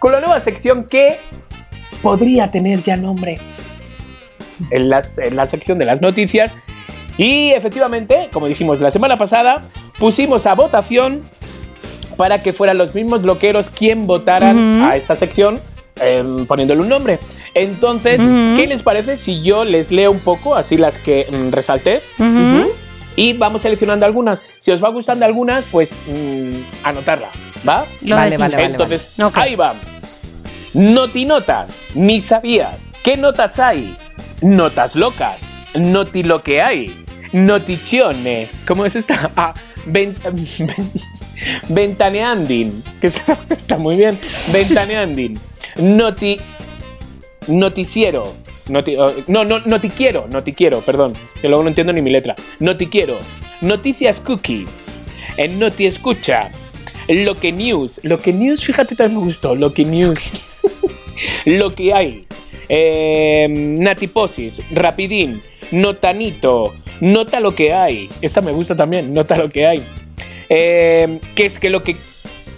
Con 0.00 0.10
la 0.12 0.18
nueva 0.20 0.40
sección 0.40 0.84
que 0.88 1.16
podría 2.02 2.50
tener 2.50 2.82
ya 2.82 2.96
nombre 2.96 3.38
en, 4.70 4.88
las- 4.88 5.18
en 5.18 5.36
la 5.36 5.44
sección 5.44 5.78
de 5.78 5.84
las 5.84 6.00
noticias. 6.00 6.54
Y 7.18 7.50
efectivamente, 7.50 8.28
como 8.32 8.46
dijimos 8.48 8.80
la 8.80 8.90
semana 8.90 9.16
pasada, 9.16 9.68
pusimos 9.98 10.46
a 10.46 10.54
votación 10.54 11.20
para 12.16 12.42
que 12.42 12.52
fueran 12.52 12.78
los 12.78 12.94
mismos 12.94 13.22
loqueros 13.22 13.70
quien 13.70 14.06
votaran 14.06 14.82
a 14.82 14.96
esta 14.96 15.14
sección 15.14 15.58
em, 16.00 16.46
poniéndole 16.46 16.80
un 16.80 16.88
nombre. 16.88 17.18
Entonces. 17.54 18.20
¿qué 18.56 18.66
les 18.66 18.82
parece 18.82 19.16
si 19.16 19.42
yo 19.42 19.64
les 19.64 19.90
leo 19.90 20.10
un 20.12 20.20
poco, 20.20 20.54
así 20.54 20.76
las 20.76 20.96
que 20.98 21.26
mm, 21.30 21.50
resalté? 21.52 22.00
Y 23.16 23.32
vamos 23.34 23.62
seleccionando 23.62 24.06
algunas. 24.06 24.40
Si 24.60 24.70
os 24.70 24.82
va 24.82 24.88
gustando 24.88 25.24
algunas, 25.26 25.64
pues 25.70 25.90
mm, 26.06 26.84
anotarla, 26.84 27.28
¿va? 27.68 27.84
Lo 28.06 28.16
Vale, 28.16 28.30
decimos. 28.30 28.50
vale, 28.52 28.64
Entonces, 28.64 29.12
ahí 29.34 29.56
va. 29.56 29.74
Notinotas, 30.74 31.80
ni 31.94 32.20
sabías. 32.20 32.86
¿Qué 33.02 33.16
notas 33.16 33.58
hay? 33.58 33.96
Notas 34.42 34.94
locas, 34.94 35.40
noti 35.74 36.22
lo 36.22 36.42
que 36.42 36.62
hay. 36.62 37.04
Notizione, 37.32 38.48
¿cómo 38.66 38.84
es 38.86 38.96
esta? 38.96 39.30
Ah, 39.36 39.54
ven- 39.86 40.14
ven- 40.24 40.90
ventaneandin, 41.68 42.82
que 43.00 43.06
está, 43.08 43.78
muy 43.78 43.96
bien. 43.96 44.16
Ventaneandin. 44.52 45.38
Noti, 45.76 46.36
noticiero. 47.48 48.34
Noti- 48.68 48.96
oh, 48.96 49.12
no, 49.26 49.44
no, 49.44 49.58
notiquiero, 49.60 50.28
notiquiero, 50.30 50.80
perdón, 50.82 51.14
que 51.40 51.48
luego 51.48 51.62
no 51.64 51.68
entiendo 51.70 51.92
ni 51.92 52.02
mi 52.02 52.10
letra. 52.10 52.36
Notiquiero. 52.60 53.18
Noticias 53.60 54.20
cookies. 54.20 54.86
En 55.36 55.58
Noti 55.58 55.86
Escucha. 55.86 56.50
Lo 57.08 57.34
que 57.34 57.50
news. 57.50 58.00
Lo 58.04 58.18
que 58.20 58.32
news, 58.32 58.64
fíjate, 58.64 58.94
también 58.94 59.18
me 59.20 59.24
gustó. 59.26 59.54
Lo 59.56 59.72
que 59.74 59.84
news. 59.84 60.20
Lo 61.44 61.70
que 61.74 61.94
hay. 61.94 62.26
Eh, 62.68 63.46
natiposis. 63.48 64.60
Rapidín. 64.70 65.40
Notanito. 65.72 66.74
Nota 67.00 67.40
lo 67.40 67.54
que 67.54 67.72
hay. 67.72 68.08
Esta 68.22 68.40
me 68.40 68.52
gusta 68.52 68.74
también. 68.74 69.12
Nota 69.14 69.36
lo 69.36 69.48
que 69.50 69.66
hay. 69.66 69.82
Eh, 70.48 71.18
¿Qué 71.34 71.46
es 71.46 71.58
que 71.58 71.70
lo 71.70 71.82
que. 71.82 71.96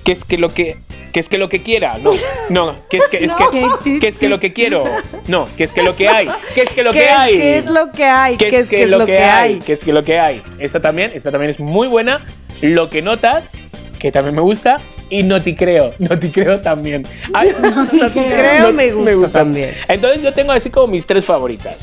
¿Qué 0.05 0.13
es 0.13 0.25
que 0.25 0.37
lo 0.39 0.49
que. 0.49 0.77
que 1.13 1.21
es 1.21 1.29
que 1.29 1.37
lo 1.39 1.49
que 1.51 1.63
quiera, 1.63 1.99
no, 1.99 2.13
no, 2.49 2.75
que 2.89 2.97
es 2.97 3.09
que 3.11 3.19
es 3.25 3.31
que, 3.85 3.99
que 4.01 4.09
es 4.09 4.17
que 4.19 4.29
lo 4.31 4.41
que 4.41 4.53
quiero, 4.55 4.85
no, 5.29 5.45
que 5.59 5.65
es 5.65 5.71
que 5.73 5.83
lo 5.83 5.95
que 5.95 6.09
hay, 6.09 6.27
que 6.55 6.63
es 6.63 6.71
que 6.71 6.83
lo 6.83 6.91
¿Qué 6.91 7.01
que 7.01 7.05
es- 7.05 7.15
hay, 7.15 7.37
qué 7.37 7.59
es 7.59 7.67
lo 7.67 7.93
que 7.93 8.05
hay? 8.05 8.37
que 8.39 8.49
¿Qué 8.49 8.59
es 8.59 8.71
que 8.71 8.87
lo 8.87 9.05
que 9.07 9.19
hay, 9.19 9.59
que 9.59 9.73
es 9.75 9.85
que 9.85 9.93
lo 9.93 10.03
que 10.03 10.19
hay. 10.19 10.41
Esa 10.59 10.81
también, 10.81 11.13
esa 11.15 11.31
también 11.31 11.51
es 11.51 11.61
muy 11.61 11.87
buena. 11.87 12.21
Lo 12.63 12.89
que 12.89 13.03
notas, 13.03 13.51
que 13.99 14.11
también 14.11 14.35
me 14.35 14.41
gusta, 14.41 14.81
y 15.13 15.23
no 15.23 15.39
te 15.41 15.55
creo, 15.55 15.93
no 15.99 16.19
te 16.19 16.33
creo 16.33 16.61
también. 16.61 17.07
Ay, 17.33 17.51
No 17.93 18.11
te 18.11 18.27
creo, 18.27 18.73
me 18.73 19.15
gusta 19.15 19.41
también. 19.41 19.75
Entonces 19.87 20.23
yo 20.23 20.33
tengo 20.33 20.53
así 20.53 20.71
como 20.71 20.87
mis 20.89 21.07
tres 21.07 21.25
favoritas. 21.25 21.77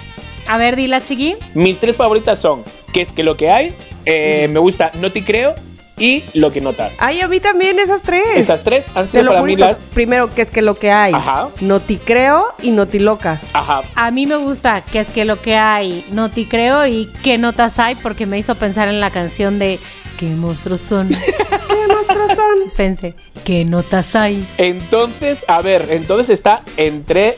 A 0.47 0.57
ver, 0.57 0.75
dila, 0.75 0.99
chiqui. 1.01 1.35
Mis 1.53 1.79
tres 1.79 1.95
favoritas 1.95 2.39
son 2.39 2.63
que 2.91 3.01
es 3.01 3.11
que 3.11 3.21
lo 3.21 3.37
que 3.37 3.51
hay, 3.51 3.71
eh, 4.05 4.47
me 4.49 4.59
gusta 4.59 4.91
no 4.99 5.11
te 5.11 5.23
creo 5.23 5.53
y 5.99 6.23
lo 6.33 6.51
que 6.51 6.59
notas. 6.59 6.95
Ay, 6.97 7.21
a 7.21 7.27
mí 7.27 7.39
también 7.39 7.77
esas 7.77 8.01
tres. 8.01 8.23
Esas 8.35 8.63
tres 8.63 8.85
han 8.95 9.05
Te 9.05 9.11
sido 9.11 9.23
lo 9.23 9.31
para 9.31 9.43
mí 9.43 9.55
las... 9.55 9.77
Primero, 9.93 10.33
que 10.33 10.41
es 10.41 10.49
que 10.49 10.63
lo 10.63 10.75
que 10.75 10.91
hay. 10.91 11.13
Ajá. 11.13 11.49
No 11.61 11.79
te 11.79 11.97
creo 11.97 12.47
y 12.63 12.71
no 12.71 12.87
te 12.87 12.99
locas. 12.99 13.43
Ajá. 13.53 13.81
A 13.93 14.09
mí 14.09 14.25
me 14.25 14.37
gusta 14.37 14.81
que 14.81 15.01
es 15.01 15.07
que 15.09 15.25
lo 15.25 15.39
que 15.41 15.55
hay 15.55 16.05
no 16.11 16.31
te 16.31 16.47
creo 16.47 16.87
y 16.87 17.09
qué 17.21 17.37
notas 17.37 17.77
hay 17.77 17.95
porque 17.95 18.25
me 18.25 18.39
hizo 18.39 18.55
pensar 18.55 18.87
en 18.87 18.99
la 18.99 19.11
canción 19.11 19.59
de 19.59 19.77
qué 20.17 20.25
monstruos 20.25 20.81
son. 20.81 21.09
¿Qué 21.09 21.87
monstruos 21.87 21.98
Pensé, 22.75 23.15
qué 23.43 23.65
notas 23.65 24.15
hay. 24.15 24.47
Entonces, 24.57 25.45
a 25.47 25.61
ver, 25.61 25.87
entonces 25.89 26.29
está 26.29 26.61
entre... 26.77 27.37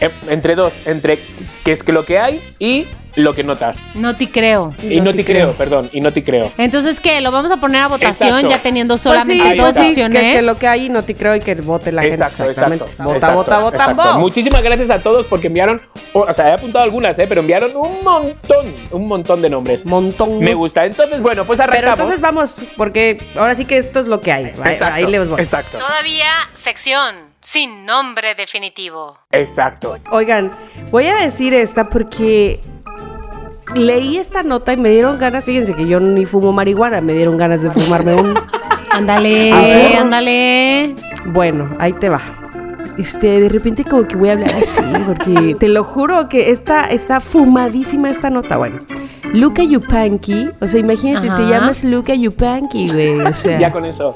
eh, 0.00 0.10
entre 0.28 0.54
dos, 0.54 0.72
entre 0.86 1.18
que 1.64 1.72
es 1.72 1.82
que 1.82 1.92
lo 1.92 2.04
que 2.04 2.18
hay 2.18 2.40
y 2.58 2.86
lo 3.16 3.34
que 3.34 3.42
notas. 3.42 3.76
No 3.94 4.14
te 4.14 4.30
creo. 4.30 4.72
Y, 4.82 5.00
no, 5.00 5.12
te 5.12 5.24
creo. 5.24 5.52
perdón, 5.52 5.90
y 5.92 6.00
no 6.00 6.12
te 6.12 6.22
creo. 6.22 6.50
Entonces, 6.58 7.00
¿qué? 7.00 7.20
¿Lo 7.20 7.30
vamos 7.32 7.50
a 7.50 7.56
poner 7.56 7.82
a 7.82 7.88
votación 7.88 8.28
Exacto. 8.30 8.48
ya 8.50 8.62
teniendo 8.62 8.94
Pues 8.94 9.02
sí, 9.02 9.08
solamente 9.08 9.42
Ahí 9.42 9.58
dos 9.58 9.74
pues 9.74 9.76
sí, 9.76 9.88
opciones? 9.90 10.20
que 10.20 10.28
es 10.30 10.36
que 10.36 10.42
lo 10.42 10.56
que 10.56 10.68
hay 10.68 10.86
y 10.86 10.88
no 10.88 11.02
te 11.02 11.16
creo 11.16 11.34
y 11.34 11.40
que 11.40 11.54
vote 11.56 11.92
la 11.92 12.04
Exacto, 12.04 12.36
gente. 12.36 12.50
Exactamente. 12.50 12.84
exacto. 12.84 13.02
Vota, 13.04 13.16
exacto, 13.16 13.36
vota, 13.36 13.58
vota, 13.60 13.86
vota. 13.94 14.18
Muchísimas 14.18 14.62
gracias 14.62 14.90
a 14.90 15.00
todos 15.00 15.26
porque 15.26 15.48
enviaron, 15.48 15.80
o 16.12 16.20
o 16.20 16.34
sea, 16.34 16.50
he 16.50 16.52
apuntado 16.52 16.84
algunas, 16.84 17.18
¿eh? 17.18 17.26
pero 17.28 17.40
enviaron 17.40 17.74
un 17.74 18.04
montón, 18.04 18.66
un 18.92 19.08
montón 19.08 19.42
de 19.42 19.50
nombres. 19.50 19.84
Montón. 19.84 20.38
Me 20.38 20.54
gusta. 20.54 20.84
Entonces, 20.84 21.20
bueno, 21.20 21.44
pues 21.44 21.58
Pero 21.58 21.72
arrancamos. 21.72 21.98
entonces 22.00 22.20
vamos, 22.20 22.64
porque 22.76 23.18
ahora 23.36 23.54
sí 23.54 23.64
que 23.64 23.76
esto 23.76 23.98
es 24.00 24.06
lo 24.06 24.20
que 24.20 24.32
hay. 24.32 24.44
Ahí, 24.62 24.74
Exacto, 24.74 24.94
ahí 24.94 25.06
les 25.06 25.28
voy. 25.28 25.40
Exacto. 25.40 25.78
Todavía 25.78 26.30
sección 26.54 27.29
sin 27.40 27.86
nombre 27.86 28.34
definitivo. 28.34 29.16
Exacto. 29.32 29.96
Oigan, 30.10 30.50
voy 30.90 31.06
a 31.06 31.14
decir 31.16 31.54
esta 31.54 31.88
porque 31.88 32.60
leí 33.74 34.16
esta 34.16 34.42
nota 34.42 34.72
y 34.72 34.76
me 34.76 34.90
dieron 34.90 35.18
ganas, 35.18 35.44
fíjense 35.44 35.74
que 35.74 35.86
yo 35.86 36.00
ni 36.00 36.26
fumo 36.26 36.52
marihuana, 36.52 37.00
me 37.00 37.14
dieron 37.14 37.36
ganas 37.36 37.62
de 37.62 37.70
fumarme 37.70 38.14
un... 38.14 38.38
Ándale, 38.90 39.52
ándale. 39.96 40.96
Bueno, 41.26 41.76
ahí 41.78 41.92
te 41.92 42.08
va. 42.08 42.20
Este, 42.98 43.40
de 43.40 43.48
repente 43.48 43.84
como 43.84 44.06
que 44.06 44.16
voy 44.16 44.30
a 44.30 44.32
hablar 44.32 44.56
así, 44.56 44.82
porque 45.06 45.54
te 45.58 45.68
lo 45.68 45.84
juro 45.84 46.28
que 46.28 46.50
está, 46.50 46.86
está 46.86 47.20
fumadísima 47.20 48.10
esta 48.10 48.30
nota. 48.30 48.56
Bueno, 48.56 48.80
Luca 49.32 49.62
Yupanqui, 49.62 50.50
o 50.60 50.66
sea, 50.66 50.80
imagínate, 50.80 51.28
te 51.28 51.32
Ajá. 51.32 51.48
llamas 51.48 51.84
Luca 51.84 52.14
Yupanqui, 52.14 52.88
güey, 52.88 53.20
o 53.20 53.32
sea... 53.32 53.58
Ya 53.60 53.70
con 53.70 53.84
eso. 53.86 54.12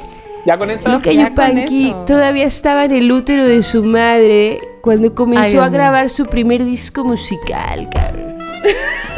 Ya 0.47 0.59
con 0.59 0.71
eso. 0.71 0.89
Luca 0.89 1.11
Yupanqui 1.11 1.95
todavía 2.07 2.45
estaba 2.45 2.85
en 2.85 2.93
el 2.93 3.11
útero 3.11 3.47
de 3.47 3.63
su 3.63 3.83
madre 3.83 4.61
cuando 4.83 5.15
comenzó 5.15 5.63
a 5.63 5.69
grabar 5.71 6.11
su 6.11 6.27
primer 6.27 6.65
disco 6.65 7.05
musical, 7.05 7.89
cabrón. 7.93 8.39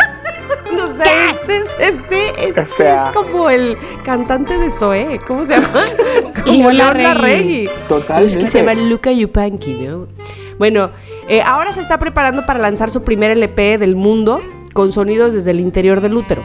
No 0.77 0.89
sé, 0.89 1.05
este 1.31 1.57
es, 1.57 1.77
este, 1.79 2.49
este 2.49 2.61
O 2.61 2.65
sea. 2.67 3.07
es 3.07 3.17
como 3.17 3.49
el 3.49 3.79
cantante 4.05 4.59
de 4.59 4.71
Zoé, 4.71 5.19
¿cómo 5.27 5.47
se 5.47 5.55
llama? 5.55 5.85
Como 6.45 6.71
Larregui. 6.71 7.03
Larregui. 7.03 7.71
Totalmente. 7.89 8.27
Es 8.27 8.37
que 8.37 8.47
se 8.47 8.59
llama 8.59 8.75
Luca 8.75 9.11
Yupanqui, 9.11 9.73
¿no? 9.73 10.07
Bueno, 10.59 10.91
eh, 11.29 11.41
ahora 11.43 11.73
se 11.73 11.81
está 11.81 11.99
preparando 11.99 12.45
para 12.45 12.59
lanzar 12.59 12.91
su 12.91 13.05
primer 13.05 13.31
LP 13.31 13.79
del 13.79 13.97
mundo 13.97 14.43
con 14.75 14.93
sonidos 14.93 15.33
desde 15.33 15.53
el 15.53 15.61
interior 15.61 16.03
del 16.03 16.15
útero. 16.15 16.43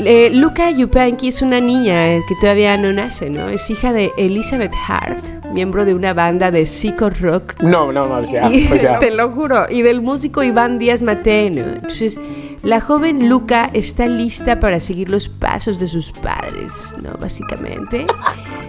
Eh, 0.00 0.30
Luca 0.30 0.70
Yupanqui 0.70 1.28
es 1.28 1.40
una 1.40 1.58
niña 1.58 2.08
eh, 2.16 2.22
que 2.28 2.34
todavía 2.38 2.76
no 2.76 2.92
nace, 2.92 3.30
¿no? 3.30 3.48
Es 3.48 3.70
hija 3.70 3.94
de 3.94 4.12
Elizabeth 4.18 4.74
Hart, 4.86 5.24
miembro 5.52 5.86
de 5.86 5.94
una 5.94 6.12
banda 6.12 6.50
de 6.50 6.66
psico 6.66 7.08
rock. 7.08 7.54
No, 7.62 7.90
no, 7.92 8.06
no, 8.06 8.18
o 8.18 8.26
sea, 8.26 8.52
Y, 8.52 8.66
o 8.70 8.76
sea, 8.78 8.98
te 8.98 9.10
lo 9.10 9.30
juro, 9.30 9.64
y 9.70 9.80
del 9.80 10.02
músico 10.02 10.42
Iván 10.42 10.76
Díaz 10.76 11.00
Mateo. 11.00 11.46
Entonces, 11.46 12.20
la 12.62 12.80
joven 12.82 13.30
Luca 13.30 13.70
está 13.72 14.06
lista 14.06 14.60
para 14.60 14.80
seguir 14.80 15.08
los 15.08 15.28
pasos 15.30 15.78
de 15.78 15.88
sus 15.88 16.12
padres, 16.12 16.94
¿no? 17.02 17.12
Básicamente. 17.18 18.06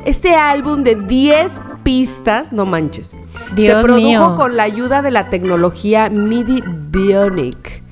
Este 0.06 0.34
álbum 0.34 0.84
de 0.84 0.95
10 0.95 1.60
pistas, 1.84 2.54
no 2.54 2.66
manches, 2.66 3.10
se 3.10 3.18
Dios 3.56 3.84
produjo 3.84 4.02
mío. 4.02 4.36
con 4.38 4.56
la 4.56 4.64
ayuda 4.64 5.02
de 5.02 5.12
la 5.12 5.30
tecnología 5.30 6.10
MIDI 6.10 6.64
Bionic 6.90 7.84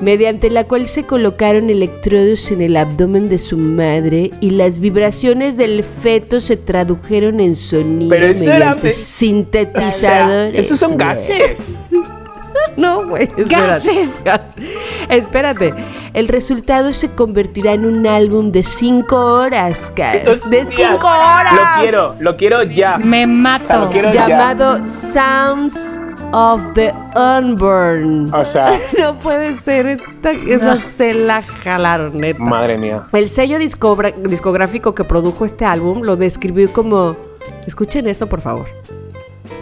mediante 0.00 0.50
la 0.50 0.64
cual 0.64 0.86
se 0.86 1.04
colocaron 1.04 1.70
electrodos 1.70 2.50
en 2.50 2.60
el 2.60 2.76
abdomen 2.76 3.28
de 3.28 3.38
su 3.38 3.56
madre 3.56 4.30
y 4.40 4.50
las 4.50 4.78
vibraciones 4.80 5.56
del 5.56 5.82
feto 5.84 6.40
se 6.40 6.56
tradujeron 6.56 7.40
en 7.40 7.54
sonido 7.56 8.10
Pero 8.10 8.26
eso 8.26 8.42
era- 8.44 8.52
mediante 8.74 8.88
o 8.88 8.90
sea, 8.90 8.98
sintetizadores. 9.04 10.66
esos 10.66 10.78
son 10.80 10.96
gases. 10.96 11.58
No, 12.76 13.06
güey. 13.06 13.28
Gases. 13.36 14.24
Gas- 14.24 14.54
Espérate. 15.08 15.72
El 16.12 16.26
resultado 16.26 16.92
se 16.92 17.08
convertirá 17.08 17.72
en 17.74 17.84
un 17.86 18.04
álbum 18.04 18.50
de 18.50 18.64
5 18.64 19.14
horas, 19.16 19.92
Car. 19.94 20.16
Entonces, 20.16 20.50
De 20.50 20.64
5 20.64 21.06
horas. 21.06 21.52
Lo 21.76 21.82
quiero, 21.82 22.14
lo 22.18 22.36
quiero 22.36 22.62
ya. 22.64 22.98
Me 22.98 23.24
O 23.24 23.28
sea, 23.28 23.36
mato. 23.36 23.78
lo 23.80 23.90
quiero 23.90 24.10
ya. 24.10 24.26
Llamado 24.28 24.84
Sounds 24.88 26.00
of 26.34 26.72
the 26.74 26.92
Unborn. 27.14 28.32
O 28.34 28.44
sea, 28.44 28.78
No 28.98 29.18
puede 29.18 29.54
ser, 29.54 29.86
esta, 29.86 30.32
esa 30.32 30.76
se 30.76 31.14
la 31.14 31.42
jalaron, 31.42 32.20
neta. 32.20 32.42
madre 32.42 32.76
mía. 32.76 33.06
El 33.12 33.28
sello 33.28 33.58
discográfico 33.58 34.94
que 34.94 35.04
produjo 35.04 35.44
este 35.44 35.64
álbum 35.64 36.02
lo 36.02 36.16
describió 36.16 36.72
como, 36.72 37.16
escuchen 37.66 38.08
esto 38.08 38.26
por 38.26 38.40
favor, 38.40 38.66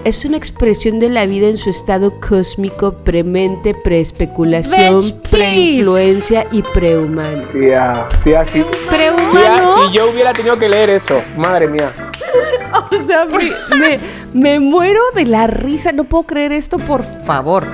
es 0.04 0.24
una 0.24 0.36
expresión 0.36 0.98
de 0.98 1.08
la 1.08 1.26
vida 1.26 1.46
en 1.48 1.56
su 1.56 1.70
estado 1.70 2.14
cósmico, 2.26 2.92
premente, 2.92 3.74
preespeculación, 3.84 4.98
preinfluencia 5.30 6.46
y 6.50 6.62
prehumano. 6.62 7.42
Tía, 7.52 8.08
tía, 8.24 8.44
si, 8.44 8.62
tía, 8.62 8.66
Prehumano. 8.88 9.88
si 9.90 9.96
yo 9.96 10.10
hubiera 10.10 10.32
tenido 10.32 10.58
que 10.58 10.68
leer 10.68 10.90
eso, 10.90 11.20
madre 11.36 11.68
mía. 11.68 11.90
O 12.90 13.06
sea, 13.06 13.26
me, 13.26 13.76
me- 13.78 13.98
me 14.32 14.60
muero 14.60 15.00
de 15.14 15.26
la 15.26 15.46
risa, 15.46 15.92
no 15.92 16.04
puedo 16.04 16.24
creer 16.24 16.52
esto, 16.52 16.78
por 16.78 17.02
favor. 17.04 17.66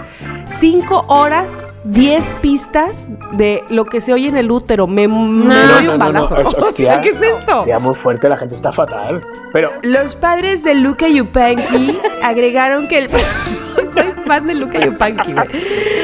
Cinco 0.46 1.04
horas, 1.08 1.76
diez 1.84 2.34
pistas 2.40 3.06
de 3.32 3.62
lo 3.68 3.84
que 3.84 4.00
se 4.00 4.14
oye 4.14 4.28
en 4.28 4.36
el 4.38 4.50
útero. 4.50 4.86
Me, 4.86 5.06
me 5.06 5.44
No. 5.44 5.66
doy 5.74 5.88
un 5.88 5.98
balazo. 5.98 6.36
O 6.68 6.72
sea, 6.72 7.00
¿Qué 7.02 7.10
es 7.10 7.20
esto? 7.20 7.64
Tía, 7.64 7.78
muy 7.78 7.94
fuerte, 7.94 8.28
la 8.28 8.36
gente 8.38 8.54
está 8.54 8.72
fatal. 8.72 9.20
Pero, 9.52 9.70
Los 9.82 10.16
padres 10.16 10.64
de 10.64 10.74
Luca 10.74 11.06
Yupanqui 11.08 11.98
agregaron 12.22 12.88
que 12.88 12.98
el. 12.98 13.08
Fan 14.28 14.46
de 14.46 14.54
Luca 14.54 14.78
Yupanqui, 14.78 15.32
güey. 15.32 15.48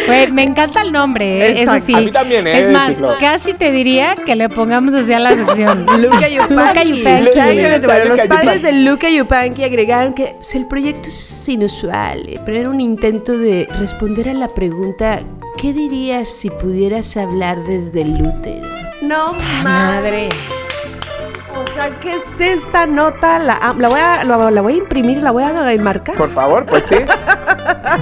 Güey, 0.07 0.33
me 0.33 0.43
encanta 0.43 0.81
el 0.81 0.93
nombre, 0.93 1.47
¿eh? 1.47 1.63
eso 1.63 1.79
sí. 1.79 1.95
A 1.95 2.01
mí 2.01 2.11
también, 2.11 2.47
¿eh? 2.47 2.61
Es 2.61 2.73
más, 2.73 2.95
casi 3.21 3.53
te 3.53 3.71
diría 3.71 4.17
que 4.17 4.35
le 4.35 4.49
pongamos 4.49 4.95
así 4.95 5.13
a 5.13 5.19
la 5.19 5.31
sección. 5.31 5.87
Luca 6.01 6.29
Yupanqui. 6.29 6.55
Luca 6.55 6.85
Yupanqui. 6.85 7.07
Exactamente. 7.07 7.87
Bueno, 7.87 8.05
los 8.07 8.21
padres 8.23 8.63
de 8.63 8.73
Luca 8.73 9.09
Yupanqui 9.11 9.63
agregaron 9.63 10.15
que 10.15 10.35
pues, 10.37 10.55
el 10.55 10.67
proyecto 10.67 11.09
es 11.09 11.49
inusual, 11.49 12.29
eh, 12.29 12.41
pero 12.45 12.59
era 12.59 12.71
un 12.71 12.81
intento 12.81 13.37
de 13.37 13.69
responder 13.79 14.31
a 14.31 14.35
la 14.35 14.49
pregunta: 14.49 15.21
¿qué 15.59 15.73
dirías 15.73 16.29
si 16.29 16.51
pudieras 16.51 17.17
hablar 17.17 17.63
desde 17.65 18.03
el 18.03 18.13
útero? 18.23 18.67
No, 19.03 19.35
madre. 19.63 20.31
O 21.57 21.67
sea, 21.75 21.91
¿qué 22.01 22.15
es 22.17 22.41
esta 22.41 22.87
nota? 22.87 23.39
La, 23.39 23.55
ah, 23.61 23.75
la 23.79 23.89
voy, 23.89 24.01
a, 24.01 24.25
la, 24.25 24.51
la 24.51 24.61
voy 24.63 24.75
a 24.75 24.77
imprimir, 24.77 25.23
la 25.23 25.31
voy 25.31 25.43
a 25.43 25.73
enmarcar. 25.73 26.17
por 26.17 26.31
favor, 26.31 26.67
pues 26.67 26.85
sí. 26.87 26.97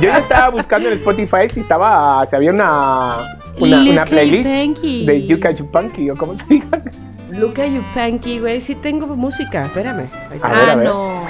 Yo 0.00 0.08
ya 0.08 0.18
estaba 0.18 0.48
buscando 0.50 0.88
en 0.88 0.94
Spotify 0.94 1.48
si 1.52 1.60
estaba, 1.60 2.24
si 2.26 2.34
había 2.36 2.50
una, 2.50 3.38
una, 3.58 3.76
una 3.80 3.84
Luca 3.84 4.04
playlist 4.04 4.48
Yupanqui. 4.48 5.06
de 5.06 5.26
Yuka 5.26 5.50
Yupanqui 5.52 6.10
o 6.10 6.16
como 6.16 6.36
se 6.36 6.44
diga. 6.48 6.82
Luca 7.30 7.66
Yupanqui, 7.66 8.38
güey, 8.40 8.60
sí 8.60 8.74
tengo 8.74 9.06
música, 9.08 9.66
espérame. 9.66 10.08
Ahí 10.30 10.38
te 10.38 10.46
A 10.46 10.50
va. 10.50 10.56
ver, 10.56 10.68
Ah, 10.68 10.72
a 10.72 10.76
ver. 10.76 10.84
no. 10.86 11.22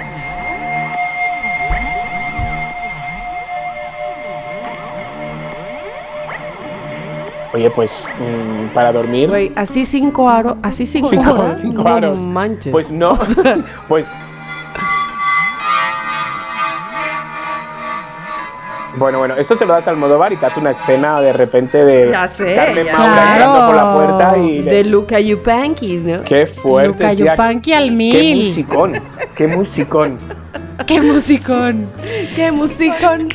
Oye, 7.54 7.68
pues 7.70 8.06
mm, 8.18 8.68
para 8.74 8.92
dormir. 8.92 9.52
Así 9.56 9.84
cinco 9.84 10.28
aros, 10.28 10.56
así 10.62 10.86
cinco, 10.86 11.10
Cinco- 11.10 11.32
horas. 11.32 11.60
cinco 11.60 11.82
no 11.82 11.88
aros. 11.94 12.18
manches. 12.18 12.72
Pues 12.72 12.90
no, 12.90 13.18
pues. 13.88 14.06
Bueno, 18.96 19.18
bueno, 19.18 19.34
esto 19.36 19.56
se 19.56 19.64
lo 19.64 19.72
das 19.72 19.88
al 19.88 19.94
Almodóvar 19.94 20.34
y 20.34 20.36
te 20.36 20.44
hace 20.44 20.60
una 20.60 20.72
escena 20.72 21.18
de 21.22 21.32
repente 21.32 21.82
de 21.82 22.10
Ya 22.10 22.28
sé, 22.28 22.54
Carmen 22.54 22.84
ya 22.86 22.98
Maura 22.98 23.32
entrando 23.32 23.66
por 23.66 23.74
la 23.74 23.94
puerta 23.94 24.36
y 24.38 24.58
de 24.60 24.84
Luca 24.84 25.18
Yupanqui, 25.18 25.96
¿no? 25.96 26.22
qué 26.24 26.46
fuerte. 26.46 26.88
Luca 26.88 27.16
tía, 27.16 27.32
Yupanqui 27.32 27.72
al 27.72 27.84
Qué 27.84 27.90
mil. 27.90 28.46
musicón. 28.48 28.92
qué 29.34 29.46
musicón. 29.48 30.18
¡Qué 30.86 31.00
musicón! 31.00 31.86
¡Qué 32.34 32.50
musicón! 32.52 33.28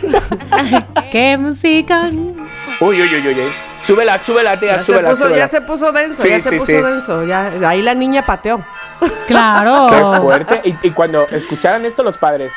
¡Qué 1.11 1.38
musicón! 1.38 2.35
Uy, 2.79 3.01
uy, 3.01 3.07
uy, 3.15 3.27
uy. 3.27 3.33
uy. 3.33 3.51
Súbela, 3.79 4.19
súbela, 4.19 4.59
tía, 4.59 4.73
Ya 4.73 4.79
se, 4.79 4.85
súbela, 4.85 5.09
puso, 5.09 5.23
súbela. 5.25 5.37
ya 5.37 5.47
se 5.47 5.61
puso 5.61 5.91
denso, 5.91 6.23
Sí, 6.23 6.29
ya 6.29 6.39
se 6.39 6.49
sí, 6.51 6.57
puso 6.57 6.71
sí. 6.71 6.77
denso. 6.81 7.23
Ya, 7.25 7.51
ahí 7.67 7.81
la 7.81 7.93
niña 7.93 8.23
pateó. 8.25 8.59
¡Claro! 9.27 9.87
Qué 9.89 10.19
fuerte. 10.21 10.61
Y, 10.65 10.87
y 10.87 10.91
cuando 10.91 11.27
escucharan 11.29 11.85
esto 11.85 12.03
los 12.03 12.17
padres, 12.17 12.51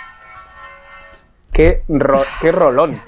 qué, 1.52 1.82
ro- 1.88 2.24
qué 2.40 2.52
rolón. 2.52 3.00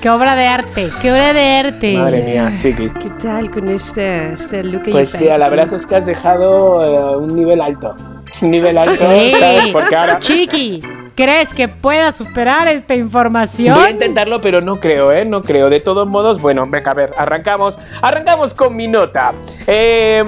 ¡Qué 0.00 0.08
obra 0.08 0.34
de 0.34 0.46
arte! 0.46 0.88
¡Qué 1.02 1.12
obra 1.12 1.32
de 1.34 1.58
arte! 1.58 1.96
Madre 1.98 2.22
mía, 2.22 2.52
chiqui. 2.56 2.88
¿Qué 2.88 3.10
tal 3.22 3.50
con 3.50 3.68
este, 3.68 4.32
este 4.32 4.64
look 4.64 4.82
que 4.82 4.92
Pues 4.92 5.12
you 5.12 5.18
tía, 5.18 5.36
la 5.36 5.50
verdad 5.50 5.74
es 5.74 5.84
que 5.84 5.96
has 5.96 6.06
dejado 6.06 6.82
eh, 6.82 7.16
un 7.18 7.36
nivel 7.36 7.60
alto. 7.60 7.94
Un 8.40 8.50
nivel 8.50 8.78
alto, 8.78 9.04
¡Ey! 9.10 9.34
¿sabes? 9.34 9.68
Porque 9.72 9.94
ahora... 9.96 10.18
Chiqui, 10.18 10.80
¿crees 11.20 11.52
que 11.52 11.68
pueda 11.68 12.12
superar 12.12 12.66
esta 12.68 12.94
información? 12.94 13.76
Voy 13.76 13.88
a 13.88 13.90
intentarlo, 13.90 14.40
pero 14.40 14.62
no 14.62 14.80
creo, 14.80 15.12
¿eh? 15.12 15.26
No 15.26 15.42
creo. 15.42 15.68
De 15.68 15.78
todos 15.78 16.08
modos, 16.08 16.40
bueno, 16.40 16.66
venga, 16.66 16.92
a 16.92 16.94
ver, 16.94 17.10
arrancamos. 17.14 17.78
Arrancamos 18.00 18.54
con 18.54 18.74
mi 18.74 18.88
nota. 18.88 19.34
Eh, 19.66 20.24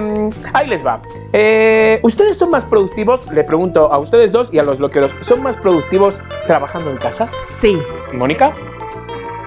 ahí 0.53 0.67
les 0.67 0.85
va. 0.85 1.01
Eh, 1.31 1.99
¿Ustedes 2.03 2.37
son 2.37 2.51
más 2.51 2.63
productivos? 2.65 3.25
Le 3.31 3.43
pregunto 3.43 3.91
a 3.91 3.97
ustedes 3.97 4.31
dos 4.31 4.53
y 4.53 4.59
a 4.59 4.63
los 4.63 4.79
loqueros. 4.79 5.15
¿Son 5.21 5.41
más 5.41 5.57
productivos 5.57 6.21
trabajando 6.45 6.91
en 6.91 6.97
casa? 6.97 7.25
Sí. 7.25 7.81
¿Mónica? 8.13 8.53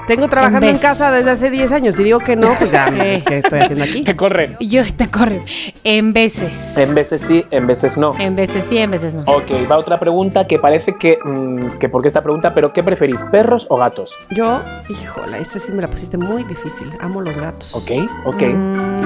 Tengo 0.06 0.28
trabajando 0.28 0.66
En 0.68 0.78
casa 0.78 1.10
desde 1.10 1.30
hace 1.30 1.50
10 1.50 1.72
años 1.72 1.98
y 1.98 2.04
digo 2.04 2.20
que 2.20 2.36
no, 2.36 2.56
pues 2.58 2.70
ya, 2.72 2.86
Sí. 2.88 3.22
¿qué 3.26 3.38
estoy 3.38 3.60
haciendo 3.60 3.84
aquí? 3.84 4.04
Te 4.04 4.14
corren. 4.16 4.56
Yo 4.60 4.82
te 4.96 5.08
corro. 5.08 5.40
En 5.84 6.12
veces. 6.12 6.76
En 6.78 6.94
veces 6.94 7.20
sí, 7.20 7.44
en 7.50 7.66
veces 7.66 7.96
no. 7.96 8.14
En 8.18 8.36
veces 8.36 8.64
sí, 8.64 8.78
en 8.78 8.90
veces 8.90 9.14
no. 9.14 9.22
Ok, 9.26 9.50
va 9.70 9.76
otra 9.78 9.98
pregunta 9.98 10.46
que 10.46 10.58
parece 10.58 10.96
que... 10.98 11.18
mm, 11.24 11.78
que 11.78 11.88
porque 11.88 12.08
esta 12.08 12.22
pregunta, 12.22 12.54
pero 12.54 12.72
¿qué 12.72 12.82
preferís? 12.82 13.22
¿Perros 13.24 13.66
o 13.70 13.76
gatos? 13.76 14.16
Yo, 14.30 14.62
híjola, 14.88 15.38
esa 15.38 15.58
sí 15.58 15.72
me 15.72 15.82
la 15.82 15.88
pusiste 15.90 16.16
muy 16.16 16.44
difícil. 16.44 16.90
Amo 17.00 17.20
los 17.20 17.36
gatos. 17.36 17.74
Ok, 17.74 17.90
ok, 18.24 18.42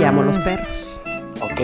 Y 0.00 0.04
amo 0.04 0.22
los 0.22 0.36
perros. 0.38 1.00
ok. 1.40 1.60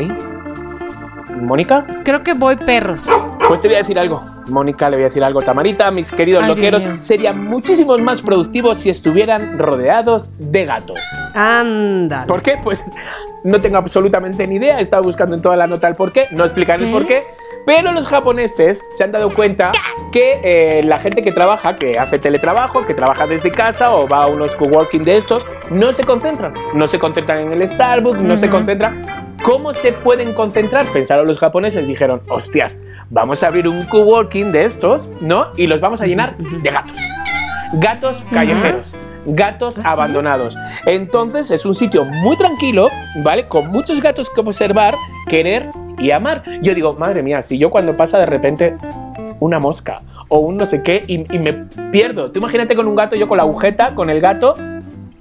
¿Mónica? 1.43 1.85
Creo 2.05 2.23
que 2.23 2.33
voy 2.33 2.57
perros. 2.57 3.07
Pues 3.49 3.63
te 3.63 3.69
voy 3.69 3.77
a 3.77 3.79
decir 3.79 3.99
algo, 3.99 4.23
Mónica, 4.49 4.91
le 4.91 4.97
voy 4.97 5.05
a 5.05 5.09
decir 5.09 5.23
algo. 5.23 5.41
Tamarita, 5.41 5.91
mis 5.93 6.11
queridos 6.11 6.43
Ay, 6.43 6.49
loqueros, 6.49 6.85
serían 7.01 7.45
muchísimos 7.45 8.03
más 8.03 8.21
productivos 8.21 8.79
si 8.79 8.91
estuvieran 8.91 9.57
rodeados 9.59 10.31
de 10.39 10.65
gatos. 10.65 10.99
Ándale. 11.35 12.27
¿Por 12.27 12.43
qué? 12.43 12.55
Pues 12.63 12.83
no 13.45 13.61
tengo 13.61 13.77
absolutamente 13.77 14.47
ni 14.49 14.57
idea. 14.57 14.81
He 14.81 14.83
estado 14.83 15.05
buscando 15.05 15.37
en 15.37 15.43
toda 15.43 15.57
la 15.57 15.69
nota 15.69 15.87
el 15.87 15.95
por 15.95 16.13
qué. 16.13 16.27
No 16.33 16.45
explican 16.45 16.83
el 16.83 16.91
por 16.91 17.07
qué. 17.07 17.23
Pero 17.65 17.93
los 17.93 18.07
japoneses 18.07 18.81
se 18.97 19.05
han 19.05 19.11
dado 19.13 19.33
cuenta 19.33 19.71
que 20.13 20.41
eh, 20.43 20.83
la 20.85 20.99
gente 20.99 21.23
que 21.23 21.33
trabaja, 21.33 21.75
que 21.77 21.99
hace 21.99 22.19
teletrabajo, 22.19 22.85
que 22.87 22.95
trabaja 22.95 23.27
desde 23.27 23.51
casa 23.51 23.93
o 23.95 24.09
va 24.09 24.19
a 24.25 24.27
unos 24.29 24.55
coworking 24.57 25.03
de 25.03 25.19
estos, 25.19 25.45
no 25.71 25.93
se 25.93 26.05
concentran. 26.05 26.55
No 26.75 26.87
se 26.89 26.99
concentran 26.99 27.41
en 27.41 27.53
el 27.53 27.69
Starbucks, 27.69 28.21
no 28.21 28.37
se 28.37 28.47
Ujú. 28.47 28.57
concentran. 28.57 29.03
¿Cómo 29.45 29.73
se 29.75 29.93
pueden 29.93 30.33
concentrar? 30.33 30.87
Pensaron 30.87 31.27
los 31.27 31.39
japoneses, 31.39 31.87
dijeron, 31.89 32.23
hostias, 32.29 32.77
vamos 33.11 33.43
a 33.43 33.49
abrir 33.49 33.69
un 33.69 33.85
coworking 33.85 34.53
de 34.53 34.65
estos, 34.65 35.09
¿no? 35.21 35.49
Y 35.57 35.67
los 35.67 35.81
vamos 35.81 36.01
a 36.01 36.07
llenar 36.07 36.37
de 36.37 36.71
gatos. 36.71 36.97
Gatos 37.75 38.25
callejeros. 38.31 38.95
Gatos 39.27 39.79
¿Ah, 39.79 39.83
sí? 39.83 39.89
abandonados. 39.89 40.57
Entonces 40.87 41.51
es 41.51 41.65
un 41.67 41.75
sitio 41.75 42.05
muy 42.05 42.37
tranquilo, 42.37 42.89
¿vale? 43.23 43.49
Con 43.49 43.69
muchos 43.69 44.01
gatos 44.01 44.31
que 44.31 44.41
observar, 44.41 44.95
querer 45.27 45.71
y 45.99 46.11
amar. 46.11 46.43
Yo 46.63 46.75
digo, 46.75 46.95
madre 46.95 47.23
mía, 47.23 47.43
si 47.43 47.59
yo 47.59 47.71
cuando 47.71 47.97
pasa 47.97 48.19
de 48.19 48.27
repente 48.27 48.77
una 49.41 49.59
mosca 49.59 50.03
o 50.29 50.39
un 50.39 50.57
no 50.57 50.67
sé 50.67 50.83
qué 50.83 51.03
y, 51.07 51.33
y 51.35 51.39
me 51.39 51.53
pierdo. 51.91 52.31
Tú 52.31 52.39
imagínate 52.39 52.75
con 52.77 52.87
un 52.87 52.97
gato, 52.97 53.17
yo 53.17 53.29
con 53.29 53.37
la 53.37 53.43
agujeta, 53.43 53.95
con 53.95 54.11
el 54.11 54.21
gato, 54.21 54.55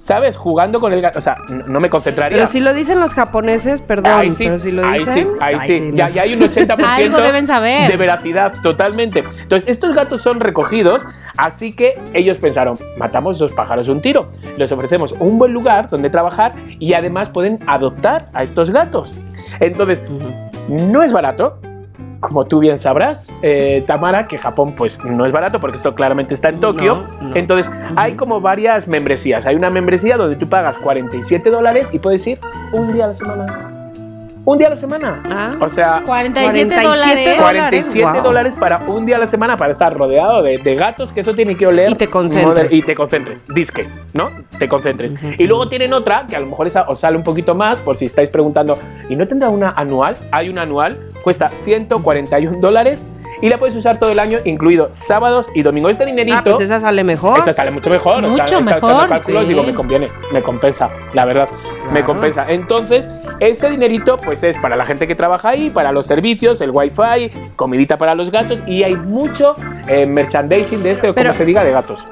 ¿sabes? 0.06 0.36
Jugando 0.36 0.78
con 0.78 0.92
el 0.92 1.02
gato. 1.02 1.18
O 1.18 1.22
sea, 1.22 1.36
no, 1.48 1.80
me 1.80 1.90
concentraría. 1.90 2.36
Pero 2.36 2.46
si 2.46 2.60
lo 2.60 2.72
dicen 2.72 3.00
los 3.00 3.12
japoneses, 3.12 3.82
perdón, 3.82 4.12
Ahí 4.12 4.30
sí, 4.30 4.44
pero 4.44 4.58
si 4.58 4.70
lo 4.70 4.86
ahí 4.86 5.00
dicen, 5.00 5.14
sí, 5.32 5.38
ahí 5.40 5.58
sí. 5.66 5.80
no. 5.90 5.96
Ya, 5.96 6.08
ya 6.10 6.22
hay 6.22 6.34
un 6.34 6.40
80% 6.42 6.84
Algo 6.86 7.18
deben 7.18 7.48
saber. 7.48 7.90
de 7.90 7.96
veracidad, 7.96 8.52
totalmente. 8.62 9.24
Entonces, 9.42 9.68
estos 9.68 9.96
gatos 9.96 10.22
son 10.22 10.38
recogidos, 10.38 11.04
así 11.36 11.72
que 11.72 12.00
ellos 12.14 12.38
pensaron, 12.38 12.78
matamos 12.96 13.40
dos 13.40 13.52
pájaros 13.52 13.86
de 13.86 13.92
un 13.92 14.00
tiro. 14.00 14.30
Les 14.56 14.70
ofrecemos 14.70 15.12
un 15.18 15.38
buen 15.38 15.52
lugar 15.52 15.90
donde 15.90 16.08
trabajar 16.08 16.54
y 16.78 16.94
además 16.94 17.30
pueden 17.30 17.58
adoptar 17.66 18.28
a 18.32 18.44
estos 18.44 18.70
gatos. 18.70 19.12
Entonces, 19.58 20.04
no 20.68 21.02
es 21.02 21.12
barato. 21.12 21.58
Como 22.20 22.46
tú 22.46 22.60
bien 22.60 22.78
sabrás, 22.78 23.30
eh, 23.42 23.84
Tamara, 23.86 24.26
que 24.26 24.38
Japón 24.38 24.74
pues 24.76 25.02
no 25.04 25.26
es 25.26 25.32
barato 25.32 25.60
porque 25.60 25.76
esto 25.76 25.94
claramente 25.94 26.34
está 26.34 26.48
en 26.48 26.60
Tokio. 26.60 27.06
No, 27.20 27.28
no. 27.28 27.36
Entonces 27.36 27.70
hay 27.94 28.14
como 28.14 28.40
varias 28.40 28.88
membresías. 28.88 29.44
Hay 29.46 29.56
una 29.56 29.70
membresía 29.70 30.16
donde 30.16 30.36
tú 30.36 30.48
pagas 30.48 30.76
47 30.78 31.50
dólares 31.50 31.88
y 31.92 31.98
puedes 31.98 32.26
ir 32.26 32.38
un 32.72 32.92
día 32.92 33.04
a 33.04 33.08
la 33.08 33.14
semana. 33.14 33.75
Un 34.48 34.58
día 34.58 34.68
a 34.68 34.70
la 34.70 34.76
semana. 34.76 35.22
Ah. 35.28 35.56
O 35.60 35.68
sea, 35.68 36.02
47, 36.06 36.68
47 36.68 36.82
dólares. 36.82 37.36
dólares. 37.36 37.36
47 37.40 38.04
Wow. 38.12 38.22
dólares 38.22 38.54
para 38.58 38.78
un 38.86 39.04
día 39.04 39.16
a 39.16 39.18
la 39.18 39.26
semana 39.26 39.56
para 39.56 39.72
estar 39.72 39.92
rodeado 39.92 40.40
de, 40.40 40.58
de 40.58 40.74
gatos, 40.76 41.10
que 41.10 41.18
eso 41.18 41.32
tiene 41.32 41.56
que 41.56 41.66
oler. 41.66 41.90
Y 41.90 41.94
te 41.96 42.08
concentres. 42.08 42.72
Y 42.72 42.80
te 42.82 42.94
concentres. 42.94 43.44
Disque, 43.52 43.88
¿no? 44.14 44.30
Te 44.56 44.68
concentres. 44.68 45.12
Y 45.36 45.44
luego 45.48 45.68
tienen 45.68 45.92
otra, 45.92 46.26
que 46.28 46.36
a 46.36 46.40
lo 46.40 46.46
mejor 46.46 46.68
esa 46.68 46.82
os 46.82 47.00
sale 47.00 47.16
un 47.16 47.24
poquito 47.24 47.56
más, 47.56 47.78
por 47.80 47.96
si 47.96 48.04
estáis 48.04 48.30
preguntando, 48.30 48.78
¿y 49.08 49.16
no 49.16 49.26
tendrá 49.26 49.48
una 49.48 49.70
anual? 49.70 50.16
Hay 50.30 50.48
una 50.48 50.62
anual, 50.62 50.96
cuesta 51.24 51.48
141 51.48 52.60
dólares 52.60 53.08
y 53.40 53.48
la 53.48 53.58
puedes 53.58 53.76
usar 53.76 53.98
todo 53.98 54.10
el 54.10 54.18
año, 54.18 54.38
incluido 54.44 54.90
sábados 54.92 55.48
y 55.54 55.62
domingos. 55.62 55.92
Este 55.92 56.06
dinerito. 56.06 56.36
Ah, 56.36 56.44
pues 56.44 56.60
esa 56.60 56.80
sale 56.80 57.04
mejor. 57.04 57.38
Esta 57.38 57.52
sale 57.52 57.70
mucho 57.70 57.90
mejor. 57.90 58.22
Mucho 58.22 58.42
está 58.42 58.60
mejor, 58.60 58.90
echando 58.90 59.08
cálculos, 59.08 59.42
sí. 59.42 59.48
digo, 59.48 59.62
me 59.62 59.74
conviene, 59.74 60.06
me 60.32 60.42
compensa, 60.42 60.88
la 61.12 61.24
verdad, 61.24 61.48
me 61.92 62.04
compensa. 62.04 62.46
Entonces, 62.48 63.08
este 63.40 63.70
dinerito, 63.70 64.16
pues 64.16 64.42
es 64.42 64.56
para 64.58 64.76
la 64.76 64.86
gente 64.86 65.06
que 65.06 65.14
trabaja 65.14 65.50
ahí, 65.50 65.70
para 65.70 65.92
los 65.92 66.06
servicios, 66.06 66.60
el 66.60 66.70
wifi, 66.72 67.30
comidita 67.56 67.98
para 67.98 68.14
los 68.14 68.30
gatos 68.30 68.62
y 68.66 68.82
hay 68.82 68.96
mucho 68.96 69.54
eh, 69.88 70.06
merchandising 70.06 70.82
de 70.82 70.92
este, 70.92 71.10
o 71.10 71.14
como 71.14 71.32
se 71.32 71.44
diga, 71.44 71.64
de 71.64 71.72
gatos. 71.72 72.06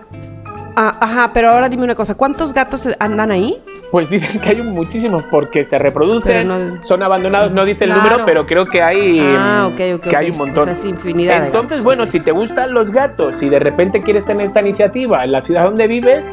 Ah, 0.77 0.97
ajá, 1.01 1.31
pero 1.33 1.51
ahora 1.51 1.69
dime 1.69 1.85
una 1.85 1.95
cosa, 1.95 2.15
¿cuántos 2.17 2.53
gatos 2.53 2.89
andan 2.99 3.31
ahí? 3.31 3.63
Pues 3.93 4.11
dicen 4.11 4.41
que 4.41 4.49
hay 4.51 4.63
muchísimos 4.63 5.23
porque 5.31 5.65
se 5.65 5.79
reproducen, 5.79 6.23
Pero 6.33 6.45
no- 6.45 6.85
son 6.85 7.03
abandonados, 7.03 7.53
no 7.53 7.65
dice 7.65 7.85
el 7.85 7.95
número, 7.95 8.25
pero 8.27 8.45
creo 8.45 8.67
que 8.67 8.83
hay, 8.83 9.21
Ah, 9.21 9.69
mm, 9.71 9.73
ok, 9.73 9.81
ok, 10.05 10.11
que 10.11 10.17
hay 10.17 10.31
un 10.31 10.39
montón. 10.39 10.63
O 10.63 10.65
sea, 10.65 10.73
es 10.73 10.85
infinidad 10.85 11.41
de 11.43 11.47
Entonces, 11.47 11.71
gatos. 11.71 11.85
bueno, 11.85 12.07
si 12.07 12.19
te 12.19 12.33
gustan 12.33 12.75
los 12.75 12.91
gatos 12.91 13.41
y 13.43 13.49
de 13.49 13.61
repente 13.61 14.01
quieres 14.01 14.25
tener 14.25 14.47
esta 14.47 14.61
iniciativa 14.63 15.23
en 15.25 15.31
la 15.33 15.43
ciudad 15.43 15.65
donde 15.65 15.87
vives, 15.87 16.25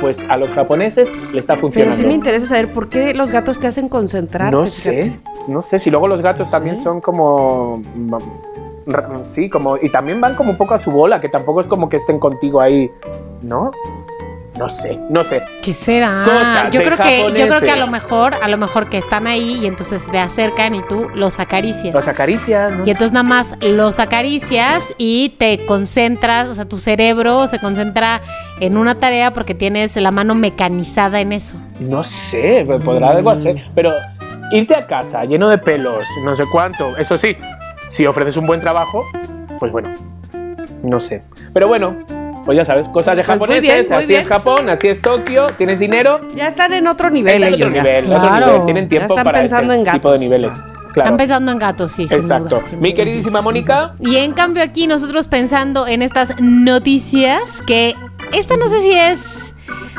pues 0.00 0.18
a 0.30 0.38
los 0.38 0.48
japoneses 0.52 1.10
le 1.34 1.40
está 1.40 1.54
Pero 1.56 1.60
funcionando. 1.66 1.96
sí 1.96 2.06
me 2.06 2.14
interesa 2.14 2.46
saber 2.46 2.72
por 2.72 2.88
qué 2.88 3.12
los 3.12 3.30
gatos 3.30 3.58
te 3.60 3.66
hacen 3.66 3.90
concentrarte. 3.90 4.56
No 4.56 4.64
fíjate. 4.64 5.02
sé, 5.12 5.20
no 5.46 5.60
sé, 5.60 5.78
si 5.78 5.90
luego 5.90 6.08
los 6.08 6.22
gatos 6.22 6.46
No 6.46 6.50
también 6.50 6.78
sé. 6.78 6.84
son 6.84 7.02
como... 7.02 7.82
mm, 8.90 9.24
Sí, 9.26 9.48
como... 9.48 9.76
Y 9.76 9.90
también 9.90 10.20
van 10.20 10.34
como 10.34 10.50
un 10.50 10.56
poco 10.56 10.74
a 10.74 10.78
su 10.78 10.90
bola, 10.90 11.20
que 11.20 11.28
tampoco 11.28 11.60
es 11.62 11.66
como 11.66 11.88
que 11.88 11.96
estén 11.96 12.18
contigo 12.18 12.60
ahí, 12.60 12.90
¿no? 13.42 13.70
No 14.60 14.68
sé, 14.68 14.98
no 15.08 15.24
sé. 15.24 15.42
¿Qué 15.62 15.72
será? 15.72 16.22
Cosas 16.22 16.70
yo 16.70 16.82
creo 16.82 16.98
que 16.98 17.18
yo 17.28 17.46
creo 17.46 17.60
que 17.60 17.70
a 17.70 17.76
japoneses. 17.76 17.78
lo 17.78 17.86
mejor 17.86 18.34
a 18.34 18.46
lo 18.46 18.58
mejor 18.58 18.90
que 18.90 18.98
están 18.98 19.26
ahí 19.26 19.60
y 19.62 19.66
entonces 19.66 20.06
te 20.06 20.18
acercan 20.18 20.74
y 20.74 20.82
tú 20.82 21.08
los 21.14 21.40
acaricias. 21.40 21.94
Los 21.94 22.06
acaricias, 22.06 22.70
¿no? 22.70 22.84
y 22.84 22.90
entonces 22.90 23.14
nada 23.14 23.22
más 23.22 23.56
los 23.62 23.98
acaricias 24.00 24.94
y 24.98 25.30
te 25.38 25.64
concentras, 25.64 26.46
o 26.48 26.52
sea, 26.52 26.66
tu 26.66 26.76
cerebro 26.76 27.46
se 27.46 27.58
concentra 27.58 28.20
en 28.60 28.76
una 28.76 28.96
tarea 28.96 29.32
porque 29.32 29.54
tienes 29.54 29.96
la 29.96 30.10
mano 30.10 30.34
mecanizada 30.34 31.20
en 31.20 31.32
eso. 31.32 31.56
No 31.78 32.04
sé, 32.04 32.62
pues, 32.66 32.84
podrá 32.84 33.12
algo 33.12 33.30
hacer. 33.30 33.64
Pero 33.74 33.92
irte 34.52 34.76
a 34.76 34.86
casa 34.86 35.24
lleno 35.24 35.48
de 35.48 35.56
pelos, 35.56 36.04
no 36.22 36.36
sé 36.36 36.44
cuánto, 36.52 36.98
eso 36.98 37.16
sí, 37.16 37.34
si 37.90 38.06
ofreces 38.06 38.36
un 38.38 38.46
buen 38.46 38.60
trabajo, 38.60 39.04
pues 39.58 39.70
bueno, 39.70 39.90
no 40.82 40.98
sé. 41.00 41.22
Pero 41.52 41.68
bueno, 41.68 41.96
pues 42.46 42.56
ya 42.58 42.64
sabes, 42.64 42.88
cosas 42.88 43.16
de 43.16 43.22
Pues 43.22 43.38
muy 43.38 43.46
japoneses, 43.48 43.62
bien, 43.62 43.86
muy 43.88 43.96
así 43.98 44.06
bien. 44.06 44.20
es 44.22 44.26
Japón, 44.26 44.68
así 44.70 44.88
es 44.88 45.02
Tokio, 45.02 45.46
tienes 45.58 45.78
dinero, 45.78 46.20
Ya 46.34 46.48
están 46.48 46.72
en 46.72 46.86
otro 46.86 47.10
nivel 47.10 47.42
otro 47.44 47.54
ellos. 47.54 47.72
ya. 47.74 47.82
nivel, 47.82 48.06
otro 48.06 48.18
Claro. 48.20 48.46
nivel, 48.46 48.64
tienen 48.64 48.88
tiempo 48.88 49.12
están 49.12 49.24
para 49.24 49.40
pensando 49.40 49.72
este 49.74 49.88
en 49.90 49.92
tipo 49.94 50.08
de 50.08 50.14
gatos. 50.14 50.20
niveles. 50.20 50.52
Claro. 50.92 51.06
Están 51.10 51.16
pensando 51.18 51.52
en 51.52 51.58
gatos, 51.60 51.92
sí, 51.92 52.08
sin 52.08 52.18
Exacto. 52.18 52.48
duda, 52.48 52.60
sin 52.60 52.80
Mi 52.80 52.88
duda. 52.88 52.96
queridísima 52.96 53.40
Mónica, 53.42 53.92
Y 54.00 54.16
en 54.16 54.32
cambio 54.32 54.62
aquí 54.64 54.88
nosotros 54.88 55.28
pensando 55.28 55.86
en 55.86 56.02
estas 56.02 56.34
noticias 56.40 57.62
que 57.62 57.94
esta 58.32 58.56
no 58.56 58.66
sé 58.68 58.80
si 58.80 58.92
es 58.92 59.54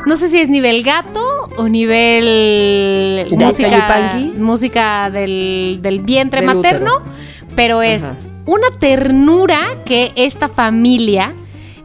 no 0.05 0.15
sé 0.17 0.27
si 0.29 0.39
es 0.41 0.49
nivel 0.49 0.83
gato 0.83 1.21
o 1.57 1.69
nivel 1.69 3.25
Gato. 3.29 3.35
música 3.45 4.19
música 4.37 5.09
del, 5.11 5.79
del 5.81 5.99
vientre 5.99 6.41
Del 6.41 6.55
materno, 6.55 6.91
pero 7.55 7.81
es 7.81 8.03
Ajá. 8.03 8.15
una 8.45 8.67
ternura 8.79 9.59
que 9.85 10.11
esta 10.15 10.47
familia 10.49 11.33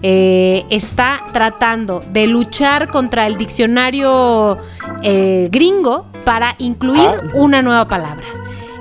eh, 0.02 0.64
está 0.70 1.20
tratando 1.32 2.00
de 2.12 2.26
luchar 2.26 2.88
contra 2.90 3.26
el 3.26 3.36
diccionario 3.36 4.58
eh, 5.02 5.48
gringo 5.50 6.06
para 6.24 6.54
incluir 6.58 7.08
Ah. 7.08 7.22
una 7.34 7.62
nueva 7.62 7.86
palabra. 7.86 8.24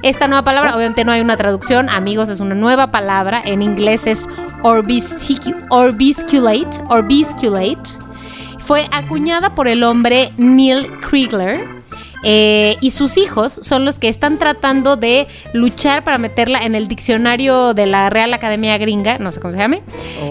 esta 0.03 0.28
nueva 0.28 0.44
palabra, 0.44 0.76
obviamente 0.76 1.03
no 1.03 1.12
hay 1.12 1.22
una 1.22 1.36
traducción, 1.36 1.90
amigos, 1.90 2.30
es 2.30 2.40
una 2.40 2.53
nueva 2.53 2.91
palabra. 2.91 3.41
En 3.44 3.64
inglés 3.64 4.06
es 4.06 4.28
orbiscu- 4.62 5.66
orbisculate, 5.72 6.78
orbisculate. 6.90 7.90
Fue 8.60 8.88
acuñada 8.91 9.56
por 9.56 9.68
el 9.68 9.84
hombre 9.84 10.30
Neil 10.38 10.88
Kriegler. 11.02 11.74
Eh, 12.27 12.77
y 12.81 12.89
sus 12.89 13.18
hijos 13.18 13.60
son 13.61 13.85
los 13.85 13.99
que 13.99 14.10
están 14.10 14.39
tratando 14.39 14.95
de 14.95 15.27
luchar 15.53 16.03
para 16.03 16.18
meterla 16.18 16.64
en 16.64 16.73
el 16.73 16.88
diccionario 16.88 17.76
de 17.76 17.85
la 17.85 18.10
Real 18.10 18.34
Academia 18.34 18.80
Gringa, 18.80 19.19
no 19.19 19.31
sé 19.31 19.39
cómo 19.39 19.52
se 19.52 19.60
llame. 19.60 19.84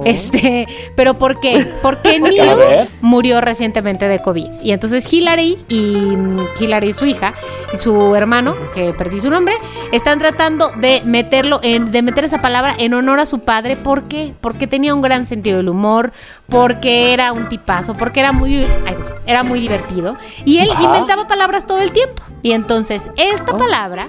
Este, 0.05 0.67
pero 0.97 1.15
¿por 1.15 1.39
qué? 1.39 1.65
Porque 1.83 2.19
Neil 2.21 2.89
murió 3.01 3.41
recientemente 3.41 4.09
de 4.09 4.21
COVID. 4.21 4.61
Y 4.63 4.73
entonces 4.73 5.11
Hillary 5.13 5.57
y 5.69 6.17
mm, 6.17 6.47
Hillary, 6.59 6.93
su 6.93 7.07
hija, 7.07 7.33
y 7.73 7.77
su 7.77 8.17
hermano, 8.17 8.57
que 8.75 8.93
perdí 8.93 9.21
su 9.21 9.31
nombre, 9.31 9.55
están 9.93 10.19
tratando 10.19 10.73
de 10.73 11.01
meterlo 11.05 11.61
en, 11.63 11.93
de 11.93 12.03
meter 12.03 12.25
esa 12.25 12.39
palabra 12.39 12.75
en 12.77 12.95
honor 12.95 13.21
a 13.21 13.27
su 13.27 13.39
padre. 13.39 13.77
¿Por 13.77 14.09
qué? 14.09 14.35
Porque 14.41 14.67
tenía 14.67 14.95
un 14.95 15.01
gran 15.01 15.29
sentido 15.29 15.59
del 15.59 15.69
humor, 15.69 16.13
porque 16.49 17.13
era 17.13 17.33
un 17.33 17.49
tipazo, 17.49 17.95
porque 17.95 18.19
era 18.19 18.33
muy, 18.33 18.65
ay, 18.65 18.97
era 19.27 19.45
muy 19.45 19.61
divertido. 19.61 20.17
Y 20.45 20.59
él 20.59 20.71
inventaba 20.81 21.29
palabras 21.29 21.67
todo 21.67 21.84
el 21.85 21.93
tiempo. 21.93 22.23
Y 22.43 22.53
entonces 22.53 23.11
esta 23.17 23.57
palabra 23.57 24.09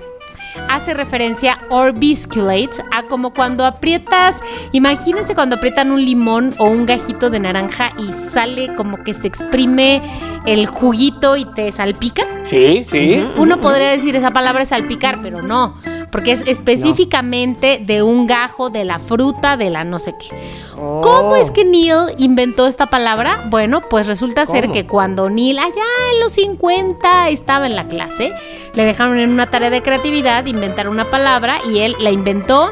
hace 0.69 0.93
referencia 0.93 1.59
orbisculate 1.69 2.83
a 2.91 3.03
como 3.03 3.33
cuando 3.33 3.65
aprietas, 3.65 4.39
imagínense 4.71 5.35
cuando 5.35 5.55
aprietan 5.55 5.91
un 5.91 6.03
limón 6.03 6.53
o 6.57 6.65
un 6.65 6.85
gajito 6.85 7.29
de 7.29 7.39
naranja 7.39 7.91
y 7.97 8.11
sale 8.11 8.73
como 8.75 9.03
que 9.03 9.13
se 9.13 9.27
exprime 9.27 10.01
el 10.45 10.67
juguito 10.67 11.37
y 11.37 11.45
te 11.45 11.71
salpica. 11.71 12.23
Sí, 12.43 12.83
sí. 12.83 13.17
Uno 13.37 13.59
podría 13.59 13.89
decir 13.89 14.15
esa 14.15 14.31
palabra 14.31 14.63
es 14.63 14.69
salpicar, 14.69 15.21
pero 15.21 15.41
no, 15.41 15.75
porque 16.11 16.31
es 16.31 16.43
específicamente 16.45 17.81
de 17.83 18.03
un 18.03 18.27
gajo, 18.27 18.69
de 18.69 18.85
la 18.85 18.99
fruta, 18.99 19.57
de 19.57 19.69
la 19.69 19.83
no 19.83 19.99
sé 19.99 20.13
qué. 20.17 20.35
Oh. 20.77 21.01
¿Cómo 21.01 21.35
es 21.35 21.51
que 21.51 21.65
Neil 21.65 22.13
inventó 22.17 22.67
esta 22.67 22.87
palabra? 22.87 23.45
Bueno, 23.49 23.81
pues 23.81 24.07
resulta 24.07 24.45
ser 24.45 24.69
que 24.69 24.85
cuando 24.85 25.29
Neil, 25.29 25.57
allá 25.57 25.83
en 26.13 26.19
los 26.19 26.33
50, 26.33 27.29
estaba 27.29 27.65
en 27.65 27.75
la 27.75 27.87
clase, 27.87 28.31
le 28.73 28.85
dejaron 28.85 29.17
en 29.17 29.31
una 29.31 29.49
tarea 29.49 29.69
de 29.69 29.81
creatividad 29.81 30.44
inventar 30.49 30.87
una 30.87 31.09
palabra 31.09 31.59
y 31.69 31.79
él 31.79 31.95
la 31.99 32.11
inventó. 32.11 32.71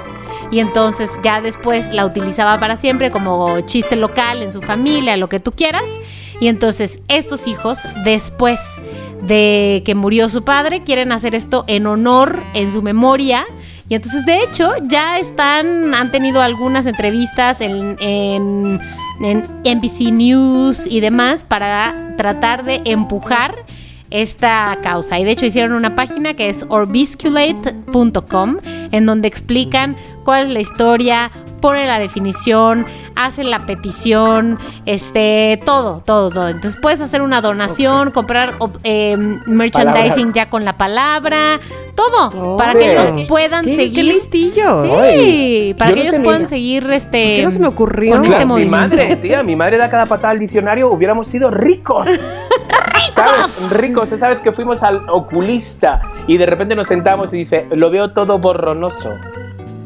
Y 0.52 0.60
entonces 0.60 1.20
ya 1.24 1.42
después 1.42 1.92
la 1.94 2.06
utilizaba 2.06 2.60
para 2.60 2.76
siempre 2.76 3.10
como 3.10 3.62
chiste 3.62 3.96
local 3.96 4.44
en 4.44 4.54
su 4.54 4.62
familia, 4.62 5.18
lo 5.18 5.28
que 5.28 5.40
tú 5.40 5.52
quieras. 5.52 5.86
Y 6.40 6.48
entonces 6.48 7.00
estos 7.08 7.48
hijos, 7.48 7.80
después 8.04 8.60
de 9.24 9.82
que 9.86 9.96
murió 9.96 10.30
su 10.30 10.44
padre, 10.44 10.84
quieren 10.84 11.12
hacer 11.12 11.34
esto 11.34 11.64
en 11.68 11.88
honor, 11.88 12.44
en 12.54 12.72
su 12.72 12.82
memoria. 12.84 13.46
Y 13.90 13.96
entonces, 13.96 14.26
de 14.26 14.44
hecho, 14.44 14.72
ya 14.84 15.18
están, 15.18 15.94
han 15.94 16.12
tenido 16.12 16.42
algunas 16.42 16.86
entrevistas 16.86 17.62
en, 17.62 17.98
en, 18.00 18.80
en 19.22 19.44
NBC 19.64 20.12
News 20.12 20.88
y 20.88 21.00
demás 21.00 21.44
para 21.44 22.16
tratar 22.18 22.64
de 22.64 22.82
empujar 22.86 23.66
esta 24.14 24.78
causa. 24.82 25.20
Y 25.20 25.26
de 25.26 25.32
hecho 25.32 25.46
hicieron 25.46 25.74
una 25.74 25.96
página 25.96 26.36
que 26.36 26.48
es 26.48 26.66
orbisculate.com 26.70 28.58
en 28.92 29.06
donde 29.06 29.28
explican 29.28 29.98
cuál 30.24 30.44
es 30.46 30.50
la 30.52 30.60
historia, 30.62 31.32
ponen 31.60 31.88
la 31.88 31.98
definición, 32.00 32.86
hacen 33.16 33.50
la 33.50 33.60
petición, 33.66 34.60
este, 34.86 35.60
todo, 35.66 36.02
todo, 36.06 36.30
todo. 36.30 36.50
Entonces 36.50 36.78
puedes 36.82 37.02
hacer 37.02 37.22
una 37.22 37.42
donación, 37.42 38.12
comprar 38.12 38.54
eh, 38.84 39.18
merchandising 39.18 40.32
ya 40.34 40.50
con 40.50 40.64
la 40.64 40.78
palabra, 40.78 41.60
todo, 41.96 42.32
Oh. 42.36 42.58
para 42.58 42.74
que 42.74 42.92
ellos 42.92 43.10
puedan 43.28 43.66
¿Qué, 43.66 43.76
seguir. 43.76 43.96
qué 43.96 44.04
listillos. 44.04 44.82
Sí, 45.14 45.76
para 45.78 45.92
yo 45.92 45.96
que 45.96 46.04
no 46.04 46.10
ellos 46.10 46.24
puedan 46.24 46.48
seguir 46.48 46.90
este. 46.92 47.18
¿Por 47.18 47.36
qué 47.38 47.44
no 47.44 47.52
se 47.52 47.60
me 47.60 47.68
ocurrió? 47.68 48.12
con 48.16 48.26
este 48.26 48.40
mi 48.40 48.46
movimiento. 48.46 48.78
madre, 48.78 49.16
tía, 49.18 49.42
mi 49.44 49.56
madre 49.56 49.78
da 49.78 49.90
cada 49.90 50.06
patada 50.06 50.32
al 50.32 50.40
diccionario, 50.40 50.92
hubiéramos 50.92 51.28
sido 51.28 51.50
ricos. 51.50 52.08
¿Sabes? 53.16 53.82
Ricos, 53.82 54.10
sabes 54.10 54.40
que 54.40 54.52
fuimos 54.52 54.84
al 54.84 55.02
oculista 55.10 56.02
y 56.28 56.38
de 56.38 56.46
repente 56.46 56.76
nos 56.76 56.88
sentamos 56.88 57.34
y 57.34 57.38
dice, 57.38 57.68
lo 57.72 57.90
veo 57.90 58.12
todo 58.12 58.40
borronoso. 58.40 59.16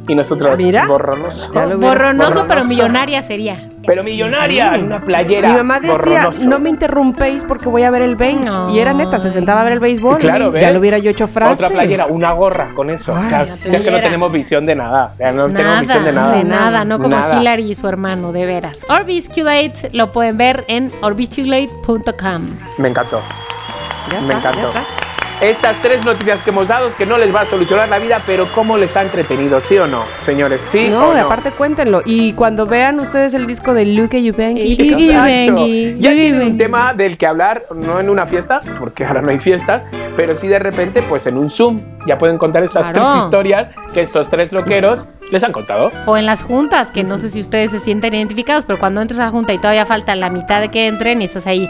Y 0.10 0.16
nosotros, 0.16 0.58
Mira. 0.58 0.88
borronoso. 0.88 1.52
Borronoso, 1.52 2.46
pero 2.48 2.64
millonaria 2.64 3.22
sería. 3.22 3.68
Pero 3.86 4.04
millonaria, 4.04 4.74
en 4.76 4.86
una 4.86 5.00
playera. 5.02 5.50
Mi 5.50 5.56
mamá 5.58 5.80
decía, 5.80 5.98
borronoso. 5.98 6.50
no 6.50 6.60
me 6.60 6.70
interrumpéis 6.70 7.44
porque 7.44 7.68
voy 7.70 7.84
a 7.84 7.90
ver 7.92 8.02
el 8.02 8.16
béis. 8.16 8.46
No. 8.46 8.70
Y 8.74 8.80
era 8.80 8.94
neta, 8.94 9.20
se 9.20 9.30
sentaba 9.30 9.62
a 9.62 9.64
ver 9.66 9.74
el 9.74 9.80
béisbol. 9.80 10.20
Claro, 10.20 10.54
ya 10.56 10.72
lo 10.72 10.80
hubiera 10.80 10.98
yo 10.98 11.10
hecho 11.10 11.28
frase. 11.28 11.66
Otra 11.66 11.70
playera, 11.76 12.06
una 12.08 12.32
gorra 12.34 12.72
con 12.74 12.90
eso. 12.90 13.14
Ay, 13.16 13.28
Claro, 13.30 13.46
ya 13.46 13.54
es 13.54 13.82
que 13.82 13.92
no 13.92 14.00
tenemos 14.00 14.32
visión 14.32 14.66
de 14.66 14.76
nada. 14.76 15.14
ya 15.20 15.32
no 15.32 15.48
tenemos 15.48 15.82
visión 15.82 16.04
de 16.06 16.12
nada. 16.14 16.36
de 16.36 16.44
nada, 16.44 16.86
no 16.86 17.00
como 17.00 17.16
Nada. 17.16 17.40
Hillary 17.42 17.72
y 17.72 17.76
su 17.76 17.88
hermano, 17.88 18.32
de 18.32 18.46
veras. 18.46 18.86
Orbisculate 18.90 19.90
lo 19.94 20.12
pueden 20.12 20.38
ver 20.38 20.64
en 20.68 20.92
orbisculate.com. 21.02 22.42
Me 22.78 22.90
encantó. 22.90 23.22
Ya 24.12 24.22
Me 24.22 24.34
está, 24.34 24.50
encantó. 24.52 24.74
ya 24.74 24.80
está. 24.82 25.07
Estas 25.42 25.80
tres 25.84 26.04
noticias 26.04 26.40
que 26.42 26.50
hemos 26.50 26.68
dado 26.68 26.90
que 26.98 27.06
no 27.06 27.20
les 27.20 27.34
va 27.34 27.42
a 27.42 27.46
solucionar 27.46 27.88
la 27.90 28.00
vida, 28.00 28.20
pero 28.26 28.48
cómo 28.56 28.76
les 28.76 28.98
ha 28.98 29.04
entretenido, 29.04 29.62
¿sí 29.62 29.78
o 29.78 29.86
no, 29.86 30.04
señores? 30.26 30.60
¿Sí 30.72 30.88
No, 30.90 31.10
o 31.10 31.14
y 31.14 31.18
no? 31.20 31.26
aparte 31.26 31.52
cuéntenlo. 31.52 32.02
Y 32.06 32.34
cuando 32.34 32.66
vean 32.66 33.00
ustedes 33.00 33.36
el 33.36 33.46
disco 33.46 33.76
de 33.76 33.86
Luke. 33.86 34.20
Yubanky, 34.20 34.76
Ya 36.00 36.12
tienen 36.12 36.42
un 36.42 36.58
tema 36.58 36.94
del 36.96 37.20
que 37.20 37.28
hablar, 37.28 37.64
no 37.76 38.00
en 38.00 38.10
una 38.10 38.26
fiesta, 38.26 38.60
porque 38.80 39.06
ahora 39.06 39.22
no 39.22 39.30
hay 39.30 39.38
fiestas, 39.38 39.84
pero 40.16 40.36
sí 40.36 40.48
de 40.48 40.58
repente, 40.58 41.04
pues 41.04 41.28
en 41.28 41.38
un 41.38 41.52
Zoom, 41.52 41.80
ya 42.08 42.18
pueden 42.18 42.40
contar 42.40 42.64
estas 42.64 42.92
Claro. 42.92 43.12
tres 43.12 43.24
historias 43.26 43.68
que 43.94 44.02
estos 44.02 44.30
tres 44.32 44.52
loqueros 44.52 45.08
les 45.32 45.44
han 45.44 45.52
contado. 45.52 45.92
O 46.08 46.18
en 46.18 46.26
las 46.26 46.42
juntas, 46.42 46.90
que 46.90 47.04
no 47.04 47.20
sé 47.20 47.30
si 47.30 47.42
ustedes 47.42 47.70
se 47.70 47.80
sienten 47.80 48.16
identificados, 48.16 48.66
pero 48.66 48.80
cuando 48.80 49.02
entras 49.02 49.20
a 49.20 49.26
la 49.26 49.32
junta 49.32 49.54
y 49.54 49.60
todavía 49.60 49.86
falta 49.86 50.16
la 50.16 50.32
mitad 50.32 50.62
de 50.62 50.70
que 50.70 50.88
entren 50.88 51.22
y 51.22 51.26
estás 51.26 51.46
ahí 51.46 51.70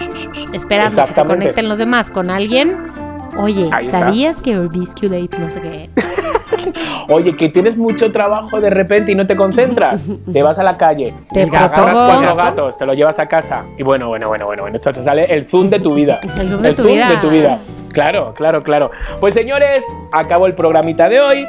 esperando 0.54 1.04
que 1.04 1.12
se 1.12 1.22
conecten 1.24 1.68
los 1.68 1.76
demás 1.78 2.10
con 2.10 2.30
alguien. 2.30 3.01
Oye, 3.36 3.68
Ahí 3.72 3.84
está. 3.84 4.00
¿sabías 4.00 4.42
que 4.42 4.58
Orbisculate 4.58 5.38
no 5.38 5.48
sé 5.48 5.60
qué? 5.60 5.90
Oye, 7.08 7.36
que 7.36 7.48
tienes 7.48 7.76
mucho 7.76 8.12
trabajo 8.12 8.60
de 8.60 8.70
repente 8.70 9.12
y 9.12 9.14
no 9.14 9.26
te 9.26 9.36
concentras, 9.36 10.04
te 10.32 10.42
vas 10.42 10.58
a 10.58 10.62
la 10.62 10.76
calle, 10.76 11.14
Te 11.32 11.42
agarras 11.42 11.92
cuatro 11.92 12.36
gatos, 12.36 12.78
te 12.78 12.86
los 12.86 12.96
llevas 12.96 13.18
a 13.18 13.26
casa 13.26 13.64
y 13.78 13.82
bueno, 13.82 14.08
bueno, 14.08 14.28
bueno, 14.28 14.46
bueno, 14.46 14.62
bueno, 14.62 14.76
esto 14.76 14.92
te 14.92 15.02
sale 15.02 15.24
el 15.24 15.46
zoom 15.46 15.68
de 15.70 15.80
tu 15.80 15.94
vida. 15.94 16.20
El 16.38 16.48
zoom 16.48 16.62
de 16.62 16.74
tu 16.74 16.84
vida. 16.84 17.08
de 17.08 17.16
tu 17.16 17.30
vida. 17.30 17.58
Claro, 17.92 18.32
claro, 18.34 18.62
claro. 18.62 18.90
Pues 19.20 19.34
señores, 19.34 19.84
acabó 20.12 20.46
el 20.46 20.54
programita 20.54 21.08
de 21.08 21.20
hoy. 21.20 21.46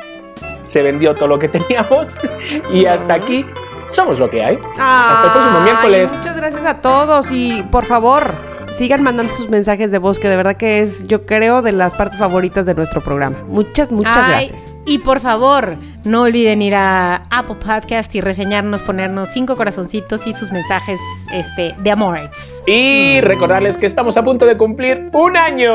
Se 0.65 0.81
vendió 0.81 1.13
todo 1.15 1.27
lo 1.27 1.39
que 1.39 1.47
teníamos 1.49 2.17
y 2.71 2.85
hasta 2.85 3.13
aquí 3.13 3.45
somos 3.87 4.19
lo 4.19 4.29
que 4.29 4.43
hay. 4.43 4.57
Hasta 4.77 5.23
el 5.25 5.31
próximo 5.31 5.59
miércoles. 5.61 6.11
Muchas 6.11 6.35
gracias 6.35 6.65
a 6.65 6.81
todos 6.81 7.31
y 7.31 7.63
por 7.71 7.85
favor, 7.85 8.33
sigan 8.77 9.03
mandando 9.03 9.33
sus 9.33 9.49
mensajes 9.49 9.91
de 9.91 9.97
voz, 9.99 10.19
que 10.19 10.27
de 10.27 10.35
verdad 10.35 10.57
que 10.57 10.81
es, 10.81 11.07
yo 11.07 11.25
creo, 11.25 11.61
de 11.61 11.71
las 11.71 11.93
partes 11.93 12.19
favoritas 12.19 12.65
de 12.65 12.73
nuestro 12.75 13.03
programa. 13.03 13.37
Muchas, 13.47 13.91
muchas 13.91 14.17
Ay, 14.17 14.47
gracias. 14.47 14.73
Y 14.85 14.97
por 14.99 15.19
favor, 15.21 15.77
no 16.03 16.23
olviden 16.23 16.61
ir 16.61 16.75
a 16.75 17.23
Apple 17.29 17.55
Podcast 17.55 18.13
y 18.15 18.21
reseñarnos, 18.21 18.81
ponernos 18.81 19.29
cinco 19.31 19.55
corazoncitos 19.55 20.27
y 20.27 20.33
sus 20.33 20.51
mensajes 20.51 20.99
este, 21.31 21.73
de 21.77 21.91
amor. 21.91 22.19
Y 22.67 23.21
recordarles 23.21 23.77
que 23.77 23.85
estamos 23.85 24.17
a 24.17 24.23
punto 24.23 24.45
de 24.45 24.57
cumplir 24.57 25.09
un 25.13 25.37
año. 25.37 25.73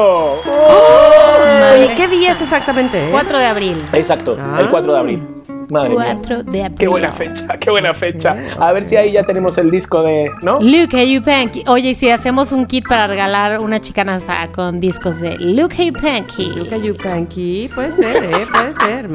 Oye, 1.73 1.95
¿qué 1.97 2.07
día 2.09 2.33
es 2.33 2.43
exactamente? 2.43 3.07
eh? 3.07 3.09
4 3.11 3.39
de 3.39 3.47
abril. 3.47 3.83
Exacto, 3.93 4.37
Ah. 4.39 4.59
el 4.61 4.69
4 4.71 4.93
de 4.93 4.99
abril. 4.99 5.23
Madre 5.69 5.91
mía. 5.91 6.19
4 6.21 6.43
de 6.45 6.61
abril. 6.63 6.79
Qué 6.79 6.89
buena 6.89 7.13
fecha, 7.13 7.47
qué 7.59 7.71
buena 7.71 7.95
fecha. 7.95 8.37
A 8.59 8.73
ver 8.73 8.87
si 8.87 8.97
ahí 8.97 9.13
ya 9.13 9.23
tenemos 9.23 9.59
el 9.59 9.71
disco 9.71 10.03
de, 10.03 10.31
¿no? 10.43 10.57
Luke 10.61 11.07
Yupanqui. 11.07 11.65
Oye, 11.67 11.91
y 11.91 11.95
si 11.95 12.11
hacemos 12.11 12.53
un 12.53 12.67
kit 12.67 12.87
para 12.89 13.07
regalar 13.07 13.61
una 13.61 13.81
chicanasta 13.81 14.49
con 14.53 14.81
discos 14.81 15.21
de 15.21 15.37
Luke 15.39 15.85
Yupanqui. 15.85 16.55
Luca 16.57 16.77
Yupanqui, 16.77 17.71
puede 17.75 17.91
ser, 17.91 18.25
¿eh? 18.25 18.47
Puede 18.51 18.75
ser. 18.75 19.09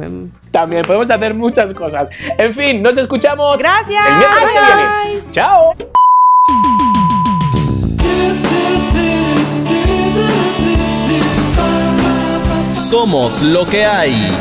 También 0.52 0.84
podemos 0.84 1.10
hacer 1.10 1.34
muchas 1.34 1.74
cosas. 1.74 2.08
En 2.38 2.54
fin, 2.54 2.82
nos 2.84 2.98
escuchamos. 2.98 3.58
Gracias. 3.58 4.06
El 4.08 4.14
Adiós. 4.14 5.26
Chao. 5.32 5.74
Somos 12.74 13.42
lo 13.42 13.66
que 13.66 13.84
hay. 13.84 14.32